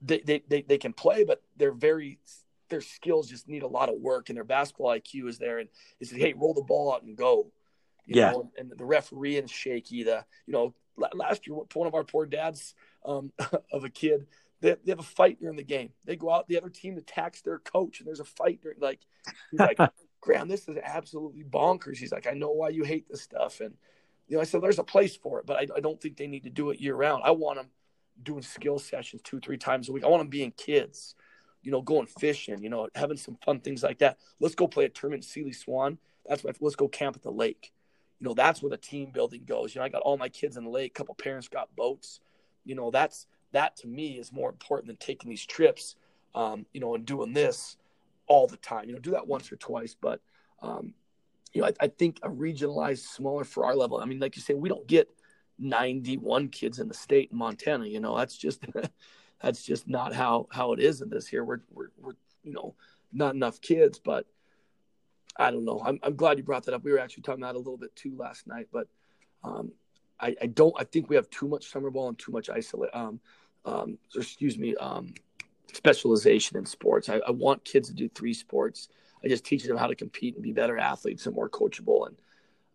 they, 0.00 0.20
they, 0.20 0.42
they, 0.48 0.62
they 0.62 0.78
can 0.78 0.92
play, 0.92 1.24
but 1.24 1.42
they're 1.56 1.72
very 1.72 2.18
their 2.68 2.80
skills 2.80 3.28
just 3.28 3.48
need 3.48 3.62
a 3.62 3.68
lot 3.68 3.88
of 3.88 3.96
work, 3.96 4.28
and 4.28 4.36
their 4.36 4.44
basketball 4.44 4.88
IQ 4.88 5.28
is 5.28 5.38
there. 5.38 5.58
And 5.58 5.68
said, 6.02 6.18
"Hey, 6.18 6.34
roll 6.34 6.54
the 6.54 6.62
ball 6.62 6.92
out 6.92 7.02
and 7.02 7.16
go." 7.16 7.50
You 8.06 8.20
yeah. 8.20 8.30
Know? 8.32 8.52
And 8.58 8.70
the 8.74 8.84
referee 8.84 9.36
is 9.36 9.50
shaky. 9.50 10.02
The 10.04 10.24
you 10.46 10.52
know 10.52 10.74
last 11.14 11.46
year, 11.46 11.56
one 11.56 11.86
of 11.86 11.94
our 11.94 12.04
poor 12.04 12.26
dads 12.26 12.74
um, 13.04 13.32
of 13.72 13.84
a 13.84 13.88
kid, 13.88 14.26
they, 14.60 14.76
they 14.84 14.92
have 14.92 14.98
a 14.98 15.02
fight 15.02 15.40
during 15.40 15.56
the 15.56 15.62
game. 15.62 15.90
They 16.04 16.16
go 16.16 16.30
out, 16.30 16.48
the 16.48 16.58
other 16.58 16.70
team 16.70 16.96
attacks 16.98 17.40
their 17.40 17.58
coach, 17.58 18.00
and 18.00 18.06
there's 18.06 18.20
a 18.20 18.24
fight 18.24 18.60
during. 18.62 18.80
Like 18.80 19.00
he's 19.50 19.60
like, 19.60 19.78
Graham, 20.20 20.48
this 20.48 20.68
is 20.68 20.76
absolutely 20.82 21.44
bonkers. 21.44 21.96
He's 21.96 22.12
like, 22.12 22.26
I 22.26 22.32
know 22.32 22.50
why 22.50 22.70
you 22.70 22.84
hate 22.84 23.08
this 23.08 23.22
stuff, 23.22 23.60
and 23.60 23.74
you 24.28 24.36
know, 24.36 24.40
I 24.40 24.44
said 24.44 24.62
there's 24.62 24.78
a 24.78 24.84
place 24.84 25.16
for 25.16 25.40
it, 25.40 25.46
but 25.46 25.56
I, 25.56 25.66
I 25.76 25.80
don't 25.80 26.00
think 26.00 26.16
they 26.16 26.26
need 26.26 26.44
to 26.44 26.50
do 26.50 26.70
it 26.70 26.80
year 26.80 26.94
round. 26.94 27.22
I 27.24 27.30
want 27.30 27.58
them 27.58 27.68
doing 28.22 28.42
skill 28.42 28.78
sessions 28.78 29.22
two, 29.22 29.40
three 29.40 29.56
times 29.56 29.88
a 29.88 29.92
week. 29.92 30.04
I 30.04 30.08
want 30.08 30.20
them 30.20 30.28
being 30.28 30.52
kids, 30.52 31.14
you 31.62 31.72
know, 31.72 31.80
going 31.80 32.06
fishing, 32.06 32.62
you 32.62 32.68
know, 32.68 32.88
having 32.94 33.16
some 33.16 33.38
fun 33.44 33.60
things 33.60 33.82
like 33.82 33.98
that. 33.98 34.18
Let's 34.38 34.54
go 34.54 34.68
play 34.68 34.84
a 34.84 34.88
tournament 34.88 35.24
Seeley 35.24 35.52
Swan. 35.52 35.98
That's 36.26 36.44
what, 36.44 36.56
let's 36.60 36.76
go 36.76 36.88
camp 36.88 37.16
at 37.16 37.22
the 37.22 37.30
lake. 37.30 37.72
You 38.20 38.26
know, 38.26 38.34
that's 38.34 38.62
where 38.62 38.70
the 38.70 38.76
team 38.76 39.10
building 39.12 39.44
goes. 39.46 39.74
You 39.74 39.80
know, 39.80 39.84
I 39.84 39.88
got 39.88 40.02
all 40.02 40.18
my 40.18 40.28
kids 40.28 40.56
in 40.56 40.64
the 40.64 40.70
lake, 40.70 40.92
a 40.92 40.94
couple 40.94 41.14
parents 41.14 41.48
got 41.48 41.74
boats. 41.74 42.20
You 42.64 42.74
know, 42.74 42.90
that's 42.90 43.26
that 43.52 43.76
to 43.76 43.86
me 43.86 44.18
is 44.18 44.32
more 44.32 44.50
important 44.50 44.88
than 44.88 44.96
taking 44.96 45.30
these 45.30 45.46
trips, 45.46 45.96
um, 46.34 46.66
you 46.72 46.80
know, 46.80 46.94
and 46.94 47.06
doing 47.06 47.32
this 47.32 47.76
all 48.26 48.46
the 48.46 48.58
time. 48.58 48.88
You 48.88 48.94
know, 48.94 49.00
do 49.00 49.12
that 49.12 49.26
once 49.26 49.50
or 49.50 49.56
twice, 49.56 49.96
but 49.98 50.20
um, 50.60 50.92
you 51.52 51.62
know, 51.62 51.68
I, 51.68 51.72
I, 51.84 51.88
think 51.88 52.18
a 52.22 52.28
regionalized, 52.28 53.06
smaller 53.06 53.44
for 53.44 53.64
our 53.64 53.74
level. 53.74 53.98
I 53.98 54.04
mean, 54.04 54.18
like 54.18 54.36
you 54.36 54.42
say, 54.42 54.54
we 54.54 54.68
don't 54.68 54.86
get 54.86 55.08
91 55.58 56.48
kids 56.48 56.78
in 56.78 56.88
the 56.88 56.94
state 56.94 57.30
in 57.32 57.38
Montana. 57.38 57.86
You 57.86 58.00
know, 58.00 58.16
that's 58.16 58.36
just 58.36 58.64
that's 59.42 59.62
just 59.62 59.88
not 59.88 60.14
how 60.14 60.46
how 60.50 60.72
it 60.72 60.80
is 60.80 61.00
in 61.00 61.10
this 61.10 61.26
here. 61.26 61.44
We're 61.44 61.60
we're, 61.70 61.90
we're 61.98 62.12
you 62.42 62.52
know 62.52 62.74
not 63.12 63.34
enough 63.34 63.60
kids, 63.60 63.98
but 63.98 64.26
I 65.36 65.50
don't 65.50 65.64
know. 65.64 65.82
I'm 65.84 65.98
I'm 66.02 66.16
glad 66.16 66.38
you 66.38 66.44
brought 66.44 66.64
that 66.64 66.74
up. 66.74 66.84
We 66.84 66.92
were 66.92 66.98
actually 66.98 67.22
talking 67.22 67.42
about 67.42 67.54
a 67.54 67.58
little 67.58 67.76
bit 67.76 67.94
too 67.96 68.16
last 68.16 68.46
night, 68.46 68.68
but 68.72 68.88
um, 69.42 69.72
I, 70.20 70.36
I 70.42 70.46
don't. 70.46 70.74
I 70.78 70.84
think 70.84 71.08
we 71.08 71.16
have 71.16 71.30
too 71.30 71.48
much 71.48 71.70
summer 71.70 71.90
ball 71.90 72.08
and 72.08 72.18
too 72.18 72.32
much 72.32 72.50
isolate. 72.50 72.94
Um, 72.94 73.20
um, 73.64 73.98
excuse 74.14 74.58
me, 74.58 74.74
um, 74.76 75.14
specialization 75.72 76.56
in 76.56 76.66
sports. 76.66 77.08
I, 77.08 77.20
I 77.26 77.30
want 77.30 77.64
kids 77.64 77.88
to 77.88 77.94
do 77.94 78.08
three 78.08 78.34
sports. 78.34 78.88
I 79.24 79.28
just 79.28 79.44
teach 79.44 79.64
them 79.64 79.76
how 79.76 79.86
to 79.86 79.94
compete 79.94 80.34
and 80.34 80.42
be 80.42 80.52
better 80.52 80.78
athletes 80.78 81.26
and 81.26 81.34
more 81.34 81.48
coachable. 81.48 82.06
And 82.06 82.16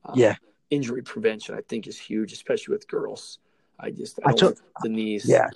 um, 0.06 0.18
yeah, 0.18 0.36
injury 0.70 1.02
prevention, 1.02 1.56
I 1.56 1.61
think, 1.61 1.88
is 1.88 1.98
huge, 1.98 2.34
especially 2.34 2.74
with 2.74 2.88
girls. 2.88 3.40
I 3.80 3.91
just 3.91 4.20
I, 4.26 4.32
I 4.32 4.34
took 4.34 4.57
the 4.82 4.90
knees. 4.90 5.26
Yeah, 5.28 5.49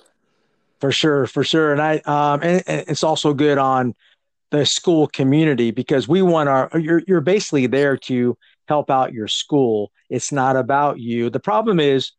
for 0.79 0.91
sure, 0.91 1.27
for 1.27 1.43
sure. 1.43 1.71
And 1.71 1.81
I 1.81 1.97
um 2.05 2.41
and, 2.43 2.63
and, 2.67 2.85
it's 2.87 3.03
also 3.03 3.33
good 3.33 3.57
on 3.57 3.95
the 4.49 4.65
school 4.65 5.07
community 5.07 5.71
because 5.71 6.07
we 6.07 6.21
want 6.21 6.49
our 6.49 6.69
you're 6.79 7.01
you're 7.07 7.21
basically 7.21 7.67
there 7.67 7.97
to 7.97 8.37
help 8.67 8.89
out 8.89 9.13
your 9.13 9.27
school. 9.27 9.91
It's 10.09 10.31
not 10.31 10.55
about 10.55 10.99
you. 10.99 11.29
The 11.29 11.39
problem 11.39 11.79
is, 11.79 12.11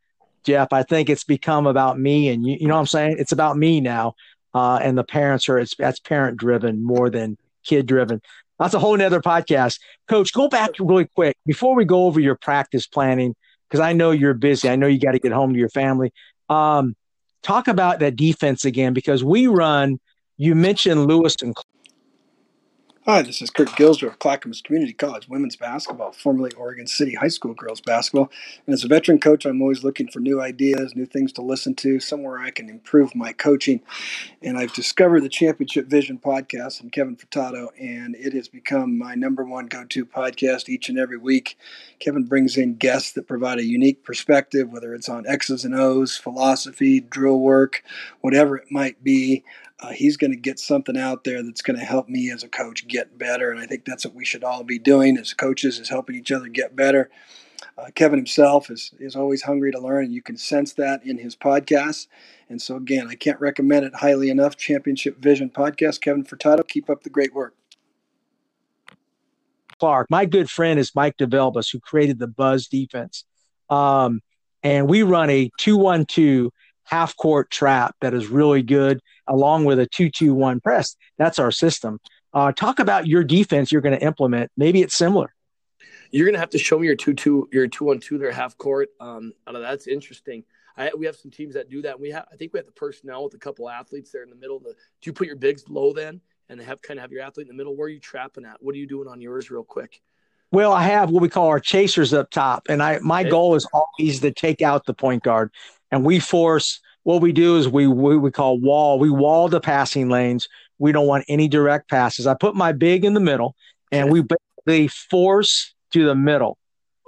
Jeff, 0.44 0.72
I 0.72 0.82
think 0.82 1.08
it's 1.08 1.24
become 1.24 1.66
about 1.66 1.98
me 1.98 2.28
and 2.28 2.46
you. 2.46 2.56
You 2.60 2.68
know 2.68 2.74
what 2.74 2.80
I'm 2.80 2.86
saying? 2.86 3.16
It's 3.18 3.32
about 3.32 3.56
me 3.56 3.80
now, 3.80 4.14
uh, 4.54 4.80
and 4.82 4.96
the 4.96 5.04
parents 5.04 5.48
are 5.48 5.58
it's 5.58 5.74
that's 5.76 6.00
parent 6.00 6.36
driven 6.36 6.82
more 6.82 7.10
than 7.10 7.38
kid 7.64 7.86
driven. 7.86 8.20
That's 8.58 8.74
a 8.74 8.78
whole 8.78 8.96
nother 8.96 9.20
podcast. 9.20 9.78
Coach, 10.08 10.32
go 10.32 10.48
back 10.48 10.70
really 10.80 11.06
quick 11.14 11.36
before 11.46 11.76
we 11.76 11.84
go 11.84 12.06
over 12.06 12.20
your 12.20 12.36
practice 12.36 12.86
planning, 12.86 13.34
because 13.68 13.80
I 13.80 13.92
know 13.92 14.10
you're 14.10 14.34
busy. 14.34 14.68
I 14.68 14.76
know 14.76 14.86
you 14.86 14.98
got 14.98 15.12
to 15.12 15.18
get 15.18 15.32
home 15.32 15.52
to 15.52 15.58
your 15.58 15.68
family. 15.68 16.12
Um, 16.48 16.96
talk 17.42 17.68
about 17.68 18.00
that 18.00 18.16
defense 18.16 18.64
again, 18.64 18.94
because 18.94 19.22
we 19.22 19.46
run, 19.46 19.98
you 20.36 20.54
mentioned 20.54 21.06
Lewis 21.06 21.36
and 21.42 21.54
Hi, 23.10 23.22
this 23.22 23.40
is 23.40 23.48
Kurt 23.48 23.68
Gilsdorf, 23.68 24.08
of 24.08 24.18
Clackamas 24.18 24.60
Community 24.60 24.92
College 24.92 25.30
women's 25.30 25.56
basketball, 25.56 26.12
formerly 26.12 26.52
Oregon 26.58 26.86
City 26.86 27.14
High 27.14 27.28
School 27.28 27.54
girls 27.54 27.80
basketball. 27.80 28.30
And 28.66 28.74
as 28.74 28.84
a 28.84 28.86
veteran 28.86 29.18
coach, 29.18 29.46
I'm 29.46 29.62
always 29.62 29.82
looking 29.82 30.08
for 30.08 30.20
new 30.20 30.42
ideas, 30.42 30.94
new 30.94 31.06
things 31.06 31.32
to 31.32 31.40
listen 31.40 31.74
to, 31.76 32.00
somewhere 32.00 32.38
I 32.38 32.50
can 32.50 32.68
improve 32.68 33.14
my 33.14 33.32
coaching. 33.32 33.80
And 34.42 34.58
I've 34.58 34.74
discovered 34.74 35.22
the 35.22 35.30
Championship 35.30 35.86
Vision 35.86 36.18
podcast 36.18 36.82
and 36.82 36.92
Kevin 36.92 37.16
Furtado, 37.16 37.68
and 37.80 38.14
it 38.14 38.34
has 38.34 38.46
become 38.46 38.98
my 38.98 39.14
number 39.14 39.42
one 39.42 39.68
go 39.68 39.86
to 39.86 40.04
podcast 40.04 40.68
each 40.68 40.90
and 40.90 40.98
every 40.98 41.16
week. 41.16 41.56
Kevin 42.00 42.24
brings 42.24 42.58
in 42.58 42.74
guests 42.74 43.12
that 43.12 43.26
provide 43.26 43.58
a 43.58 43.64
unique 43.64 44.04
perspective, 44.04 44.70
whether 44.70 44.94
it's 44.94 45.08
on 45.08 45.26
X's 45.26 45.64
and 45.64 45.74
O's, 45.74 46.18
philosophy, 46.18 47.00
drill 47.00 47.40
work, 47.40 47.82
whatever 48.20 48.58
it 48.58 48.70
might 48.70 49.02
be 49.02 49.44
uh, 49.80 49.90
he's 49.90 50.16
going 50.16 50.32
to 50.32 50.36
get 50.36 50.58
something 50.58 50.96
out 50.96 51.24
there 51.24 51.42
that's 51.42 51.62
going 51.62 51.78
to 51.78 51.84
help 51.84 52.08
me 52.08 52.30
as 52.30 52.42
a 52.42 52.48
coach 52.48 52.86
get 52.88 53.16
better. 53.16 53.50
And 53.50 53.60
I 53.60 53.66
think 53.66 53.84
that's 53.84 54.04
what 54.04 54.14
we 54.14 54.24
should 54.24 54.42
all 54.42 54.64
be 54.64 54.78
doing 54.78 55.16
as 55.16 55.34
coaches 55.34 55.78
is 55.78 55.88
helping 55.88 56.16
each 56.16 56.32
other 56.32 56.48
get 56.48 56.74
better. 56.74 57.10
Uh, 57.76 57.86
Kevin 57.94 58.18
himself 58.18 58.70
is, 58.70 58.92
is 58.98 59.14
always 59.14 59.42
hungry 59.42 59.70
to 59.70 59.78
learn, 59.78 60.06
and 60.06 60.12
you 60.12 60.22
can 60.22 60.36
sense 60.36 60.72
that 60.74 61.04
in 61.04 61.18
his 61.18 61.36
podcast. 61.36 62.08
And 62.48 62.60
so, 62.60 62.76
again, 62.76 63.06
I 63.08 63.14
can't 63.14 63.40
recommend 63.40 63.84
it 63.84 63.94
highly 63.96 64.30
enough. 64.30 64.56
Championship 64.56 65.18
Vision 65.18 65.50
Podcast. 65.50 66.00
Kevin 66.00 66.24
Furtado, 66.24 66.66
keep 66.66 66.90
up 66.90 67.04
the 67.04 67.10
great 67.10 67.34
work. 67.34 67.54
Clark, 69.78 70.08
my 70.10 70.24
good 70.24 70.50
friend 70.50 70.80
is 70.80 70.92
Mike 70.94 71.16
DeVelbus, 71.18 71.70
who 71.72 71.78
created 71.78 72.18
the 72.18 72.26
Buzz 72.26 72.66
defense. 72.66 73.24
Um, 73.70 74.22
and 74.64 74.88
we 74.88 75.04
run 75.04 75.30
a 75.30 75.50
2 75.58 75.76
1 75.76 76.06
2 76.06 76.50
half 76.88 77.16
court 77.16 77.50
trap 77.50 77.94
that 78.00 78.14
is 78.14 78.28
really 78.28 78.62
good, 78.62 79.00
along 79.26 79.64
with 79.64 79.78
a 79.78 79.86
two-two-one 79.86 80.60
press. 80.60 80.96
That's 81.18 81.38
our 81.38 81.50
system. 81.50 82.00
Uh, 82.32 82.52
talk 82.52 82.78
about 82.78 83.06
your 83.06 83.24
defense 83.24 83.70
you're 83.70 83.82
going 83.82 83.98
to 83.98 84.04
implement. 84.04 84.50
Maybe 84.56 84.82
it's 84.82 84.96
similar. 84.96 85.34
You're 86.10 86.26
going 86.26 86.34
to 86.34 86.40
have 86.40 86.50
to 86.50 86.58
show 86.58 86.78
me 86.78 86.86
your 86.86 86.96
two-two, 86.96 87.48
your 87.52 87.68
two-one-two 87.68 88.18
there 88.18 88.32
half 88.32 88.56
court. 88.56 88.88
Um, 89.00 89.32
that's 89.46 89.86
interesting. 89.86 90.44
I, 90.76 90.90
we 90.96 91.06
have 91.06 91.16
some 91.16 91.30
teams 91.30 91.54
that 91.54 91.68
do 91.68 91.82
that. 91.82 91.98
We 91.98 92.10
have, 92.10 92.26
I 92.32 92.36
think 92.36 92.52
we 92.52 92.58
have 92.58 92.66
the 92.66 92.72
personnel 92.72 93.24
with 93.24 93.34
a 93.34 93.38
couple 93.38 93.68
athletes 93.68 94.10
there 94.12 94.22
in 94.22 94.30
the 94.30 94.36
middle. 94.36 94.58
The, 94.58 94.70
do 94.70 94.74
you 95.02 95.12
put 95.12 95.26
your 95.26 95.36
bigs 95.36 95.64
low 95.68 95.92
then 95.92 96.20
and 96.48 96.60
have 96.60 96.80
kind 96.80 96.98
of 96.98 97.02
have 97.02 97.12
your 97.12 97.22
athlete 97.22 97.46
in 97.46 97.48
the 97.48 97.58
middle? 97.58 97.76
Where 97.76 97.86
are 97.86 97.90
you 97.90 98.00
trapping 98.00 98.44
at? 98.44 98.62
What 98.62 98.74
are 98.74 98.78
you 98.78 98.86
doing 98.86 99.08
on 99.08 99.20
yours, 99.20 99.50
real 99.50 99.64
quick? 99.64 100.00
Well, 100.50 100.72
I 100.72 100.84
have 100.84 101.10
what 101.10 101.20
we 101.20 101.28
call 101.28 101.48
our 101.48 101.60
chasers 101.60 102.14
up 102.14 102.30
top, 102.30 102.68
and 102.70 102.82
I 102.82 103.00
my 103.00 103.22
goal 103.22 103.54
is 103.54 103.68
always 103.70 104.20
to 104.20 104.32
take 104.32 104.62
out 104.62 104.86
the 104.86 104.94
point 104.94 105.22
guard 105.22 105.50
and 105.90 106.04
we 106.04 106.18
force 106.18 106.80
what 107.04 107.22
we 107.22 107.32
do 107.32 107.56
is 107.56 107.68
we, 107.68 107.86
we 107.86 108.18
we 108.18 108.30
call 108.30 108.58
wall. 108.60 108.98
We 108.98 109.08
wall 109.08 109.48
the 109.48 109.60
passing 109.60 110.08
lanes. 110.08 110.48
We 110.78 110.92
don't 110.92 111.06
want 111.06 111.24
any 111.28 111.48
direct 111.48 111.88
passes. 111.88 112.26
I 112.26 112.34
put 112.34 112.54
my 112.54 112.72
big 112.72 113.04
in 113.04 113.14
the 113.14 113.20
middle, 113.20 113.54
and 113.90 114.12
we 114.12 114.22
basically 114.22 114.88
force 114.88 115.74
to 115.92 116.04
the 116.04 116.14
middle. 116.14 116.58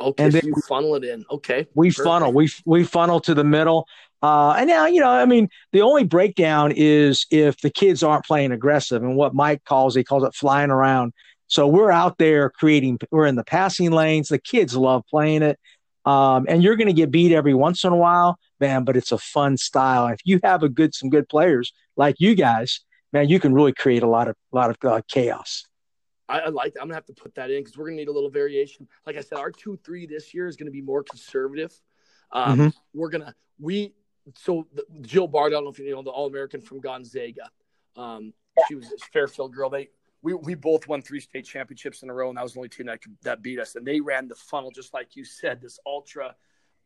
Okay, 0.01 0.25
and 0.25 0.33
so 0.33 0.41
then 0.41 0.49
you 0.49 0.55
funnel 0.67 0.95
it 0.95 1.05
in. 1.05 1.25
Okay, 1.31 1.67
we 1.75 1.91
perfect. 1.91 2.07
funnel. 2.07 2.33
We 2.33 2.51
we 2.65 2.85
funnel 2.85 3.21
to 3.21 3.35
the 3.35 3.45
middle. 3.45 3.87
Uh, 4.23 4.53
and 4.53 4.69
now, 4.69 4.87
you 4.87 5.01
know, 5.01 5.09
I 5.09 5.25
mean, 5.25 5.49
the 5.73 5.81
only 5.81 6.05
breakdown 6.05 6.73
is 6.77 7.27
if 7.31 7.61
the 7.61 7.71
kids 7.71 8.03
aren't 8.03 8.25
playing 8.25 8.53
aggressive, 8.53 9.03
and 9.03 9.17
what 9.17 9.35
Mike 9.35 9.65
calls 9.65 9.95
he 9.95 10.05
calls 10.05 10.25
it 10.25 10.35
flying 10.35 10.71
around. 10.71 11.13
So 11.49 11.67
we're 11.67 11.91
out 11.91 12.17
there 12.17 12.49
creating. 12.49 13.01
We're 13.11 13.27
in 13.27 13.37
the 13.37 13.45
passing 13.45 13.91
lanes. 13.91 14.29
The 14.29 14.39
kids 14.39 14.75
love 14.77 15.03
playing 15.11 15.43
it. 15.43 15.59
Um, 16.05 16.47
and 16.49 16.63
you're 16.63 16.77
going 16.77 16.87
to 16.87 16.95
get 16.95 17.11
beat 17.11 17.33
every 17.33 17.55
once 17.55 17.85
in 17.85 17.93
a 17.93 17.97
while, 17.97 18.39
man, 18.61 18.85
but 18.85 18.97
it's 18.97 19.13
a 19.13 19.19
fun 19.19 19.57
style. 19.57 20.07
If 20.09 20.21
you 20.25 20.41
have 20.45 20.63
a 20.63 20.69
good, 20.69 20.95
some 20.95 21.09
good 21.09 21.29
players 21.29 21.73
like 21.97 22.17
you 22.19 22.35
guys, 22.35 22.81
man, 23.13 23.29
you 23.29 23.41
can 23.41 23.55
really 23.55 23.73
create 23.73 24.03
a 24.03 24.09
lot 24.09 24.29
of, 24.29 24.37
a 24.53 24.57
lot 24.57 24.71
of 24.71 24.77
uh, 24.85 25.03
chaos. 25.09 25.67
I, 26.29 26.41
I 26.41 26.49
like. 26.49 26.75
That. 26.75 26.81
I'm 26.81 26.87
gonna 26.87 26.95
have 26.95 27.07
to 27.07 27.13
put 27.13 27.35
that 27.35 27.51
in 27.51 27.61
because 27.61 27.77
we're 27.77 27.87
gonna 27.87 27.97
need 27.97 28.09
a 28.09 28.13
little 28.13 28.31
variation. 28.31 28.87
Like 29.05 29.17
I 29.17 29.21
said, 29.21 29.39
our 29.39 29.51
two 29.51 29.79
three 29.85 30.07
this 30.07 30.33
year 30.33 30.47
is 30.47 30.57
gonna 30.57 30.71
be 30.71 30.83
more 30.83 31.03
conservative. 31.03 31.73
Um, 32.31 32.59
mm-hmm. 32.59 32.69
We're 32.95 33.09
gonna 33.11 33.35
we 33.59 33.95
so 34.37 34.67
the, 34.73 34.85
Jill 35.01 35.29
Barta. 35.29 35.47
I 35.47 35.51
don't 35.51 35.65
know 35.65 35.71
if 35.71 35.79
you 35.81 35.91
know 35.91 36.03
the 36.03 36.11
All 36.11 36.27
American 36.27 36.61
from 36.61 36.81
Gonzaga. 36.81 37.51
Um, 37.97 38.33
she 38.69 38.77
was 38.77 38.87
a 38.87 38.99
Fairfield 39.13 39.53
girl. 39.53 39.71
They 39.71 39.89
we, 40.23 40.35
we 40.35 40.55
both 40.55 40.87
won 40.87 41.03
three 41.03 41.21
state 41.21 41.47
championships 41.47 42.03
in 42.03 42.11
a 42.11 42.15
row, 42.15 42.29
and 42.29 42.37
that 42.37 42.43
was 42.43 42.53
the 42.53 42.61
only 42.61 42.69
team 42.69 42.87
that 42.87 43.03
could, 43.03 43.17
that 43.23 43.43
beat 43.43 43.59
us. 43.59 43.75
And 43.75 43.87
they 43.87 44.01
ran 44.01 44.29
the 44.29 44.35
funnel 44.35 44.71
just 44.71 44.93
like 44.93 45.17
you 45.17 45.25
said, 45.25 45.61
this 45.61 45.79
ultra, 45.87 46.35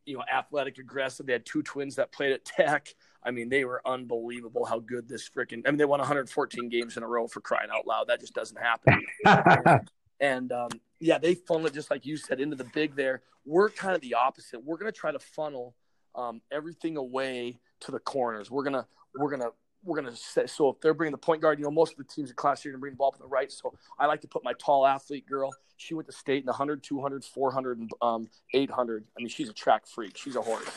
you 0.06 0.16
know, 0.16 0.24
athletic, 0.32 0.78
aggressive. 0.78 1.26
They 1.26 1.32
had 1.32 1.46
two 1.46 1.62
twins 1.62 1.96
that 1.96 2.12
played 2.12 2.32
at 2.32 2.44
Tech. 2.44 2.94
I 3.22 3.30
mean, 3.30 3.48
they 3.48 3.64
were 3.64 3.80
unbelievable 3.86 4.64
how 4.64 4.80
good 4.80 5.08
this 5.08 5.28
freaking. 5.28 5.62
I 5.66 5.70
mean, 5.70 5.78
they 5.78 5.84
won 5.84 6.00
114 6.00 6.68
games 6.68 6.96
in 6.96 7.02
a 7.02 7.06
row 7.08 7.26
for 7.26 7.40
crying 7.40 7.70
out 7.74 7.86
loud. 7.86 8.08
That 8.08 8.20
just 8.20 8.34
doesn't 8.34 8.58
happen. 8.58 9.02
and 10.20 10.52
um, 10.52 10.68
yeah, 11.00 11.18
they 11.18 11.34
funnel 11.34 11.66
it 11.66 11.74
just 11.74 11.90
like 11.90 12.04
you 12.04 12.16
said 12.16 12.40
into 12.40 12.56
the 12.56 12.64
big 12.74 12.94
there. 12.96 13.22
We're 13.46 13.70
kind 13.70 13.94
of 13.94 14.00
the 14.02 14.14
opposite. 14.14 14.62
We're 14.62 14.76
going 14.76 14.92
to 14.92 14.98
try 14.98 15.12
to 15.12 15.18
funnel 15.18 15.74
um, 16.14 16.40
everything 16.52 16.96
away 16.96 17.58
to 17.80 17.90
the 17.90 17.98
corners. 17.98 18.50
We're 18.50 18.64
gonna 18.64 18.86
we're 19.18 19.30
gonna 19.30 19.50
we're 19.84 20.00
going 20.00 20.12
to 20.12 20.18
say 20.18 20.46
so 20.46 20.70
if 20.70 20.80
they're 20.80 20.94
bringing 20.94 21.12
the 21.12 21.18
point 21.18 21.42
guard, 21.42 21.58
you 21.58 21.64
know, 21.64 21.70
most 21.70 21.92
of 21.92 21.98
the 21.98 22.04
teams 22.04 22.30
in 22.30 22.36
class 22.36 22.64
are 22.64 22.70
going 22.70 22.78
to 22.78 22.80
bring 22.80 22.92
the 22.92 22.96
ball 22.96 23.08
up 23.08 23.14
on 23.14 23.20
the 23.20 23.28
right. 23.28 23.52
So 23.52 23.74
I 23.98 24.06
like 24.06 24.20
to 24.22 24.28
put 24.28 24.42
my 24.42 24.54
tall 24.54 24.86
athlete 24.86 25.26
girl. 25.26 25.54
She 25.76 25.94
went 25.94 26.06
to 26.06 26.12
state 26.12 26.42
in 26.42 26.46
100, 26.46 26.82
200, 26.82 27.24
400, 27.24 27.78
and 27.78 27.90
um, 28.00 28.28
800. 28.52 29.04
I 29.16 29.20
mean, 29.20 29.28
she's 29.28 29.48
a 29.48 29.52
track 29.52 29.86
freak. 29.86 30.16
She's 30.16 30.36
a 30.36 30.42
horse. 30.42 30.68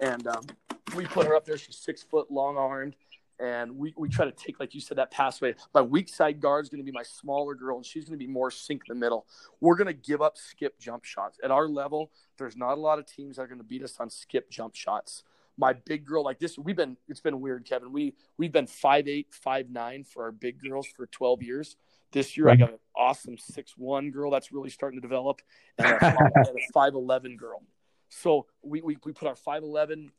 And 0.00 0.26
um, 0.26 0.44
we 0.94 1.06
put 1.06 1.26
her 1.26 1.34
up 1.34 1.44
there. 1.44 1.56
She's 1.56 1.76
six 1.76 2.02
foot, 2.02 2.30
long 2.30 2.56
armed. 2.56 2.96
And 3.38 3.76
we, 3.76 3.92
we 3.96 4.08
try 4.08 4.24
to 4.24 4.32
take, 4.32 4.60
like 4.60 4.74
you 4.74 4.80
said, 4.80 4.98
that 4.98 5.10
pathway. 5.10 5.54
My 5.74 5.82
weak 5.82 6.08
side 6.08 6.40
guard 6.40 6.64
is 6.64 6.68
going 6.68 6.80
to 6.80 6.84
be 6.84 6.92
my 6.92 7.02
smaller 7.02 7.54
girl, 7.54 7.76
and 7.76 7.84
she's 7.84 8.04
going 8.04 8.16
to 8.16 8.24
be 8.24 8.30
more 8.30 8.52
sink 8.52 8.82
in 8.88 8.94
the 8.94 9.00
middle. 9.00 9.26
We're 9.60 9.74
going 9.74 9.88
to 9.88 9.92
give 9.92 10.22
up 10.22 10.36
skip 10.36 10.78
jump 10.78 11.04
shots. 11.04 11.38
At 11.42 11.50
our 11.50 11.66
level, 11.66 12.12
there's 12.38 12.56
not 12.56 12.74
a 12.74 12.80
lot 12.80 13.00
of 13.00 13.06
teams 13.06 13.36
that 13.36 13.42
are 13.42 13.48
going 13.48 13.58
to 13.58 13.64
beat 13.64 13.82
us 13.82 13.96
on 13.98 14.10
skip 14.10 14.48
jump 14.48 14.76
shots 14.76 15.24
my 15.58 15.72
big 15.72 16.04
girl 16.04 16.24
like 16.24 16.38
this 16.38 16.58
we've 16.58 16.76
been 16.76 16.96
it's 17.08 17.20
been 17.20 17.40
weird 17.40 17.64
kevin. 17.64 17.92
We 17.92 18.14
we've 18.38 18.52
been 18.52 18.66
five 18.66 19.08
eight 19.08 19.28
five 19.30 19.70
nine 19.70 20.04
for 20.04 20.24
our 20.24 20.32
big 20.32 20.60
girls 20.62 20.86
for 20.86 21.06
12 21.06 21.42
years. 21.42 21.76
This 22.12 22.36
year 22.36 22.48
i 22.48 22.56
got 22.56 22.70
an 22.70 22.78
awesome 22.96 23.38
six 23.38 23.74
one 23.76 24.10
girl 24.10 24.30
that's 24.30 24.52
really 24.52 24.70
starting 24.70 25.00
to 25.00 25.06
develop 25.06 25.40
and 25.78 25.88
a, 25.88 25.98
511 26.72 27.36
girl. 27.38 27.62
So 28.08 28.46
we, 28.62 28.82
we, 28.82 28.98
we 29.04 29.12
put 29.12 29.28
our 29.28 29.36
511 29.36 30.10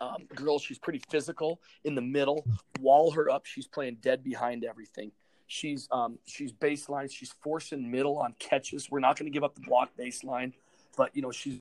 um, 0.00 0.26
girl 0.34 0.58
she's 0.58 0.78
pretty 0.78 1.02
physical 1.10 1.60
in 1.84 1.94
the 1.94 2.00
middle 2.00 2.44
wall 2.80 3.12
her 3.12 3.30
up 3.30 3.46
she's 3.46 3.68
playing 3.68 3.98
dead 4.00 4.22
behind 4.24 4.64
everything. 4.64 5.12
She's 5.46 5.86
um, 5.92 6.18
she's 6.26 6.52
baseline 6.52 7.10
she's 7.10 7.34
forcing 7.42 7.90
middle 7.90 8.18
on 8.18 8.34
catches. 8.38 8.90
We're 8.90 9.00
not 9.00 9.18
going 9.18 9.30
to 9.30 9.34
give 9.34 9.44
up 9.44 9.54
the 9.54 9.60
block 9.62 9.90
baseline 9.98 10.52
but 10.96 11.14
you 11.14 11.22
know 11.22 11.30
she's 11.30 11.58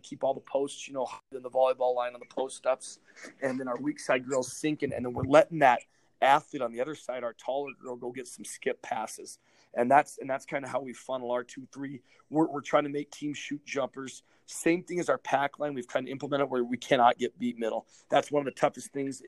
keep 0.00 0.24
all 0.24 0.34
the 0.34 0.40
posts, 0.40 0.88
you 0.88 0.94
know, 0.94 1.08
in 1.34 1.42
the 1.42 1.50
volleyball 1.50 1.94
line 1.94 2.14
on 2.14 2.20
the 2.20 2.34
post 2.34 2.66
ups, 2.66 2.98
and 3.42 3.58
then 3.58 3.68
our 3.68 3.76
weak 3.78 4.00
side 4.00 4.26
girls 4.26 4.52
sinking, 4.52 4.92
and 4.92 5.04
then 5.04 5.12
we're 5.12 5.24
letting 5.24 5.60
that 5.60 5.80
athlete 6.20 6.62
on 6.62 6.72
the 6.72 6.80
other 6.80 6.94
side, 6.94 7.22
our 7.24 7.32
taller 7.34 7.72
girl, 7.80 7.96
go 7.96 8.10
get 8.10 8.26
some 8.26 8.44
skip 8.44 8.80
passes, 8.82 9.38
and 9.74 9.90
that's 9.90 10.18
and 10.18 10.28
that's 10.28 10.44
kind 10.44 10.64
of 10.64 10.70
how 10.70 10.80
we 10.80 10.92
funnel 10.92 11.30
our 11.30 11.44
two 11.44 11.66
three. 11.72 12.00
We're 12.30 12.48
we're 12.48 12.60
trying 12.60 12.84
to 12.84 12.90
make 12.90 13.10
teams 13.10 13.38
shoot 13.38 13.64
jumpers. 13.64 14.22
Same 14.46 14.82
thing 14.82 14.98
as 14.98 15.08
our 15.08 15.18
pack 15.18 15.58
line. 15.58 15.74
We've 15.74 15.88
kind 15.88 16.06
of 16.08 16.10
implemented 16.10 16.50
where 16.50 16.64
we 16.64 16.76
cannot 16.76 17.18
get 17.18 17.38
beat 17.38 17.58
middle. 17.58 17.86
That's 18.10 18.30
one 18.30 18.40
of 18.40 18.46
the 18.46 18.58
toughest 18.58 18.92
things. 18.92 19.22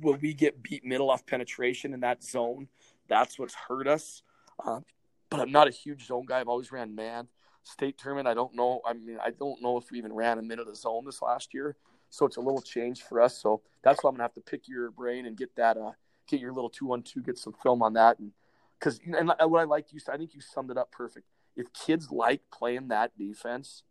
When 0.00 0.18
we 0.20 0.34
get 0.34 0.62
beat 0.62 0.84
middle 0.84 1.10
off 1.10 1.24
penetration 1.26 1.94
in 1.94 2.00
that 2.00 2.24
zone? 2.24 2.68
That's 3.06 3.38
what's 3.38 3.54
hurt 3.54 3.86
us. 3.86 4.22
Uh, 4.64 4.80
but 5.30 5.40
I'm 5.40 5.52
not 5.52 5.68
a 5.68 5.70
huge 5.70 6.06
zone 6.06 6.24
guy. 6.26 6.40
I've 6.40 6.48
always 6.48 6.72
ran 6.72 6.94
man 6.94 7.28
state 7.64 7.98
tournament. 7.98 8.28
I 8.28 8.34
don't 8.34 8.54
know. 8.54 8.80
I 8.86 8.92
mean, 8.92 9.18
I 9.22 9.30
don't 9.30 9.60
know 9.60 9.76
if 9.76 9.90
we 9.90 9.98
even 9.98 10.12
ran 10.12 10.38
a 10.38 10.42
minute 10.42 10.68
of 10.68 10.76
zone 10.76 11.04
this 11.04 11.20
last 11.20 11.52
year, 11.52 11.76
so 12.10 12.26
it's 12.26 12.36
a 12.36 12.40
little 12.40 12.62
change 12.62 13.02
for 13.02 13.20
us. 13.20 13.36
So 13.36 13.62
that's 13.82 14.04
why 14.04 14.08
I'm 14.08 14.14
gonna 14.14 14.24
have 14.24 14.34
to 14.34 14.40
pick 14.40 14.68
your 14.68 14.90
brain 14.90 15.26
and 15.26 15.36
get 15.36 15.56
that, 15.56 15.76
uh, 15.76 15.92
get 16.28 16.40
your 16.40 16.52
little 16.52 16.70
two 16.70 16.86
one 16.86 17.02
two, 17.02 17.22
get 17.22 17.38
some 17.38 17.54
film 17.62 17.82
on 17.82 17.94
that, 17.94 18.18
and 18.18 18.32
because 18.78 19.00
and 19.04 19.28
what 19.28 19.60
I 19.60 19.64
like 19.64 19.92
you, 19.92 20.00
I 20.12 20.16
think 20.16 20.34
you 20.34 20.40
summed 20.40 20.70
it 20.70 20.78
up 20.78 20.92
perfect. 20.92 21.26
If 21.56 21.72
kids 21.72 22.10
like 22.10 22.42
playing 22.52 22.88
that 22.88 23.16
defense, 23.16 23.82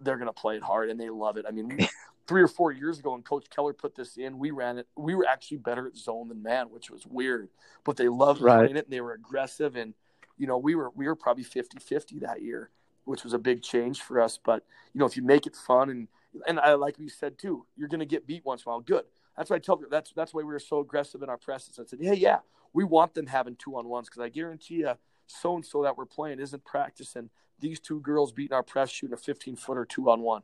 they're 0.00 0.16
gonna 0.16 0.32
play 0.32 0.56
it 0.56 0.62
hard 0.62 0.88
and 0.88 0.98
they 0.98 1.10
love 1.10 1.36
it. 1.36 1.44
I 1.46 1.50
mean. 1.50 1.76
three 2.28 2.42
or 2.42 2.48
four 2.48 2.72
years 2.72 2.98
ago, 2.98 3.12
when 3.12 3.22
Coach 3.22 3.48
Keller 3.50 3.72
put 3.72 3.94
this 3.94 4.16
in, 4.16 4.40
we 4.40 4.50
ran 4.50 4.78
it. 4.78 4.88
We 4.96 5.14
were 5.14 5.24
actually 5.28 5.58
better 5.58 5.86
at 5.86 5.96
zone 5.96 6.26
than 6.28 6.42
man, 6.42 6.70
which 6.70 6.90
was 6.90 7.06
weird. 7.06 7.50
But 7.84 7.96
they 7.96 8.08
loved 8.08 8.40
right. 8.40 8.56
playing 8.56 8.76
it, 8.76 8.86
and 8.86 8.92
they 8.92 9.00
were 9.00 9.12
aggressive. 9.12 9.76
And 9.76 9.94
you 10.36 10.48
know, 10.48 10.58
we 10.58 10.74
were 10.74 10.90
we 10.96 11.06
were 11.06 11.14
probably 11.14 11.44
50-50 11.44 12.22
that 12.22 12.42
year 12.42 12.70
which 13.06 13.24
was 13.24 13.32
a 13.32 13.38
big 13.38 13.62
change 13.62 14.02
for 14.02 14.20
us. 14.20 14.38
But 14.42 14.64
you 14.92 14.98
know, 14.98 15.06
if 15.06 15.16
you 15.16 15.22
make 15.22 15.46
it 15.46 15.56
fun 15.56 15.90
and 15.90 16.08
and 16.46 16.60
I 16.60 16.74
like 16.74 16.98
you 16.98 17.08
said 17.08 17.38
too, 17.38 17.66
you're 17.76 17.88
going 17.88 18.00
to 18.00 18.06
get 18.06 18.26
beat 18.26 18.44
once 18.44 18.62
in 18.64 18.68
a 18.68 18.72
while. 18.72 18.80
Good. 18.80 19.04
That's 19.36 19.48
why 19.50 19.56
I 19.56 19.58
tell 19.58 19.78
you. 19.80 19.88
That's 19.90 20.12
that's 20.12 20.34
why 20.34 20.42
we 20.42 20.52
were 20.52 20.58
so 20.58 20.80
aggressive 20.80 21.22
in 21.22 21.28
our 21.28 21.38
presses. 21.38 21.78
I 21.78 21.84
said, 21.84 21.98
hey, 22.00 22.14
yeah, 22.14 22.38
we 22.72 22.84
want 22.84 23.14
them 23.14 23.26
having 23.26 23.56
two 23.56 23.76
on 23.76 23.88
ones 23.88 24.08
because 24.08 24.22
I 24.22 24.28
guarantee 24.28 24.76
you, 24.76 24.92
so 25.26 25.54
and 25.54 25.64
so 25.64 25.82
that 25.82 25.96
we're 25.96 26.06
playing 26.06 26.40
isn't 26.40 26.64
practicing 26.64 27.30
these 27.58 27.80
two 27.80 28.00
girls 28.00 28.32
beating 28.32 28.54
our 28.54 28.62
press 28.62 28.90
shooting 28.90 29.14
a 29.14 29.16
15 29.16 29.56
footer 29.56 29.84
two 29.84 30.10
on 30.10 30.20
one. 30.20 30.42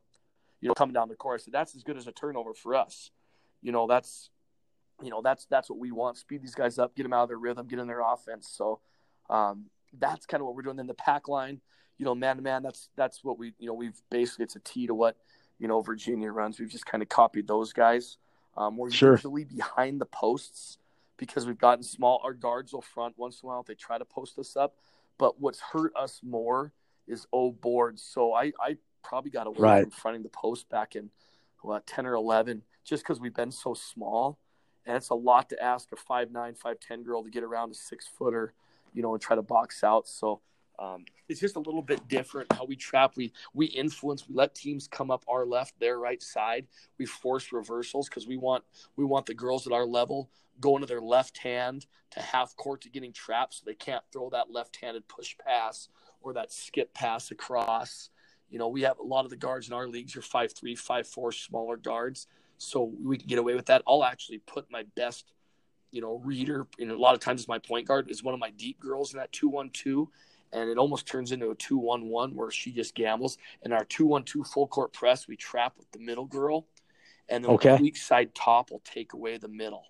You 0.60 0.68
know, 0.68 0.74
coming 0.74 0.94
down 0.94 1.08
the 1.08 1.14
court. 1.14 1.40
I 1.40 1.44
said 1.44 1.52
that's 1.52 1.74
as 1.74 1.82
good 1.82 1.96
as 1.96 2.06
a 2.06 2.12
turnover 2.12 2.54
for 2.54 2.74
us. 2.74 3.10
You 3.60 3.72
know, 3.72 3.86
that's 3.86 4.30
you 5.02 5.10
know, 5.10 5.20
that's 5.22 5.46
that's 5.46 5.68
what 5.68 5.78
we 5.78 5.90
want. 5.90 6.16
Speed 6.16 6.42
these 6.42 6.54
guys 6.54 6.78
up, 6.78 6.94
get 6.94 7.02
them 7.02 7.12
out 7.12 7.24
of 7.24 7.28
their 7.28 7.38
rhythm, 7.38 7.66
get 7.66 7.78
in 7.78 7.86
their 7.86 8.00
offense. 8.00 8.48
So 8.48 8.80
um, 9.28 9.66
that's 9.98 10.26
kind 10.26 10.40
of 10.40 10.46
what 10.46 10.54
we're 10.54 10.62
doing. 10.62 10.76
Then 10.76 10.86
the 10.86 10.94
pack 10.94 11.28
line, 11.28 11.60
you 12.02 12.06
know, 12.06 12.16
man 12.16 12.34
to 12.34 12.42
man, 12.42 12.64
that's 12.64 12.88
that's 12.96 13.22
what 13.22 13.38
we, 13.38 13.52
you 13.60 13.68
know, 13.68 13.74
we've 13.74 13.94
basically 14.10 14.42
it's 14.42 14.56
a 14.56 14.58
T 14.58 14.88
to 14.88 14.94
what 14.94 15.16
you 15.60 15.68
know 15.68 15.82
Virginia 15.82 16.32
runs. 16.32 16.58
We've 16.58 16.68
just 16.68 16.84
kind 16.84 17.00
of 17.00 17.08
copied 17.08 17.46
those 17.46 17.72
guys. 17.72 18.16
Um, 18.56 18.76
we're 18.76 18.90
sure. 18.90 19.12
usually 19.12 19.44
behind 19.44 20.00
the 20.00 20.06
posts 20.06 20.78
because 21.16 21.46
we've 21.46 21.60
gotten 21.60 21.84
small. 21.84 22.20
Our 22.24 22.32
guards 22.34 22.72
will 22.72 22.82
front 22.82 23.16
once 23.16 23.40
in 23.40 23.46
a 23.46 23.50
while. 23.50 23.62
They 23.62 23.76
try 23.76 23.98
to 23.98 24.04
post 24.04 24.36
us 24.40 24.56
up, 24.56 24.78
but 25.16 25.40
what's 25.40 25.60
hurt 25.60 25.92
us 25.94 26.20
more 26.24 26.72
is 27.06 27.24
old 27.30 27.60
boards. 27.60 28.02
So 28.02 28.32
I, 28.32 28.50
I 28.58 28.78
probably 29.04 29.30
got 29.30 29.46
away 29.46 29.60
right. 29.60 29.82
from 29.82 29.92
fronting 29.92 30.24
the 30.24 30.28
post 30.28 30.68
back 30.68 30.96
in 30.96 31.08
what 31.60 31.86
ten 31.86 32.04
or 32.04 32.14
eleven, 32.14 32.62
just 32.84 33.04
because 33.04 33.20
we've 33.20 33.32
been 33.32 33.52
so 33.52 33.74
small, 33.74 34.40
and 34.86 34.96
it's 34.96 35.10
a 35.10 35.14
lot 35.14 35.50
to 35.50 35.62
ask 35.62 35.92
a 35.92 35.96
five 35.96 36.32
nine, 36.32 36.54
five 36.54 36.80
ten 36.80 37.04
girl 37.04 37.22
to 37.22 37.30
get 37.30 37.44
around 37.44 37.70
a 37.70 37.74
six 37.74 38.08
footer, 38.08 38.54
you 38.92 39.02
know, 39.02 39.14
and 39.14 39.22
try 39.22 39.36
to 39.36 39.42
box 39.42 39.84
out. 39.84 40.08
So 40.08 40.40
um, 40.82 41.04
it's 41.28 41.40
just 41.40 41.56
a 41.56 41.60
little 41.60 41.82
bit 41.82 42.08
different 42.08 42.52
how 42.52 42.64
we 42.64 42.74
trap. 42.74 43.12
We 43.16 43.32
we 43.54 43.66
influence. 43.66 44.28
We 44.28 44.34
let 44.34 44.54
teams 44.54 44.88
come 44.88 45.10
up 45.10 45.24
our 45.28 45.46
left, 45.46 45.78
their 45.78 45.98
right 45.98 46.20
side. 46.22 46.66
We 46.98 47.06
force 47.06 47.52
reversals 47.52 48.08
because 48.08 48.26
we 48.26 48.36
want 48.36 48.64
we 48.96 49.04
want 49.04 49.26
the 49.26 49.34
girls 49.34 49.66
at 49.66 49.72
our 49.72 49.86
level 49.86 50.30
going 50.60 50.80
to 50.80 50.86
their 50.86 51.00
left 51.00 51.38
hand 51.38 51.86
to 52.10 52.20
half 52.20 52.54
court 52.56 52.82
to 52.82 52.90
getting 52.90 53.12
trapped, 53.12 53.54
so 53.54 53.62
they 53.64 53.74
can't 53.74 54.04
throw 54.12 54.28
that 54.30 54.50
left-handed 54.50 55.08
push 55.08 55.34
pass 55.38 55.88
or 56.20 56.34
that 56.34 56.52
skip 56.52 56.92
pass 56.92 57.30
across. 57.30 58.10
You 58.50 58.58
know, 58.58 58.68
we 58.68 58.82
have 58.82 58.98
a 58.98 59.04
lot 59.04 59.24
of 59.24 59.30
the 59.30 59.36
guards 59.36 59.68
in 59.68 59.72
our 59.72 59.88
leagues 59.88 60.16
are 60.16 60.22
five 60.22 60.52
three, 60.52 60.74
five 60.74 61.06
four, 61.06 61.30
smaller 61.30 61.76
guards, 61.76 62.26
so 62.58 62.92
we 63.02 63.18
can 63.18 63.28
get 63.28 63.38
away 63.38 63.54
with 63.54 63.66
that. 63.66 63.82
I'll 63.86 64.04
actually 64.04 64.38
put 64.38 64.70
my 64.70 64.82
best, 64.96 65.32
you 65.92 66.00
know, 66.00 66.20
reader. 66.24 66.66
You 66.76 66.86
know, 66.86 66.96
a 66.96 66.98
lot 66.98 67.14
of 67.14 67.20
times 67.20 67.46
my 67.46 67.58
point 67.58 67.86
guard 67.86 68.10
is 68.10 68.22
one 68.24 68.34
of 68.34 68.40
my 68.40 68.50
deep 68.50 68.80
girls 68.80 69.12
in 69.12 69.18
that 69.20 69.30
two 69.30 69.48
one 69.48 69.70
two 69.70 70.10
and 70.52 70.68
it 70.68 70.78
almost 70.78 71.06
turns 71.06 71.32
into 71.32 71.50
a 71.50 71.56
2-1-1 71.56 72.34
where 72.34 72.50
she 72.50 72.72
just 72.72 72.94
gambles. 72.94 73.38
And 73.62 73.72
our 73.72 73.84
2-1-2 73.84 74.46
full 74.46 74.66
court 74.66 74.92
press, 74.92 75.26
we 75.26 75.36
trap 75.36 75.74
with 75.78 75.90
the 75.92 75.98
middle 75.98 76.26
girl, 76.26 76.66
and 77.28 77.44
then 77.44 77.52
okay. 77.52 77.76
the 77.76 77.82
weak 77.82 77.96
side 77.96 78.34
top 78.34 78.70
will 78.70 78.82
take 78.84 79.12
away 79.12 79.38
the 79.38 79.48
middle. 79.48 79.84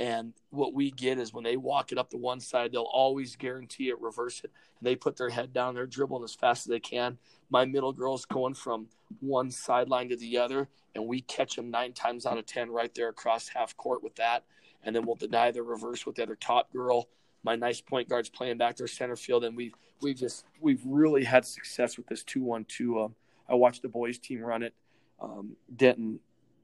And 0.00 0.32
what 0.50 0.74
we 0.74 0.90
get 0.92 1.18
is 1.18 1.32
when 1.32 1.42
they 1.42 1.56
walk 1.56 1.90
it 1.90 1.98
up 1.98 2.10
the 2.10 2.18
one 2.18 2.38
side, 2.38 2.70
they'll 2.70 2.82
always 2.82 3.34
guarantee 3.34 3.88
it, 3.88 4.00
reverse 4.00 4.40
it. 4.44 4.52
And 4.78 4.86
they 4.86 4.94
put 4.94 5.16
their 5.16 5.28
head 5.28 5.52
down, 5.52 5.74
they're 5.74 5.86
dribbling 5.86 6.22
as 6.22 6.34
fast 6.34 6.66
as 6.66 6.70
they 6.70 6.80
can. 6.80 7.18
My 7.50 7.64
middle 7.64 7.92
girl's 7.92 8.24
going 8.24 8.54
from 8.54 8.86
one 9.20 9.50
sideline 9.50 10.08
to 10.10 10.16
the 10.16 10.38
other, 10.38 10.68
and 10.94 11.06
we 11.06 11.22
catch 11.22 11.56
them 11.56 11.70
nine 11.70 11.92
times 11.94 12.26
out 12.26 12.38
of 12.38 12.46
10 12.46 12.70
right 12.70 12.94
there 12.94 13.08
across 13.08 13.48
half 13.48 13.76
court 13.76 14.02
with 14.02 14.14
that. 14.16 14.44
And 14.84 14.94
then 14.94 15.04
we'll 15.04 15.16
deny 15.16 15.50
the 15.50 15.62
reverse 15.62 16.06
with 16.06 16.14
the 16.14 16.22
other 16.22 16.36
top 16.36 16.72
girl 16.72 17.08
my 17.42 17.56
nice 17.56 17.80
point 17.80 18.08
guards 18.08 18.28
playing 18.28 18.58
back 18.58 18.76
there 18.76 18.86
center 18.86 19.16
field, 19.16 19.44
and 19.44 19.56
we've 19.56 19.74
we've 20.00 20.16
just 20.16 20.44
we've 20.60 20.82
really 20.84 21.24
had 21.24 21.44
success 21.44 21.96
with 21.96 22.06
this 22.06 22.22
two 22.22 22.42
one 22.42 22.64
two. 22.64 23.12
I 23.48 23.54
watched 23.54 23.82
the 23.82 23.88
boys 23.88 24.18
team 24.18 24.40
run 24.40 24.62
it. 24.62 24.74
Um, 25.20 25.56
Denton, 25.74 26.20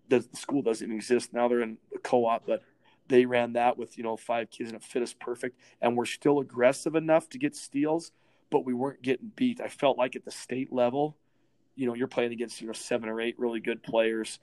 the, 0.09 0.25
school 0.33 0.63
doesn't 0.63 0.91
exist 0.91 1.33
now; 1.33 1.49
they're 1.49 1.63
in 1.63 1.79
the 1.93 1.99
co-op, 1.99 2.47
but 2.47 2.63
they 3.09 3.27
ran 3.27 3.55
that 3.55 3.79
with 3.79 3.97
you 3.99 4.05
know 4.05 4.17
five 4.17 4.51
kids 4.51 4.71
and 4.71 4.77
it 4.77 4.85
fit 4.85 5.03
us 5.03 5.15
perfect. 5.19 5.59
And 5.81 5.97
we're 5.97 6.05
still 6.05 6.41
aggressive 6.41 6.95
enough 6.95 7.29
to 7.31 7.39
get 7.39 7.57
steals, 7.57 8.13
but 8.51 8.65
we 8.65 8.75
weren't 8.75 9.03
getting 9.03 9.33
beat. 9.35 9.61
I 9.61 9.69
felt 9.69 9.99
like 9.99 10.17
at 10.17 10.25
the 10.25 10.31
state 10.31 10.73
level, 10.73 11.17
you 11.77 11.87
know, 11.87 11.95
you're 11.95 12.09
playing 12.09 12.33
against 12.33 12.61
you 12.61 12.67
know 12.67 12.73
seven 12.73 13.09
or 13.09 13.21
eight 13.21 13.39
really 13.39 13.61
good 13.61 13.83
players, 13.83 14.39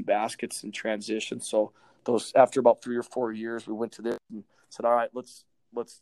baskets 0.00 0.62
and 0.62 0.72
transition. 0.72 1.40
So 1.40 1.72
those 2.04 2.32
after 2.36 2.60
about 2.60 2.82
three 2.82 2.96
or 2.96 3.02
four 3.02 3.32
years, 3.32 3.66
we 3.66 3.74
went 3.74 3.92
to 3.92 4.02
this 4.02 4.18
and 4.30 4.44
said, 4.70 4.86
all 4.86 4.94
right, 4.94 5.10
let's 5.12 5.44
let's 5.72 6.00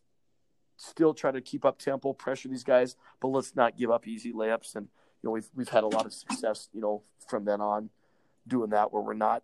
still 0.76 1.12
try 1.12 1.30
to 1.30 1.40
keep 1.40 1.64
up 1.64 1.78
tempo, 1.78 2.12
pressure 2.12 2.48
these 2.48 2.64
guys, 2.64 2.96
but 3.20 3.28
let's 3.28 3.56
not 3.56 3.76
give 3.76 3.90
up 3.90 4.06
easy 4.06 4.32
layups. 4.32 4.76
And 4.76 4.86
you 5.22 5.28
know, 5.28 5.30
we've 5.32 5.48
we've 5.54 5.68
had 5.68 5.84
a 5.84 5.88
lot 5.88 6.06
of 6.06 6.12
success, 6.12 6.68
you 6.72 6.80
know, 6.80 7.02
from 7.28 7.44
then 7.44 7.60
on 7.60 7.90
doing 8.46 8.70
that 8.70 8.92
where 8.92 9.02
we're 9.02 9.14
not 9.14 9.42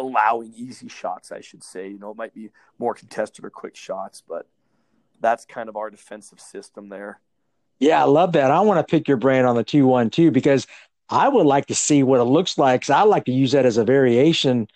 allowing 0.00 0.52
easy 0.54 0.88
shots, 0.88 1.32
I 1.32 1.40
should 1.40 1.62
say. 1.62 1.88
You 1.88 1.98
know, 1.98 2.10
it 2.10 2.16
might 2.16 2.34
be 2.34 2.50
more 2.78 2.94
contested 2.94 3.44
or 3.44 3.50
quick 3.50 3.76
shots, 3.76 4.22
but 4.26 4.46
that's 5.20 5.44
kind 5.44 5.68
of 5.68 5.76
our 5.76 5.90
defensive 5.90 6.40
system 6.40 6.88
there. 6.88 7.20
Yeah, 7.78 8.00
I 8.00 8.04
love 8.04 8.32
that. 8.32 8.50
I 8.50 8.60
want 8.60 8.86
to 8.86 8.90
pick 8.90 9.08
your 9.08 9.16
brain 9.16 9.44
on 9.44 9.56
the 9.56 9.64
two 9.64 9.86
one 9.86 10.10
two 10.10 10.30
because 10.30 10.66
I 11.08 11.28
would 11.28 11.46
like 11.46 11.66
to 11.66 11.74
see 11.74 12.02
what 12.02 12.20
it 12.20 12.24
looks 12.24 12.56
like. 12.56 12.82
Cause 12.82 12.90
I 12.90 13.02
like 13.02 13.24
to 13.26 13.32
use 13.32 13.52
that 13.52 13.66
as 13.66 13.76
a 13.76 13.84
variation 13.84 14.68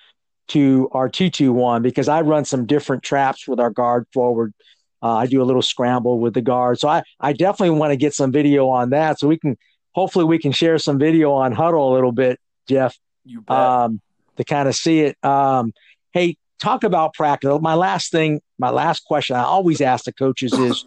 to 0.49 0.89
our 0.93 1.09
221 1.09 1.83
because 1.83 2.09
I 2.09 2.21
run 2.21 2.45
some 2.45 2.67
different 2.67 3.03
traps 3.03 3.49
with 3.49 3.61
our 3.61 3.71
guard 3.71 4.07
forward. 4.13 4.55
Uh, 5.03 5.15
I 5.15 5.27
do 5.27 5.43
a 5.43 5.45
little 5.45 5.63
scramble 5.63 6.19
with 6.19 6.35
the 6.35 6.43
guard. 6.43 6.79
So 6.79 6.89
I, 6.89 7.03
I 7.21 7.33
definitely 7.33 7.79
want 7.79 7.93
to 7.93 7.97
get 7.97 8.15
some 8.15 8.33
video 8.33 8.69
on 8.69 8.91
that 8.91 9.19
so 9.19 9.29
we 9.29 9.39
can 9.39 9.57
hopefully 9.93 10.25
we 10.25 10.39
can 10.39 10.53
share 10.53 10.79
some 10.79 10.99
video 10.99 11.33
on 11.33 11.53
huddle 11.53 11.93
a 11.93 11.95
little 11.95 12.13
bit, 12.13 12.39
Jeff. 12.69 12.97
You 13.25 13.41
bet. 13.43 13.57
Um, 13.57 14.01
to 14.37 14.45
kind 14.45 14.69
of 14.69 14.75
see 14.75 15.01
it. 15.01 15.25
Um, 15.25 15.73
hey, 16.13 16.37
talk 16.59 16.85
about 16.85 17.15
practice. 17.15 17.59
My 17.61 17.75
last 17.75 18.13
thing, 18.13 18.41
my 18.59 18.71
last 18.71 19.05
question 19.05 19.37
I 19.37 19.43
always 19.43 19.81
ask 19.81 20.05
the 20.05 20.13
coaches 20.13 20.53
is 20.59 20.85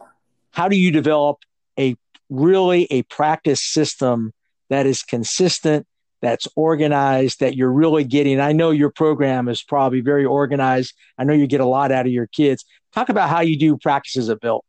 how 0.51 0.67
do 0.67 0.77
you 0.77 0.91
develop 0.91 1.37
a 1.77 1.95
really 2.29 2.87
a 2.91 3.03
practice 3.03 3.61
system 3.61 4.31
that 4.69 4.85
is 4.85 5.03
consistent 5.03 5.87
that's 6.21 6.47
organized 6.55 7.39
that 7.39 7.55
you're 7.55 7.71
really 7.71 8.03
getting. 8.03 8.39
I 8.39 8.51
know 8.51 8.71
your 8.71 8.91
program 8.91 9.47
is 9.47 9.63
probably 9.63 10.01
very 10.01 10.25
organized. 10.25 10.93
I 11.17 11.23
know 11.23 11.33
you 11.33 11.47
get 11.47 11.61
a 11.61 11.65
lot 11.65 11.91
out 11.91 12.05
of 12.05 12.11
your 12.11 12.27
kids. 12.27 12.65
Talk 12.93 13.09
about 13.09 13.29
how 13.29 13.41
you 13.41 13.57
do 13.57 13.77
practices 13.77 14.29
at 14.29 14.39
Belt 14.39 14.65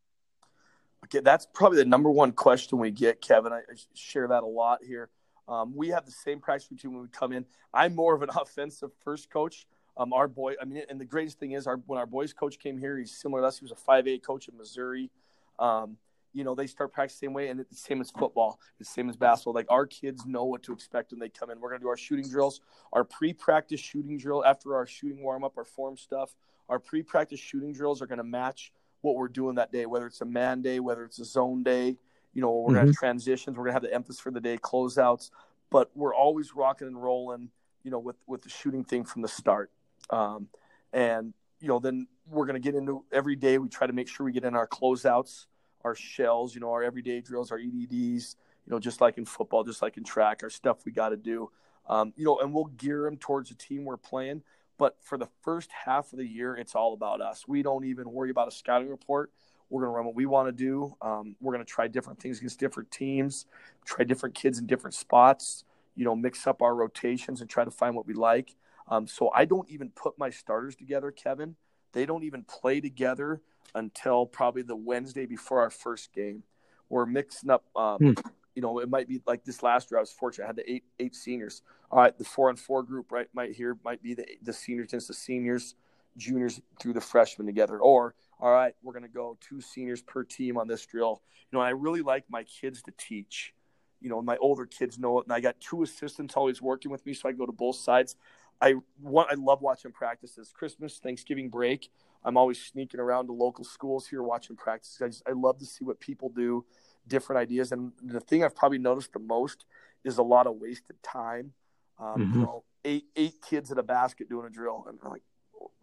okay 1.10 1.22
that's 1.22 1.46
probably 1.52 1.78
the 1.78 1.84
number 1.84 2.10
one 2.10 2.32
question 2.32 2.78
we 2.78 2.90
get 2.90 3.20
kevin. 3.20 3.52
I 3.52 3.62
share 3.94 4.28
that 4.28 4.42
a 4.42 4.46
lot 4.46 4.80
here. 4.84 5.08
Um, 5.48 5.74
we 5.74 5.88
have 5.88 6.06
the 6.06 6.12
same 6.12 6.38
practice 6.38 6.68
routine 6.70 6.92
when 6.92 7.02
we 7.02 7.08
come 7.08 7.32
in. 7.32 7.44
I'm 7.74 7.94
more 7.94 8.14
of 8.14 8.22
an 8.22 8.30
offensive 8.36 8.90
first 9.04 9.30
coach. 9.30 9.66
Um, 9.96 10.12
our 10.12 10.28
boy 10.28 10.54
i 10.62 10.64
mean 10.64 10.82
and 10.88 11.00
the 11.00 11.04
greatest 11.04 11.38
thing 11.40 11.52
is 11.52 11.66
our 11.66 11.76
when 11.86 11.98
our 11.98 12.06
boys 12.06 12.32
coach 12.32 12.58
came 12.58 12.78
here 12.78 12.96
he's 12.96 13.12
similar 13.12 13.42
to 13.42 13.48
us. 13.48 13.58
He 13.58 13.64
was 13.64 13.72
a 13.72 13.74
5a 13.74 14.22
coach 14.22 14.48
in 14.48 14.56
missouri. 14.56 15.10
Um, 15.58 15.96
you 16.32 16.44
know, 16.44 16.54
they 16.54 16.66
start 16.66 16.92
practicing 16.92 17.26
the 17.26 17.30
same 17.30 17.34
way, 17.34 17.48
and 17.48 17.60
it's 17.60 17.70
the 17.70 17.76
same 17.76 18.00
as 18.00 18.10
football, 18.10 18.60
it's 18.78 18.88
the 18.88 18.94
same 18.94 19.08
as 19.08 19.16
basketball. 19.16 19.54
Like 19.54 19.66
our 19.68 19.86
kids 19.86 20.26
know 20.26 20.44
what 20.44 20.62
to 20.64 20.72
expect 20.72 21.10
when 21.10 21.20
they 21.20 21.28
come 21.28 21.50
in. 21.50 21.60
We're 21.60 21.70
gonna 21.70 21.80
do 21.80 21.88
our 21.88 21.96
shooting 21.96 22.28
drills, 22.28 22.60
our 22.92 23.04
pre-practice 23.04 23.80
shooting 23.80 24.16
drill 24.16 24.44
after 24.44 24.76
our 24.76 24.86
shooting 24.86 25.22
warm 25.22 25.44
up, 25.44 25.56
our 25.56 25.64
form 25.64 25.96
stuff. 25.96 26.34
Our 26.68 26.78
pre-practice 26.78 27.40
shooting 27.40 27.72
drills 27.72 28.00
are 28.00 28.06
gonna 28.06 28.24
match 28.24 28.72
what 29.00 29.16
we're 29.16 29.28
doing 29.28 29.56
that 29.56 29.72
day, 29.72 29.86
whether 29.86 30.06
it's 30.06 30.20
a 30.20 30.26
man 30.26 30.62
day, 30.62 30.78
whether 30.78 31.04
it's 31.04 31.18
a 31.18 31.24
zone 31.24 31.62
day. 31.62 31.96
You 32.32 32.42
know, 32.42 32.52
we're 32.52 32.68
mm-hmm. 32.68 32.74
gonna 32.74 32.86
have 32.86 32.96
transitions. 32.96 33.56
We're 33.56 33.64
gonna 33.64 33.74
have 33.74 33.82
the 33.82 33.92
emphasis 33.92 34.20
for 34.20 34.30
the 34.30 34.40
day, 34.40 34.56
closeouts, 34.56 35.30
but 35.70 35.90
we're 35.94 36.14
always 36.14 36.54
rocking 36.54 36.86
and 36.86 37.02
rolling. 37.02 37.50
You 37.82 37.90
know, 37.90 37.98
with 37.98 38.16
with 38.26 38.42
the 38.42 38.50
shooting 38.50 38.84
thing 38.84 39.04
from 39.04 39.22
the 39.22 39.28
start, 39.28 39.70
um, 40.10 40.48
and 40.92 41.32
you 41.60 41.68
know, 41.68 41.78
then 41.78 42.06
we're 42.28 42.46
gonna 42.46 42.60
get 42.60 42.74
into 42.74 43.04
every 43.10 43.36
day. 43.36 43.58
We 43.58 43.68
try 43.68 43.86
to 43.86 43.92
make 43.92 44.06
sure 44.06 44.24
we 44.24 44.32
get 44.32 44.44
in 44.44 44.54
our 44.54 44.68
closeouts 44.68 45.46
our 45.84 45.94
shells, 45.94 46.54
you 46.54 46.60
know, 46.60 46.70
our 46.70 46.82
everyday 46.82 47.20
drills, 47.20 47.50
our 47.50 47.58
EDDs, 47.58 48.36
you 48.66 48.70
know, 48.70 48.78
just 48.78 49.00
like 49.00 49.18
in 49.18 49.24
football, 49.24 49.64
just 49.64 49.82
like 49.82 49.96
in 49.96 50.04
track, 50.04 50.40
our 50.42 50.50
stuff 50.50 50.84
we 50.84 50.92
got 50.92 51.10
to 51.10 51.16
do. 51.16 51.50
Um, 51.88 52.12
you 52.16 52.24
know, 52.24 52.38
and 52.38 52.52
we'll 52.52 52.66
gear 52.66 53.04
them 53.04 53.16
towards 53.16 53.48
the 53.48 53.56
team 53.56 53.84
we're 53.84 53.96
playing. 53.96 54.42
But 54.78 54.96
for 55.02 55.18
the 55.18 55.28
first 55.42 55.70
half 55.84 56.12
of 56.12 56.18
the 56.18 56.26
year, 56.26 56.56
it's 56.56 56.74
all 56.74 56.94
about 56.94 57.20
us. 57.20 57.44
We 57.46 57.62
don't 57.62 57.84
even 57.84 58.10
worry 58.10 58.30
about 58.30 58.48
a 58.48 58.50
scouting 58.50 58.88
report. 58.88 59.30
We're 59.68 59.82
going 59.82 59.92
to 59.92 59.96
run 59.96 60.06
what 60.06 60.14
we 60.14 60.26
want 60.26 60.48
to 60.48 60.52
do. 60.52 60.96
Um, 61.02 61.36
we're 61.40 61.52
going 61.52 61.64
to 61.64 61.70
try 61.70 61.86
different 61.86 62.20
things 62.20 62.38
against 62.38 62.58
different 62.58 62.90
teams, 62.90 63.46
try 63.84 64.04
different 64.04 64.34
kids 64.34 64.58
in 64.58 64.66
different 64.66 64.94
spots, 64.94 65.64
you 65.94 66.04
know, 66.04 66.16
mix 66.16 66.46
up 66.46 66.62
our 66.62 66.74
rotations 66.74 67.40
and 67.40 67.48
try 67.48 67.64
to 67.64 67.70
find 67.70 67.94
what 67.94 68.06
we 68.06 68.14
like. 68.14 68.54
Um, 68.88 69.06
so 69.06 69.30
I 69.34 69.44
don't 69.44 69.68
even 69.68 69.90
put 69.90 70.18
my 70.18 70.30
starters 70.30 70.74
together, 70.74 71.10
Kevin. 71.10 71.56
They 71.92 72.06
don't 72.06 72.24
even 72.24 72.44
play 72.44 72.80
together 72.80 73.40
until 73.74 74.26
probably 74.26 74.62
the 74.62 74.76
Wednesday 74.76 75.26
before 75.26 75.60
our 75.60 75.70
first 75.70 76.12
game. 76.12 76.42
We're 76.88 77.06
mixing 77.06 77.50
up. 77.50 77.64
Um, 77.76 77.98
hmm. 77.98 78.12
You 78.54 78.62
know, 78.62 78.80
it 78.80 78.90
might 78.90 79.08
be 79.08 79.22
like 79.26 79.44
this 79.44 79.62
last 79.62 79.90
year. 79.90 79.98
I 79.98 80.02
was 80.02 80.12
fortunate; 80.12 80.44
I 80.44 80.46
had 80.48 80.56
the 80.56 80.70
eight 80.70 80.84
eight 80.98 81.14
seniors. 81.14 81.62
All 81.90 82.00
right, 82.00 82.16
the 82.16 82.24
four 82.24 82.50
and 82.50 82.58
four 82.58 82.82
group 82.82 83.12
right 83.12 83.28
might 83.32 83.52
here 83.52 83.78
might 83.84 84.02
be 84.02 84.14
the 84.14 84.26
the 84.42 84.52
seniors 84.52 84.88
against 84.88 85.08
the 85.08 85.14
seniors, 85.14 85.76
juniors 86.16 86.60
through 86.80 86.94
the 86.94 87.00
freshmen 87.00 87.46
together. 87.46 87.78
Or 87.78 88.14
all 88.40 88.52
right, 88.52 88.74
we're 88.82 88.92
going 88.92 89.04
to 89.04 89.08
go 89.08 89.36
two 89.40 89.60
seniors 89.60 90.02
per 90.02 90.24
team 90.24 90.56
on 90.56 90.66
this 90.66 90.84
drill. 90.84 91.22
You 91.50 91.58
know, 91.58 91.64
I 91.64 91.70
really 91.70 92.02
like 92.02 92.24
my 92.28 92.42
kids 92.44 92.82
to 92.82 92.92
teach. 92.96 93.54
You 94.00 94.08
know, 94.08 94.22
my 94.22 94.36
older 94.38 94.66
kids 94.66 94.98
know 94.98 95.20
it, 95.20 95.26
and 95.26 95.32
I 95.32 95.40
got 95.40 95.60
two 95.60 95.82
assistants 95.82 96.34
always 96.36 96.60
working 96.62 96.90
with 96.90 97.04
me, 97.04 97.12
so 97.12 97.28
I 97.28 97.32
go 97.32 97.46
to 97.46 97.52
both 97.52 97.76
sides. 97.76 98.16
I 98.60 98.74
want 99.00 99.30
I 99.30 99.34
love 99.34 99.62
watching 99.62 99.92
practices. 99.92 100.52
Christmas, 100.54 100.98
Thanksgiving 100.98 101.48
break. 101.48 101.90
I'm 102.24 102.36
always 102.36 102.60
sneaking 102.60 103.00
around 103.00 103.26
to 103.26 103.32
local 103.32 103.64
schools 103.64 104.06
here 104.06 104.22
watching 104.22 104.56
practices. 104.56 105.00
I 105.02 105.06
just 105.06 105.22
I 105.26 105.32
love 105.32 105.58
to 105.58 105.66
see 105.66 105.84
what 105.84 106.00
people 106.00 106.28
do, 106.28 106.64
different 107.06 107.40
ideas. 107.40 107.72
And 107.72 107.92
the 108.02 108.20
thing 108.20 108.44
I've 108.44 108.56
probably 108.56 108.78
noticed 108.78 109.12
the 109.12 109.18
most 109.18 109.64
is 110.04 110.18
a 110.18 110.22
lot 110.22 110.46
of 110.46 110.56
wasted 110.56 111.02
time. 111.02 111.52
Um, 111.98 112.06
mm-hmm. 112.06 112.34
You 112.34 112.40
know, 112.46 112.64
eight 112.84 113.04
eight 113.16 113.42
kids 113.48 113.70
at 113.72 113.78
a 113.78 113.82
basket 113.82 114.28
doing 114.28 114.46
a 114.46 114.50
drill, 114.50 114.84
and 114.88 114.98
I'm 115.04 115.10
like, 115.10 115.22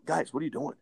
guys, 0.05 0.34
what 0.34 0.41
are 0.41 0.45
you 0.45 0.51
doing? 0.51 0.76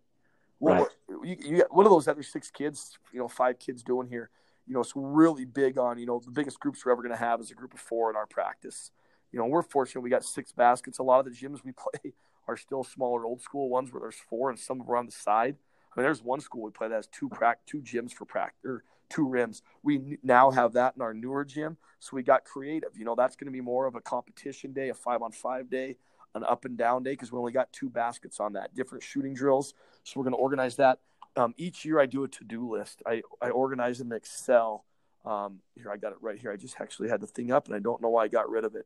What, 0.59 0.71
Right. 0.71 0.87
what, 1.07 1.27
you, 1.27 1.35
you 1.39 1.57
got, 1.57 1.75
what 1.75 1.85
are 1.85 1.89
those 1.89 2.07
other 2.07 2.23
six 2.23 2.49
kids, 2.49 2.97
you 3.11 3.19
know, 3.19 3.27
five 3.27 3.59
kids 3.59 3.83
doing 3.83 4.07
here? 4.07 4.29
You 4.67 4.73
know, 4.73 4.79
it's 4.79 4.93
really 4.95 5.45
big 5.45 5.77
on, 5.77 5.99
you 5.99 6.05
know, 6.05 6.19
the 6.23 6.31
biggest 6.31 6.59
groups 6.59 6.85
we're 6.85 6.93
ever 6.93 7.01
going 7.01 7.13
to 7.13 7.19
have 7.19 7.39
is 7.39 7.51
a 7.51 7.53
group 7.53 7.73
of 7.73 7.79
four 7.79 8.09
in 8.09 8.15
our 8.15 8.25
practice. 8.25 8.91
You 9.31 9.39
know, 9.39 9.45
we're 9.45 9.61
fortunate 9.61 10.01
we 10.01 10.09
got 10.09 10.23
six 10.23 10.51
baskets. 10.53 10.97
A 10.99 11.03
lot 11.03 11.19
of 11.19 11.25
the 11.25 11.31
gyms 11.31 11.63
we 11.63 11.71
play 12.03 12.13
are 12.47 12.57
still 12.57 12.83
smaller 12.83 13.25
old 13.25 13.41
school 13.41 13.69
ones 13.69 13.91
where 13.91 14.01
there's 14.01 14.15
four 14.29 14.49
and 14.49 14.59
some 14.59 14.81
are 14.87 14.97
on 14.97 15.05
the 15.05 15.11
side. 15.11 15.55
I 15.95 15.99
mean, 15.99 16.05
there's 16.05 16.23
one 16.23 16.41
school 16.41 16.63
we 16.63 16.71
play 16.71 16.89
that 16.89 16.95
has 16.95 17.07
two 17.07 17.29
prac, 17.29 17.65
two 17.65 17.79
gyms 17.79 18.11
for 18.11 18.25
practice, 18.25 18.59
or 18.65 18.83
two 19.09 19.27
rims. 19.27 19.61
We 19.81 20.17
now 20.23 20.51
have 20.51 20.73
that 20.73 20.93
in 20.95 21.01
our 21.01 21.13
newer 21.13 21.45
gym. 21.45 21.77
So 21.99 22.15
we 22.15 22.23
got 22.23 22.43
creative. 22.43 22.97
You 22.97 23.05
know, 23.05 23.15
that's 23.15 23.35
going 23.35 23.47
to 23.47 23.51
be 23.51 23.61
more 23.61 23.85
of 23.85 23.95
a 23.95 24.01
competition 24.01 24.73
day, 24.73 24.89
a 24.89 24.93
five 24.93 25.21
on 25.21 25.31
five 25.31 25.69
day, 25.69 25.97
an 26.33 26.43
up 26.43 26.65
and 26.65 26.77
down 26.77 27.03
day 27.03 27.11
because 27.11 27.31
we 27.31 27.39
only 27.39 27.53
got 27.53 27.71
two 27.71 27.89
baskets 27.89 28.39
on 28.39 28.53
that, 28.53 28.75
different 28.75 29.03
shooting 29.03 29.33
drills. 29.33 29.73
So 30.03 30.19
we're 30.19 30.25
going 30.25 30.33
to 30.33 30.39
organize 30.39 30.75
that. 30.75 30.99
Um, 31.37 31.53
each 31.57 31.85
year 31.85 31.99
I 31.99 32.05
do 32.05 32.23
a 32.23 32.27
to 32.27 32.43
do 32.43 32.71
list. 32.71 33.01
I, 33.05 33.21
I 33.41 33.49
organize 33.49 34.01
in 34.01 34.11
Excel. 34.11 34.85
Um, 35.25 35.59
here, 35.75 35.91
I 35.91 35.97
got 35.97 36.11
it 36.11 36.17
right 36.21 36.37
here. 36.37 36.51
I 36.51 36.55
just 36.55 36.79
actually 36.79 37.09
had 37.09 37.21
the 37.21 37.27
thing 37.27 37.51
up 37.51 37.67
and 37.67 37.75
I 37.75 37.79
don't 37.79 38.01
know 38.01 38.09
why 38.09 38.23
I 38.23 38.27
got 38.27 38.49
rid 38.49 38.63
of 38.63 38.75
it. 38.75 38.85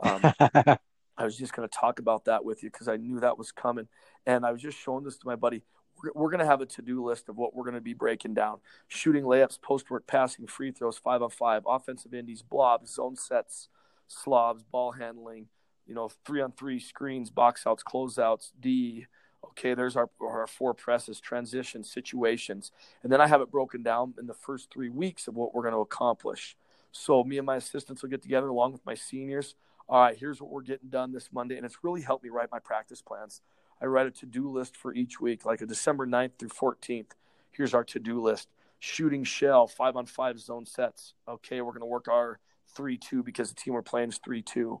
Um, 0.00 0.76
I 1.16 1.24
was 1.24 1.36
just 1.36 1.52
going 1.52 1.68
to 1.68 1.74
talk 1.74 1.98
about 1.98 2.24
that 2.24 2.44
with 2.44 2.62
you 2.62 2.70
because 2.70 2.88
I 2.88 2.96
knew 2.96 3.20
that 3.20 3.38
was 3.38 3.52
coming. 3.52 3.88
And 4.26 4.44
I 4.44 4.52
was 4.52 4.60
just 4.60 4.78
showing 4.78 5.04
this 5.04 5.16
to 5.18 5.26
my 5.26 5.36
buddy. 5.36 5.62
We're, 6.02 6.10
we're 6.14 6.30
going 6.30 6.40
to 6.40 6.46
have 6.46 6.60
a 6.60 6.66
to 6.66 6.82
do 6.82 7.04
list 7.04 7.28
of 7.28 7.36
what 7.36 7.54
we're 7.54 7.64
going 7.64 7.74
to 7.76 7.80
be 7.80 7.94
breaking 7.94 8.34
down 8.34 8.58
shooting 8.88 9.24
layups, 9.24 9.60
post 9.60 9.90
work, 9.90 10.06
passing, 10.06 10.46
free 10.46 10.72
throws, 10.72 10.98
five 10.98 11.22
on 11.22 11.30
five, 11.30 11.62
offensive 11.66 12.14
indies, 12.14 12.42
blobs, 12.42 12.94
zone 12.94 13.16
sets, 13.16 13.68
slobs, 14.08 14.64
ball 14.64 14.92
handling, 14.92 15.46
you 15.86 15.94
know, 15.94 16.10
three 16.26 16.40
on 16.40 16.52
three 16.52 16.80
screens, 16.80 17.30
box 17.30 17.66
outs, 17.66 17.82
closeouts, 17.82 18.50
D. 18.60 19.06
Okay, 19.50 19.74
there's 19.74 19.94
our, 19.94 20.08
our 20.20 20.46
four 20.46 20.72
presses, 20.72 21.20
transitions, 21.20 21.92
situations. 21.92 22.72
And 23.02 23.12
then 23.12 23.20
I 23.20 23.26
have 23.26 23.42
it 23.42 23.50
broken 23.50 23.82
down 23.82 24.14
in 24.18 24.26
the 24.26 24.34
first 24.34 24.72
three 24.72 24.88
weeks 24.88 25.28
of 25.28 25.36
what 25.36 25.54
we're 25.54 25.62
going 25.62 25.74
to 25.74 25.80
accomplish. 25.80 26.56
So 26.92 27.22
me 27.24 27.38
and 27.38 27.46
my 27.46 27.56
assistants 27.56 28.02
will 28.02 28.08
get 28.08 28.22
together 28.22 28.48
along 28.48 28.72
with 28.72 28.86
my 28.86 28.94
seniors. 28.94 29.54
All 29.88 30.00
right, 30.00 30.16
here's 30.16 30.40
what 30.40 30.50
we're 30.50 30.62
getting 30.62 30.88
done 30.88 31.12
this 31.12 31.28
Monday. 31.32 31.56
And 31.56 31.66
it's 31.66 31.84
really 31.84 32.00
helped 32.00 32.24
me 32.24 32.30
write 32.30 32.50
my 32.50 32.58
practice 32.58 33.02
plans. 33.02 33.42
I 33.82 33.86
write 33.86 34.06
a 34.06 34.10
to 34.10 34.26
do 34.26 34.50
list 34.50 34.76
for 34.76 34.94
each 34.94 35.20
week, 35.20 35.44
like 35.44 35.60
a 35.60 35.66
December 35.66 36.06
9th 36.06 36.38
through 36.38 36.48
14th. 36.48 37.10
Here's 37.50 37.74
our 37.74 37.84
to 37.84 37.98
do 37.98 38.20
list 38.20 38.48
shooting 38.78 39.24
shell, 39.24 39.66
five 39.66 39.96
on 39.96 40.06
five 40.06 40.38
zone 40.38 40.66
sets. 40.66 41.14
Okay, 41.28 41.60
we're 41.60 41.72
going 41.72 41.80
to 41.80 41.86
work 41.86 42.08
our 42.08 42.38
3 42.74 42.96
2 42.96 43.22
because 43.22 43.48
the 43.48 43.54
team 43.54 43.74
we're 43.74 43.82
playing 43.82 44.10
is 44.10 44.18
3 44.24 44.42
2. 44.42 44.80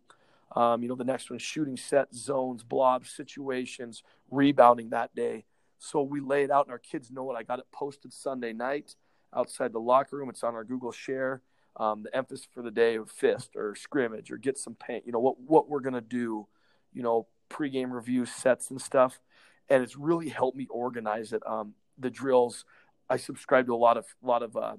Um, 0.56 0.82
you 0.82 0.88
know, 0.88 0.94
the 0.94 1.04
next 1.04 1.30
one, 1.30 1.38
shooting 1.38 1.76
set, 1.76 2.14
zones, 2.14 2.62
blobs, 2.62 3.10
situations, 3.10 4.02
rebounding 4.30 4.90
that 4.90 5.14
day. 5.14 5.44
So 5.78 6.02
we 6.02 6.20
lay 6.20 6.44
it 6.44 6.50
out, 6.50 6.66
and 6.66 6.72
our 6.72 6.78
kids 6.78 7.10
know 7.10 7.30
it. 7.32 7.34
I 7.34 7.42
got 7.42 7.58
it 7.58 7.66
posted 7.72 8.12
Sunday 8.12 8.52
night 8.52 8.94
outside 9.34 9.72
the 9.72 9.80
locker 9.80 10.16
room. 10.16 10.30
It's 10.30 10.44
on 10.44 10.54
our 10.54 10.64
Google 10.64 10.92
Share. 10.92 11.42
Um, 11.76 12.04
the 12.04 12.16
emphasis 12.16 12.46
for 12.52 12.62
the 12.62 12.70
day 12.70 12.96
of 12.96 13.10
fist 13.10 13.56
or 13.56 13.74
scrimmage 13.74 14.30
or 14.30 14.36
get 14.36 14.58
some 14.58 14.74
paint. 14.74 15.04
You 15.06 15.12
know 15.12 15.18
what 15.18 15.40
what 15.40 15.68
we're 15.68 15.80
gonna 15.80 16.00
do. 16.00 16.46
You 16.92 17.02
know, 17.02 17.26
pregame 17.50 17.90
review 17.90 18.26
sets 18.26 18.70
and 18.70 18.80
stuff, 18.80 19.20
and 19.68 19.82
it's 19.82 19.96
really 19.96 20.28
helped 20.28 20.56
me 20.56 20.66
organize 20.70 21.32
it. 21.32 21.42
Um, 21.46 21.74
the 21.98 22.10
drills. 22.10 22.64
I 23.10 23.16
subscribe 23.16 23.66
to 23.66 23.74
a 23.74 23.76
lot 23.76 23.96
of 23.96 24.06
lot 24.22 24.42
of 24.42 24.56
uh, 24.56 24.76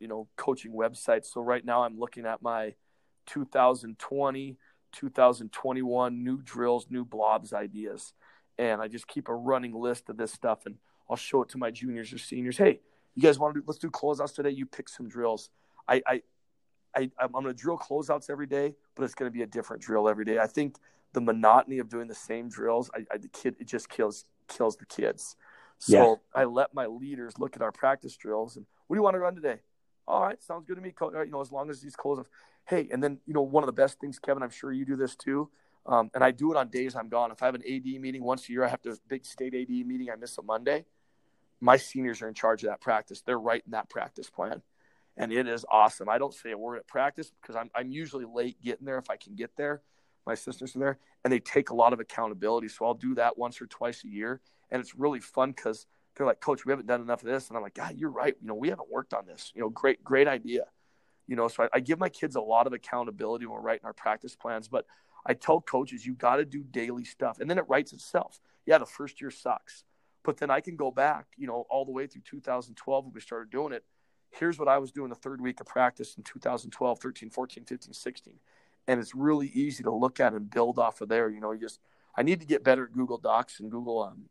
you 0.00 0.08
know 0.08 0.28
coaching 0.36 0.72
websites. 0.72 1.26
So 1.26 1.40
right 1.40 1.64
now 1.64 1.84
I'm 1.84 1.98
looking 1.98 2.26
at 2.26 2.42
my 2.42 2.74
2020, 3.26 4.56
2021 4.92 6.24
new 6.24 6.42
drills, 6.42 6.86
new 6.90 7.04
blobs 7.04 7.52
ideas, 7.52 8.12
and 8.58 8.80
I 8.80 8.88
just 8.88 9.06
keep 9.06 9.28
a 9.28 9.34
running 9.34 9.74
list 9.74 10.08
of 10.08 10.16
this 10.16 10.32
stuff, 10.32 10.66
and 10.66 10.76
I'll 11.08 11.16
show 11.16 11.42
it 11.42 11.50
to 11.50 11.58
my 11.58 11.70
juniors 11.70 12.12
or 12.12 12.18
seniors. 12.18 12.56
Hey, 12.56 12.80
you 13.14 13.22
guys 13.22 13.38
want 13.38 13.54
to 13.54 13.60
do? 13.60 13.64
Let's 13.66 13.78
do 13.78 13.90
closeouts 13.90 14.34
today. 14.34 14.50
You 14.50 14.66
pick 14.66 14.88
some 14.88 15.08
drills. 15.08 15.50
I 15.88 16.02
I, 16.06 16.22
I 16.96 17.10
I'm 17.18 17.32
going 17.32 17.44
to 17.46 17.54
drill 17.54 17.78
closeouts 17.78 18.30
every 18.30 18.46
day, 18.46 18.74
but 18.94 19.04
it's 19.04 19.14
going 19.14 19.30
to 19.30 19.34
be 19.34 19.42
a 19.42 19.46
different 19.46 19.82
drill 19.82 20.08
every 20.08 20.24
day. 20.24 20.38
I 20.38 20.46
think 20.46 20.76
the 21.12 21.20
monotony 21.20 21.78
of 21.78 21.88
doing 21.88 22.08
the 22.08 22.14
same 22.14 22.48
drills, 22.48 22.90
I, 22.94 23.04
I 23.12 23.18
the 23.18 23.28
kid 23.28 23.56
it 23.60 23.66
just 23.66 23.88
kills 23.88 24.24
kills 24.48 24.76
the 24.76 24.86
kids. 24.86 25.36
So 25.78 26.20
Yeah. 26.34 26.42
I 26.42 26.44
let 26.44 26.74
my 26.74 26.86
leaders 26.86 27.38
look 27.38 27.56
at 27.56 27.62
our 27.62 27.72
practice 27.72 28.16
drills 28.16 28.56
and 28.56 28.66
what 28.86 28.96
do 28.96 28.98
you 28.98 29.02
want 29.02 29.14
to 29.14 29.20
run 29.20 29.34
today? 29.34 29.60
All 30.06 30.22
right, 30.22 30.42
sounds 30.42 30.66
good 30.66 30.76
to 30.76 30.80
me. 30.82 30.92
Right, 31.00 31.26
You 31.26 31.32
know, 31.32 31.40
as 31.40 31.52
long 31.52 31.70
as 31.70 31.80
these 31.80 31.96
close 31.96 32.24
Hey, 32.66 32.88
and 32.92 33.02
then 33.02 33.18
you 33.26 33.34
know 33.34 33.42
one 33.42 33.62
of 33.62 33.66
the 33.66 33.72
best 33.72 34.00
things, 34.00 34.18
Kevin. 34.18 34.42
I'm 34.42 34.50
sure 34.50 34.72
you 34.72 34.84
do 34.84 34.96
this 34.96 35.16
too. 35.16 35.50
Um, 35.86 36.10
and 36.14 36.22
I 36.22 36.30
do 36.30 36.52
it 36.52 36.56
on 36.56 36.68
days 36.68 36.94
I'm 36.94 37.08
gone. 37.08 37.32
If 37.32 37.42
I 37.42 37.46
have 37.46 37.56
an 37.56 37.62
AD 37.62 37.84
meeting 37.84 38.22
once 38.22 38.48
a 38.48 38.52
year, 38.52 38.64
I 38.64 38.68
have 38.68 38.82
to 38.82 38.96
big 39.08 39.24
state 39.24 39.54
AD 39.54 39.68
meeting. 39.68 40.10
I 40.10 40.16
miss 40.16 40.38
a 40.38 40.42
Monday. 40.42 40.84
My 41.60 41.76
seniors 41.76 42.22
are 42.22 42.28
in 42.28 42.34
charge 42.34 42.62
of 42.62 42.70
that 42.70 42.80
practice. 42.80 43.20
They're 43.22 43.38
writing 43.38 43.72
that 43.72 43.88
practice 43.90 44.30
plan, 44.30 44.62
and 45.16 45.32
it 45.32 45.46
is 45.46 45.64
awesome. 45.70 46.08
I 46.08 46.18
don't 46.18 46.34
say 46.34 46.52
a 46.52 46.58
word 46.58 46.78
at 46.78 46.86
practice 46.86 47.32
because 47.40 47.56
I'm 47.56 47.70
I'm 47.74 47.90
usually 47.90 48.24
late 48.24 48.60
getting 48.62 48.86
there 48.86 48.98
if 48.98 49.10
I 49.10 49.16
can 49.16 49.34
get 49.34 49.56
there. 49.56 49.82
My 50.26 50.34
sisters 50.34 50.76
are 50.76 50.78
there, 50.78 50.98
and 51.24 51.32
they 51.32 51.40
take 51.40 51.70
a 51.70 51.74
lot 51.74 51.92
of 51.92 52.00
accountability. 52.00 52.68
So 52.68 52.84
I'll 52.84 52.94
do 52.94 53.14
that 53.16 53.36
once 53.36 53.60
or 53.60 53.66
twice 53.66 54.04
a 54.04 54.08
year, 54.08 54.40
and 54.70 54.80
it's 54.80 54.94
really 54.94 55.20
fun 55.20 55.50
because 55.50 55.86
they're 56.14 56.26
like, 56.26 56.40
Coach, 56.40 56.64
we 56.64 56.70
haven't 56.70 56.86
done 56.86 57.00
enough 57.00 57.22
of 57.22 57.28
this, 57.28 57.48
and 57.48 57.56
I'm 57.56 57.62
like, 57.62 57.74
God, 57.74 57.96
you're 57.96 58.10
right. 58.10 58.34
You 58.40 58.46
know, 58.46 58.54
we 58.54 58.68
haven't 58.68 58.90
worked 58.90 59.14
on 59.14 59.26
this. 59.26 59.50
You 59.54 59.62
know, 59.62 59.68
great, 59.68 60.04
great 60.04 60.28
idea. 60.28 60.64
You 61.26 61.36
know, 61.36 61.48
so 61.48 61.64
I, 61.64 61.68
I 61.74 61.80
give 61.80 61.98
my 61.98 62.08
kids 62.08 62.36
a 62.36 62.40
lot 62.40 62.66
of 62.66 62.72
accountability 62.72 63.46
when 63.46 63.54
we're 63.54 63.62
writing 63.62 63.86
our 63.86 63.92
practice 63.92 64.36
plans, 64.36 64.68
but 64.68 64.86
I 65.24 65.34
tell 65.34 65.60
coaches 65.60 66.04
you 66.04 66.14
got 66.14 66.36
to 66.36 66.44
do 66.44 66.62
daily 66.62 67.04
stuff, 67.04 67.40
and 67.40 67.48
then 67.48 67.58
it 67.58 67.64
writes 67.68 67.92
itself. 67.92 68.40
Yeah, 68.66 68.78
the 68.78 68.86
first 68.86 69.20
year 69.20 69.30
sucks, 69.30 69.84
but 70.22 70.36
then 70.36 70.50
I 70.50 70.60
can 70.60 70.76
go 70.76 70.90
back, 70.90 71.26
you 71.36 71.46
know, 71.46 71.66
all 71.70 71.84
the 71.84 71.92
way 71.92 72.06
through 72.06 72.22
2012 72.26 73.04
when 73.04 73.14
we 73.14 73.20
started 73.20 73.50
doing 73.50 73.72
it. 73.72 73.84
Here's 74.32 74.58
what 74.58 74.68
I 74.68 74.78
was 74.78 74.90
doing 74.90 75.10
the 75.10 75.14
third 75.14 75.40
week 75.40 75.60
of 75.60 75.66
practice 75.66 76.16
in 76.16 76.22
2012, 76.24 76.98
13, 76.98 77.30
14, 77.30 77.64
15, 77.64 77.92
16 77.92 78.34
and 78.88 79.00
it's 79.00 79.14
really 79.14 79.48
easy 79.48 79.82
to 79.82 79.90
look 79.90 80.20
at 80.20 80.32
and 80.32 80.50
build 80.50 80.78
off 80.78 81.00
of 81.00 81.08
there. 81.08 81.28
You 81.28 81.40
know, 81.40 81.52
you 81.52 81.60
just 81.60 81.80
I 82.16 82.22
need 82.22 82.40
to 82.40 82.46
get 82.46 82.64
better 82.64 82.84
at 82.84 82.92
Google 82.92 83.18
Docs 83.18 83.60
and 83.60 83.70
Google 83.70 84.02
um, 84.02 84.24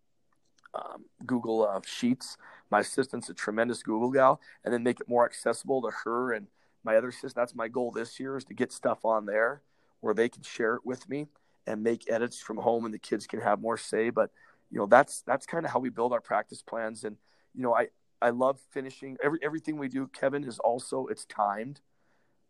um, 0.74 1.06
Google 1.26 1.68
uh, 1.68 1.82
Sheets. 1.86 2.38
My 2.70 2.80
assistant's 2.80 3.30
a 3.30 3.34
tremendous 3.34 3.84
Google 3.84 4.12
gal, 4.12 4.40
and 4.64 4.74
then 4.74 4.84
make 4.84 5.00
it 5.00 5.10
more 5.10 5.26
accessible 5.26 5.82
to 5.82 5.92
her 6.04 6.32
and 6.34 6.48
my 6.84 6.96
other 6.96 7.10
assistant. 7.10 7.36
That's 7.36 7.56
my 7.56 7.68
goal 7.68 7.92
this 7.92 8.20
year 8.20 8.38
is 8.38 8.46
to 8.46 8.54
get 8.54 8.72
stuff 8.72 9.06
on 9.06 9.26
there 9.26 9.62
where 10.00 10.14
they 10.14 10.30
can 10.30 10.42
share 10.42 10.76
it 10.76 10.86
with 10.86 11.08
me 11.08 11.28
and 11.68 11.84
make 11.84 12.12
edits 12.12 12.40
from 12.42 12.58
home, 12.58 12.86
and 12.86 12.94
the 12.94 13.00
kids 13.00 13.28
can 13.28 13.40
have 13.40 13.62
more 13.62 13.78
say. 13.78 14.10
But 14.10 14.32
you 14.70 14.80
know, 14.80 14.86
that's 14.86 15.22
that's 15.22 15.46
kind 15.46 15.66
of 15.66 15.72
how 15.72 15.80
we 15.80 15.90
build 15.90 16.14
our 16.14 16.22
practice 16.22 16.62
plans. 16.62 17.04
And 17.04 17.18
you 17.56 17.64
know, 17.64 17.74
I 17.76 17.88
I 18.22 18.30
love 18.30 18.60
finishing 18.72 19.18
every 19.24 19.40
everything 19.42 19.78
we 19.78 19.88
do. 19.88 20.08
Kevin 20.08 20.44
is 20.44 20.60
also 20.60 21.08
it's 21.08 21.26
timed 21.26 21.82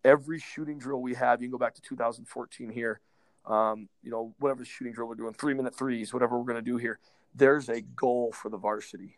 every 0.03 0.39
shooting 0.39 0.79
drill 0.79 1.01
we 1.01 1.13
have, 1.15 1.41
you 1.41 1.47
can 1.47 1.51
go 1.51 1.57
back 1.57 1.75
to 1.75 1.81
2014 1.81 2.69
here. 2.69 2.99
Um, 3.45 3.89
you 4.03 4.11
know, 4.11 4.35
whatever 4.39 4.63
shooting 4.63 4.93
drill 4.93 5.07
we're 5.07 5.15
doing, 5.15 5.33
three 5.33 5.53
minute 5.53 5.75
threes, 5.75 6.13
whatever 6.13 6.37
we're 6.37 6.45
going 6.45 6.63
to 6.63 6.71
do 6.71 6.77
here, 6.77 6.99
there's 7.33 7.69
a 7.69 7.81
goal 7.81 8.31
for 8.31 8.49
the 8.49 8.57
varsity. 8.57 9.17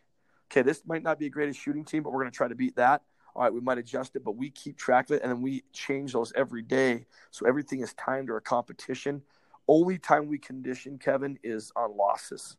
Okay, 0.50 0.62
this 0.62 0.82
might 0.86 1.02
not 1.02 1.18
be 1.18 1.26
a 1.26 1.30
greatest 1.30 1.60
shooting 1.60 1.84
team, 1.84 2.02
but 2.02 2.10
we're 2.10 2.20
going 2.20 2.30
to 2.30 2.36
try 2.36 2.48
to 2.48 2.54
beat 2.54 2.76
that. 2.76 3.02
All 3.34 3.42
right, 3.42 3.52
we 3.52 3.60
might 3.60 3.78
adjust 3.78 4.16
it, 4.16 4.24
but 4.24 4.36
we 4.36 4.48
keep 4.50 4.78
track 4.78 5.10
of 5.10 5.16
it 5.16 5.22
and 5.22 5.30
then 5.30 5.42
we 5.42 5.64
change 5.72 6.12
those 6.12 6.32
every 6.36 6.62
day. 6.62 7.06
So 7.32 7.46
everything 7.46 7.80
is 7.80 7.92
timed 7.94 8.30
or 8.30 8.36
a 8.36 8.40
competition. 8.40 9.22
Only 9.66 9.98
time 9.98 10.26
we 10.28 10.38
condition, 10.38 10.98
Kevin, 10.98 11.38
is 11.42 11.72
on 11.74 11.96
losses. 11.96 12.56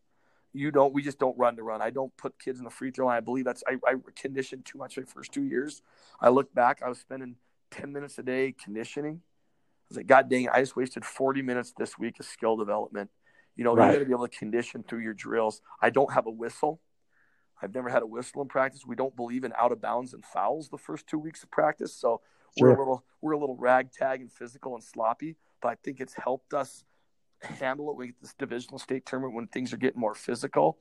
You 0.56 0.72
don't, 0.72 0.94
we 0.94 1.02
just 1.02 1.20
don't 1.20 1.38
run 1.38 1.58
to 1.58 1.64
run. 1.64 1.82
I 1.82 1.90
don't 1.90 2.16
put 2.16 2.40
kids 2.40 2.60
in 2.60 2.64
the 2.66 2.72
free 2.72 2.90
throw 2.92 3.08
line. 3.08 3.18
I 3.18 3.20
believe 3.20 3.46
that's, 3.46 3.64
I, 3.68 3.74
I 3.86 3.96
conditioned 4.16 4.66
too 4.66 4.78
much 4.78 4.98
my 4.98 5.04
first 5.04 5.34
two 5.34 5.44
years. 5.44 5.82
I 6.22 6.30
look 6.30 6.54
back, 6.54 6.82
I 6.84 6.88
was 6.88 7.00
spending 7.00 7.36
10 7.72 7.92
minutes 7.92 8.18
a 8.20 8.24
day 8.24 8.54
conditioning. 8.54 9.22
I 9.22 9.86
was 9.90 9.98
like, 9.98 10.08
God 10.08 10.30
dang 10.30 10.48
I 10.50 10.62
just 10.62 10.76
wasted 10.76 11.04
40 11.04 11.42
minutes 11.42 11.74
this 11.78 12.00
week 12.00 12.20
of 12.20 12.26
skill 12.26 12.56
development. 12.56 13.10
You 13.56 13.64
know, 13.66 13.76
Right. 13.76 13.88
you 13.88 13.94
got 13.94 14.00
to 14.00 14.06
be 14.06 14.12
able 14.12 14.28
to 14.28 14.38
condition 14.38 14.84
through 14.88 15.02
your 15.02 15.14
drills. 15.14 15.62
I 15.82 15.90
don't 15.90 16.14
have 16.14 16.26
a 16.26 16.32
whistle. 16.32 16.82
I've 17.62 17.74
never 17.74 17.90
had 17.90 18.02
a 18.02 18.08
whistle 18.08 18.42
in 18.42 18.48
practice. 18.48 18.86
We 18.86 18.96
don't 18.96 19.16
believe 19.16 19.44
in 19.44 19.54
out 19.58 19.72
of 19.72 19.82
bounds 19.82 20.14
and 20.14 20.24
fouls 20.26 20.70
the 20.70 20.78
first 20.78 21.08
two 21.08 21.20
weeks 21.20 21.44
of 21.44 21.52
practice. 21.52 21.96
So 21.96 22.22
we're 22.58 22.70
a 22.76 22.80
little 22.80 23.06
we're 23.22 23.34
a 23.34 23.38
little 23.40 23.56
ragtag 23.58 24.22
and 24.22 24.32
physical 24.32 24.74
and 24.76 24.84
sloppy, 24.84 25.36
but 25.62 25.70
I 25.70 25.76
think 25.84 26.00
it's 26.00 26.14
helped 26.16 26.54
us 26.54 26.84
handle 27.42 27.90
it 27.92 27.98
with 27.98 28.12
this 28.22 28.34
divisional 28.34 28.80
state 28.80 29.06
tournament 29.06 29.36
when 29.36 29.48
things 29.48 29.74
are 29.74 29.78
getting 29.78 30.00
more 30.00 30.16
physical. 30.16 30.78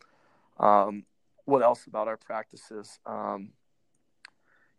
Um, 0.58 1.04
what 1.44 1.62
else 1.62 1.86
about 1.86 2.08
our 2.08 2.16
practices? 2.16 2.98
Um, 3.06 3.50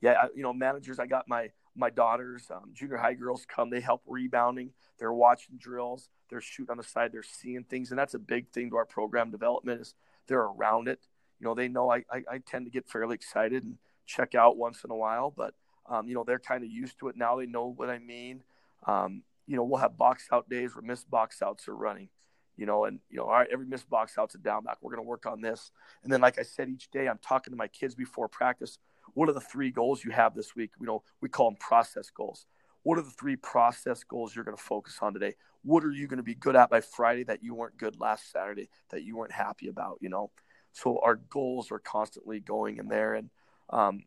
yeah, 0.02 0.23
I- 0.23 0.30
you 0.35 0.43
know, 0.43 0.53
managers. 0.53 0.99
I 0.99 1.06
got 1.06 1.27
my 1.27 1.52
my 1.77 1.89
daughters, 1.89 2.49
um, 2.52 2.72
junior 2.73 2.95
high 2.95 3.15
girls 3.15 3.45
come. 3.45 3.69
They 3.69 3.81
help 3.81 4.02
rebounding. 4.07 4.72
They're 4.97 5.11
watching 5.11 5.57
drills. 5.57 6.10
They're 6.30 6.39
shooting 6.39 6.72
on 6.72 6.77
the 6.77 6.84
side. 6.84 7.11
They're 7.11 7.22
seeing 7.22 7.65
things, 7.65 7.89
and 7.89 7.99
that's 7.99 8.14
a 8.14 8.19
big 8.19 8.49
thing 8.49 8.69
to 8.69 8.77
our 8.77 8.85
program 8.85 9.30
development. 9.30 9.81
Is 9.81 9.93
they're 10.27 10.43
around 10.43 10.88
it. 10.88 11.02
You 11.39 11.45
know, 11.45 11.53
they 11.53 11.68
know 11.68 11.89
I 11.91 12.06
I, 12.10 12.23
I 12.31 12.38
tend 12.38 12.65
to 12.65 12.72
get 12.72 12.88
fairly 12.88 13.15
excited 13.15 13.64
and 13.64 13.77
check 14.06 14.35
out 14.35 14.57
once 14.57 14.84
in 14.84 14.91
a 14.91 14.95
while, 14.95 15.31
but 15.35 15.53
um, 15.88 16.07
you 16.07 16.15
know 16.15 16.23
they're 16.23 16.39
kind 16.39 16.64
of 16.64 16.69
used 16.69 16.97
to 16.99 17.10
it 17.10 17.18
now. 17.18 17.35
They 17.35 17.45
know 17.45 17.65
what 17.65 17.89
I 17.89 17.99
mean. 17.99 18.43
Um, 18.88 19.23
you 19.47 19.55
know, 19.55 19.63
we'll 19.63 19.80
have 19.80 19.97
box 19.97 20.27
out 20.31 20.49
days 20.49 20.76
where 20.76 20.81
missed 20.81 21.09
box 21.09 21.41
outs 21.41 21.67
are 21.67 21.76
running. 21.76 22.09
you 22.57 22.65
know, 22.65 22.85
and 22.85 22.99
you 23.09 23.17
know, 23.17 23.26
all 23.26 23.31
right, 23.31 23.49
every 23.51 23.65
missed 23.65 23.89
box 23.89 24.17
out's 24.17 24.35
a 24.35 24.38
down 24.38 24.63
back. 24.63 24.77
We're 24.81 24.91
going 24.91 25.03
to 25.03 25.07
work 25.07 25.26
on 25.26 25.41
this. 25.41 25.72
And 26.03 26.11
then, 26.11 26.22
like 26.22 26.39
I 26.39 26.43
said, 26.43 26.69
each 26.69 26.89
day 26.91 27.07
I'm 27.07 27.19
talking 27.19 27.51
to 27.51 27.57
my 27.57 27.67
kids 27.67 27.95
before 27.95 28.27
practice. 28.27 28.77
What 29.13 29.30
are 29.30 29.34
the 29.34 29.41
three 29.41 29.72
goals 29.72 30.03
you 30.03 30.11
have 30.11 30.35
this 30.35 30.55
week? 30.55 30.72
You 30.80 30.85
know, 30.85 31.03
we 31.22 31.30
call 31.30 31.49
them 31.49 31.57
process 31.59 32.09
goals. 32.09 32.45
What 32.84 32.97
are 32.97 33.03
the 33.03 33.09
three 33.09 33.35
process 33.35 34.03
goals 34.03 34.35
you're 34.35 34.45
going 34.45 34.57
to 34.57 34.63
focus 34.63 34.99
on 35.01 35.13
today? 35.13 35.34
What 35.63 35.84
are 35.84 35.91
you 35.91 36.07
going 36.07 36.17
to 36.17 36.23
be 36.23 36.35
good 36.35 36.55
at 36.55 36.69
by 36.69 36.81
Friday 36.81 37.23
that 37.23 37.43
you 37.43 37.55
weren't 37.55 37.77
good 37.77 37.99
last 37.99 38.31
Saturday 38.31 38.69
that 38.91 39.03
you 39.03 39.17
weren't 39.17 39.31
happy 39.31 39.67
about? 39.67 39.97
You 40.01 40.09
know, 40.09 40.31
so 40.72 40.99
our 41.03 41.15
goals 41.15 41.72
are 41.72 41.80
constantly 41.80 42.39
going 42.39 42.77
in 42.77 42.88
there, 42.88 43.15
and 43.15 43.30
um, 43.69 44.03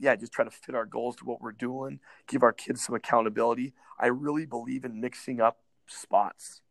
yeah, 0.00 0.16
just 0.16 0.32
try 0.32 0.44
to 0.44 0.50
fit 0.50 0.74
our 0.74 0.86
goals 0.86 1.16
to 1.16 1.24
what 1.24 1.42
we're 1.42 1.52
doing, 1.52 2.00
give 2.26 2.42
our 2.42 2.52
kids 2.52 2.84
some 2.84 2.94
accountability. 2.94 3.74
I 3.98 4.06
really 4.06 4.46
believe 4.46 4.84
in 4.84 5.00
mixing 5.00 5.40
up 5.40 5.58
spots. 5.86 6.62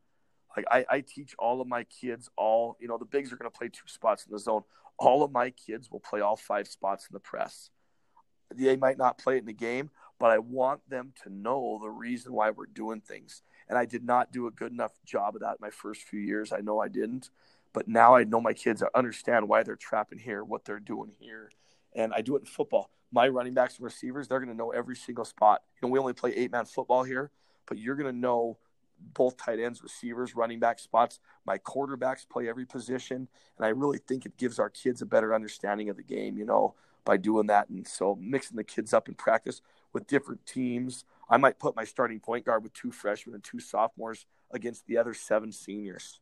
Like 0.57 0.65
I, 0.69 0.85
I 0.89 1.01
teach 1.01 1.35
all 1.38 1.61
of 1.61 1.68
my 1.68 1.84
kids 1.84 2.30
all, 2.35 2.76
you 2.81 2.88
know, 2.88 2.97
the 2.97 3.06
bigs 3.06 3.31
are 3.31 3.38
going 3.38 3.49
to 3.49 3.57
play 3.57 3.69
two 3.69 3.88
spots 3.88 4.26
in 4.26 4.34
the 4.34 4.39
zone. 4.39 4.64
All 4.97 5.23
of 5.23 5.31
my 5.31 5.51
kids 5.51 5.91
will 5.91 5.99
play 5.99 6.22
all 6.22 6.35
five 6.35 6.68
spots 6.68 7.07
in 7.10 7.14
the 7.14 7.19
press. 7.19 7.69
They 8.53 8.76
might 8.76 8.97
not 8.97 9.19
play 9.19 9.35
it 9.35 9.41
in 9.41 9.45
the 9.45 9.53
game, 9.53 9.91
but 10.19 10.31
I 10.31 10.39
want 10.39 10.89
them 10.89 11.14
to 11.23 11.31
know 11.31 11.77
the 11.80 11.89
reason 11.89 12.34
why 12.34 12.49
we're 12.49 12.65
doing 12.65 12.99
things. 12.99 13.43
And 13.69 13.77
I 13.77 13.85
did 13.85 14.03
not 14.03 14.31
do 14.31 14.47
a 14.47 14.51
good 14.51 14.72
enough 14.72 14.93
job 15.06 15.35
of 15.35 15.41
that 15.41 15.61
my 15.61 15.69
first 15.69 16.01
few 16.01 16.19
years. 16.19 16.51
I 16.51 16.61
know 16.61 16.80
I 16.80 16.88
didn't, 16.88 17.30
but 17.73 17.88
now 17.88 18.15
I 18.15 18.23
know 18.23 18.41
my 18.41 18.53
kids 18.53 18.84
understand 18.95 19.47
why 19.47 19.61
they're 19.61 19.76
trapping 19.76 20.18
here, 20.18 20.43
what 20.43 20.65
they're 20.65 20.80
doing 20.80 21.11
here. 21.19 21.51
And 21.95 22.11
I 22.11 22.22
do 22.22 22.35
it 22.35 22.39
in 22.39 22.45
football. 22.47 22.89
My 23.11 23.27
running 23.27 23.53
backs 23.53 23.77
and 23.77 23.86
receivers, 23.86 24.27
they're 24.27 24.40
going 24.40 24.52
to 24.52 24.57
know 24.57 24.72
every 24.72 24.95
single 24.95 25.26
spot. 25.26 25.61
You 25.81 25.88
know, 25.88 25.91
we 25.91 25.99
only 25.99 26.14
play 26.14 26.34
eight 26.36 26.52
man 26.52 26.65
football 26.65 27.03
here, 27.03 27.31
but 27.65 27.77
you're 27.77 27.95
going 27.95 28.14
to 28.14 28.18
know 28.18 28.57
both 29.14 29.38
tight 29.38 29.60
ends, 29.60 29.81
receivers, 29.81 30.36
running 30.36 30.60
back 30.60 30.80
spots. 30.80 31.19
My 31.45 31.57
quarterbacks 31.57 32.27
play 32.27 32.49
every 32.49 32.65
position, 32.65 33.27
and 33.57 33.65
I 33.65 33.69
really 33.69 33.99
think 33.99 34.26
it 34.26 34.38
gives 34.38 34.60
our 34.60 34.69
kids 34.69 35.02
a 35.02 35.06
better 35.06 35.34
understanding 35.34 35.90
of 35.90 35.98
the 35.98 36.03
game. 36.03 36.38
You 36.38 36.45
know, 36.45 36.76
by 37.06 37.18
doing 37.18 37.48
that, 37.48 37.69
and 37.69 37.88
so 37.88 38.18
mixing 38.22 38.57
the 38.57 38.64
kids 38.64 38.94
up 38.94 39.07
in 39.07 39.15
practice 39.15 39.61
with 39.94 40.07
different 40.07 40.45
teams. 40.45 41.06
I 41.30 41.38
might 41.38 41.60
put 41.60 41.76
my 41.76 41.84
starting 41.84 42.19
point 42.19 42.45
guard 42.45 42.64
with 42.64 42.73
two 42.73 42.91
freshmen 42.91 43.36
and 43.36 43.44
two 43.44 43.60
sophomores 43.60 44.26
against 44.52 44.86
the 44.86 44.98
other 44.98 45.14
seven 45.14 45.52
seniors. 45.52 46.19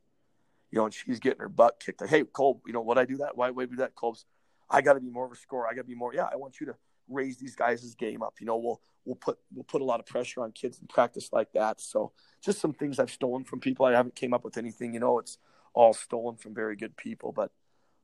You 0.71 0.79
know, 0.79 0.85
and 0.85 0.93
she's 0.93 1.19
getting 1.19 1.39
her 1.39 1.49
butt 1.49 1.79
kicked. 1.79 2.01
Like, 2.01 2.09
hey, 2.09 2.23
Cole, 2.23 2.61
you 2.65 2.73
know, 2.73 2.81
what 2.81 2.97
I 2.97 3.05
do 3.05 3.17
that? 3.17 3.37
Why 3.37 3.49
would 3.49 3.69
I 3.69 3.71
do 3.71 3.77
that? 3.77 3.95
Cole's, 3.95 4.25
I 4.69 4.81
got 4.81 4.93
to 4.93 4.99
be 4.99 5.09
more 5.09 5.25
of 5.25 5.31
a 5.31 5.35
scorer. 5.35 5.67
I 5.67 5.73
got 5.73 5.81
to 5.81 5.87
be 5.87 5.95
more. 5.95 6.13
Yeah, 6.13 6.27
I 6.31 6.35
want 6.35 6.59
you 6.59 6.67
to 6.67 6.75
raise 7.09 7.37
these 7.37 7.55
guys' 7.55 7.95
game 7.95 8.21
up. 8.21 8.35
You 8.39 8.45
know, 8.45 8.57
we'll 8.57 8.81
we'll 9.05 9.15
put 9.15 9.37
we'll 9.53 9.63
put 9.63 9.81
a 9.81 9.85
lot 9.85 9.99
of 9.99 10.05
pressure 10.05 10.41
on 10.43 10.51
kids 10.51 10.79
in 10.79 10.87
practice 10.87 11.29
like 11.31 11.51
that. 11.53 11.79
So 11.79 12.11
just 12.43 12.59
some 12.59 12.73
things 12.73 12.99
I've 12.99 13.11
stolen 13.11 13.43
from 13.43 13.59
people. 13.59 13.85
I 13.85 13.93
haven't 13.93 14.15
came 14.15 14.33
up 14.33 14.43
with 14.43 14.57
anything. 14.57 14.93
You 14.93 14.99
know, 14.99 15.19
it's 15.19 15.37
all 15.73 15.93
stolen 15.93 16.35
from 16.35 16.53
very 16.53 16.75
good 16.75 16.97
people. 16.97 17.31
But 17.31 17.51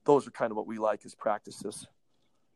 those 0.05 0.27
are 0.27 0.31
kind 0.31 0.51
of 0.51 0.57
what 0.57 0.67
we 0.67 0.77
like 0.77 1.05
as 1.05 1.15
practices. 1.15 1.87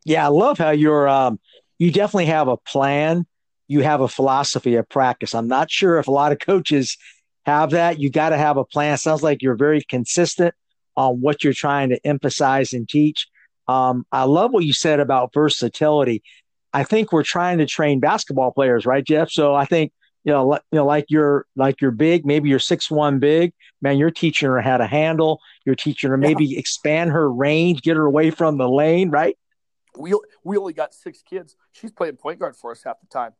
Yeah, 0.05 0.25
I 0.25 0.29
love 0.29 0.57
how 0.57 0.71
you're. 0.71 1.07
Um, 1.07 1.39
you 1.77 1.91
definitely 1.91 2.27
have 2.27 2.47
a 2.47 2.57
plan. 2.57 3.25
You 3.67 3.81
have 3.81 4.01
a 4.01 4.07
philosophy 4.07 4.75
of 4.75 4.87
practice. 4.87 5.35
I'm 5.35 5.47
not 5.47 5.69
sure 5.69 5.99
if 5.99 6.07
a 6.07 6.11
lot 6.11 6.31
of 6.31 6.39
coaches 6.39 6.97
have 7.45 7.71
that. 7.71 7.99
You 7.99 8.09
got 8.09 8.29
to 8.29 8.37
have 8.37 8.57
a 8.57 8.63
plan. 8.63 8.97
Sounds 8.97 9.23
like 9.23 9.41
you're 9.41 9.55
very 9.55 9.83
consistent 9.83 10.55
on 10.95 11.21
what 11.21 11.43
you're 11.43 11.53
trying 11.53 11.89
to 11.89 11.99
emphasize 12.05 12.73
and 12.73 12.87
teach. 12.87 13.27
Um, 13.67 14.05
I 14.11 14.23
love 14.23 14.51
what 14.51 14.63
you 14.63 14.73
said 14.73 14.99
about 14.99 15.33
versatility. 15.33 16.23
I 16.73 16.83
think 16.83 17.11
we're 17.11 17.23
trying 17.23 17.57
to 17.59 17.65
train 17.65 17.99
basketball 17.99 18.51
players, 18.51 18.85
right, 18.85 19.03
Jeff? 19.03 19.29
So 19.29 19.55
I 19.55 19.65
think 19.65 19.91
you 20.23 20.33
know, 20.33 20.53
you 20.71 20.79
know, 20.79 20.85
like 20.85 21.05
you're 21.07 21.45
like 21.55 21.79
you're 21.79 21.91
big, 21.91 22.25
maybe 22.25 22.49
you're 22.49 22.59
six 22.59 22.91
one 22.91 23.17
big, 23.19 23.53
man. 23.81 23.97
You're 23.97 24.11
teaching 24.11 24.49
her 24.49 24.59
how 24.59 24.77
to 24.77 24.85
handle. 24.85 25.39
You're 25.65 25.75
teaching 25.75 26.09
her 26.09 26.17
maybe 26.17 26.45
yeah. 26.45 26.59
expand 26.59 27.11
her 27.11 27.31
range, 27.31 27.81
get 27.81 27.95
her 27.95 28.05
away 28.05 28.31
from 28.31 28.57
the 28.57 28.67
lane, 28.67 29.09
right? 29.09 29.37
We 29.97 30.13
we 30.43 30.57
only 30.57 30.73
got 30.73 30.93
six 30.93 31.21
kids. 31.21 31.55
She's 31.71 31.91
playing 31.91 32.17
point 32.17 32.39
guard 32.39 32.57
for 32.57 32.71
us 32.71 32.83
half 32.83 32.99
the 32.99 33.07
time. 33.07 33.31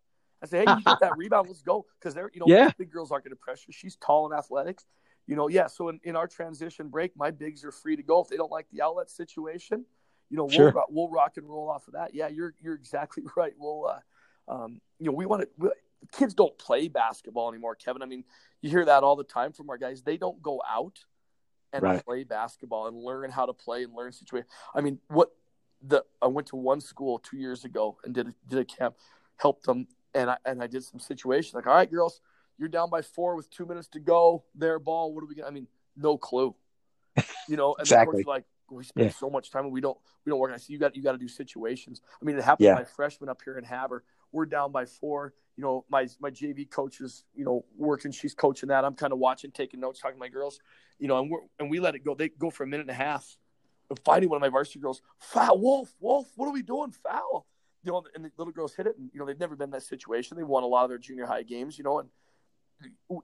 I 0.42 0.46
say, 0.46 0.60
hey, 0.60 0.66
you 0.78 0.84
get 0.84 1.00
that 1.02 1.12
rebound, 1.18 1.48
let's 1.50 1.62
go, 1.62 1.86
because 2.00 2.14
they're 2.14 2.32
you 2.34 2.40
know 2.40 2.46
yeah. 2.48 2.72
big 2.78 2.90
girls 2.90 3.12
aren't 3.12 3.26
going 3.26 3.34
to 3.34 3.36
pressure. 3.36 3.72
She's 3.72 3.98
tall 3.98 4.26
and 4.32 4.34
athletic, 4.34 4.80
you 5.26 5.36
know. 5.36 5.50
Yeah, 5.50 5.68
so 5.68 5.90
in, 5.90 6.00
in 6.04 6.16
our 6.16 6.28
transition 6.28 6.88
break, 6.88 7.12
my 7.18 7.32
bigs 7.32 7.66
are 7.66 7.72
free 7.74 7.98
to 7.98 8.04
go 8.04 8.22
if 8.22 8.30
they 8.30 8.38
don't 8.38 8.52
like 8.52 8.68
the 8.72 8.82
outlet 8.82 9.10
situation 9.10 9.84
you 10.30 10.38
know, 10.38 10.50
sure. 10.50 10.72
we'll, 10.72 10.86
we'll 10.90 11.10
rock 11.10 11.38
and 11.38 11.48
roll 11.50 11.70
off 11.70 11.88
of 11.88 11.94
that. 11.94 12.14
Yeah, 12.14 12.28
you're 12.28 12.54
you're 12.62 12.76
exactly 12.76 13.24
right. 13.36 13.54
We'll, 13.58 13.88
uh, 13.88 14.52
um, 14.52 14.82
you 15.00 15.08
know, 15.08 15.14
we 15.14 15.26
want 15.26 15.48
to. 15.60 15.72
Kids 16.12 16.34
don't 16.34 16.58
play 16.58 16.88
basketball 16.88 17.50
anymore, 17.50 17.76
Kevin. 17.76 18.02
I 18.02 18.06
mean, 18.06 18.24
you 18.62 18.70
hear 18.70 18.86
that 18.86 19.04
all 19.04 19.16
the 19.16 19.24
time 19.24 19.52
from 19.52 19.70
our 19.70 19.78
guys. 19.78 20.04
They 20.04 20.18
don't 20.18 20.42
go 20.42 20.62
out 20.68 21.00
and 21.74 21.84
right. 21.84 22.06
play 22.06 22.24
basketball 22.24 22.88
and 22.88 22.98
learn 22.98 23.32
how 23.32 23.46
to 23.46 23.54
play 23.54 23.84
and 23.84 23.94
learn 23.94 24.12
situation. 24.12 24.48
I 24.76 24.82
mean, 24.82 25.00
what 25.08 25.32
the 25.82 26.04
I 26.22 26.28
went 26.28 26.48
to 26.48 26.56
one 26.56 26.82
school 26.82 27.20
two 27.20 27.38
years 27.38 27.66
ago 27.66 27.98
and 28.04 28.14
did 28.14 28.28
a, 28.28 28.34
did 28.48 28.60
a 28.60 28.66
camp, 28.66 28.96
helped 29.38 29.66
them, 29.66 29.88
and 30.14 30.30
I 30.30 30.38
and 30.46 30.62
I 30.62 30.68
did 30.68 30.84
some 30.84 31.00
situations 31.00 31.54
like, 31.54 31.68
all 31.68 31.74
right, 31.74 31.90
girls, 31.90 32.22
you're 32.58 32.70
down 32.70 32.90
by 32.90 33.02
four 33.02 33.36
with 33.36 33.50
two 33.50 33.66
minutes 33.66 33.88
to 33.90 34.00
go. 34.00 34.44
Their 34.56 34.80
ball. 34.80 35.14
What 35.14 35.24
are 35.24 35.28
we? 35.28 35.36
Gonna, 35.36 35.48
I 35.48 35.52
mean, 35.52 35.68
no 35.96 36.18
clue. 36.18 36.56
You 37.50 37.58
know, 37.58 37.74
and 37.76 37.82
exactly. 37.82 38.24
like 38.24 38.44
we 38.70 38.84
spend 38.84 39.08
yeah. 39.08 39.14
so 39.14 39.30
much 39.30 39.52
time 39.52 39.66
and 39.66 39.74
we 39.74 39.82
don't 39.82 39.98
we 40.26 40.30
don't 40.30 40.40
work. 40.40 40.52
I 40.54 40.58
see 40.58 40.74
you 40.74 40.80
got 40.80 40.96
you 40.96 41.04
got 41.04 41.14
to 41.14 41.18
do 41.18 41.28
situations. 41.28 42.02
I 42.22 42.26
mean, 42.26 42.38
it 42.38 42.44
happened 42.44 42.66
yeah. 42.66 42.74
to 42.74 42.82
my 42.82 42.86
freshman 42.86 43.30
up 43.30 43.42
here 43.44 43.58
in 43.58 43.64
Havre. 43.64 44.04
We're 44.32 44.46
down 44.46 44.72
by 44.72 44.86
four. 44.86 45.34
You 45.56 45.64
know, 45.64 45.86
my 45.90 46.08
my 46.20 46.30
JV 46.30 46.70
coach 46.70 47.02
is 47.02 47.24
you 47.34 47.46
know 47.46 47.66
working. 47.78 48.12
She's 48.12 48.34
coaching 48.34 48.70
that. 48.70 48.86
I'm 48.86 48.96
kind 48.96 49.14
of 49.14 49.20
watching, 49.20 49.52
taking 49.52 49.80
notes, 49.80 50.00
talking 50.00 50.16
to 50.16 50.20
my 50.20 50.30
girls. 50.30 50.60
You 51.00 51.08
know, 51.08 51.20
and 51.20 51.32
we 51.32 51.38
and 51.60 51.70
we 51.70 51.80
let 51.80 51.96
it 51.96 52.04
go. 52.04 52.16
They 52.16 52.30
go 52.30 52.50
for 52.50 52.64
a 52.64 52.68
minute 52.68 52.84
and 52.84 52.92
a 52.92 52.94
half. 52.94 53.38
And 53.90 53.98
finally, 54.04 54.28
one 54.28 54.38
of 54.38 54.42
my 54.42 54.50
varsity 54.50 54.80
girls, 54.80 55.02
foul, 55.18 55.58
Wolf, 55.60 55.94
Wolf, 56.00 56.28
what 56.36 56.48
are 56.48 56.52
we 56.52 56.62
doing? 56.62 56.92
Foul. 56.92 57.46
You 57.84 57.94
know, 57.94 58.04
and 58.16 58.26
the 58.26 58.32
little 58.38 58.52
girls 58.52 58.76
hit 58.76 58.86
it, 58.86 58.98
and 58.98 59.10
you 59.14 59.20
know 59.20 59.26
they've 59.26 59.40
never 59.40 59.56
been 59.56 59.66
in 59.66 59.72
that 59.72 59.84
situation. 59.84 60.36
They 60.36 60.44
won 60.44 60.64
a 60.64 60.68
lot 60.68 60.84
of 60.84 60.90
their 60.90 60.98
junior 60.98 61.26
high 61.26 61.44
games. 61.44 61.78
You 61.78 61.86
know, 61.86 62.00
and 62.00 62.10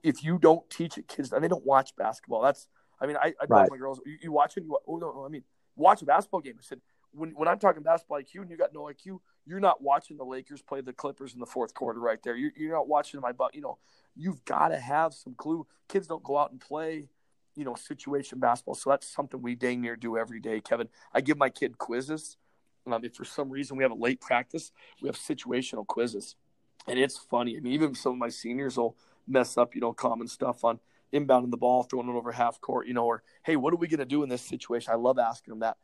if 0.02 0.24
you 0.24 0.38
don't 0.38 0.68
teach 0.70 0.96
it, 0.96 1.06
kids, 1.06 1.32
and 1.32 1.44
they 1.44 1.48
don't 1.48 1.66
watch 1.66 1.94
basketball. 1.96 2.42
That's 2.42 2.66
I 3.00 3.06
mean, 3.06 3.16
I, 3.16 3.34
I 3.40 3.46
right. 3.48 3.70
my 3.70 3.76
girls, 3.76 4.00
you, 4.06 4.16
you 4.22 4.32
watch 4.32 4.56
it. 4.56 4.64
You, 4.64 4.78
oh 4.86 4.96
no, 4.96 5.24
I 5.24 5.28
mean, 5.28 5.42
watch 5.76 6.02
a 6.02 6.04
basketball 6.04 6.40
game. 6.40 6.54
I 6.58 6.62
said, 6.62 6.80
when 7.12 7.30
when 7.30 7.48
I'm 7.48 7.58
talking 7.58 7.82
basketball 7.82 8.18
IQ 8.18 8.42
and 8.42 8.50
you 8.50 8.56
got 8.56 8.74
no 8.74 8.82
IQ, 8.82 9.20
you're 9.46 9.60
not 9.60 9.82
watching 9.82 10.16
the 10.16 10.24
Lakers 10.24 10.62
play 10.62 10.80
the 10.80 10.92
Clippers 10.92 11.34
in 11.34 11.40
the 11.40 11.46
fourth 11.46 11.74
quarter 11.74 12.00
right 12.00 12.22
there. 12.22 12.36
You're, 12.36 12.52
you're 12.56 12.72
not 12.72 12.88
watching 12.88 13.20
my 13.20 13.32
butt. 13.32 13.54
You 13.54 13.62
know, 13.62 13.78
you've 14.16 14.44
got 14.44 14.68
to 14.68 14.78
have 14.78 15.14
some 15.14 15.34
clue. 15.34 15.66
Kids 15.88 16.06
don't 16.06 16.22
go 16.22 16.38
out 16.38 16.50
and 16.50 16.60
play, 16.60 17.08
you 17.54 17.64
know, 17.64 17.74
situation 17.74 18.38
basketball. 18.38 18.74
So 18.74 18.90
that's 18.90 19.06
something 19.06 19.40
we 19.40 19.54
dang 19.54 19.80
near 19.80 19.96
do 19.96 20.16
every 20.16 20.40
day, 20.40 20.60
Kevin. 20.60 20.88
I 21.12 21.20
give 21.20 21.38
my 21.38 21.50
kid 21.50 21.78
quizzes. 21.78 22.36
Um, 22.86 23.02
if 23.02 23.14
for 23.14 23.24
some 23.24 23.48
reason 23.48 23.78
we 23.78 23.84
have 23.84 23.92
a 23.92 23.96
late 23.96 24.20
practice, 24.20 24.70
we 25.00 25.08
have 25.08 25.16
situational 25.16 25.86
quizzes, 25.86 26.36
and 26.86 26.98
it's 26.98 27.16
funny. 27.16 27.56
I 27.56 27.60
mean, 27.60 27.72
even 27.72 27.94
some 27.94 28.12
of 28.12 28.18
my 28.18 28.28
seniors 28.28 28.76
will 28.76 28.94
mess 29.26 29.56
up, 29.56 29.74
you 29.74 29.80
know, 29.80 29.94
common 29.94 30.28
stuff 30.28 30.64
on 30.64 30.80
inbounding 31.14 31.50
the 31.50 31.56
ball, 31.56 31.84
throwing 31.84 32.08
it 32.08 32.12
over 32.12 32.32
half 32.32 32.60
court, 32.60 32.86
you 32.86 32.94
know, 32.94 33.06
or 33.06 33.22
hey, 33.44 33.56
what 33.56 33.72
are 33.72 33.76
we 33.76 33.86
going 33.88 34.00
to 34.00 34.04
do 34.04 34.22
in 34.22 34.28
this 34.28 34.42
situation? 34.42 34.92
I 34.92 34.96
love 34.96 35.18
asking 35.18 35.52
them 35.52 35.60
that. 35.60 35.76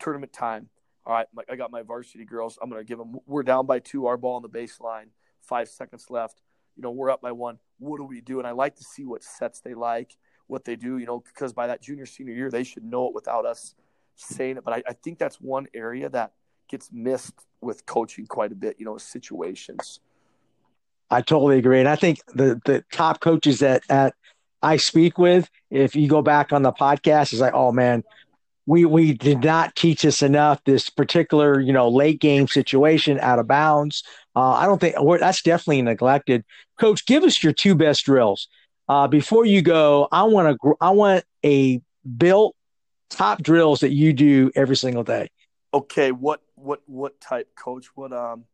Tournament 0.00 0.32
time. 0.32 0.68
All 1.04 1.14
right, 1.14 1.26
I 1.48 1.56
got 1.56 1.70
my 1.70 1.82
varsity 1.82 2.24
girls. 2.24 2.58
I'm 2.60 2.70
going 2.70 2.80
to 2.80 2.88
give 2.88 2.98
them. 2.98 3.16
We're 3.26 3.42
down 3.42 3.66
by 3.66 3.78
two. 3.78 4.06
Our 4.06 4.16
ball 4.16 4.36
on 4.36 4.42
the 4.42 4.48
baseline. 4.48 5.06
Five 5.42 5.68
seconds 5.68 6.06
left. 6.08 6.40
You 6.76 6.82
know, 6.82 6.90
we're 6.90 7.10
up 7.10 7.20
by 7.20 7.32
one. 7.32 7.58
What 7.78 7.98
do 7.98 8.04
we 8.04 8.20
do? 8.20 8.38
And 8.38 8.46
I 8.46 8.52
like 8.52 8.76
to 8.76 8.84
see 8.84 9.04
what 9.04 9.22
sets 9.22 9.60
they 9.60 9.74
like, 9.74 10.16
what 10.46 10.64
they 10.64 10.76
do. 10.76 10.98
You 10.98 11.06
know, 11.06 11.20
because 11.20 11.52
by 11.52 11.66
that 11.66 11.82
junior 11.82 12.06
senior 12.06 12.34
year, 12.34 12.50
they 12.50 12.64
should 12.64 12.84
know 12.84 13.08
it 13.08 13.14
without 13.14 13.44
us 13.44 13.74
saying 14.16 14.56
it. 14.56 14.64
But 14.64 14.74
I, 14.74 14.82
I 14.88 14.92
think 14.92 15.18
that's 15.18 15.40
one 15.40 15.66
area 15.74 16.08
that 16.10 16.32
gets 16.68 16.90
missed 16.92 17.34
with 17.60 17.84
coaching 17.86 18.26
quite 18.26 18.52
a 18.52 18.56
bit. 18.56 18.76
You 18.78 18.84
know, 18.84 18.96
situations. 18.98 20.00
I 21.10 21.22
totally 21.22 21.58
agree, 21.58 21.80
and 21.80 21.88
I 21.88 21.96
think 21.96 22.20
the 22.34 22.60
the 22.64 22.84
top 22.92 23.20
coaches 23.20 23.62
at 23.62 23.82
at 23.90 24.14
I 24.62 24.76
speak 24.76 25.18
with, 25.18 25.48
if 25.70 25.96
you 25.96 26.08
go 26.08 26.22
back 26.22 26.52
on 26.52 26.62
the 26.62 26.72
podcast, 26.72 27.32
it's 27.32 27.40
like, 27.40 27.54
oh 27.54 27.72
man, 27.72 28.04
we 28.66 28.84
we 28.84 29.14
did 29.14 29.42
not 29.42 29.74
teach 29.74 30.04
us 30.04 30.22
enough 30.22 30.62
this 30.64 30.90
particular 30.90 31.58
you 31.60 31.72
know 31.72 31.88
late 31.88 32.20
game 32.20 32.46
situation 32.46 33.18
out 33.20 33.38
of 33.38 33.48
bounds. 33.48 34.04
Uh, 34.36 34.52
I 34.52 34.66
don't 34.66 34.80
think 34.80 34.94
that's 35.18 35.42
definitely 35.42 35.82
neglected. 35.82 36.44
Coach, 36.78 37.04
give 37.06 37.24
us 37.24 37.42
your 37.42 37.52
two 37.52 37.74
best 37.74 38.04
drills. 38.04 38.48
Uh, 38.88 39.08
before 39.08 39.44
you 39.44 39.62
go, 39.62 40.08
I 40.12 40.24
want 40.24 40.56
to 40.62 40.74
I 40.80 40.90
want 40.90 41.24
a 41.44 41.80
built 42.16 42.54
top 43.08 43.42
drills 43.42 43.80
that 43.80 43.90
you 43.90 44.12
do 44.12 44.50
every 44.54 44.76
single 44.76 45.04
day. 45.04 45.30
Okay, 45.72 46.12
what 46.12 46.42
what 46.54 46.82
what 46.86 47.20
type, 47.20 47.48
Coach? 47.56 47.86
What 47.94 48.12
um 48.12 48.44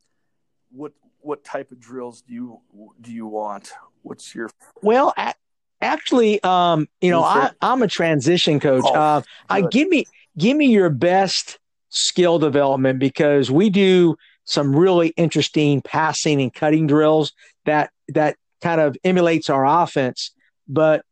what 0.70 0.93
what 1.20 1.45
type 1.45 1.73
of 1.73 1.81
drills 1.81 2.23
do 2.23 2.33
you 2.33 2.61
do 3.01 3.12
you 3.12 3.27
want? 3.27 3.73
What's 4.03 4.35
your 4.35 4.51
well? 4.83 5.12
At, 5.16 5.37
Actually, 5.81 6.43
um, 6.43 6.89
you 7.01 7.11
know, 7.11 7.23
I, 7.23 7.51
I'm 7.61 7.82
a 7.82 7.89
transition 7.89 8.61
coach. 8.61 8.85
Oh, 8.86 8.94
uh, 8.94 9.23
I 9.48 9.62
give 9.62 9.89
me 9.89 10.07
give 10.39 10.57
me 10.57 10.66
your 10.66 10.90
best 10.90 11.59
skill 11.90 12.39
development 12.39 12.98
because 12.98 13.51
we 13.51 13.70
do 13.70 14.16
some 14.44 14.74
really 14.74 15.09
interesting 15.16 15.82
passing 15.82 16.40
and 16.40 16.53
cutting 16.53 16.86
drills 16.86 17.32
that 17.65 17.90
that 18.09 18.36
kind 18.62 18.81
of 18.81 18.97
emulates 19.05 19.51
our 19.51 19.66
offense. 19.66 20.32
But 20.66 21.05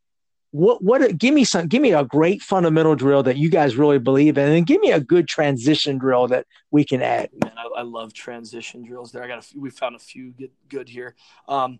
what 0.55 0.81
what 0.81 1.17
give 1.17 1.33
me 1.33 1.43
some 1.43 1.67
give 1.67 1.81
me 1.81 1.91
a 1.91 2.05
great 2.05 2.41
fundamental 2.41 2.95
drill 2.95 3.21
that 3.21 3.35
you 3.35 3.49
guys 3.49 3.75
really 3.75 3.99
believe 3.99 4.37
in 4.37 4.49
and 4.49 4.65
give 4.65 4.79
me 4.79 4.89
a 4.89 5.01
good 5.01 5.27
transition 5.27 5.97
drill 5.97 6.29
that 6.29 6.45
we 6.71 6.85
can 6.85 7.01
add 7.01 7.29
man 7.43 7.51
i, 7.57 7.79
I 7.79 7.81
love 7.81 8.13
transition 8.13 8.81
drills 8.81 9.11
there 9.11 9.21
i 9.21 9.27
got 9.27 9.39
a 9.39 9.41
few 9.41 9.59
we 9.59 9.69
found 9.69 9.97
a 9.97 9.99
few 9.99 10.31
good 10.31 10.51
good 10.69 10.87
here 10.87 11.13
um 11.49 11.77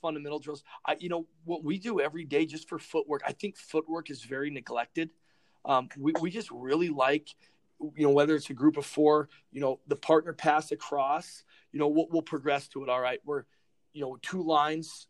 fundamental 0.00 0.38
drills 0.38 0.62
i 0.84 0.96
you 0.98 1.08
know 1.08 1.26
what 1.44 1.64
we 1.64 1.78
do 1.78 2.00
every 2.00 2.24
day 2.24 2.46
just 2.46 2.68
for 2.68 2.78
footwork 2.78 3.22
i 3.26 3.32
think 3.32 3.56
footwork 3.56 4.10
is 4.10 4.22
very 4.22 4.50
neglected 4.50 5.10
um 5.64 5.88
we, 5.98 6.12
we 6.20 6.30
just 6.30 6.50
really 6.50 6.88
like 6.88 7.28
you 7.94 8.06
know 8.06 8.12
whether 8.12 8.34
it's 8.34 8.50
a 8.50 8.54
group 8.54 8.76
of 8.76 8.86
four 8.86 9.28
you 9.52 9.60
know 9.60 9.80
the 9.86 9.96
partner 9.96 10.32
pass 10.32 10.72
across 10.72 11.44
you 11.72 11.78
know 11.78 11.88
we'll, 11.88 12.06
we'll 12.10 12.22
progress 12.22 12.68
to 12.68 12.82
it 12.82 12.88
all 12.88 13.00
right 13.00 13.20
we're 13.24 13.44
you 13.92 14.00
know 14.00 14.16
two 14.22 14.42
lines 14.42 15.06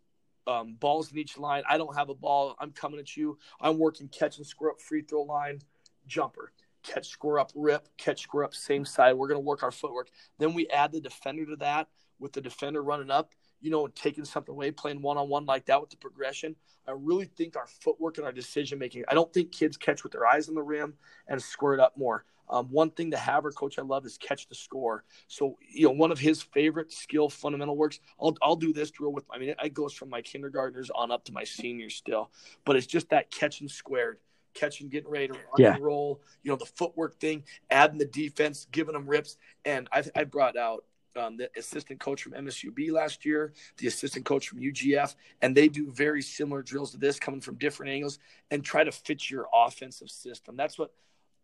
um, 0.46 0.74
balls 0.78 1.10
in 1.10 1.18
each 1.18 1.38
line. 1.38 1.62
I 1.68 1.76
don't 1.78 1.94
have 1.96 2.08
a 2.08 2.14
ball. 2.14 2.54
I'm 2.58 2.70
coming 2.70 3.00
at 3.00 3.16
you. 3.16 3.38
I'm 3.60 3.78
working 3.78 4.08
catch 4.08 4.38
and 4.38 4.46
score 4.46 4.70
up 4.70 4.80
free 4.80 5.02
throw 5.02 5.22
line, 5.22 5.60
jumper, 6.06 6.52
catch, 6.82 7.08
score 7.08 7.38
up, 7.38 7.50
rip, 7.54 7.88
catch, 7.96 8.22
score 8.22 8.44
up, 8.44 8.54
same 8.54 8.84
side. 8.84 9.14
We're 9.14 9.28
going 9.28 9.40
to 9.40 9.44
work 9.44 9.62
our 9.62 9.72
footwork. 9.72 10.08
Then 10.38 10.54
we 10.54 10.68
add 10.68 10.92
the 10.92 11.00
defender 11.00 11.46
to 11.46 11.56
that 11.56 11.88
with 12.18 12.32
the 12.32 12.40
defender 12.40 12.82
running 12.82 13.10
up, 13.10 13.32
you 13.66 13.72
know, 13.72 13.88
taking 13.88 14.24
something 14.24 14.52
away, 14.52 14.70
playing 14.70 15.02
one 15.02 15.18
on 15.18 15.28
one 15.28 15.44
like 15.44 15.66
that 15.66 15.80
with 15.80 15.90
the 15.90 15.96
progression. 15.96 16.54
I 16.86 16.92
really 16.92 17.24
think 17.24 17.56
our 17.56 17.66
footwork 17.66 18.16
and 18.16 18.24
our 18.24 18.30
decision 18.30 18.78
making. 18.78 19.02
I 19.08 19.14
don't 19.14 19.32
think 19.32 19.50
kids 19.50 19.76
catch 19.76 20.04
with 20.04 20.12
their 20.12 20.24
eyes 20.24 20.48
on 20.48 20.54
the 20.54 20.62
rim 20.62 20.94
and 21.26 21.42
square 21.42 21.74
it 21.74 21.80
up 21.80 21.96
more. 21.98 22.24
Um, 22.48 22.66
one 22.70 22.92
thing 22.92 23.10
the 23.10 23.18
Havre 23.18 23.50
coach 23.50 23.76
I 23.76 23.82
love 23.82 24.06
is 24.06 24.18
catch 24.18 24.46
the 24.46 24.54
score. 24.54 25.02
So 25.26 25.58
you 25.68 25.88
know, 25.88 25.94
one 25.94 26.12
of 26.12 26.20
his 26.20 26.40
favorite 26.40 26.92
skill 26.92 27.28
fundamental 27.28 27.76
works. 27.76 27.98
I'll 28.22 28.36
I'll 28.40 28.54
do 28.54 28.72
this 28.72 28.92
drill 28.92 29.12
with. 29.12 29.24
I 29.32 29.38
mean, 29.38 29.52
it 29.60 29.74
goes 29.74 29.92
from 29.92 30.10
my 30.10 30.22
kindergartners 30.22 30.88
on 30.94 31.10
up 31.10 31.24
to 31.24 31.32
my 31.32 31.42
seniors 31.42 31.96
still, 31.96 32.30
but 32.64 32.76
it's 32.76 32.86
just 32.86 33.08
that 33.08 33.32
catching 33.32 33.68
squared 33.68 34.18
catching, 34.54 34.88
getting 34.88 35.10
ready 35.10 35.26
to 35.26 35.34
rock 35.34 35.58
yeah. 35.58 35.74
and 35.74 35.84
roll. 35.84 36.22
You 36.42 36.50
know, 36.50 36.56
the 36.56 36.64
footwork 36.64 37.20
thing, 37.20 37.42
adding 37.68 37.98
the 37.98 38.06
defense, 38.06 38.66
giving 38.70 38.94
them 38.94 39.06
rips. 39.06 39.36
And 39.66 39.86
I, 39.92 40.02
I 40.14 40.24
brought 40.24 40.56
out 40.56 40.84
um, 41.16 41.36
the 41.36 41.50
assistant 41.56 42.00
coach 42.00 42.22
from 42.22 42.32
MSUB 42.32 42.90
last 42.90 43.24
year, 43.24 43.52
the 43.78 43.86
assistant 43.86 44.24
coach 44.24 44.48
from 44.48 44.60
UGF, 44.60 45.14
and 45.42 45.56
they 45.56 45.68
do 45.68 45.90
very 45.90 46.22
similar 46.22 46.62
drills 46.62 46.92
to 46.92 46.98
this, 46.98 47.18
coming 47.18 47.40
from 47.40 47.56
different 47.56 47.92
angles, 47.92 48.18
and 48.50 48.64
try 48.64 48.84
to 48.84 48.92
fit 48.92 49.30
your 49.30 49.46
offensive 49.54 50.10
system. 50.10 50.56
That's 50.56 50.78
what 50.78 50.92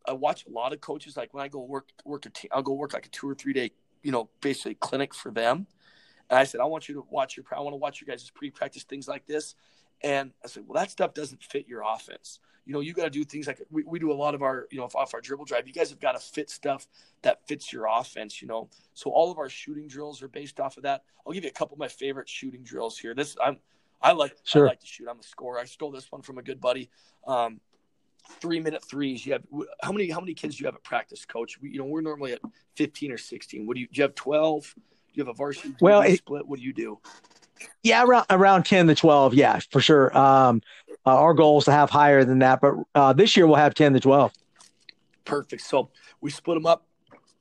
I 0.06 0.12
watch 0.12 0.46
a 0.46 0.50
lot 0.50 0.72
of 0.72 0.80
coaches 0.80 1.16
like 1.16 1.32
when 1.32 1.44
I 1.44 1.48
go 1.48 1.60
work 1.60 1.90
work 2.04 2.26
a 2.26 2.30
team, 2.30 2.50
I'll 2.52 2.62
go 2.62 2.72
work 2.72 2.92
like 2.92 3.06
a 3.06 3.10
two 3.10 3.28
or 3.28 3.34
three 3.34 3.52
day, 3.52 3.70
you 4.02 4.12
know, 4.12 4.28
basically 4.40 4.74
clinic 4.74 5.14
for 5.14 5.30
them. 5.30 5.66
And 6.30 6.38
I 6.38 6.44
said, 6.44 6.60
I 6.60 6.64
want 6.64 6.88
you 6.88 6.94
to 6.94 7.04
watch 7.10 7.36
your, 7.36 7.44
I 7.54 7.60
want 7.60 7.74
to 7.74 7.78
watch 7.78 8.00
your 8.00 8.06
guys' 8.06 8.30
pre-practice 8.30 8.84
things 8.84 9.06
like 9.06 9.26
this. 9.26 9.54
And 10.04 10.32
I 10.44 10.48
said, 10.48 10.64
well, 10.66 10.80
that 10.80 10.90
stuff 10.90 11.14
doesn't 11.14 11.42
fit 11.42 11.68
your 11.68 11.82
offense. 11.86 12.40
You 12.64 12.72
know, 12.72 12.80
you 12.80 12.92
got 12.92 13.04
to 13.04 13.10
do 13.10 13.24
things 13.24 13.46
like 13.46 13.60
we, 13.70 13.82
we 13.84 13.98
do 13.98 14.12
a 14.12 14.14
lot 14.14 14.34
of 14.34 14.42
our, 14.42 14.68
you 14.70 14.78
know, 14.78 14.84
off 14.94 15.14
our 15.14 15.20
dribble 15.20 15.46
drive. 15.46 15.66
You 15.66 15.72
guys 15.72 15.90
have 15.90 16.00
got 16.00 16.12
to 16.12 16.20
fit 16.20 16.48
stuff 16.48 16.86
that 17.22 17.46
fits 17.48 17.72
your 17.72 17.86
offense. 17.90 18.40
You 18.40 18.48
know, 18.48 18.68
so 18.94 19.10
all 19.10 19.32
of 19.32 19.38
our 19.38 19.48
shooting 19.48 19.88
drills 19.88 20.22
are 20.22 20.28
based 20.28 20.60
off 20.60 20.76
of 20.76 20.84
that. 20.84 21.02
I'll 21.26 21.32
give 21.32 21.44
you 21.44 21.50
a 21.50 21.52
couple 21.52 21.74
of 21.74 21.80
my 21.80 21.88
favorite 21.88 22.28
shooting 22.28 22.62
drills 22.62 22.98
here. 22.98 23.14
This 23.14 23.36
I'm, 23.42 23.58
I 24.00 24.12
like, 24.12 24.36
sure. 24.44 24.66
I 24.66 24.70
like 24.70 24.80
to 24.80 24.86
shoot. 24.86 25.08
I'm 25.08 25.18
a 25.18 25.22
scorer. 25.24 25.58
I 25.58 25.64
stole 25.64 25.90
this 25.90 26.10
one 26.10 26.22
from 26.22 26.38
a 26.38 26.42
good 26.42 26.60
buddy. 26.60 26.90
Um, 27.26 27.60
three 28.40 28.60
minute 28.60 28.84
threes. 28.84 29.26
You 29.26 29.32
have 29.32 29.42
how 29.82 29.92
many 29.92 30.08
how 30.08 30.20
many 30.20 30.34
kids 30.34 30.56
do 30.56 30.62
you 30.62 30.66
have 30.66 30.76
at 30.76 30.84
practice, 30.84 31.24
coach? 31.24 31.60
We, 31.60 31.70
you 31.70 31.78
know, 31.78 31.84
we're 31.84 32.00
normally 32.00 32.32
at 32.32 32.40
fifteen 32.76 33.10
or 33.10 33.18
sixteen. 33.18 33.66
What 33.66 33.74
do 33.74 33.80
you 33.80 33.86
do? 33.88 33.92
You 33.94 34.02
have 34.02 34.14
twelve? 34.14 34.72
Do 34.76 34.82
you 35.14 35.24
have 35.24 35.34
a 35.34 35.36
varsity 35.36 35.74
well, 35.80 36.00
it, 36.02 36.18
split? 36.18 36.46
What 36.46 36.58
do 36.58 36.64
you 36.64 36.72
do? 36.72 36.98
Yeah, 37.82 38.04
around 38.04 38.26
around 38.30 38.64
ten 38.64 38.86
to 38.88 38.94
twelve. 38.94 39.34
Yeah, 39.34 39.60
for 39.70 39.80
sure. 39.80 40.16
Um, 40.16 40.62
uh, 41.04 41.16
our 41.16 41.34
goal 41.34 41.58
is 41.58 41.64
to 41.64 41.72
have 41.72 41.90
higher 41.90 42.24
than 42.24 42.38
that, 42.40 42.60
but 42.60 42.74
uh, 42.94 43.12
this 43.12 43.36
year 43.36 43.46
we'll 43.46 43.56
have 43.56 43.74
ten 43.74 43.92
to 43.92 44.00
twelve. 44.00 44.32
Perfect. 45.24 45.62
So 45.62 45.90
we 46.20 46.30
split 46.30 46.56
them 46.56 46.66
up. 46.66 46.86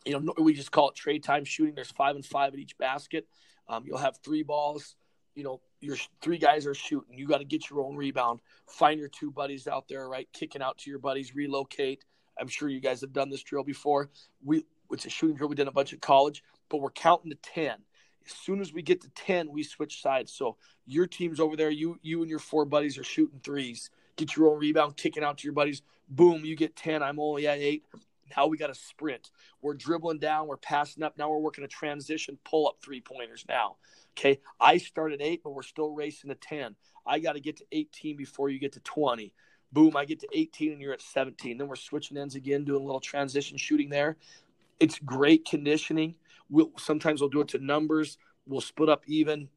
You 0.05 0.19
know, 0.19 0.33
we 0.39 0.53
just 0.53 0.71
call 0.71 0.89
it 0.89 0.95
trade 0.95 1.23
time 1.23 1.45
shooting. 1.45 1.75
There's 1.75 1.91
five 1.91 2.15
and 2.15 2.25
five 2.25 2.53
at 2.53 2.59
each 2.59 2.77
basket. 2.77 3.27
Um, 3.69 3.83
you'll 3.85 3.99
have 3.99 4.17
three 4.23 4.43
balls. 4.43 4.95
You 5.35 5.43
know, 5.43 5.61
your 5.79 5.95
three 6.21 6.37
guys 6.37 6.65
are 6.65 6.73
shooting. 6.73 7.17
You 7.17 7.27
got 7.27 7.37
to 7.37 7.45
get 7.45 7.69
your 7.69 7.81
own 7.81 7.95
rebound. 7.95 8.41
Find 8.67 8.99
your 8.99 9.09
two 9.09 9.31
buddies 9.31 9.67
out 9.67 9.87
there, 9.87 10.09
right? 10.09 10.27
Kicking 10.33 10.61
out 10.61 10.77
to 10.79 10.89
your 10.89 10.99
buddies, 10.99 11.35
relocate. 11.35 12.03
I'm 12.39 12.47
sure 12.47 12.67
you 12.67 12.79
guys 12.79 13.01
have 13.01 13.13
done 13.13 13.29
this 13.29 13.43
drill 13.43 13.63
before. 13.63 14.09
We 14.43 14.65
it's 14.91 15.05
a 15.05 15.09
shooting 15.09 15.37
drill 15.37 15.49
we 15.49 15.55
did 15.55 15.67
a 15.67 15.71
bunch 15.71 15.93
of 15.93 16.01
college, 16.01 16.43
but 16.69 16.81
we're 16.81 16.91
counting 16.91 17.31
to 17.31 17.37
ten. 17.37 17.77
As 18.25 18.33
soon 18.33 18.61
as 18.61 18.73
we 18.73 18.81
get 18.81 19.01
to 19.01 19.09
ten, 19.09 19.51
we 19.51 19.63
switch 19.63 20.01
sides. 20.01 20.31
So 20.31 20.57
your 20.85 21.07
team's 21.07 21.39
over 21.39 21.55
there. 21.55 21.69
You 21.69 21.97
you 22.01 22.21
and 22.21 22.29
your 22.29 22.39
four 22.39 22.65
buddies 22.65 22.97
are 22.97 23.03
shooting 23.03 23.39
threes. 23.43 23.89
Get 24.15 24.35
your 24.35 24.51
own 24.51 24.59
rebound, 24.59 24.97
kicking 24.97 25.23
out 25.23 25.39
to 25.39 25.43
your 25.45 25.53
buddies. 25.53 25.81
Boom, 26.09 26.45
you 26.45 26.55
get 26.55 26.75
ten. 26.75 27.01
I'm 27.01 27.19
only 27.19 27.47
at 27.47 27.57
eight. 27.57 27.85
Now 28.37 28.47
we 28.47 28.57
got 28.57 28.67
to 28.67 28.75
sprint. 28.75 29.31
We're 29.61 29.73
dribbling 29.73 30.19
down. 30.19 30.47
We're 30.47 30.57
passing 30.57 31.03
up. 31.03 31.17
Now 31.17 31.29
we're 31.29 31.39
working 31.39 31.63
a 31.63 31.67
transition 31.67 32.37
pull 32.43 32.67
up 32.67 32.77
three 32.81 33.01
pointers 33.01 33.45
now. 33.47 33.77
Okay. 34.17 34.39
I 34.59 34.77
start 34.77 35.13
at 35.13 35.21
eight, 35.21 35.41
but 35.43 35.51
we're 35.51 35.63
still 35.63 35.89
racing 35.91 36.29
to 36.29 36.35
10. 36.35 36.75
I 37.05 37.19
got 37.19 37.33
to 37.33 37.39
get 37.39 37.57
to 37.57 37.65
18 37.71 38.17
before 38.17 38.49
you 38.49 38.59
get 38.59 38.73
to 38.73 38.79
20. 38.81 39.33
Boom, 39.73 39.95
I 39.95 40.05
get 40.05 40.19
to 40.19 40.27
18 40.33 40.73
and 40.73 40.81
you're 40.81 40.93
at 40.93 41.01
17. 41.01 41.57
Then 41.57 41.67
we're 41.67 41.75
switching 41.75 42.17
ends 42.17 42.35
again, 42.35 42.65
doing 42.65 42.81
a 42.81 42.85
little 42.85 42.99
transition 42.99 43.57
shooting 43.57 43.89
there. 43.89 44.17
It's 44.79 44.99
great 44.99 45.45
conditioning. 45.45 46.15
We'll 46.51 46.71
sometimes 46.77 47.21
we'll 47.21 47.31
do 47.31 47.41
it 47.41 47.47
to 47.49 47.57
numbers. 47.57 48.17
We'll 48.45 48.61
split 48.61 48.89
up 48.89 49.03
even. 49.07 49.49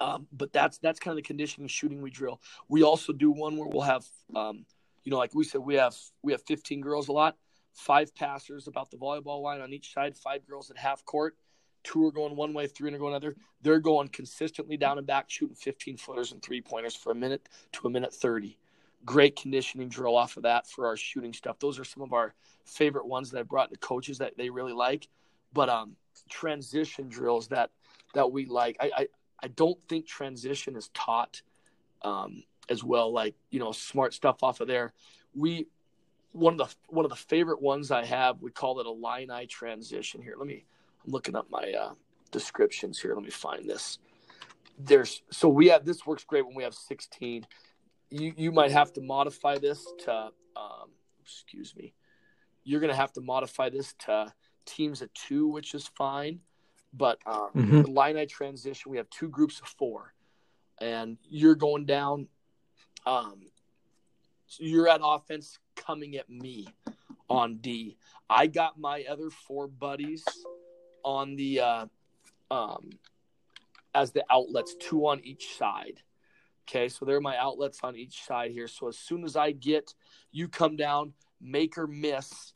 Um, 0.00 0.28
but 0.32 0.52
that's 0.52 0.78
that's 0.78 1.00
kind 1.00 1.12
of 1.12 1.16
the 1.16 1.26
conditioning 1.26 1.68
shooting 1.68 2.00
we 2.00 2.10
drill. 2.10 2.40
We 2.68 2.82
also 2.82 3.12
do 3.12 3.30
one 3.30 3.56
where 3.56 3.68
we'll 3.68 3.82
have, 3.82 4.06
um, 4.34 4.64
you 5.04 5.10
know, 5.10 5.18
like 5.18 5.34
we 5.34 5.44
said, 5.44 5.60
we 5.60 5.74
have 5.74 5.96
we 6.22 6.32
have 6.32 6.42
15 6.42 6.80
girls 6.80 7.08
a 7.08 7.12
lot, 7.12 7.36
five 7.74 8.14
passers 8.14 8.68
about 8.68 8.90
the 8.90 8.96
volleyball 8.96 9.42
line 9.42 9.60
on 9.60 9.72
each 9.72 9.92
side, 9.92 10.16
five 10.16 10.46
girls 10.46 10.70
at 10.70 10.78
half 10.78 11.04
court 11.04 11.36
two 11.88 12.06
are 12.06 12.12
going 12.12 12.36
one 12.36 12.52
way, 12.52 12.66
three 12.66 12.92
are 12.92 12.98
going 12.98 13.12
another. 13.12 13.36
They're 13.62 13.80
going 13.80 14.08
consistently 14.08 14.76
down 14.76 14.98
and 14.98 15.06
back, 15.06 15.26
shooting 15.28 15.56
15 15.56 15.96
footers 15.96 16.32
and 16.32 16.42
three 16.42 16.60
pointers 16.60 16.94
for 16.94 17.12
a 17.12 17.14
minute 17.14 17.48
to 17.72 17.86
a 17.86 17.90
minute 17.90 18.14
30. 18.14 18.58
Great 19.04 19.36
conditioning 19.36 19.88
drill 19.88 20.16
off 20.16 20.36
of 20.36 20.42
that 20.42 20.66
for 20.66 20.86
our 20.86 20.96
shooting 20.96 21.32
stuff. 21.32 21.58
Those 21.58 21.78
are 21.78 21.84
some 21.84 22.02
of 22.02 22.12
our 22.12 22.34
favorite 22.64 23.06
ones 23.06 23.30
that 23.30 23.38
I 23.38 23.42
brought 23.42 23.70
to 23.70 23.78
coaches 23.78 24.18
that 24.18 24.36
they 24.36 24.50
really 24.50 24.72
like. 24.72 25.08
But 25.52 25.68
um, 25.68 25.96
transition 26.28 27.08
drills 27.08 27.48
that 27.48 27.70
that 28.14 28.30
we 28.30 28.46
like. 28.46 28.76
I, 28.80 28.90
I, 28.96 29.06
I 29.42 29.48
don't 29.48 29.78
think 29.88 30.06
transition 30.06 30.76
is 30.76 30.88
taught 30.94 31.42
um, 32.02 32.42
as 32.68 32.82
well. 32.84 33.12
Like 33.12 33.34
you 33.50 33.58
know, 33.58 33.72
smart 33.72 34.14
stuff 34.14 34.42
off 34.42 34.60
of 34.60 34.68
there. 34.68 34.92
We 35.34 35.66
one 36.32 36.60
of 36.60 36.68
the 36.68 36.74
one 36.88 37.04
of 37.04 37.10
the 37.10 37.16
favorite 37.16 37.60
ones 37.60 37.90
I 37.90 38.04
have. 38.04 38.40
We 38.40 38.50
call 38.50 38.80
it 38.80 38.86
a 38.86 38.90
line 38.90 39.30
eye 39.30 39.46
transition. 39.46 40.22
Here, 40.22 40.34
let 40.38 40.46
me 40.46 40.64
I'm 41.04 41.12
looking 41.12 41.36
up 41.36 41.46
my 41.50 41.72
uh, 41.72 41.92
descriptions 42.30 43.00
here. 43.00 43.14
Let 43.14 43.24
me 43.24 43.30
find 43.30 43.68
this. 43.68 43.98
There's 44.78 45.22
so 45.30 45.48
we 45.48 45.68
have 45.68 45.84
this 45.84 46.06
works 46.06 46.24
great 46.24 46.46
when 46.46 46.54
we 46.54 46.62
have 46.62 46.74
16. 46.74 47.46
You 48.10 48.32
you 48.36 48.52
might 48.52 48.70
have 48.70 48.92
to 48.94 49.00
modify 49.00 49.58
this 49.58 49.86
to 50.04 50.30
um, 50.56 50.90
excuse 51.22 51.74
me. 51.76 51.94
You're 52.64 52.80
gonna 52.80 52.94
have 52.94 53.12
to 53.14 53.20
modify 53.20 53.70
this 53.70 53.94
to 54.00 54.32
teams 54.68 55.02
at 55.02 55.12
two, 55.14 55.48
which 55.48 55.74
is 55.74 55.88
fine. 55.96 56.40
But 56.92 57.18
um, 57.26 57.50
mm-hmm. 57.54 57.82
the 57.82 57.90
line 57.90 58.16
eye 58.16 58.26
transition, 58.26 58.90
we 58.90 58.96
have 58.96 59.10
two 59.10 59.28
groups 59.28 59.60
of 59.60 59.66
four, 59.66 60.14
and 60.80 61.18
you're 61.28 61.54
going 61.54 61.84
down. 61.84 62.28
Um, 63.06 63.42
so 64.46 64.64
you're 64.64 64.88
at 64.88 65.00
offense 65.02 65.58
coming 65.76 66.16
at 66.16 66.30
me 66.30 66.66
on 67.28 67.56
D. 67.56 67.96
I 68.30 68.46
got 68.46 68.78
my 68.78 69.04
other 69.08 69.30
four 69.30 69.68
buddies 69.68 70.24
on 71.04 71.36
the 71.36 71.60
uh, 71.60 71.86
um, 72.50 72.90
as 73.94 74.12
the 74.12 74.24
outlets, 74.30 74.74
two 74.80 75.06
on 75.06 75.20
each 75.24 75.56
side. 75.56 76.00
Okay, 76.68 76.88
so 76.88 77.04
they're 77.04 77.20
my 77.20 77.36
outlets 77.36 77.80
on 77.82 77.96
each 77.96 78.24
side 78.24 78.50
here. 78.50 78.68
So 78.68 78.88
as 78.88 78.98
soon 78.98 79.24
as 79.24 79.36
I 79.36 79.52
get 79.52 79.94
you 80.32 80.48
come 80.48 80.76
down, 80.76 81.14
make 81.40 81.78
or 81.78 81.86
miss 81.86 82.52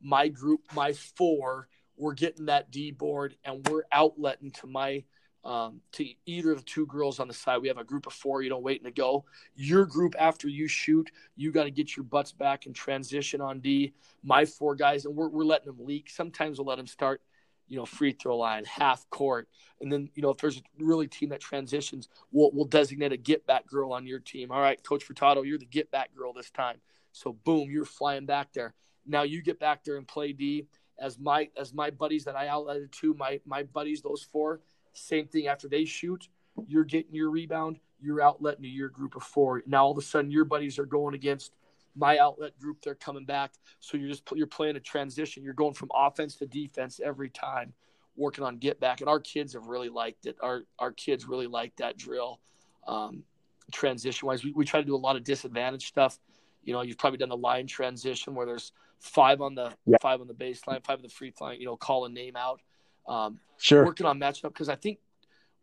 my 0.00 0.28
group, 0.28 0.60
my 0.74 0.92
four, 0.92 1.68
we're 1.96 2.14
getting 2.14 2.46
that 2.46 2.70
D 2.70 2.90
board 2.90 3.36
and 3.44 3.66
we're 3.68 3.84
outletting 3.92 4.52
to 4.60 4.66
my 4.66 5.04
um, 5.44 5.80
to 5.92 6.04
either 6.26 6.50
of 6.50 6.58
the 6.58 6.64
two 6.64 6.86
girls 6.86 7.20
on 7.20 7.28
the 7.28 7.34
side. 7.34 7.58
We 7.62 7.68
have 7.68 7.78
a 7.78 7.84
group 7.84 8.08
of 8.08 8.12
four, 8.12 8.42
you 8.42 8.50
know, 8.50 8.58
waiting 8.58 8.84
to 8.84 8.90
go. 8.90 9.24
Your 9.54 9.86
group 9.86 10.16
after 10.18 10.48
you 10.48 10.66
shoot, 10.66 11.08
you 11.36 11.52
got 11.52 11.64
to 11.64 11.70
get 11.70 11.96
your 11.96 12.02
butts 12.02 12.32
back 12.32 12.66
and 12.66 12.74
transition 12.74 13.40
on 13.40 13.60
D. 13.60 13.94
My 14.24 14.44
four 14.44 14.74
guys, 14.74 15.04
and 15.04 15.14
we're, 15.14 15.28
we're 15.28 15.44
letting 15.44 15.66
them 15.66 15.86
leak. 15.86 16.10
Sometimes 16.10 16.58
we'll 16.58 16.66
let 16.66 16.78
them 16.78 16.88
start 16.88 17.22
you 17.68 17.76
know, 17.76 17.84
free 17.84 18.12
throw 18.12 18.36
line, 18.36 18.64
half 18.64 19.08
court. 19.10 19.48
And 19.80 19.92
then, 19.92 20.08
you 20.14 20.22
know, 20.22 20.30
if 20.30 20.38
there's 20.38 20.58
a 20.58 20.62
really 20.78 21.06
team 21.06 21.30
that 21.30 21.40
transitions, 21.40 22.08
we'll, 22.32 22.50
we'll 22.52 22.66
designate 22.66 23.12
a 23.12 23.16
get 23.16 23.46
back 23.46 23.66
girl 23.66 23.92
on 23.92 24.06
your 24.06 24.20
team. 24.20 24.50
All 24.50 24.60
right, 24.60 24.82
Coach 24.82 25.06
Furtado, 25.06 25.44
you're 25.44 25.58
the 25.58 25.66
get 25.66 25.90
back 25.90 26.14
girl 26.14 26.32
this 26.32 26.50
time. 26.50 26.76
So 27.12 27.32
boom, 27.32 27.70
you're 27.70 27.84
flying 27.84 28.26
back 28.26 28.52
there. 28.52 28.74
Now 29.06 29.22
you 29.22 29.42
get 29.42 29.58
back 29.58 29.84
there 29.84 29.96
and 29.96 30.06
play 30.06 30.32
D. 30.32 30.66
As 30.98 31.18
my 31.18 31.50
as 31.56 31.74
my 31.74 31.90
buddies 31.90 32.24
that 32.24 32.36
I 32.36 32.46
outletted 32.46 32.90
to, 33.00 33.14
my 33.14 33.40
my 33.44 33.62
buddies, 33.64 34.00
those 34.00 34.26
four, 34.32 34.60
same 34.94 35.26
thing 35.26 35.46
after 35.46 35.68
they 35.68 35.84
shoot, 35.84 36.28
you're 36.66 36.84
getting 36.84 37.14
your 37.14 37.30
rebound, 37.30 37.78
your 38.00 38.22
outlet 38.22 38.56
into 38.56 38.68
your 38.68 38.88
group 38.88 39.14
of 39.14 39.22
four. 39.22 39.62
Now 39.66 39.84
all 39.84 39.92
of 39.92 39.98
a 39.98 40.02
sudden 40.02 40.30
your 40.30 40.44
buddies 40.44 40.78
are 40.78 40.86
going 40.86 41.14
against 41.14 41.52
my 41.94 42.18
outlet 42.18 42.58
group. 42.58 42.78
They're 42.82 42.94
coming 42.94 43.24
back, 43.24 43.52
so 43.80 43.96
you're 43.96 44.08
just 44.08 44.22
you're 44.34 44.46
playing 44.46 44.76
a 44.76 44.80
transition. 44.80 45.42
You're 45.42 45.54
going 45.54 45.74
from 45.74 45.90
offense 45.94 46.36
to 46.36 46.46
defense 46.46 47.00
every 47.04 47.28
time, 47.28 47.72
working 48.16 48.44
on 48.44 48.56
get 48.58 48.80
back. 48.80 49.00
And 49.00 49.08
our 49.08 49.20
kids 49.20 49.52
have 49.54 49.66
really 49.66 49.88
liked 49.88 50.26
it. 50.26 50.36
Our 50.40 50.64
our 50.78 50.92
kids 50.92 51.26
really 51.26 51.46
like 51.46 51.76
that 51.76 51.96
drill. 51.98 52.40
Um, 52.86 53.24
transition 53.72 54.26
wise, 54.28 54.44
we, 54.44 54.52
we 54.52 54.64
try 54.64 54.80
to 54.80 54.86
do 54.86 54.94
a 54.94 54.96
lot 54.96 55.16
of 55.16 55.24
disadvantage 55.24 55.86
stuff. 55.86 56.18
You 56.62 56.72
know, 56.72 56.82
you've 56.82 56.98
probably 56.98 57.18
done 57.18 57.28
the 57.28 57.36
line 57.36 57.66
transition 57.66 58.34
where 58.34 58.46
there's 58.46 58.72
five 59.00 59.40
on 59.40 59.54
the 59.54 59.72
yeah. 59.86 59.96
five 60.00 60.20
on 60.20 60.26
the 60.26 60.34
baseline, 60.34 60.84
five 60.84 60.98
on 60.98 61.02
the 61.02 61.08
free 61.08 61.30
flying. 61.30 61.60
You 61.60 61.66
know, 61.66 61.76
call 61.76 62.04
a 62.04 62.08
name 62.08 62.36
out. 62.36 62.60
Um, 63.06 63.38
sure. 63.58 63.84
Working 63.84 64.06
on 64.06 64.18
matchup 64.18 64.48
because 64.52 64.68
I 64.68 64.76
think 64.76 64.98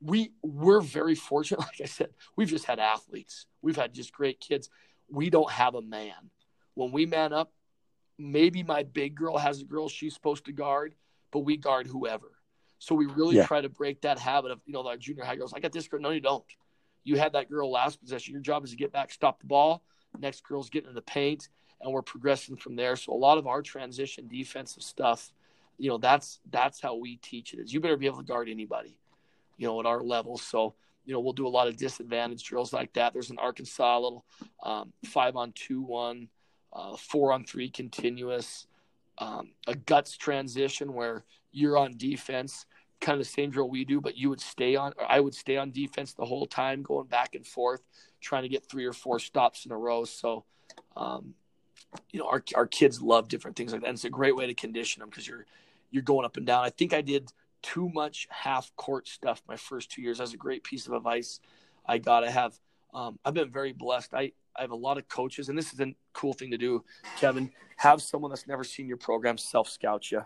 we 0.02 0.32
we're 0.42 0.82
very 0.82 1.16
fortunate. 1.16 1.60
Like 1.64 1.82
I 1.82 1.86
said, 1.86 2.10
we've 2.36 2.50
just 2.50 2.66
had 2.66 2.80
athletes. 2.80 3.46
We've 3.62 3.76
had 3.76 3.94
just 3.94 4.14
great 4.14 4.40
kids. 4.40 4.70
We 5.10 5.30
don't 5.30 5.52
have 5.52 5.76
a 5.76 5.82
man. 5.82 6.32
When 6.76 6.92
we 6.92 7.06
man 7.06 7.34
up, 7.34 7.52
maybe 8.18 8.64
my 8.64 8.84
big 8.84 9.16
girl 9.16 9.38
has 9.38 9.62
a 9.62 9.66
girl 9.66 9.90
she's 9.90 10.14
supposed 10.14 10.46
to 10.46 10.52
guard, 10.52 10.96
but 11.32 11.40
we 11.40 11.58
guard 11.58 11.88
whoever. 11.88 12.32
So 12.80 12.96
we 12.96 13.06
really 13.06 13.38
yeah. 13.38 13.46
try 13.46 13.62
to 13.62 13.70
break 13.70 14.02
that 14.02 14.20
habit 14.20 14.52
of 14.52 14.60
you 14.66 14.74
know 14.74 14.86
our 14.86 14.98
junior 14.98 15.24
high 15.24 15.36
girls. 15.36 15.54
I 15.54 15.60
got 15.60 15.72
this 15.72 15.88
girl. 15.88 16.02
No, 16.02 16.10
you 16.10 16.22
don't. 16.22 16.44
You 17.04 17.18
had 17.18 17.34
that 17.34 17.50
girl 17.50 17.72
last 17.72 18.02
possession. 18.02 18.34
Your 18.34 18.42
job 18.42 18.64
is 18.64 18.72
to 18.72 18.78
get 18.78 18.92
back, 18.92 19.12
stop 19.12 19.40
the 19.40 19.48
ball. 19.48 19.84
Next 20.20 20.44
girl's 20.44 20.70
getting 20.70 20.90
in 20.90 20.96
the 20.96 21.02
paint, 21.02 21.50
and 21.84 21.94
we're 21.94 22.02
progressing 22.02 22.56
from 22.56 22.76
there. 22.76 22.96
So 22.96 23.14
a 23.14 23.16
lot 23.16 23.38
of 23.38 23.46
our 23.46 23.62
transition 23.62 24.28
defensive 24.28 24.82
stuff, 24.82 25.32
you 25.78 25.90
know, 25.90 25.98
that's 26.00 26.40
that's 26.50 26.82
how 26.82 26.96
we 26.96 27.18
teach 27.18 27.54
it. 27.54 27.60
Is 27.60 27.74
you 27.74 27.80
better 27.80 27.98
be 27.98 28.08
able 28.08 28.18
to 28.18 28.24
guard 28.24 28.50
anybody 28.50 28.98
you 29.58 29.68
know, 29.68 29.80
at 29.80 29.86
our 29.86 30.02
level. 30.02 30.38
So, 30.38 30.74
you 31.06 31.14
know, 31.14 31.20
we'll 31.20 31.34
do 31.34 31.48
a 31.48 31.50
lot 31.50 31.68
of 31.68 31.78
disadvantage 31.78 32.44
drills 32.44 32.74
like 32.74 32.94
that. 32.94 33.14
There's 33.14 33.30
an 33.30 33.40
Arkansas 33.40 34.00
little 34.00 34.26
um, 34.64 34.94
five 35.06 35.36
on 35.36 35.52
two 35.54 35.82
one, 35.82 36.30
uh, 36.72 36.96
four 36.98 37.32
on 37.34 37.44
three 37.44 37.70
continuous, 37.70 38.68
um, 39.20 39.52
a 39.68 39.76
guts 39.76 40.18
transition 40.18 40.94
where 40.94 41.24
you're 41.52 41.78
on 41.78 41.98
defense, 41.98 42.66
kind 43.00 43.20
of 43.20 43.26
the 43.26 43.32
same 43.32 43.52
drill 43.52 43.70
we 43.70 43.86
do, 43.86 44.02
but 44.02 44.18
you 44.18 44.30
would 44.30 44.42
stay 44.42 44.76
on, 44.76 44.94
I 45.08 45.20
would 45.20 45.36
stay 45.36 45.58
on 45.58 45.72
defense 45.72 46.14
the 46.14 46.26
whole 46.26 46.46
time, 46.46 46.82
going 46.82 47.08
back 47.08 47.36
and 47.36 47.46
forth, 47.46 47.82
trying 48.22 48.44
to 48.44 48.50
get 48.50 48.68
three 48.68 48.86
or 48.86 48.94
four 48.94 49.20
stops 49.20 49.66
in 49.66 49.72
a 49.72 49.78
row. 49.78 50.06
So, 50.06 50.46
um, 50.96 51.36
you 52.12 52.20
know, 52.20 52.28
our, 52.28 52.44
our 52.56 52.68
kids 52.68 53.02
love 53.02 53.28
different 53.28 53.58
things 53.58 53.72
like 53.72 53.82
that. 53.82 53.88
And 53.88 53.96
it's 53.96 54.06
a 54.06 54.10
great 54.10 54.36
way 54.36 54.48
to 54.48 54.54
condition 54.54 55.00
them 55.00 55.10
because 55.10 55.28
you're, 55.28 55.46
you're 55.92 56.04
going 56.04 56.26
up 56.26 56.38
and 56.38 56.46
down. 56.46 56.64
I 56.64 56.70
think 56.70 56.94
I 56.94 57.02
did 57.02 57.32
too 57.62 57.90
much 57.90 58.28
half 58.30 58.76
court 58.76 59.08
stuff 59.08 59.42
my 59.48 59.56
first 59.56 59.92
two 59.92 60.02
years. 60.02 60.18
That's 60.20 60.34
a 60.34 60.38
great 60.38 60.64
piece 60.64 60.88
of 60.88 60.94
advice 60.94 61.40
I 61.86 61.98
got 61.98 62.22
to 62.22 62.32
have. 62.32 62.54
Um, 62.94 63.18
I've 63.26 63.34
been 63.34 63.50
very 63.50 63.74
blessed. 63.74 64.14
I, 64.14 64.34
I 64.56 64.62
have 64.62 64.72
a 64.72 64.76
lot 64.76 64.98
of 64.98 65.08
coaches, 65.08 65.50
and 65.50 65.58
this 65.58 65.74
is 65.74 65.80
a 65.80 65.96
cool 66.14 66.34
thing 66.34 66.52
to 66.52 66.58
do, 66.58 66.84
Kevin. 67.18 67.50
Have 67.78 68.02
someone 68.02 68.30
that's 68.30 68.48
never 68.48 68.64
seen 68.64 68.88
your 68.88 68.98
program 68.98 69.38
self 69.38 69.68
scout 69.70 70.12
you. 70.12 70.24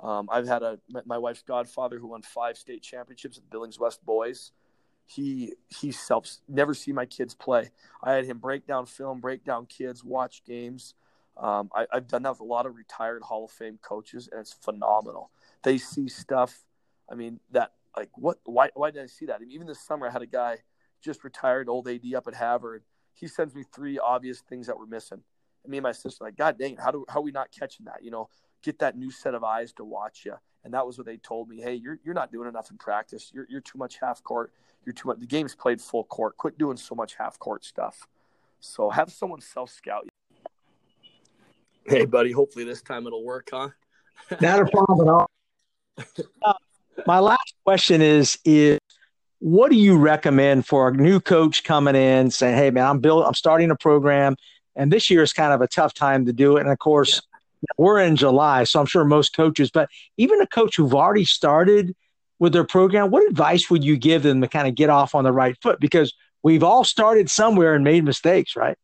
Um, 0.00 0.28
I've 0.32 0.48
had 0.48 0.64
a 0.64 0.80
my 1.06 1.16
wife's 1.16 1.42
godfather 1.42 1.98
who 2.00 2.08
won 2.08 2.22
five 2.22 2.58
state 2.58 2.82
championships 2.82 3.38
at 3.38 3.48
Billings 3.50 3.78
West 3.78 4.04
Boys. 4.04 4.50
He 5.14 5.54
he 5.68 5.92
self 5.92 6.26
never 6.48 6.74
see 6.74 6.92
my 6.92 7.06
kids 7.06 7.34
play. 7.34 7.70
I 8.02 8.12
had 8.12 8.24
him 8.24 8.38
break 8.38 8.66
down 8.66 8.86
film, 8.86 9.20
break 9.20 9.44
down 9.44 9.66
kids, 9.66 10.04
watch 10.04 10.42
games. 10.44 10.94
Um, 11.36 11.70
I, 11.74 11.86
have 11.92 12.08
done 12.08 12.22
that 12.24 12.30
with 12.32 12.40
a 12.40 12.44
lot 12.44 12.66
of 12.66 12.76
retired 12.76 13.22
Hall 13.22 13.46
of 13.46 13.50
Fame 13.50 13.78
coaches, 13.82 14.28
and 14.30 14.40
it's 14.40 14.52
phenomenal 14.52 15.30
they 15.62 15.78
see 15.78 16.08
stuff. 16.08 16.64
I 17.10 17.14
mean, 17.14 17.40
that 17.50 17.72
like 17.96 18.10
what? 18.16 18.38
Why? 18.44 18.70
Why 18.74 18.90
did 18.90 19.02
I 19.02 19.06
see 19.06 19.26
that? 19.26 19.36
I 19.36 19.38
mean, 19.38 19.50
even 19.50 19.66
this 19.66 19.84
summer, 19.84 20.06
I 20.06 20.10
had 20.10 20.22
a 20.22 20.26
guy 20.26 20.58
just 21.02 21.24
retired, 21.24 21.68
old 21.68 21.88
AD 21.88 22.02
up 22.16 22.26
at 22.28 22.34
Havre. 22.34 22.82
He 23.14 23.26
sends 23.26 23.54
me 23.54 23.64
three 23.74 23.98
obvious 23.98 24.40
things 24.40 24.66
that 24.66 24.78
we're 24.78 24.86
missing. 24.86 25.22
And 25.64 25.70
me 25.70 25.78
and 25.78 25.82
my 25.82 25.92
sister 25.92 26.24
like, 26.24 26.36
God 26.36 26.58
dang 26.58 26.74
it, 26.74 26.80
how 26.80 26.90
do 26.90 27.04
how 27.08 27.20
are 27.20 27.22
we 27.22 27.32
not 27.32 27.50
catching 27.56 27.86
that? 27.86 28.02
You 28.02 28.10
know, 28.10 28.28
get 28.62 28.78
that 28.80 28.96
new 28.96 29.10
set 29.10 29.34
of 29.34 29.44
eyes 29.44 29.72
to 29.74 29.84
watch 29.84 30.24
you. 30.24 30.34
And 30.64 30.74
that 30.74 30.86
was 30.86 30.96
what 30.96 31.06
they 31.06 31.16
told 31.16 31.48
me. 31.48 31.60
Hey, 31.60 31.74
you're 31.74 31.98
you're 32.04 32.14
not 32.14 32.30
doing 32.30 32.48
enough 32.48 32.70
in 32.70 32.78
practice. 32.78 33.30
You're 33.34 33.46
you're 33.48 33.60
too 33.60 33.78
much 33.78 33.98
half 34.00 34.22
court. 34.22 34.52
You're 34.84 34.92
too 34.92 35.08
much. 35.08 35.18
The 35.18 35.26
game's 35.26 35.54
played 35.54 35.80
full 35.80 36.04
court. 36.04 36.36
Quit 36.36 36.58
doing 36.58 36.76
so 36.76 36.94
much 36.94 37.14
half 37.14 37.38
court 37.38 37.64
stuff. 37.64 38.06
So 38.60 38.90
have 38.90 39.10
someone 39.10 39.40
self 39.40 39.70
scout. 39.70 40.04
You. 40.04 40.10
Hey, 41.86 42.04
buddy. 42.04 42.32
Hopefully 42.32 42.64
this 42.64 42.82
time 42.82 43.06
it'll 43.06 43.24
work, 43.24 43.48
huh? 43.52 43.70
Not 44.40 44.60
a 44.60 44.66
problem 44.66 45.08
at 45.08 45.10
all 45.10 45.26
uh, 46.44 46.52
my 47.06 47.18
last 47.18 47.54
question 47.64 48.02
is 48.02 48.38
is 48.44 48.78
what 49.38 49.70
do 49.70 49.76
you 49.76 49.98
recommend 49.98 50.66
for 50.66 50.88
a 50.88 50.92
new 50.92 51.18
coach 51.18 51.64
coming 51.64 51.96
in 51.96 52.30
saying, 52.30 52.56
"Hey, 52.56 52.70
man, 52.70 52.86
I'm 52.86 53.00
building, 53.00 53.26
I'm 53.26 53.34
starting 53.34 53.70
a 53.70 53.76
program, 53.76 54.36
and 54.76 54.92
this 54.92 55.10
year 55.10 55.22
is 55.22 55.32
kind 55.32 55.52
of 55.52 55.60
a 55.60 55.66
tough 55.66 55.94
time 55.94 56.26
to 56.26 56.32
do 56.32 56.56
it." 56.56 56.60
And 56.60 56.70
of 56.70 56.78
course, 56.78 57.14
yeah. 57.14 57.31
We're 57.76 58.00
in 58.00 58.16
July, 58.16 58.64
so 58.64 58.80
I'm 58.80 58.86
sure 58.86 59.04
most 59.04 59.36
coaches, 59.36 59.70
but 59.70 59.88
even 60.16 60.40
a 60.40 60.46
coach 60.46 60.76
who've 60.76 60.94
already 60.94 61.24
started 61.24 61.94
with 62.38 62.52
their 62.52 62.64
program, 62.64 63.10
what 63.10 63.28
advice 63.28 63.70
would 63.70 63.84
you 63.84 63.96
give 63.96 64.22
them 64.22 64.40
to 64.40 64.48
kind 64.48 64.66
of 64.66 64.74
get 64.74 64.90
off 64.90 65.14
on 65.14 65.24
the 65.24 65.32
right 65.32 65.56
foot? 65.62 65.78
Because 65.80 66.12
we've 66.42 66.64
all 66.64 66.84
started 66.84 67.30
somewhere 67.30 67.74
and 67.74 67.84
made 67.84 68.04
mistakes, 68.04 68.56
right? 68.56 68.76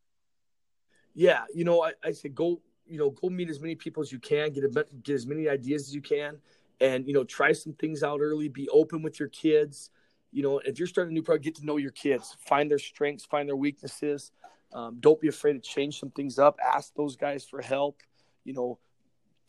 Yeah, 1.15 1.43
you 1.53 1.65
know, 1.65 1.83
I, 1.83 1.93
I 2.05 2.13
say 2.13 2.29
go, 2.29 2.61
you 2.87 2.99
know, 2.99 3.11
go 3.11 3.29
meet 3.29 3.51
as 3.51 3.61
many 3.61 3.75
people 3.75 4.03
as 4.03 4.13
you 4.13 4.21
can, 4.21 4.53
get 4.53 4.65
a, 4.65 4.87
get 5.03 5.15
as 5.15 5.27
many 5.27 5.49
ideas 5.49 5.89
as 5.89 5.95
you 5.95 6.01
can 6.01 6.39
and 6.81 7.07
you 7.07 7.15
know 7.15 7.25
try 7.25 7.53
some 7.53 7.73
things 7.75 8.03
out 8.03 8.21
early 8.21 8.49
be 8.49 8.69
open 8.69 9.03
with 9.03 9.19
your 9.19 9.29
kids 9.29 9.91
you 10.33 10.43
know 10.43 10.59
if 10.61 10.79
you're 10.79 10.89
starting 10.89 11.13
a 11.13 11.15
new 11.15 11.23
program 11.23 11.43
get 11.43 11.55
to 11.55 11.67
know 11.67 11.77
your 11.77 11.91
kids 11.91 12.37
find 12.47 12.71
their 12.71 12.79
strengths 12.79 13.25
find 13.25 13.49
their 13.49 13.57
weaknesses 13.57 14.33
um, 14.75 14.97
don't 15.01 15.21
be 15.21 15.29
afraid 15.29 15.55
to 15.55 15.61
change 15.61 15.99
some 15.99 16.11
things 16.11 16.39
up 16.39 16.59
ask 16.65 16.95
those 16.95 17.17
guys 17.17 17.45
for 17.45 17.61
help 17.61 18.03
you 18.49 18.55
know 18.55 18.79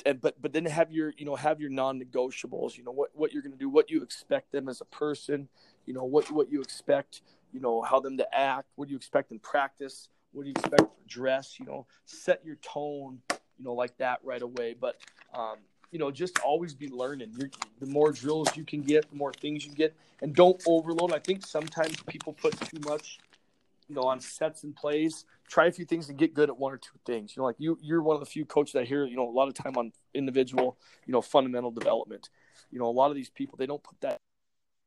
and 0.06 0.22
but 0.22 0.42
but 0.42 0.52
then 0.54 0.66
have 0.66 0.92
your 0.92 1.14
you 1.18 1.26
know 1.26 1.36
have 1.36 1.60
your 1.60 1.70
non-negotiables 1.70 2.78
you 2.78 2.84
know 2.84 2.92
what 2.92 3.10
what 3.14 3.32
you're 3.32 3.42
going 3.42 3.54
to 3.54 3.58
do 3.58 3.70
what 3.70 3.90
you 3.90 4.04
expect 4.04 4.52
them 4.52 4.70
as 4.70 4.82
a 4.82 4.86
person 4.86 5.48
you 5.86 5.94
know 5.94 6.04
what 6.04 6.30
what 6.32 6.52
you 6.52 6.62
expect 6.62 7.22
you 7.54 7.60
know 7.60 7.82
how 7.82 8.00
them 8.00 8.18
to 8.18 8.36
act 8.38 8.68
what 8.76 8.88
do 8.88 8.92
you 8.92 8.98
expect 8.98 9.32
in 9.32 9.40
practice 9.40 10.10
what 10.34 10.44
do 10.44 10.50
you 10.50 10.56
expect 10.58 10.82
for 10.82 11.08
dress 11.08 11.58
you 11.60 11.66
know 11.66 11.86
set 12.06 12.42
your 12.46 12.58
tone 12.58 13.20
you 13.32 13.66
know 13.66 13.74
like 13.74 13.98
that 13.98 14.20
right 14.24 14.42
away 14.42 14.76
but 14.80 14.98
um, 15.34 15.58
you 15.92 16.00
know, 16.00 16.12
just 16.12 16.40
always 16.40 16.74
be 16.74 16.88
learning. 16.88 17.34
You're, 17.38 17.50
the 17.80 17.88
more 17.88 18.12
drills 18.12 18.56
you 18.56 18.64
can 18.64 18.82
get, 18.82 19.10
the 19.10 19.16
more 19.16 19.34
things 19.34 19.66
you 19.66 19.74
get, 19.74 19.96
and 20.22 20.36
don't 20.36 20.62
overload. 20.68 21.14
I 21.14 21.20
think 21.20 21.46
sometimes 21.46 21.96
people 22.08 22.34
put 22.34 22.60
too 22.62 22.80
much, 22.86 23.20
you 23.88 23.96
know, 23.96 24.04
on 24.04 24.20
sets 24.20 24.64
and 24.64 24.76
plays. 24.76 25.26
Try 25.50 25.66
a 25.66 25.72
few 25.72 25.86
things 25.86 26.10
and 26.10 26.18
get 26.18 26.34
good 26.34 26.50
at 26.50 26.58
one 26.58 26.72
or 26.72 26.78
two 26.78 26.98
things. 27.06 27.36
You 27.36 27.42
know, 27.42 27.48
like 27.48 27.56
you, 27.60 27.78
you're 27.82 28.02
one 28.02 28.16
of 28.16 28.20
the 28.20 28.26
few 28.26 28.46
coaches 28.46 28.74
that 28.74 28.88
hear, 28.88 29.06
you 29.06 29.16
know, 29.16 29.28
a 29.28 29.32
lot 29.32 29.48
of 29.48 29.56
time 29.56 29.76
on 29.78 29.92
individual, 30.14 30.78
you 31.06 31.12
know, 31.12 31.22
fundamental 31.22 31.72
development. 31.72 32.30
You 32.72 32.80
know, 32.80 32.86
a 32.86 32.92
lot 32.92 33.10
of 33.10 33.16
these 33.16 33.30
people 33.30 33.58
they 33.58 33.66
don't 33.66 33.84
put 33.84 34.00
that 34.02 34.20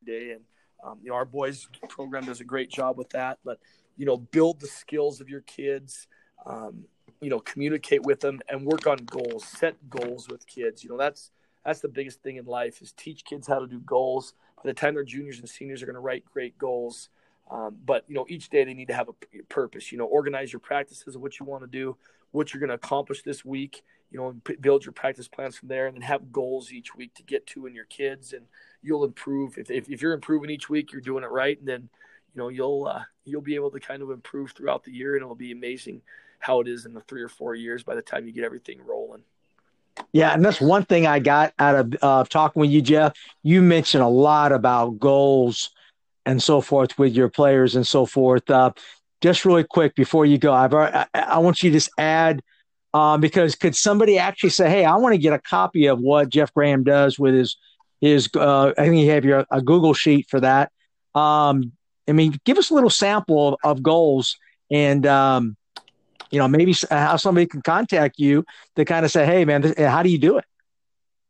day, 0.05 0.31
and 0.31 0.43
um, 0.85 0.99
you 1.03 1.11
know, 1.11 1.17
our 1.17 1.25
boys 1.25 1.69
program 1.89 2.25
does 2.25 2.41
a 2.41 2.45
great 2.45 2.71
job 2.71 2.97
with 2.97 3.11
that. 3.11 3.39
But 3.45 3.59
you 3.97 4.07
know, 4.07 4.17
build 4.17 4.61
the 4.61 4.69
skills 4.69 5.21
of 5.21 5.29
your 5.29 5.43
kids. 5.43 6.07
Um, 6.47 6.87
you 7.23 7.31
know 7.31 7.41
communicate 7.41 8.03
with 8.03 8.21
them 8.21 8.41
and 8.49 8.67
work 8.67 8.87
on 8.87 8.99
goals 9.07 9.47
set 9.47 9.77
goals 9.89 10.29
with 10.29 10.47
kids 10.47 10.83
you 10.83 10.91
know 10.91 10.99
that's 10.99 11.31
that's 11.65 11.81
the 11.81 11.89
biggest 11.89 12.21
thing 12.23 12.37
in 12.37 12.45
life 12.45 12.83
is 12.83 12.93
teach 12.93 13.25
kids 13.25 13.47
how 13.47 13.61
to 13.61 13.67
do 13.67 13.79
goals 13.81 14.35
by 14.57 14.63
the 14.65 14.75
time 14.75 14.95
they're 14.95 15.05
juniors 15.05 15.39
and 15.39 15.49
seniors 15.49 15.83
are 15.83 15.87
going 15.87 15.95
to 15.95 16.01
write 16.01 16.25
great 16.31 16.59
goals 16.59 17.09
um, 17.51 17.77
but 17.85 18.05
you 18.09 18.15
know 18.15 18.27
each 18.29 18.49
day 18.49 18.65
they 18.65 18.75
need 18.75 18.89
to 18.89 18.95
have 18.95 19.09
a 19.09 19.43
purpose 19.49 19.93
you 19.93 19.99
know 19.99 20.05
organize 20.05 20.53
your 20.53 20.61
practices 20.61 21.15
of 21.15 21.23
what 21.23 21.39
you 21.39 21.47
want 21.47 21.63
to 21.63 21.67
do 21.69 21.97
what 22.31 22.53
you're 22.53 22.61
going 22.61 22.69
to 22.69 22.75
accomplish 22.75 23.23
this 23.23 23.45
week 23.45 23.83
you 24.11 24.19
know 24.19 24.29
and 24.29 24.61
build 24.61 24.85
your 24.85 24.93
practice 24.93 25.29
plans 25.29 25.57
from 25.57 25.69
there 25.69 25.87
and 25.87 25.97
then 25.97 26.03
have 26.03 26.33
goals 26.33 26.73
each 26.73 26.95
week 26.95 27.15
to 27.15 27.23
get 27.23 27.47
to 27.47 27.67
in 27.67 27.75
your 27.75 27.85
kids 27.87 28.33
and 28.33 28.47
you'll 28.83 29.05
improve 29.05 29.59
if, 29.59 29.71
if, 29.71 29.89
if 29.89 30.03
you're 30.03 30.13
improving 30.13 30.51
each 30.51 30.69
week 30.69 30.93
you're 30.93 31.01
doing 31.01 31.25
it 31.25 31.31
right 31.31 31.59
and 31.59 31.69
then 31.69 31.89
you 32.35 32.41
know 32.41 32.49
you'll 32.49 32.87
uh, 32.87 33.03
you'll 33.25 33.41
be 33.41 33.55
able 33.55 33.71
to 33.71 33.81
kind 33.81 34.03
of 34.03 34.11
improve 34.11 34.53
throughout 34.53 34.85
the 34.85 34.93
year 34.93 35.15
and 35.15 35.23
it'll 35.23 35.35
be 35.35 35.53
amazing 35.53 36.01
how 36.43 36.61
it 36.61 36.69
is 36.69 36.87
in 36.87 36.93
the 36.93 37.01
three 37.03 37.23
or 37.23 37.29
four 37.29 37.55
years 37.55 37.83
by 37.83 37.95
the 37.95 38.03
time 38.03 38.27
you 38.27 38.33
get 38.33 38.45
everything 38.45 38.81
rolling. 38.85 39.23
Yeah, 40.13 40.33
and 40.33 40.45
that's 40.45 40.61
one 40.61 40.85
thing 40.85 41.07
I 41.07 41.19
got 41.19 41.53
out 41.59 41.75
of 41.75 41.97
uh, 42.03 42.25
talking 42.25 42.61
with 42.61 42.71
you, 42.71 42.83
Jeff. 42.83 43.15
You 43.43 43.63
mentioned 43.63 44.03
a 44.03 44.09
lot 44.09 44.53
about 44.53 44.99
goals 44.99 45.71
and 46.27 46.43
so 46.43 46.61
forth 46.61 46.99
with 46.99 47.15
your 47.15 47.29
players 47.29 47.77
and 47.77 47.87
so 47.87 48.07
forth. 48.07 48.49
Uh, 48.51 48.73
just 49.21 49.45
really 49.45 49.65
quick 49.65 49.95
before 49.95 50.27
you 50.27 50.39
go, 50.39 50.53
I've 50.53 50.75
I, 50.75 51.07
I 51.15 51.39
want 51.39 51.63
you 51.63 51.71
to 51.71 51.77
just 51.77 51.91
add 51.99 52.43
um, 52.95 53.21
because 53.21 53.55
could 53.55 53.77
somebody 53.77 54.19
actually 54.19 54.51
say, 54.51 54.69
"Hey, 54.69 54.85
I 54.85 54.97
want 54.97 55.15
to 55.15 55.19
get 55.19 55.33
a 55.33 55.39
copy 55.39 55.87
of 55.87 56.01
what 56.01 56.29
Jeff 56.29 56.53
Graham 56.53 56.85
does 56.85 57.19
with 57.19 57.35
his 57.35 57.57
his"? 58.01 58.29
Uh, 58.35 58.73
I 58.77 58.89
think 58.89 58.97
you 58.97 59.11
have 59.11 59.25
your 59.25 59.47
a 59.51 59.63
Google 59.63 59.95
sheet 59.95 60.27
for 60.29 60.41
that. 60.41 60.73
Um, 61.15 61.73
I 62.09 62.13
mean, 62.13 62.39
give 62.45 62.59
us 62.59 62.71
a 62.71 62.75
little 62.75 62.91
sample 62.91 63.49
of, 63.49 63.55
of 63.63 63.83
goals 63.83 64.37
and 64.71 65.07
um, 65.07 65.57
you 66.33 66.39
know, 66.39 66.49
maybe 66.49 66.75
how 66.91 67.17
somebody 67.17 67.47
can 67.47 67.61
contact 67.61 68.19
you 68.19 68.45
to 68.75 68.85
kind 68.85 69.05
of 69.05 69.13
say, 69.13 69.27
hey, 69.27 69.45
man, 69.45 69.61
this, 69.61 69.79
how 69.79 70.03
do 70.03 70.09
you 70.09 70.19
do 70.19 70.39
it? 70.39 70.45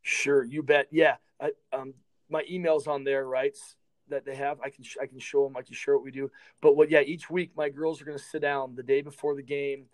Sure, 0.03 0.45
you 0.45 0.63
bet. 0.63 0.87
Yeah. 0.93 1.17
I, 1.41 1.51
um, 1.73 1.95
my 2.31 2.45
email's 2.49 2.87
on 2.87 3.03
there, 3.03 3.27
right? 3.27 3.57
That 4.13 4.25
they 4.25 4.37
have. 4.37 4.61
I 4.61 4.71
can 4.71 4.85
I 5.01 5.07
can 5.07 5.19
show 5.19 5.45
them. 5.45 5.57
I 5.57 5.63
can 5.63 5.75
share 5.75 5.95
what 5.95 6.05
we 6.05 6.11
do. 6.11 6.31
But 6.61 6.77
what? 6.77 6.91
Yeah, 6.91 7.01
each 7.01 7.29
week 7.29 7.51
my 7.57 7.69
girls 7.69 8.01
are 8.01 8.05
going 8.05 8.19
to 8.19 8.25
sit 8.25 8.43
down 8.43 8.75
the 8.75 8.83
day 8.83 9.03
before 9.03 9.35
the 9.35 9.43
game. 9.43 9.87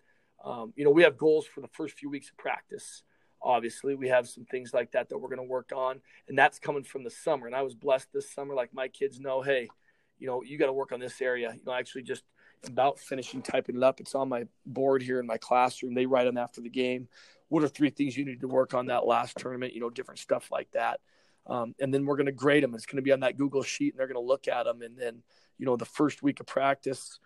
Um, 0.43 0.73
you 0.75 0.85
know, 0.85 0.91
we 0.91 1.03
have 1.03 1.17
goals 1.17 1.45
for 1.45 1.61
the 1.61 1.67
first 1.67 1.95
few 1.97 2.09
weeks 2.09 2.29
of 2.29 2.37
practice. 2.37 3.03
Obviously, 3.41 3.95
we 3.95 4.09
have 4.09 4.27
some 4.27 4.45
things 4.45 4.73
like 4.73 4.91
that 4.91 5.09
that 5.09 5.17
we're 5.17 5.29
going 5.29 5.37
to 5.37 5.43
work 5.43 5.71
on, 5.75 6.01
and 6.27 6.37
that's 6.37 6.59
coming 6.59 6.83
from 6.83 7.03
the 7.03 7.09
summer. 7.09 7.47
And 7.47 7.55
I 7.55 7.61
was 7.61 7.73
blessed 7.73 8.09
this 8.13 8.31
summer. 8.31 8.53
Like 8.53 8.73
my 8.73 8.87
kids 8.87 9.19
know, 9.19 9.41
hey, 9.41 9.69
you 10.17 10.27
know, 10.27 10.43
you 10.43 10.57
got 10.57 10.67
to 10.67 10.73
work 10.73 10.91
on 10.91 10.99
this 10.99 11.21
area. 11.21 11.53
You 11.53 11.61
know, 11.65 11.71
I 11.71 11.79
actually 11.79 12.03
just 12.03 12.23
about 12.67 12.99
finishing 12.99 13.41
typing 13.41 13.77
it 13.77 13.83
up. 13.83 13.99
It's 13.99 14.15
on 14.15 14.29
my 14.29 14.45
board 14.65 15.01
here 15.01 15.19
in 15.19 15.25
my 15.25 15.37
classroom. 15.37 15.93
They 15.93 16.05
write 16.05 16.25
them 16.25 16.37
after 16.37 16.61
the 16.61 16.69
game. 16.69 17.07
What 17.47 17.63
are 17.63 17.67
three 17.67 17.89
things 17.89 18.15
you 18.15 18.25
need 18.25 18.41
to 18.41 18.47
work 18.47 18.73
on 18.73 18.87
that 18.87 19.07
last 19.07 19.37
tournament? 19.37 19.73
You 19.73 19.79
know, 19.79 19.89
different 19.89 20.19
stuff 20.19 20.51
like 20.51 20.69
that. 20.71 20.99
Um, 21.47 21.73
and 21.79 21.93
then 21.93 22.05
we're 22.05 22.17
going 22.17 22.27
to 22.27 22.31
grade 22.31 22.63
them. 22.63 22.75
It's 22.75 22.85
going 22.85 22.97
to 22.97 23.01
be 23.01 23.11
on 23.11 23.21
that 23.21 23.37
Google 23.37 23.63
sheet, 23.63 23.93
and 23.93 23.99
they're 23.99 24.07
going 24.07 24.23
to 24.23 24.27
look 24.27 24.47
at 24.47 24.63
them. 24.63 24.81
And 24.81 24.97
then, 24.97 25.23
you 25.57 25.65
know, 25.65 25.75
the 25.75 25.85
first 25.85 26.21
week 26.21 26.39
of 26.39 26.45
practice, 26.45 27.19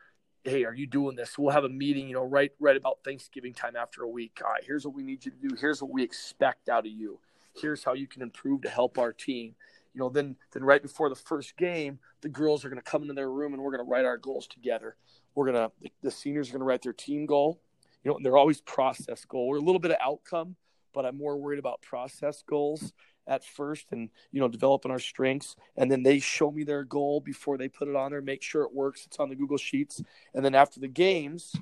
hey, 0.43 0.65
are 0.65 0.73
you 0.73 0.87
doing 0.87 1.15
this? 1.15 1.37
We'll 1.37 1.53
have 1.53 1.63
a 1.63 1.69
meeting, 1.69 2.07
you 2.07 2.13
know, 2.13 2.23
right 2.23 2.51
right 2.59 2.77
about 2.77 2.99
Thanksgiving 3.03 3.53
time 3.53 3.75
after 3.75 4.03
a 4.03 4.09
week. 4.09 4.41
All 4.43 4.51
right, 4.51 4.63
here's 4.65 4.85
what 4.85 4.95
we 4.95 5.03
need 5.03 5.25
you 5.25 5.31
to 5.31 5.49
do. 5.49 5.55
Here's 5.59 5.81
what 5.81 5.91
we 5.91 6.03
expect 6.03 6.69
out 6.69 6.85
of 6.85 6.91
you. 6.91 7.19
Here's 7.55 7.83
how 7.83 7.93
you 7.93 8.07
can 8.07 8.21
improve 8.21 8.61
to 8.63 8.69
help 8.69 8.97
our 8.97 9.13
team. 9.13 9.55
You 9.93 9.99
know, 9.99 10.09
then 10.09 10.35
then 10.53 10.63
right 10.63 10.81
before 10.81 11.09
the 11.09 11.15
first 11.15 11.55
game, 11.57 11.99
the 12.21 12.29
girls 12.29 12.65
are 12.65 12.69
going 12.69 12.81
to 12.81 12.89
come 12.89 13.03
into 13.03 13.13
their 13.13 13.29
room 13.31 13.53
and 13.53 13.61
we're 13.61 13.75
going 13.75 13.85
to 13.85 13.89
write 13.89 14.05
our 14.05 14.17
goals 14.17 14.47
together. 14.47 14.95
We're 15.35 15.51
going 15.51 15.69
to 15.69 15.89
the, 16.01 16.11
seniors 16.11 16.49
are 16.49 16.53
going 16.53 16.61
to 16.61 16.65
write 16.65 16.81
their 16.81 16.93
team 16.93 17.25
goal. 17.25 17.59
You 18.03 18.11
know, 18.11 18.17
and 18.17 18.25
they're 18.25 18.37
always 18.37 18.59
process 18.59 19.23
goal. 19.23 19.47
We're 19.47 19.57
a 19.57 19.61
little 19.61 19.79
bit 19.79 19.91
of 19.91 19.97
outcome, 20.01 20.55
but 20.93 21.05
I'm 21.05 21.17
more 21.17 21.37
worried 21.37 21.59
about 21.59 21.81
process 21.81 22.43
goals 22.47 22.93
at 23.27 23.45
first 23.45 23.87
and 23.91 24.09
you 24.31 24.39
know 24.39 24.47
developing 24.47 24.91
our 24.91 24.99
strengths. 24.99 25.55
And 25.77 25.91
then 25.91 26.03
they 26.03 26.19
show 26.19 26.51
me 26.51 26.63
their 26.63 26.83
goal 26.83 27.21
before 27.21 27.57
they 27.57 27.67
put 27.69 27.87
it 27.87 27.95
on 27.95 28.11
there 28.11 28.21
make 28.21 28.41
sure 28.41 28.63
it 28.63 28.73
works 28.73 29.05
it's 29.05 29.19
on 29.19 29.29
the 29.29 29.35
google 29.35 29.57
sheets. 29.57 30.01
And 30.33 30.43
then 30.43 30.55
after 30.55 30.79
the 30.79 30.87
games 30.87 31.55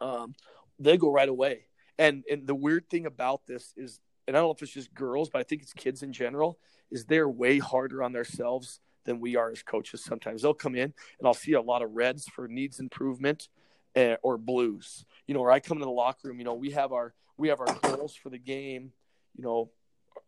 um, 0.00 0.34
they 0.78 0.96
go 0.96 1.10
right 1.10 1.28
away. 1.28 1.66
And 1.98 2.24
and 2.30 2.46
the 2.46 2.54
weird 2.54 2.88
thing 2.88 3.06
about 3.06 3.46
this 3.46 3.72
is 3.76 4.00
and 4.26 4.36
i 4.36 4.40
don't 4.40 4.48
know 4.48 4.52
if 4.52 4.62
it's 4.62 4.72
just 4.72 4.94
girls 4.94 5.28
but 5.28 5.40
i 5.40 5.42
think 5.42 5.62
it's 5.62 5.72
kids 5.72 6.02
in 6.02 6.12
general 6.12 6.58
is 6.90 7.04
they're 7.04 7.28
way 7.28 7.58
harder 7.58 8.02
on 8.02 8.12
themselves 8.12 8.80
than 9.04 9.20
we 9.20 9.36
are 9.36 9.50
as 9.50 9.62
coaches 9.62 10.04
sometimes. 10.04 10.42
They'll 10.42 10.54
come 10.54 10.74
in 10.74 10.92
and 11.18 11.26
i'll 11.26 11.34
see 11.34 11.52
a 11.52 11.60
lot 11.60 11.82
of 11.82 11.92
reds 11.92 12.26
for 12.26 12.48
needs 12.48 12.80
improvement 12.80 13.48
uh, 13.96 14.16
or 14.22 14.38
blues. 14.38 15.04
You 15.26 15.34
know 15.34 15.40
or 15.40 15.50
i 15.50 15.60
come 15.60 15.76
into 15.76 15.86
the 15.86 15.92
locker 15.92 16.28
room 16.28 16.38
you 16.38 16.44
know 16.44 16.54
we 16.54 16.70
have 16.70 16.92
our 16.92 17.14
we 17.40 17.48
have 17.48 17.60
our 17.60 17.74
goals 17.82 18.14
for 18.14 18.30
the 18.30 18.38
game 18.38 18.92
you 19.36 19.42
know 19.42 19.70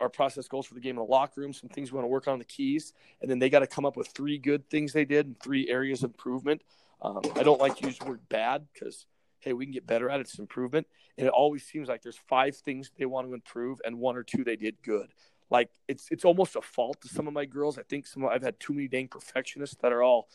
our 0.01 0.09
process 0.09 0.49
goals 0.49 0.67
for 0.67 0.75
the 0.75 0.81
game 0.81 0.91
in 0.91 0.97
the 0.97 1.05
locker 1.05 1.41
room, 1.41 1.53
some 1.53 1.69
things 1.69 1.93
we 1.93 1.97
want 1.97 2.05
to 2.05 2.09
work 2.09 2.29
on 2.29 2.39
the 2.39 2.45
keys, 2.45 2.93
and 3.21 3.31
then 3.31 3.39
they 3.39 3.49
got 3.49 3.61
to 3.61 3.67
come 3.67 3.85
up 3.85 3.97
with 3.97 4.09
three 4.09 4.39
good 4.39 4.69
things 4.69 4.93
they 4.93 5.05
did 5.05 5.27
and 5.27 5.41
three 5.41 5.69
areas 5.69 6.03
of 6.03 6.11
improvement. 6.11 6.63
Um, 7.01 7.21
I 7.37 7.43
don't 7.43 7.61
like 7.61 7.77
to 7.77 7.87
use 7.87 7.99
the 7.99 8.07
word 8.07 8.21
bad 8.29 8.67
because 8.73 9.07
hey, 9.41 9.53
we 9.53 9.65
can 9.65 9.73
get 9.73 9.87
better 9.87 10.09
at 10.09 10.21
it. 10.21 10.23
It's 10.23 10.39
improvement, 10.39 10.87
and 11.19 11.27
it 11.27 11.33
always 11.33 11.65
seems 11.65 11.89
like 11.89 12.03
there's 12.03 12.19
five 12.29 12.57
things 12.57 12.91
they 12.97 13.07
want 13.07 13.27
to 13.27 13.35
improve 13.35 13.81
and 13.85 13.99
one 13.99 14.17
or 14.17 14.23
two 14.23 14.45
they 14.45 14.57
did 14.57 14.77
good. 14.83 15.09
Like 15.51 15.71
it's 15.89 16.09
it's 16.11 16.25
almost 16.25 16.57
a 16.57 16.63
fault 16.63 17.01
to 17.03 17.09
some 17.09 17.27
of 17.27 17.35
my 17.35 17.45
girls. 17.45 17.79
I 17.79 17.83
think 17.83 18.07
some 18.07 18.25
I've 18.25 18.43
had 18.43 18.59
too 18.59 18.73
many 18.73 18.89
dang 18.89 19.09
perfectionists 19.09 19.77
that 19.83 19.93
are 19.93 20.03
all 20.03 20.29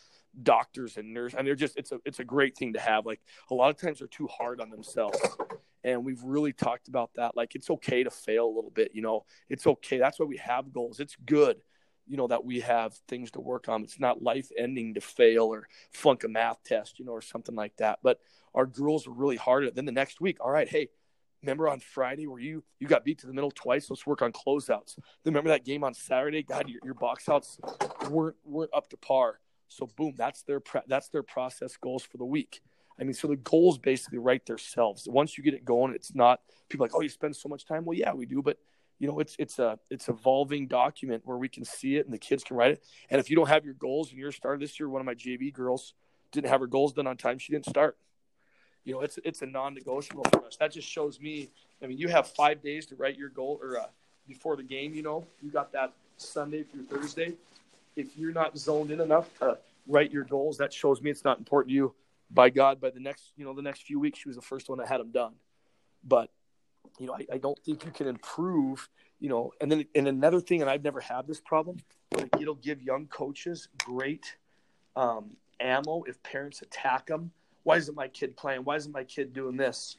doctors 0.44 0.98
and 0.98 1.14
nurses, 1.14 1.38
and 1.38 1.48
they're 1.48 1.56
just 1.56 1.78
it's 1.78 1.92
a 1.92 2.00
it's 2.06 2.20
a 2.20 2.24
great 2.24 2.56
thing 2.56 2.74
to 2.74 2.80
have. 2.80 3.06
Like 3.06 3.22
a 3.50 3.56
lot 3.56 3.70
of 3.70 3.78
times 3.78 4.00
they're 4.00 4.08
too 4.08 4.28
hard 4.28 4.62
on 4.62 4.70
themselves, 4.70 5.20
and 5.88 6.04
we've 6.04 6.22
really 6.22 6.52
talked 6.52 6.90
about 6.90 7.12
that. 7.16 7.38
Like 7.38 7.56
it's 7.56 7.70
okay 7.70 8.04
to 8.04 8.12
fail 8.12 8.46
a 8.46 8.54
little 8.54 8.72
bit. 8.72 8.92
You 8.94 9.02
know, 9.02 9.24
it's 9.50 9.66
okay. 9.66 9.98
That's 9.98 10.20
why 10.20 10.26
we 10.26 10.36
have 10.38 10.74
goals. 10.74 11.00
It's 11.00 11.16
good. 11.26 11.62
You 12.06 12.18
know 12.18 12.28
that 12.28 12.44
we 12.44 12.60
have 12.60 12.94
things 13.08 13.32
to 13.32 13.40
work 13.40 13.70
on. 13.70 13.84
It's 13.84 14.00
not 14.00 14.22
life 14.22 14.50
ending 14.58 14.94
to 14.96 15.02
fail 15.02 15.46
or 15.46 15.68
flunk 15.92 16.26
a 16.26 16.28
math 16.28 16.62
test, 16.64 17.00
you 17.00 17.06
know, 17.06 17.14
or 17.14 17.22
something 17.22 17.56
like 17.56 17.78
that. 17.78 18.00
But 18.04 18.20
our 18.54 18.66
girls 18.66 19.08
are 19.08 19.12
really 19.12 19.38
hard 19.38 19.64
at 19.64 19.70
it. 19.70 19.76
Then 19.76 19.86
the 19.86 19.92
next 19.94 20.20
week, 20.20 20.38
all 20.42 20.52
right, 20.52 20.68
hey, 20.68 20.90
remember 21.42 21.70
on 21.70 21.80
Friday 21.80 22.28
where 22.28 22.40
you 22.40 22.64
you 22.80 22.88
got 22.88 23.06
beat 23.06 23.20
to 23.20 23.28
the 23.28 23.34
middle 23.34 23.52
twice? 23.52 23.90
Let's 23.90 24.06
work 24.06 24.22
on 24.22 24.34
closeouts. 24.34 24.96
Then 24.96 25.34
remember 25.34 25.52
that 25.52 25.64
game 25.64 25.86
on 25.86 25.94
Saturday? 25.94 26.44
God, 26.44 26.68
your, 26.68 26.82
your 26.84 26.96
box 26.96 27.30
outs 27.30 27.60
weren't 28.10 28.36
weren't 28.44 28.72
up 28.74 28.90
to 28.90 28.98
par. 28.98 29.40
So 29.70 29.88
boom, 29.96 30.16
that's 30.18 30.44
their 30.44 30.62
that's 30.88 31.08
their 31.10 31.24
process 31.24 31.78
goals 31.78 32.04
for 32.04 32.18
the 32.18 32.26
week. 32.26 32.62
I 33.00 33.04
mean, 33.04 33.14
so 33.14 33.28
the 33.28 33.36
goals 33.36 33.78
basically 33.78 34.18
write 34.18 34.46
themselves. 34.46 35.08
Once 35.08 35.38
you 35.38 35.44
get 35.44 35.54
it 35.54 35.66
going, 35.66 35.94
it's 35.94 36.16
not 36.16 36.42
people 36.70 36.84
like, 36.84 36.96
oh, 36.96 37.02
you 37.02 37.10
spend 37.10 37.36
so 37.36 37.50
much 37.50 37.66
time. 37.66 37.86
Well, 37.86 37.98
yeah, 37.98 38.14
we 38.14 38.26
do, 38.26 38.42
but 38.42 38.58
you 39.00 39.08
know, 39.08 39.20
it's 39.20 39.36
it's 39.38 39.60
a 39.60 39.78
it's 39.90 40.10
evolving 40.10 40.68
document 40.68 41.22
where 41.26 41.38
we 41.38 41.50
can 41.50 41.64
see 41.64 41.98
it 41.98 42.06
and 42.06 42.14
the 42.14 42.18
kids 42.18 42.44
can 42.44 42.58
write 42.58 42.72
it. 42.72 42.84
And 43.10 43.20
if 43.20 43.30
you 43.30 43.36
don't 43.36 43.48
have 43.48 43.64
your 43.66 43.76
goals 43.76 44.10
and 44.10 44.20
you're 44.20 44.32
started 44.32 44.62
this 44.62 44.80
year, 44.80 44.90
one 44.90 45.02
of 45.02 45.06
my 45.06 45.14
JV 45.14 45.54
girls 45.54 45.94
didn't 46.32 46.50
have 46.50 46.62
her 46.62 46.68
goals 46.68 46.94
done 46.94 47.08
on 47.08 47.18
time. 47.18 47.38
She 47.38 47.54
didn't 47.54 47.68
start. 47.68 47.98
You 48.84 48.94
know, 48.94 49.02
it's 49.02 49.20
it's 49.24 49.42
a 49.42 49.46
non-negotiable 49.46 50.26
for 50.32 50.46
us. 50.46 50.58
That 50.58 50.72
just 50.72 50.88
shows 50.88 51.20
me. 51.20 51.50
I 51.84 51.88
mean, 51.88 52.00
you 52.00 52.08
have 52.08 52.28
five 52.28 52.64
days 52.64 52.88
to 52.88 52.96
write 52.96 53.18
your 53.18 53.30
goal 53.30 53.60
or 53.62 53.78
uh, 53.80 53.86
before 54.28 54.56
the 54.56 54.64
game. 54.64 54.96
You 54.96 55.04
know, 55.04 55.28
you 55.44 55.52
got 55.52 55.72
that 55.74 55.94
Sunday 56.18 56.64
through 56.64 56.86
Thursday 56.86 57.34
if 57.98 58.16
you're 58.16 58.32
not 58.32 58.58
zoned 58.58 58.92
in 58.92 59.02
enough 59.02 59.28
to 59.40 59.58
write 59.88 60.12
your 60.12 60.24
goals, 60.24 60.58
that 60.60 60.72
shows 60.72 61.02
me 61.02 61.10
it's 61.10 61.26
not 61.26 61.40
important 61.40 61.72
to 61.72 61.76
you. 61.76 61.96
By 62.30 62.50
God, 62.50 62.82
by 62.82 62.90
the 62.90 63.00
next, 63.00 63.32
you 63.38 63.46
know, 63.46 63.54
the 63.54 63.62
next 63.62 63.84
few 63.84 64.00
weeks, 64.00 64.20
she 64.20 64.30
was 64.30 64.36
the 64.36 64.42
first 64.42 64.70
one 64.70 64.80
that 64.80 64.88
had 64.88 65.00
them 65.00 65.12
done. 65.12 65.34
But, 66.04 66.30
you 67.00 67.08
know, 67.08 67.14
I, 67.14 67.26
I 67.34 67.38
don't 67.38 67.58
think 67.60 67.86
you 67.86 67.92
can 67.92 68.08
improve, 68.08 68.90
you 69.20 69.30
know, 69.30 69.54
and 69.62 69.72
then, 69.72 69.86
and 69.96 70.08
another 70.08 70.42
thing, 70.42 70.62
and 70.62 70.70
I've 70.70 70.84
never 70.84 71.00
had 71.00 71.28
this 71.28 71.40
problem, 71.40 71.78
but 72.10 72.30
it'll 72.40 72.56
give 72.56 72.82
young 72.82 73.08
coaches 73.08 73.70
great 73.84 74.36
um, 74.96 75.38
ammo 75.60 76.04
if 76.04 76.22
parents 76.24 76.62
attack 76.62 77.08
them. 77.08 77.32
Why 77.64 77.78
isn't 77.78 77.96
my 77.96 78.08
kid 78.08 78.36
playing? 78.36 78.64
Why 78.64 78.76
isn't 78.76 78.92
my 78.92 79.04
kid 79.04 79.34
doing 79.34 79.58
this? 79.58 79.98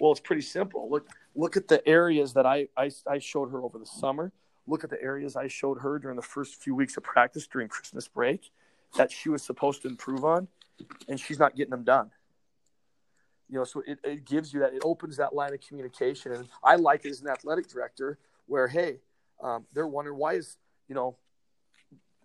Well, 0.00 0.12
it's 0.12 0.20
pretty 0.20 0.42
simple. 0.42 0.90
Look, 0.90 1.08
look 1.34 1.56
at 1.56 1.68
the 1.68 1.86
areas 1.86 2.32
that 2.34 2.46
I, 2.46 2.68
I, 2.76 2.90
I 3.06 3.18
showed 3.18 3.50
her 3.50 3.62
over 3.62 3.78
the 3.78 3.86
summer 3.86 4.32
look 4.66 4.84
at 4.84 4.90
the 4.90 5.00
areas 5.02 5.36
I 5.36 5.48
showed 5.48 5.78
her 5.78 5.98
during 5.98 6.16
the 6.16 6.22
first 6.22 6.56
few 6.56 6.74
weeks 6.74 6.96
of 6.96 7.04
practice 7.04 7.46
during 7.46 7.68
Christmas 7.68 8.08
break 8.08 8.50
that 8.96 9.10
she 9.10 9.28
was 9.28 9.42
supposed 9.42 9.82
to 9.82 9.88
improve 9.88 10.24
on, 10.24 10.48
and 11.08 11.18
she's 11.18 11.38
not 11.38 11.56
getting 11.56 11.70
them 11.70 11.84
done. 11.84 12.10
You 13.48 13.58
know, 13.58 13.64
so 13.64 13.82
it, 13.86 13.98
it 14.02 14.24
gives 14.24 14.52
you 14.52 14.60
that, 14.60 14.74
it 14.74 14.82
opens 14.84 15.16
that 15.18 15.34
line 15.34 15.54
of 15.54 15.60
communication. 15.60 16.32
And 16.32 16.48
I 16.64 16.76
like 16.76 17.04
it 17.04 17.10
as 17.10 17.20
an 17.20 17.28
athletic 17.28 17.68
director 17.68 18.18
where, 18.46 18.66
hey, 18.66 18.98
um, 19.42 19.66
they're 19.72 19.86
wondering 19.86 20.18
why 20.18 20.34
is, 20.34 20.56
you 20.88 20.94
know, 20.94 21.16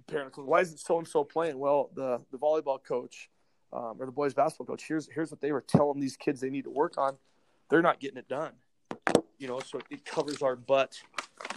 parent, 0.08 0.36
why 0.38 0.62
isn't 0.62 0.80
so 0.80 0.98
and 0.98 1.08
so 1.08 1.24
playing? 1.24 1.60
Well, 1.60 1.92
the, 1.94 2.22
the 2.32 2.38
volleyball 2.38 2.84
coach 2.84 3.30
um, 3.72 3.98
or 4.00 4.06
the 4.06 4.12
boys 4.12 4.34
basketball 4.34 4.66
coach, 4.66 4.86
here's, 4.88 5.08
here's 5.14 5.30
what 5.30 5.42
they 5.42 5.52
were 5.52 5.62
telling 5.62 6.00
these 6.00 6.18
kids 6.18 6.42
they 6.42 6.50
need 6.50 6.64
to 6.64 6.72
work 6.72 6.98
on. 6.98 7.18
They're 7.70 7.84
not 7.84 8.00
getting 8.00 8.18
it 8.18 8.28
done 8.28 8.54
you 9.42 9.48
know, 9.48 9.60
so 9.60 9.82
it 9.90 10.06
covers 10.06 10.44
our 10.44 10.56
butt, 10.56 11.02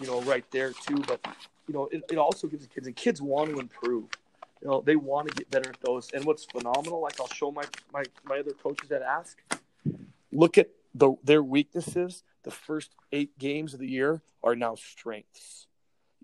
you 0.00 0.06
know, 0.06 0.22
right 0.22 0.44
there 0.50 0.72
too. 0.72 0.96
But 1.06 1.20
you 1.68 1.74
know, 1.74 1.86
it, 1.92 2.02
it 2.10 2.16
also 2.16 2.46
gives 2.46 2.62
the 2.62 2.68
kids 2.68 2.86
and 2.86 2.96
kids 2.96 3.20
want 3.20 3.50
to 3.50 3.60
improve. 3.60 4.06
You 4.64 4.70
know, 4.70 4.80
they 4.80 4.96
want 4.96 5.28
to 5.28 5.34
get 5.34 5.50
better 5.50 5.68
at 5.68 5.80
those. 5.82 6.10
And 6.12 6.24
what's 6.24 6.46
phenomenal, 6.46 7.02
like 7.02 7.20
I'll 7.20 7.28
show 7.28 7.50
my 7.50 7.64
my, 7.92 8.02
my 8.24 8.38
other 8.38 8.52
coaches 8.52 8.88
that 8.88 9.02
ask, 9.02 9.38
look 10.32 10.56
at 10.56 10.70
the 10.94 11.14
their 11.22 11.42
weaknesses. 11.42 12.22
The 12.44 12.50
first 12.50 12.94
eight 13.12 13.38
games 13.38 13.74
of 13.74 13.80
the 13.80 13.88
year 13.88 14.22
are 14.42 14.56
now 14.56 14.74
strengths. 14.74 15.66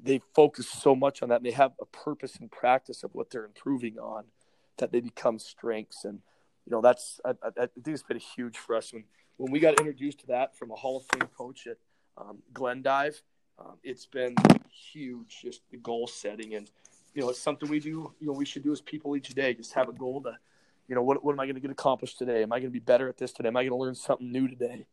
They 0.02 0.22
focus 0.34 0.68
so 0.68 0.94
much 0.94 1.22
on 1.22 1.28
that. 1.28 1.42
They 1.42 1.50
have 1.50 1.72
a 1.80 1.84
purpose 1.84 2.36
and 2.36 2.50
practice 2.50 3.02
of 3.04 3.14
what 3.14 3.30
they're 3.30 3.44
improving 3.44 3.98
on, 3.98 4.24
that 4.78 4.90
they 4.90 5.00
become 5.00 5.38
strengths. 5.38 6.06
And 6.06 6.20
you 6.64 6.72
know, 6.72 6.80
that's 6.80 7.20
I, 7.24 7.30
I, 7.30 7.48
I 7.48 7.66
think 7.66 7.88
it's 7.88 8.02
been 8.02 8.18
huge 8.18 8.56
for 8.56 8.74
us 8.74 8.92
when 8.92 9.04
when 9.36 9.52
we 9.52 9.60
got 9.60 9.78
introduced 9.78 10.20
to 10.20 10.26
that 10.28 10.56
from 10.56 10.70
a 10.70 10.74
Hall 10.76 10.96
of 10.96 11.04
Fame 11.12 11.28
coach 11.36 11.66
at 11.66 11.76
um, 12.16 12.38
Glendive, 12.54 13.22
um, 13.58 13.76
it's 13.82 14.06
been 14.06 14.34
huge, 14.70 15.40
just 15.42 15.60
the 15.70 15.76
goal 15.76 16.06
setting. 16.06 16.54
And, 16.54 16.70
you 17.15 17.23
know, 17.23 17.31
it's 17.31 17.41
something 17.41 17.69
we 17.69 17.81
do, 17.81 18.12
you 18.20 18.27
know, 18.27 18.32
we 18.32 18.45
should 18.45 18.62
do 18.62 18.73
as 18.73 18.81
people 18.81 19.16
each 19.16 19.28
day, 19.31 19.55
just 19.55 19.73
have 19.74 19.89
a 19.89 19.93
goal 19.93 20.23
to, 20.23 20.37
you 20.89 20.95
know, 20.95 21.03
what, 21.03 21.24
what 21.24 21.32
am 21.32 21.41
I 21.41 21.47
going 21.47 21.55
to 21.55 21.61
get 21.61 21.70
accomplished 21.70 22.19
today? 22.19 22.43
Am 22.43 22.53
I 22.53 22.59
going 22.59 22.70
to 22.70 22.73
be 22.73 22.78
better 22.78 23.09
at 23.09 23.16
this 23.16 23.32
today? 23.32 23.49
Am 23.49 23.57
I 23.57 23.62
going 23.62 23.70
to 23.73 23.77
learn 23.77 23.95
something 23.95 24.31
new 24.31 24.49
today? 24.49 24.87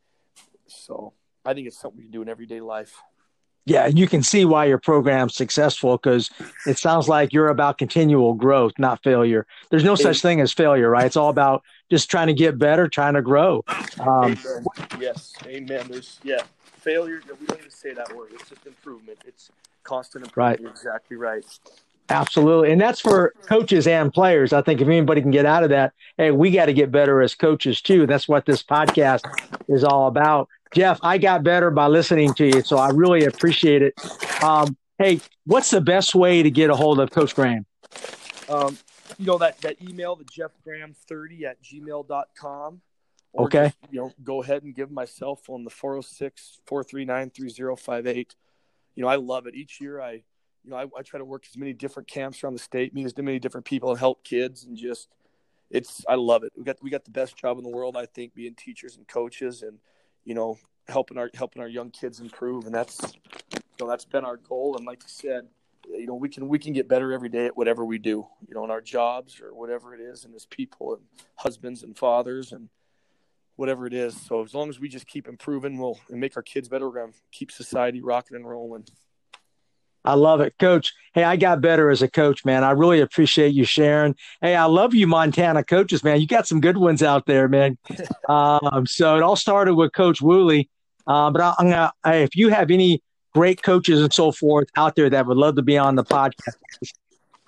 So 0.67 1.13
I 1.45 1.53
think 1.53 1.67
it's 1.67 1.77
something 1.77 1.97
we 1.97 2.03
can 2.03 2.11
do 2.11 2.21
in 2.21 2.29
everyday 2.29 2.61
life. 2.61 3.01
Yeah, 3.65 3.85
and 3.85 3.99
you 3.99 4.07
can 4.07 4.23
see 4.23 4.45
why 4.45 4.63
your 4.63 4.77
program's 4.77 5.35
successful 5.35 5.97
because 5.97 6.29
it 6.65 6.77
sounds 6.77 7.09
like 7.09 7.33
you're 7.33 7.49
about 7.49 7.77
continual 7.77 8.33
growth, 8.33 8.71
not 8.77 9.03
failure. 9.03 9.45
There's 9.69 9.83
no 9.83 9.95
such 9.95 10.21
thing 10.21 10.39
as 10.39 10.53
failure, 10.53 10.89
right? 10.89 11.05
It's 11.05 11.17
all 11.17 11.27
about 11.27 11.63
just 11.91 12.09
trying 12.09 12.27
to 12.27 12.33
get 12.33 12.57
better, 12.57 12.87
trying 12.87 13.15
to 13.15 13.21
grow. 13.21 13.65
Um, 13.99 14.37
amen. 14.37 14.65
Yes, 15.01 15.33
amen. 15.45 15.87
There's 15.89 16.17
yeah, 16.23 16.43
failure. 16.61 17.21
We 17.41 17.45
don't 17.45 17.59
even 17.59 17.69
say 17.69 17.93
that 17.93 18.15
word. 18.15 18.29
It's 18.35 18.47
just 18.47 18.65
improvement. 18.65 19.19
It's 19.25 19.51
constant 19.83 20.25
improvement. 20.25 20.59
Right. 20.59 20.61
You're 20.61 20.71
exactly 20.71 21.17
right. 21.17 21.43
Absolutely. 22.09 22.71
And 22.71 22.79
that's 22.79 23.01
for 23.01 23.33
coaches 23.47 23.85
and 23.85 24.13
players. 24.13 24.53
I 24.53 24.61
think 24.61 24.81
if 24.81 24.87
anybody 24.87 25.21
can 25.21 25.31
get 25.31 25.45
out 25.45 25.63
of 25.63 25.69
that, 25.69 25.93
hey, 26.17 26.31
we 26.31 26.51
got 26.51 26.67
to 26.67 26.73
get 26.73 26.91
better 26.91 27.21
as 27.21 27.35
coaches 27.35 27.81
too. 27.81 28.07
That's 28.07 28.27
what 28.27 28.45
this 28.45 28.63
podcast 28.63 29.23
is 29.67 29.83
all 29.83 30.07
about. 30.07 30.47
Jeff, 30.73 30.99
I 31.01 31.17
got 31.17 31.43
better 31.43 31.71
by 31.71 31.87
listening 31.87 32.33
to 32.35 32.45
you, 32.45 32.61
so 32.61 32.77
I 32.77 32.89
really 32.89 33.25
appreciate 33.25 33.81
it. 33.81 33.93
Um, 34.43 34.77
hey, 34.97 35.19
what's 35.45 35.69
the 35.69 35.81
best 35.81 36.15
way 36.15 36.43
to 36.43 36.51
get 36.51 36.69
a 36.69 36.75
hold 36.75 36.99
of 36.99 37.11
Coach 37.11 37.35
Graham? 37.35 37.65
Um, 38.49 38.77
you 39.17 39.25
know, 39.25 39.37
that, 39.37 39.59
that 39.61 39.81
email, 39.81 40.15
the 40.15 40.25
jeffgraham30 40.25 41.43
at 41.43 41.63
gmail.com. 41.63 42.81
Or 43.33 43.45
Okay. 43.45 43.65
Just, 43.65 43.93
you 43.93 43.99
know, 43.99 44.13
go 44.23 44.41
ahead 44.41 44.63
and 44.63 44.75
give 44.75 44.91
my 44.91 45.05
cell 45.05 45.35
phone, 45.35 45.63
the 45.63 45.69
406 45.69 46.59
439 46.65 47.29
3058. 47.31 48.35
You 48.95 49.03
know, 49.03 49.09
I 49.09 49.15
love 49.15 49.47
it. 49.47 49.55
Each 49.55 49.79
year 49.79 50.01
I, 50.01 50.23
you 50.67 50.71
know, 50.71 50.77
I, 50.77 50.99
I 50.99 51.01
try 51.01 51.17
to 51.17 51.23
work 51.23 51.45
as 51.49 51.57
many 51.57 51.71
different 51.71 52.09
camps 52.09 52.43
around 52.43 52.53
the 52.53 52.59
state, 52.59 52.93
meet 52.93 53.05
as 53.05 53.17
many 53.17 53.39
different 53.39 53.65
people 53.65 53.89
and 53.89 53.97
help 53.97 54.25
kids 54.25 54.65
and 54.65 54.75
just, 54.75 55.07
it's, 55.71 56.03
I 56.09 56.15
love 56.15 56.43
it. 56.43 56.51
We 56.57 56.65
got, 56.65 56.75
we 56.83 56.89
got 56.89 57.05
the 57.05 57.11
best 57.11 57.37
job 57.37 57.57
in 57.57 57.63
the 57.63 57.69
world, 57.69 57.95
I 57.95 58.05
think, 58.05 58.35
being 58.35 58.53
teachers 58.53 58.97
and 58.97 59.07
coaches 59.07 59.61
and, 59.61 59.79
you 60.25 60.35
know, 60.35 60.59
helping 60.89 61.17
our, 61.17 61.29
helping 61.33 61.61
our 61.61 61.69
young 61.69 61.89
kids 61.89 62.19
improve. 62.19 62.65
And 62.65 62.75
that's, 62.75 62.99
you 63.53 63.59
know, 63.79 63.87
that's 63.87 64.03
been 64.03 64.25
our 64.25 64.35
goal. 64.35 64.75
And 64.75 64.85
like 64.85 65.03
you 65.03 65.09
said, 65.09 65.47
you 65.87 66.05
know, 66.05 66.15
we 66.15 66.27
can, 66.27 66.49
we 66.49 66.59
can 66.59 66.73
get 66.73 66.89
better 66.89 67.13
every 67.13 67.29
day 67.29 67.45
at 67.45 67.55
whatever 67.55 67.85
we 67.85 67.97
do, 67.97 68.27
you 68.45 68.53
know, 68.53 68.65
in 68.65 68.69
our 68.69 68.81
jobs 68.81 69.39
or 69.39 69.55
whatever 69.55 69.95
it 69.95 70.01
is, 70.01 70.25
and 70.25 70.35
as 70.35 70.45
people 70.45 70.95
and 70.95 71.03
husbands 71.35 71.81
and 71.81 71.97
fathers 71.97 72.51
and, 72.51 72.67
whatever 73.55 73.87
it 73.87 73.93
is. 73.93 74.15
So 74.21 74.43
as 74.43 74.53
long 74.53 74.69
as 74.69 74.79
we 74.79 74.87
just 74.87 75.07
keep 75.07 75.27
improving, 75.27 75.79
we'll 75.79 75.99
and 76.11 76.19
make 76.19 76.37
our 76.37 76.43
kids 76.43 76.69
better. 76.69 76.87
We're 76.87 77.01
gonna 77.01 77.13
keep 77.31 77.51
society 77.51 78.01
rocking 78.01 78.37
and 78.37 78.47
rolling. 78.47 78.85
I 80.07 80.13
love 80.13 80.39
it, 80.39 80.55
Coach. 80.57 80.93
Hey, 81.13 81.25
I 81.25 81.35
got 81.35 81.59
better 81.59 81.89
as 81.89 82.01
a 82.01 82.07
coach, 82.07 82.45
man. 82.45 82.63
I 82.63 82.71
really 82.71 83.01
appreciate 83.01 83.53
you 83.53 83.65
sharing. 83.65 84.15
Hey, 84.39 84.55
I 84.55 84.63
love 84.63 84.93
you, 84.93 85.05
Montana 85.05 85.65
coaches, 85.65 86.01
man. 86.01 86.21
You 86.21 86.27
got 86.27 86.47
some 86.47 86.61
good 86.61 86.77
ones 86.77 87.03
out 87.03 87.25
there, 87.25 87.49
man. 87.49 87.77
um, 88.29 88.85
so 88.87 89.17
it 89.17 89.21
all 89.21 89.35
started 89.35 89.75
with 89.75 89.91
Coach 89.91 90.21
Woolley, 90.21 90.69
uh, 91.07 91.29
but 91.29 91.41
I, 91.41 91.55
I'm 91.59 91.69
gonna. 91.69 91.91
Hey, 92.05 92.23
if 92.23 92.37
you 92.37 92.47
have 92.47 92.71
any 92.71 93.03
great 93.33 93.61
coaches 93.61 94.01
and 94.01 94.13
so 94.13 94.31
forth 94.31 94.69
out 94.77 94.95
there 94.95 95.09
that 95.09 95.25
would 95.25 95.35
love 95.35 95.57
to 95.57 95.61
be 95.61 95.77
on 95.77 95.95
the 95.95 96.05
podcast, 96.05 96.55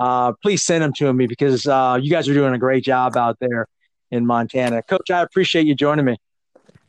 uh, 0.01 0.33
please 0.41 0.61
send 0.61 0.83
them 0.83 0.91
to 0.97 1.13
me 1.13 1.27
because 1.27 1.65
uh, 1.65 1.97
you 2.01 2.11
guys 2.11 2.27
are 2.27 2.33
doing 2.33 2.53
a 2.53 2.59
great 2.59 2.83
job 2.83 3.15
out 3.15 3.37
there 3.39 3.67
in 4.11 4.25
Montana. 4.25 4.83
Coach, 4.83 5.09
I 5.11 5.21
appreciate 5.21 5.65
you 5.65 5.75
joining 5.75 6.03
me. 6.03 6.17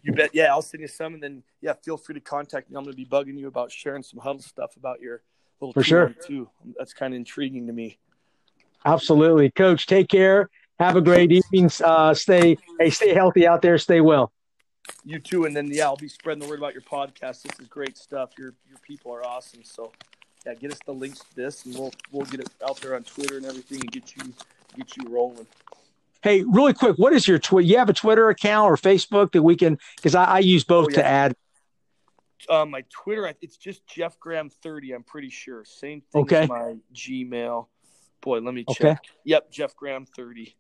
You 0.02 0.14
bet. 0.14 0.30
Yeah, 0.32 0.46
I'll 0.46 0.62
send 0.62 0.80
you 0.80 0.88
some, 0.88 1.14
and 1.14 1.22
then 1.22 1.44
yeah, 1.60 1.74
feel 1.84 1.96
free 1.96 2.16
to 2.16 2.20
contact 2.20 2.70
me. 2.70 2.76
I'm 2.76 2.82
gonna 2.82 2.96
be 2.96 3.06
bugging 3.06 3.38
you 3.38 3.46
about 3.46 3.70
sharing 3.70 4.02
some 4.02 4.18
huddle 4.18 4.42
stuff 4.42 4.74
about 4.76 5.00
your 5.00 5.12
little 5.12 5.26
For 5.74 5.82
sure. 5.82 6.14
too. 6.26 6.48
That's 6.78 6.92
kind 6.94 7.12
of 7.14 7.18
intriguing 7.18 7.66
to 7.66 7.72
me. 7.72 7.98
Absolutely, 8.84 9.50
Coach. 9.50 9.86
Take 9.86 10.08
care. 10.08 10.48
Have 10.78 10.96
a 10.96 11.00
great 11.02 11.30
evening. 11.30 11.70
Uh, 11.84 12.14
stay, 12.14 12.56
hey, 12.78 12.88
stay 12.90 13.12
healthy 13.12 13.46
out 13.46 13.60
there. 13.60 13.76
Stay 13.76 14.00
well. 14.00 14.32
You 15.04 15.18
too, 15.18 15.44
and 15.44 15.54
then 15.54 15.68
yeah, 15.70 15.84
I'll 15.84 15.96
be 15.96 16.08
spreading 16.08 16.42
the 16.42 16.48
word 16.48 16.58
about 16.58 16.72
your 16.72 16.82
podcast. 16.82 17.42
This 17.42 17.52
is 17.60 17.68
great 17.68 17.96
stuff. 17.98 18.30
Your 18.38 18.54
your 18.68 18.78
people 18.82 19.12
are 19.12 19.24
awesome. 19.24 19.60
So 19.62 19.92
yeah, 20.46 20.54
get 20.54 20.72
us 20.72 20.78
the 20.86 20.92
links 20.92 21.18
to 21.20 21.36
this, 21.36 21.66
and 21.66 21.74
we'll 21.74 21.92
we'll 22.10 22.26
get 22.26 22.40
it 22.40 22.48
out 22.66 22.80
there 22.80 22.96
on 22.96 23.02
Twitter 23.04 23.36
and 23.36 23.44
everything, 23.44 23.80
and 23.80 23.92
get 23.92 24.16
you 24.16 24.32
get 24.76 24.96
you 24.96 25.04
rolling. 25.10 25.46
Hey, 26.22 26.42
really 26.42 26.72
quick, 26.74 26.96
what 26.96 27.12
is 27.12 27.26
your 27.28 27.38
Twitter? 27.38 27.66
You 27.66 27.78
have 27.78 27.88
a 27.88 27.94
Twitter 27.94 28.28
account 28.30 28.70
or 28.70 28.76
Facebook 28.76 29.32
that 29.32 29.42
we 29.42 29.56
can? 29.56 29.78
Because 29.96 30.14
I, 30.14 30.24
I 30.24 30.38
use 30.40 30.64
both 30.64 30.88
Oh, 30.88 30.94
to 30.94 31.06
add. 31.06 31.34
Uh, 32.48 32.64
my 32.64 32.82
Twitter, 32.90 33.32
it's 33.40 33.56
just 33.56 33.86
Jeff 33.86 34.18
Graham 34.18 34.48
thirty. 34.48 34.92
I'm 34.92 35.02
pretty 35.02 35.30
sure. 35.30 35.64
Same 35.64 36.00
thing 36.12 36.22
Okay. 36.22 36.42
as 36.44 36.48
my 36.48 36.76
Gmail. 36.94 37.66
Boy, 38.20 38.38
let 38.40 38.54
me 38.54 38.64
check. 38.70 38.80
Okay. 38.80 38.96
Yep, 39.24 39.50
Jeff 39.50 39.76
Graham 39.76 40.06
thirty. 40.06 40.56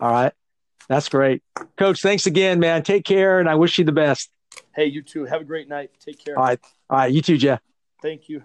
All 0.00 0.10
right, 0.10 0.32
that's 0.88 1.08
great, 1.08 1.42
Coach. 1.76 2.02
Thanks 2.02 2.26
again, 2.26 2.60
man. 2.60 2.82
Take 2.82 3.04
care, 3.04 3.40
and 3.40 3.48
I 3.48 3.54
wish 3.54 3.78
you 3.78 3.84
the 3.84 3.92
best. 3.92 4.30
Hey, 4.74 4.86
you 4.86 5.02
too. 5.02 5.24
Have 5.24 5.40
a 5.40 5.44
great 5.44 5.68
night. 5.68 5.90
Take 6.00 6.22
care. 6.22 6.38
All 6.38 6.44
right, 6.44 6.60
all 6.90 6.98
right, 6.98 7.12
you 7.12 7.22
too, 7.22 7.38
Jeff. 7.38 7.60
Thank 8.02 8.28
you. 8.28 8.42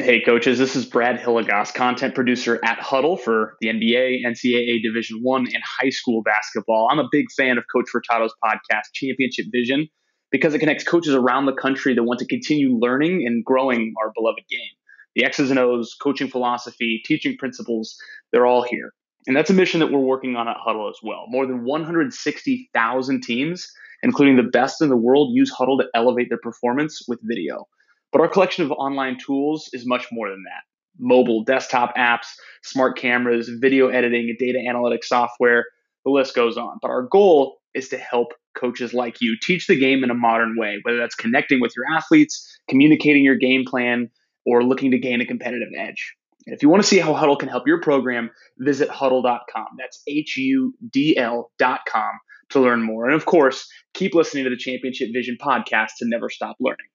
Hey, 0.00 0.20
coaches, 0.20 0.60
this 0.60 0.76
is 0.76 0.86
Brad 0.86 1.18
Hilligoss, 1.18 1.74
content 1.74 2.14
producer 2.14 2.60
at 2.64 2.78
Hudl 2.78 3.20
for 3.20 3.56
the 3.60 3.66
NBA, 3.66 4.24
NCAA 4.24 4.80
Division 4.80 5.18
One, 5.22 5.48
and 5.52 5.60
high 5.64 5.90
school 5.90 6.22
basketball. 6.22 6.86
I'm 6.88 7.00
a 7.00 7.08
big 7.10 7.26
fan 7.36 7.58
of 7.58 7.64
Coach 7.74 7.86
Furtado's 7.92 8.32
podcast, 8.44 8.92
Championship 8.94 9.46
Vision, 9.50 9.88
because 10.30 10.54
it 10.54 10.60
connects 10.60 10.84
coaches 10.84 11.14
around 11.14 11.46
the 11.46 11.52
country 11.52 11.96
that 11.96 12.04
want 12.04 12.20
to 12.20 12.26
continue 12.26 12.78
learning 12.78 13.24
and 13.26 13.44
growing 13.44 13.92
our 14.00 14.12
beloved 14.14 14.44
game. 14.48 14.70
The 15.16 15.24
X's 15.24 15.50
and 15.50 15.58
O's, 15.58 15.96
coaching 16.00 16.28
philosophy, 16.28 17.02
teaching 17.04 17.36
principles, 17.36 17.96
they're 18.30 18.46
all 18.46 18.62
here. 18.62 18.92
And 19.26 19.36
that's 19.36 19.50
a 19.50 19.54
mission 19.54 19.80
that 19.80 19.90
we're 19.90 19.98
working 19.98 20.36
on 20.36 20.46
at 20.46 20.58
Hudl 20.64 20.88
as 20.88 20.98
well. 21.02 21.24
More 21.26 21.44
than 21.44 21.64
160,000 21.64 23.22
teams, 23.24 23.68
including 24.04 24.36
the 24.36 24.44
best 24.44 24.80
in 24.80 24.90
the 24.90 24.96
world, 24.96 25.34
use 25.34 25.52
Hudl 25.52 25.80
to 25.80 25.88
elevate 25.92 26.28
their 26.28 26.38
performance 26.38 27.02
with 27.08 27.18
video. 27.24 27.66
But 28.12 28.20
our 28.20 28.28
collection 28.28 28.64
of 28.64 28.72
online 28.72 29.18
tools 29.18 29.68
is 29.72 29.86
much 29.86 30.06
more 30.10 30.30
than 30.30 30.44
that. 30.44 30.62
Mobile, 30.98 31.44
desktop 31.44 31.94
apps, 31.96 32.26
smart 32.62 32.98
cameras, 32.98 33.48
video 33.60 33.88
editing, 33.88 34.34
data 34.38 34.58
analytics 34.58 35.04
software, 35.04 35.66
the 36.04 36.10
list 36.10 36.34
goes 36.34 36.56
on. 36.56 36.78
But 36.80 36.90
our 36.90 37.02
goal 37.02 37.58
is 37.74 37.88
to 37.90 37.98
help 37.98 38.28
coaches 38.56 38.92
like 38.92 39.20
you 39.20 39.36
teach 39.40 39.66
the 39.66 39.78
game 39.78 40.02
in 40.02 40.10
a 40.10 40.14
modern 40.14 40.56
way, 40.58 40.78
whether 40.82 40.98
that's 40.98 41.14
connecting 41.14 41.60
with 41.60 41.72
your 41.76 41.84
athletes, 41.96 42.58
communicating 42.68 43.22
your 43.22 43.36
game 43.36 43.64
plan, 43.66 44.10
or 44.44 44.64
looking 44.64 44.90
to 44.92 44.98
gain 44.98 45.20
a 45.20 45.26
competitive 45.26 45.68
edge. 45.78 46.14
And 46.46 46.54
if 46.56 46.62
you 46.62 46.68
want 46.68 46.82
to 46.82 46.88
see 46.88 46.98
how 46.98 47.12
Hudl 47.12 47.38
can 47.38 47.48
help 47.48 47.66
your 47.66 47.80
program, 47.80 48.30
visit 48.58 48.88
hudl.com. 48.88 49.66
That's 49.78 50.02
H 50.08 50.36
U 50.38 50.74
D 50.90 51.16
L.com 51.16 52.12
to 52.50 52.60
learn 52.60 52.82
more. 52.82 53.04
And 53.04 53.14
of 53.14 53.26
course, 53.26 53.68
keep 53.92 54.14
listening 54.14 54.44
to 54.44 54.50
the 54.50 54.56
Championship 54.56 55.10
Vision 55.12 55.36
podcast 55.40 55.90
to 55.98 56.08
never 56.08 56.30
stop 56.30 56.56
learning. 56.58 56.86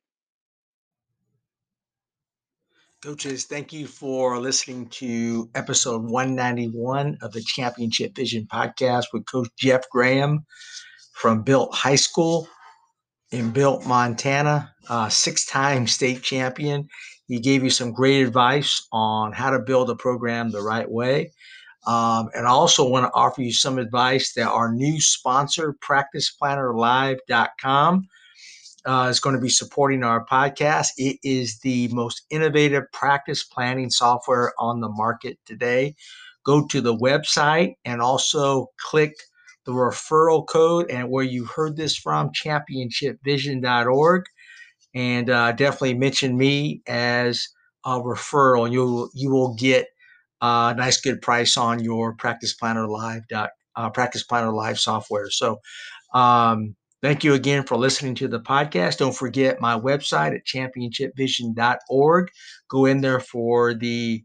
Coaches, 3.03 3.43
thank 3.43 3.73
you 3.73 3.85
for 3.85 4.39
listening 4.39 4.87
to 4.87 5.49
episode 5.55 6.03
191 6.03 7.17
of 7.21 7.33
the 7.33 7.41
Championship 7.41 8.15
Vision 8.15 8.47
podcast 8.49 9.07
with 9.11 9.25
Coach 9.25 9.49
Jeff 9.59 9.81
Graham 9.89 10.45
from 11.11 11.43
Belt 11.43 11.75
High 11.75 11.97
School 11.97 12.47
in 13.31 13.51
Belt, 13.51 13.85
Montana, 13.85 14.73
uh, 14.87 15.09
six 15.09 15.45
time 15.45 15.85
state 15.85 16.23
champion. 16.23 16.87
He 17.27 17.41
gave 17.41 17.61
you 17.61 17.69
some 17.69 17.91
great 17.91 18.25
advice 18.25 18.87
on 18.93 19.33
how 19.33 19.49
to 19.49 19.59
build 19.59 19.89
a 19.89 19.95
program 19.95 20.51
the 20.51 20.61
right 20.61 20.89
way. 20.89 21.33
Um, 21.85 22.29
and 22.33 22.47
I 22.47 22.51
also 22.51 22.87
want 22.87 23.05
to 23.05 23.11
offer 23.13 23.41
you 23.41 23.51
some 23.51 23.79
advice 23.79 24.31
that 24.35 24.47
our 24.47 24.71
new 24.71 25.01
sponsor, 25.01 25.75
PracticePlannerLive.com, 25.85 28.07
uh, 28.85 29.07
is 29.09 29.19
going 29.19 29.35
to 29.35 29.41
be 29.41 29.49
supporting 29.49 30.03
our 30.03 30.25
podcast. 30.25 30.89
It 30.97 31.17
is 31.23 31.59
the 31.59 31.87
most 31.89 32.25
innovative 32.29 32.83
practice 32.91 33.43
planning 33.43 33.89
software 33.89 34.53
on 34.59 34.81
the 34.81 34.89
market 34.89 35.37
today. 35.45 35.95
Go 36.43 36.65
to 36.67 36.81
the 36.81 36.95
website 36.95 37.75
and 37.85 38.01
also 38.01 38.67
click 38.79 39.13
the 39.65 39.71
referral 39.71 40.45
code 40.45 40.89
and 40.89 41.09
where 41.09 41.23
you 41.23 41.45
heard 41.45 41.77
this 41.77 41.95
from, 41.95 42.31
championshipvision.org. 42.31 44.25
And 44.93 45.29
uh, 45.29 45.53
definitely 45.53 45.95
mention 45.95 46.37
me 46.37 46.81
as 46.85 47.47
a 47.85 47.99
referral, 47.99 48.65
and 48.65 48.73
you'll 48.73 49.09
you 49.13 49.31
will 49.31 49.55
get 49.55 49.87
a 50.41 50.75
nice 50.77 51.01
good 51.01 51.21
price 51.21 51.57
on 51.57 51.83
your 51.83 52.13
Practice 52.13 52.53
Planner 52.53 52.87
Live 52.87 53.27
dot 53.27 53.51
uh, 53.75 53.89
Practice 53.89 54.23
Planner 54.23 54.51
Live 54.51 54.79
software. 54.79 55.29
So. 55.29 55.59
Um, 56.13 56.75
Thank 57.03 57.25
you 57.25 57.33
again 57.33 57.63
for 57.63 57.75
listening 57.75 58.15
to 58.15 58.29
the 58.29 58.39
podcast. 58.39 58.99
Don't 58.99 59.13
forget 59.13 59.59
my 59.59 59.77
website 59.77 60.33
at 60.33 60.45
championshipvision.org. 60.45 62.31
Go 62.69 62.85
in 62.85 63.01
there 63.01 63.19
for 63.19 63.73
the 63.73 64.23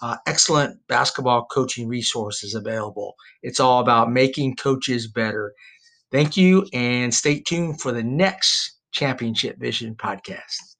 uh, 0.00 0.16
excellent 0.28 0.78
basketball 0.86 1.46
coaching 1.46 1.88
resources 1.88 2.54
available. 2.54 3.16
It's 3.42 3.58
all 3.58 3.80
about 3.80 4.12
making 4.12 4.54
coaches 4.54 5.08
better. 5.08 5.52
Thank 6.12 6.36
you 6.36 6.68
and 6.72 7.12
stay 7.12 7.40
tuned 7.40 7.80
for 7.80 7.90
the 7.90 8.04
next 8.04 8.76
Championship 8.92 9.58
Vision 9.58 9.96
podcast. 9.96 10.76